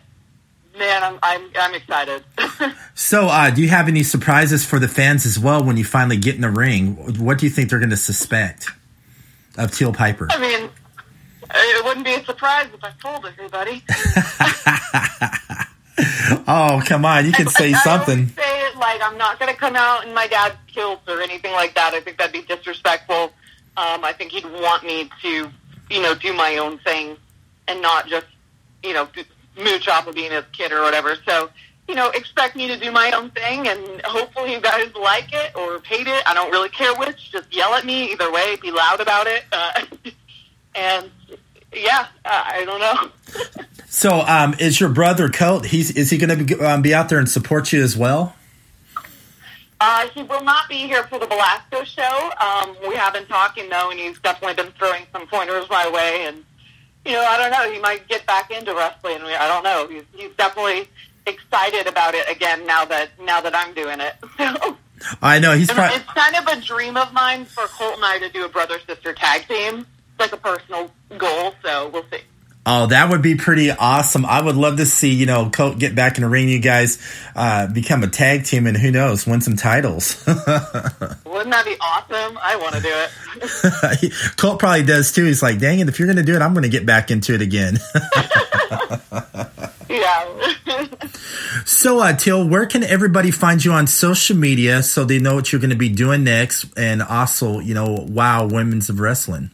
man, 0.79 1.03
I'm, 1.03 1.19
I'm, 1.23 1.51
I'm 1.59 1.75
excited. 1.75 2.25
so, 2.95 3.27
uh, 3.27 3.51
do 3.51 3.63
you 3.63 3.69
have 3.69 3.89
any 3.89 4.03
surprises 4.03 4.65
for 4.65 4.79
the 4.79 4.89
fans 4.89 5.27
as 5.27 5.39
well 5.39 5.65
when 5.65 5.77
you 5.77 5.85
finally 5.85 6.17
get 6.17 6.35
in 6.35 6.43
the 6.43 6.51
ring? 6.51 6.95
What 7.19 7.39
do 7.39 7.47
you 7.47 7.51
think 7.51 7.71
they're 7.71 7.79
going 7.79 7.91
to 7.91 7.97
suspect 7.97 8.71
of 9.57 9.73
Teal 9.73 9.93
Piper? 9.93 10.29
I 10.31 10.39
mean, 10.39 10.71
it 11.51 11.85
wouldn't 11.85 12.05
be 12.05 12.15
a 12.15 12.25
surprise 12.25 12.67
if 12.73 12.85
I 12.85 12.93
told 13.01 13.27
everybody. 13.27 13.83
oh, 16.49 16.83
come 16.87 17.05
on. 17.05 17.27
You 17.27 17.33
can 17.33 17.47
say 17.49 17.73
something. 17.73 18.29
Say 18.29 18.67
it 18.69 18.77
like 18.77 19.01
I'm 19.03 19.19
not 19.19 19.39
going 19.39 19.53
to 19.53 19.59
come 19.59 19.77
out 19.77 20.07
in 20.07 20.15
my 20.15 20.27
dad's 20.27 20.57
kilt 20.67 21.01
or 21.09 21.21
anything 21.21 21.53
like 21.53 21.75
that. 21.75 21.95
I 21.95 22.01
think 22.01 22.19
that'd 22.19 22.33
be 22.33 22.43
disrespectful. 22.43 23.33
Um, 23.77 24.05
I 24.05 24.13
think 24.13 24.33
he'd 24.33 24.45
want 24.45 24.85
me 24.85 25.11
to, 25.23 25.51
you 25.91 26.03
know, 26.03 26.15
do 26.15 26.33
my 26.33 26.57
own 26.57 26.79
thing 26.79 27.17
and 27.69 27.81
not 27.83 28.09
just, 28.09 28.27
you 28.83 28.93
know, 28.93 29.09
mooch 29.57 29.89
off 29.89 30.07
of 30.07 30.15
being 30.15 30.33
a 30.33 30.43
kid 30.53 30.73
or 30.73 30.83
whatever. 30.83 31.17
So, 31.27 31.51
you 31.89 31.95
know, 31.95 32.11
expect 32.11 32.55
me 32.57 32.69
to 32.69 32.77
do 32.77 32.91
my 32.91 33.11
own 33.13 33.31
thing 33.31 33.67
and 33.67 34.03
hopefully 34.05 34.53
you 34.53 34.61
guys 34.61 34.93
like 34.95 35.33
it 35.33 35.57
or 35.57 35.81
hate 35.81 36.07
it. 36.07 36.23
I 36.27 36.35
don't 36.35 36.51
really 36.51 36.69
care 36.69 36.95
which. 36.95 37.33
Just 37.33 37.55
yell 37.55 37.75
at 37.75 37.85
me 37.85 38.13
either 38.13 38.31
way. 38.31 38.57
Be 38.57 38.71
loud 38.71 39.01
about 39.01 39.27
it. 39.27 39.45
Uh, 39.53 39.83
and 40.75 41.11
yeah, 41.83 42.07
uh, 42.25 42.45
I 42.47 42.65
don't 42.65 42.81
know. 42.81 43.55
so, 43.89 44.21
um, 44.21 44.55
is 44.59 44.81
your 44.81 44.89
brother 44.89 45.29
Colt? 45.29 45.67
He's 45.67 45.91
is 45.93 46.11
he 46.11 46.19
going 46.19 46.39
to 46.39 46.45
be, 46.45 46.65
um, 46.65 46.83
be 46.83 46.95
out 46.95 47.09
there 47.09 47.19
and 47.19 47.29
support 47.29 47.73
you 47.73 47.83
as 47.83 47.97
well? 47.97 48.35
Uh, 49.81 50.09
he 50.09 50.23
will 50.23 50.43
not 50.43 50.69
be 50.69 50.87
here 50.87 51.05
for 51.05 51.19
the 51.19 51.27
Belasco 51.27 51.85
show. 51.85 52.31
Um, 52.41 52.77
we 52.89 52.97
have 52.97 53.13
been 53.13 53.27
talking 53.27 53.69
though, 53.69 53.91
and 53.91 53.99
he's 53.99 54.19
definitely 54.19 54.63
been 54.63 54.73
throwing 54.73 55.05
some 55.13 55.27
pointers 55.29 55.69
my 55.71 55.89
way. 55.89 56.27
And 56.27 56.45
you 57.05 57.13
know, 57.13 57.23
I 57.23 57.39
don't 57.39 57.53
know. 57.53 57.73
He 57.73 57.79
might 57.79 58.09
get 58.09 58.27
back 58.27 58.51
into 58.51 58.75
wrestling. 58.75 59.23
I 59.23 59.47
don't 59.47 59.63
know. 59.63 59.87
He's, 59.89 60.03
he's 60.15 60.35
definitely 60.37 60.89
excited 61.27 61.87
about 61.87 62.15
it 62.15 62.29
again 62.29 62.67
now 62.67 62.85
that 62.87 63.11
now 63.23 63.41
that 63.41 63.55
I'm 63.55 63.73
doing 63.75 64.01
it. 64.01 64.15
I 65.23 65.39
know 65.39 65.53
he's. 65.55 65.71
Pro- 65.71 65.85
it's 65.87 66.05
kind 66.07 66.35
of 66.35 66.47
a 66.47 66.61
dream 66.61 66.97
of 66.97 67.13
mine 67.13 67.45
for 67.45 67.67
Colt 67.69 67.95
and 67.97 68.05
I 68.05 68.19
to 68.19 68.29
do 68.31 68.45
a 68.45 68.49
brother 68.49 68.81
sister 68.81 69.13
tag 69.13 69.47
team. 69.47 69.87
Like 70.19 70.33
a 70.33 70.37
personal 70.37 70.91
goal, 71.17 71.55
so 71.63 71.89
we'll 71.89 72.05
see. 72.11 72.23
Oh, 72.71 72.85
that 72.89 73.09
would 73.09 73.23
be 73.23 73.35
pretty 73.35 73.71
awesome. 73.71 74.27
I 74.27 74.43
would 74.43 74.55
love 74.55 74.77
to 74.77 74.85
see, 74.85 75.15
you 75.15 75.25
know, 75.25 75.49
Colt 75.49 75.79
get 75.79 75.95
back 75.95 76.19
in 76.19 76.23
the 76.23 76.29
ring, 76.29 76.51
you 76.51 76.59
guys 76.59 76.99
uh, 77.35 77.67
become 77.67 78.03
a 78.03 78.09
tag 78.09 78.45
team, 78.45 78.67
and 78.67 78.77
who 78.77 78.91
knows, 78.91 79.27
win 79.27 79.41
some 79.41 79.57
titles. 79.57 80.23
Wouldn't 80.27 80.45
that 80.45 81.65
be 81.65 81.77
awesome? 81.81 82.39
I 82.43 82.57
want 82.57 82.75
to 82.75 82.83
do 82.83 82.93
it. 82.93 84.13
Colt 84.37 84.59
probably 84.59 84.83
does 84.83 85.13
too. 85.13 85.25
He's 85.25 85.43
like, 85.43 85.59
dang 85.59 85.81
it, 85.81 85.89
if 85.89 85.99
you're 85.99 86.09
going 86.09 86.19
to 86.19 86.23
do 86.23 86.37
it, 86.37 86.43
I'm 86.43 86.53
going 86.53 86.65
to 86.65 86.69
get 86.69 86.85
back 86.85 87.11
into 87.11 87.33
it 87.33 87.41
again. 87.41 87.79
yeah. 89.89 90.53
so, 91.65 92.01
uh, 92.01 92.13
Teal, 92.13 92.47
where 92.47 92.67
can 92.67 92.85
everybody 92.85 93.31
find 93.31 93.65
you 93.65 93.73
on 93.73 93.87
social 93.87 94.37
media 94.37 94.83
so 94.83 95.07
they 95.07 95.19
know 95.19 95.37
what 95.37 95.51
you're 95.55 95.61
going 95.61 95.71
to 95.71 95.77
be 95.77 95.89
doing 95.89 96.23
next? 96.23 96.67
And 96.77 97.01
also, 97.03 97.61
you 97.61 97.73
know, 97.73 98.05
wow, 98.11 98.47
women's 98.47 98.91
of 98.91 99.01
wrestling. 99.01 99.53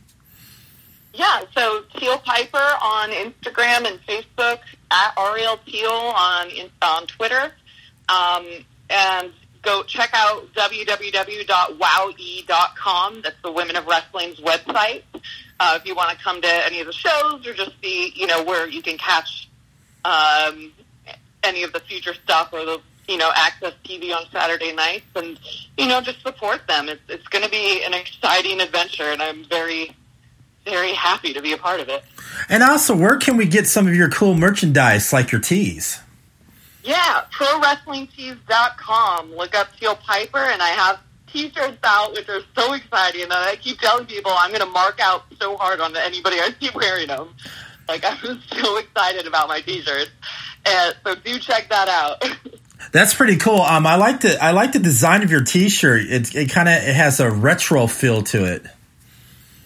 Yeah, 1.14 1.44
so 1.54 1.84
Teal 1.96 2.18
Piper 2.18 2.58
on 2.58 3.10
Instagram 3.10 3.86
and 3.86 4.00
Facebook, 4.06 4.58
at 4.90 5.14
Ariel 5.16 5.58
Teal 5.64 5.88
on 5.90 6.50
on 6.82 7.06
Twitter, 7.06 7.52
um, 8.08 8.44
and 8.90 9.32
go 9.62 9.84
check 9.84 10.10
out 10.12 10.52
www.wowe.com. 10.54 11.12
That's 13.22 13.36
the 13.42 13.52
Women 13.52 13.76
of 13.76 13.86
Wrestling's 13.86 14.40
website. 14.40 15.04
Uh, 15.60 15.78
if 15.80 15.86
you 15.86 15.94
want 15.94 16.10
to 16.10 16.22
come 16.22 16.42
to 16.42 16.66
any 16.66 16.80
of 16.80 16.86
the 16.86 16.92
shows 16.92 17.46
or 17.46 17.54
just 17.54 17.72
see, 17.80 18.12
you 18.16 18.26
know, 18.26 18.42
where 18.42 18.68
you 18.68 18.82
can 18.82 18.98
catch 18.98 19.48
um, 20.04 20.72
any 21.44 21.62
of 21.62 21.72
the 21.72 21.78
future 21.80 22.14
stuff 22.14 22.50
or 22.52 22.64
the 22.64 22.80
you 23.08 23.18
know, 23.18 23.30
AXS 23.30 23.74
TV 23.84 24.14
on 24.14 24.24
Saturday 24.32 24.72
nights 24.72 25.06
and, 25.14 25.38
you 25.76 25.86
know, 25.86 26.00
just 26.00 26.22
support 26.22 26.66
them. 26.66 26.88
It's, 26.88 27.02
it's 27.08 27.28
going 27.28 27.44
to 27.44 27.50
be 27.50 27.82
an 27.84 27.92
exciting 27.92 28.60
adventure 28.60 29.04
and 29.04 29.20
I'm 29.20 29.44
very, 29.44 29.94
very 30.64 30.92
happy 30.92 31.32
to 31.34 31.42
be 31.42 31.52
a 31.52 31.58
part 31.58 31.80
of 31.80 31.88
it. 31.88 32.02
And 32.48 32.62
also, 32.62 32.96
where 32.96 33.16
can 33.16 33.36
we 33.36 33.46
get 33.46 33.66
some 33.66 33.86
of 33.86 33.94
your 33.94 34.10
cool 34.10 34.34
merchandise, 34.34 35.12
like 35.12 35.32
your 35.32 35.40
tees? 35.40 36.00
Yeah, 36.82 37.22
ProWrestlingTees.com. 37.32 39.34
Look 39.34 39.54
up 39.54 39.68
Teal 39.78 39.96
Piper, 39.96 40.38
and 40.38 40.60
I 40.60 40.68
have 40.68 41.00
T-shirts 41.28 41.78
out, 41.82 42.12
which 42.12 42.28
are 42.28 42.42
so 42.54 42.74
exciting. 42.74 43.22
And 43.22 43.32
I 43.32 43.56
keep 43.56 43.80
telling 43.80 44.06
people 44.06 44.32
I'm 44.34 44.50
going 44.50 44.60
to 44.60 44.66
mark 44.66 45.00
out 45.00 45.24
so 45.40 45.56
hard 45.56 45.80
on 45.80 45.96
anybody 45.96 46.40
I 46.40 46.50
see 46.60 46.70
wearing 46.74 47.08
them. 47.08 47.34
Like 47.88 48.04
I'm 48.04 48.40
so 48.52 48.76
excited 48.78 49.26
about 49.26 49.48
my 49.48 49.60
T-shirts, 49.60 50.10
and 50.64 50.94
so 51.04 51.14
do 51.14 51.38
check 51.38 51.68
that 51.70 51.88
out. 51.88 52.24
That's 52.92 53.14
pretty 53.14 53.36
cool. 53.36 53.60
Um, 53.60 53.86
I 53.86 53.96
like 53.96 54.20
the 54.20 54.42
I 54.42 54.50
like 54.50 54.72
the 54.72 54.78
design 54.78 55.22
of 55.22 55.30
your 55.30 55.42
T-shirt. 55.42 56.02
It 56.02 56.34
it 56.34 56.50
kind 56.50 56.68
of 56.68 56.74
it 56.74 56.94
has 56.94 57.20
a 57.20 57.30
retro 57.30 57.86
feel 57.86 58.22
to 58.24 58.44
it. 58.44 58.64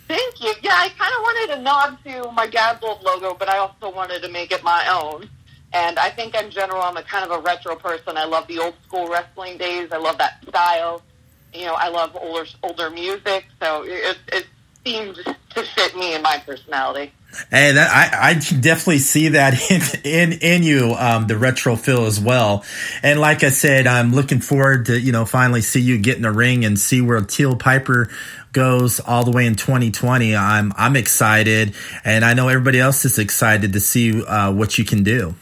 Thank 0.09 0.43
you. 0.43 0.55
Yeah, 0.63 0.73
I 0.75 0.89
kind 0.89 1.13
of 1.15 1.21
wanted 1.23 1.59
a 1.59 1.63
nod 1.63 1.99
to 2.05 2.33
my 2.33 2.47
dad's 2.47 2.83
old 2.83 3.03
logo, 3.03 3.35
but 3.39 3.49
I 3.49 3.59
also 3.59 3.95
wanted 3.95 4.23
to 4.23 4.29
make 4.31 4.51
it 4.53 4.65
my 4.65 4.89
own. 4.91 5.29
And 5.75 5.99
I 5.99 6.09
think 6.09 6.35
in 6.35 6.51
general, 6.51 6.81
I'm 6.81 6.97
a 6.97 7.03
kind 7.03 7.31
of 7.31 7.31
a 7.31 7.43
retro 7.43 7.77
person. 7.77 8.17
I 8.17 8.25
love 8.25 8.47
the 8.49 8.59
old 8.59 8.75
school 8.87 9.09
wrestling 9.09 9.59
days. 9.59 9.93
I 9.93 9.99
love 9.99 10.17
that 10.17 10.43
style. 10.49 11.03
You 11.53 11.67
know, 11.67 11.75
I 11.75 11.89
love 11.89 12.17
older 12.17 12.47
older 12.63 12.91
music, 12.91 13.47
so 13.61 13.85
it, 13.87 14.19
it 14.33 14.47
seemed 14.85 15.17
to 15.17 15.63
fit 15.63 15.95
me 15.97 16.15
and 16.15 16.23
my 16.23 16.43
personality. 16.45 17.13
Hey, 17.51 17.73
that 17.73 17.91
I, 17.91 18.31
I 18.31 18.35
definitely 18.35 18.99
see 18.99 19.29
that 19.29 19.71
in 19.71 19.83
in, 20.05 20.39
in 20.41 20.63
you, 20.63 20.95
um, 20.99 21.27
the 21.27 21.37
retro 21.37 21.77
feel 21.77 22.07
as 22.07 22.19
well. 22.19 22.65
And 23.03 23.21
like 23.21 23.45
I 23.45 23.51
said, 23.51 23.87
I'm 23.87 24.13
looking 24.13 24.41
forward 24.41 24.87
to 24.87 24.99
you 24.99 25.13
know 25.13 25.25
finally 25.25 25.61
see 25.61 25.81
you 25.81 25.99
get 25.99 26.17
in 26.17 26.23
the 26.23 26.33
ring 26.33 26.65
and 26.65 26.79
see 26.79 27.01
where 27.01 27.21
Teal 27.21 27.57
Piper 27.57 28.09
goes 28.53 28.99
all 28.99 29.25
the 29.25 29.31
way 29.31 29.47
in 29.47 29.55
2020. 29.55 30.35
I'm 30.35 30.73
I'm 30.77 30.97
excited, 30.97 31.75
and 32.05 32.25
I 32.25 32.35
know 32.35 32.49
everybody 32.49 32.81
else 32.81 33.05
is 33.05 33.19
excited 33.19 33.73
to 33.75 33.81
see 33.81 34.25
uh, 34.25 34.53
what 34.53 34.79
you 34.79 34.85
can 34.85 35.03
do. 35.05 35.35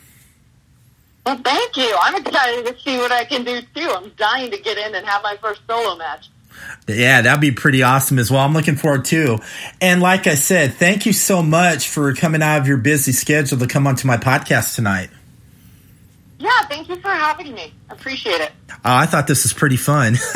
Well, 1.25 1.39
thank 1.39 1.77
you. 1.77 1.97
I'm 2.01 2.15
excited 2.15 2.67
to 2.67 2.81
see 2.81 2.99
what 2.99 3.11
I 3.11 3.25
can 3.25 3.43
do 3.43 3.61
too. 3.75 3.91
I'm 3.91 4.11
dying 4.17 4.51
to 4.51 4.59
get 4.59 4.79
in 4.79 4.95
and 4.95 5.07
have 5.07 5.23
my 5.23 5.37
first 5.43 5.61
solo 5.67 5.97
match. 5.97 6.29
Yeah, 6.89 7.23
that'd 7.23 7.41
be 7.41 7.51
pretty 7.51 7.83
awesome 7.83 8.19
as 8.19 8.31
well. 8.31 8.43
I'm 8.43 8.53
looking 8.53 8.77
forward 8.77 9.05
to. 9.07 9.39
And 9.81 10.01
like 10.01 10.27
I 10.27 10.37
said, 10.37 10.75
thank 10.75 11.05
you 11.05 11.13
so 11.13 11.43
much 11.43 11.89
for 11.89 12.15
coming 12.15 12.43
out 12.43 12.61
of 12.61 12.69
your 12.69 12.77
busy 12.77 13.13
schedule 13.13 13.59
to 13.59 13.67
come 13.67 13.87
onto 13.87 14.07
my 14.07 14.17
podcast 14.17 14.77
tonight. 14.77 15.11
Yeah, 16.39 16.51
thank 16.69 16.89
you 16.89 16.97
for 16.97 17.09
having 17.09 17.55
me. 17.55 17.73
Appreciate 17.91 18.41
it. 18.41 18.53
Oh, 18.71 18.75
I 18.85 19.07
thought 19.07 19.27
this 19.27 19.43
was 19.43 19.53
pretty 19.53 19.77
fun. 19.77 20.17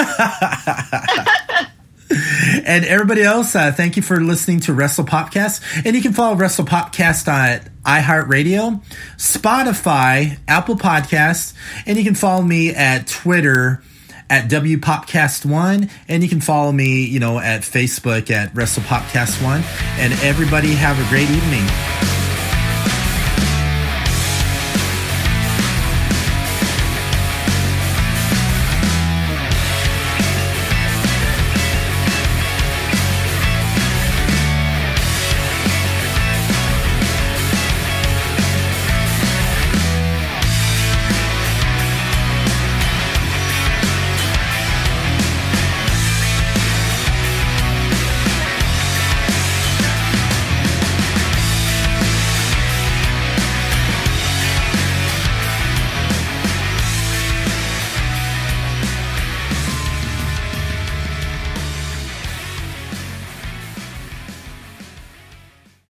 and 2.67 2.85
everybody 2.85 3.23
else, 3.23 3.55
uh, 3.55 3.71
thank 3.71 3.97
you 3.97 4.03
for 4.03 4.21
listening 4.21 4.61
to 4.61 4.73
Wrestle 4.73 5.05
Popcast. 5.05 5.85
And 5.85 5.95
you 5.95 6.03
can 6.03 6.13
follow 6.13 6.35
Wrestle 6.35 6.65
Popcast 6.65 7.29
on 7.29 7.71
iHeartRadio, 7.85 8.83
Spotify, 9.17 10.39
Apple 10.49 10.77
Podcasts, 10.77 11.55
and 11.87 11.97
you 11.97 12.05
can 12.05 12.15
follow 12.15 12.43
me 12.43 12.71
at 12.71 13.07
Twitter 13.07 13.83
at 14.31 14.49
WPopcast1, 14.49 15.91
and 16.09 16.23
you 16.23 16.29
can 16.29 16.41
follow 16.41 16.73
me, 16.73 17.05
you 17.05 17.21
know, 17.21 17.39
at 17.39 17.63
Facebook 17.63 18.31
at 18.31 18.55
WrestlePopcast1. 18.55 19.63
And 19.99 20.13
everybody 20.23 20.73
have 20.73 20.99
a 20.99 21.09
great 21.11 21.29
evening. 21.29 22.10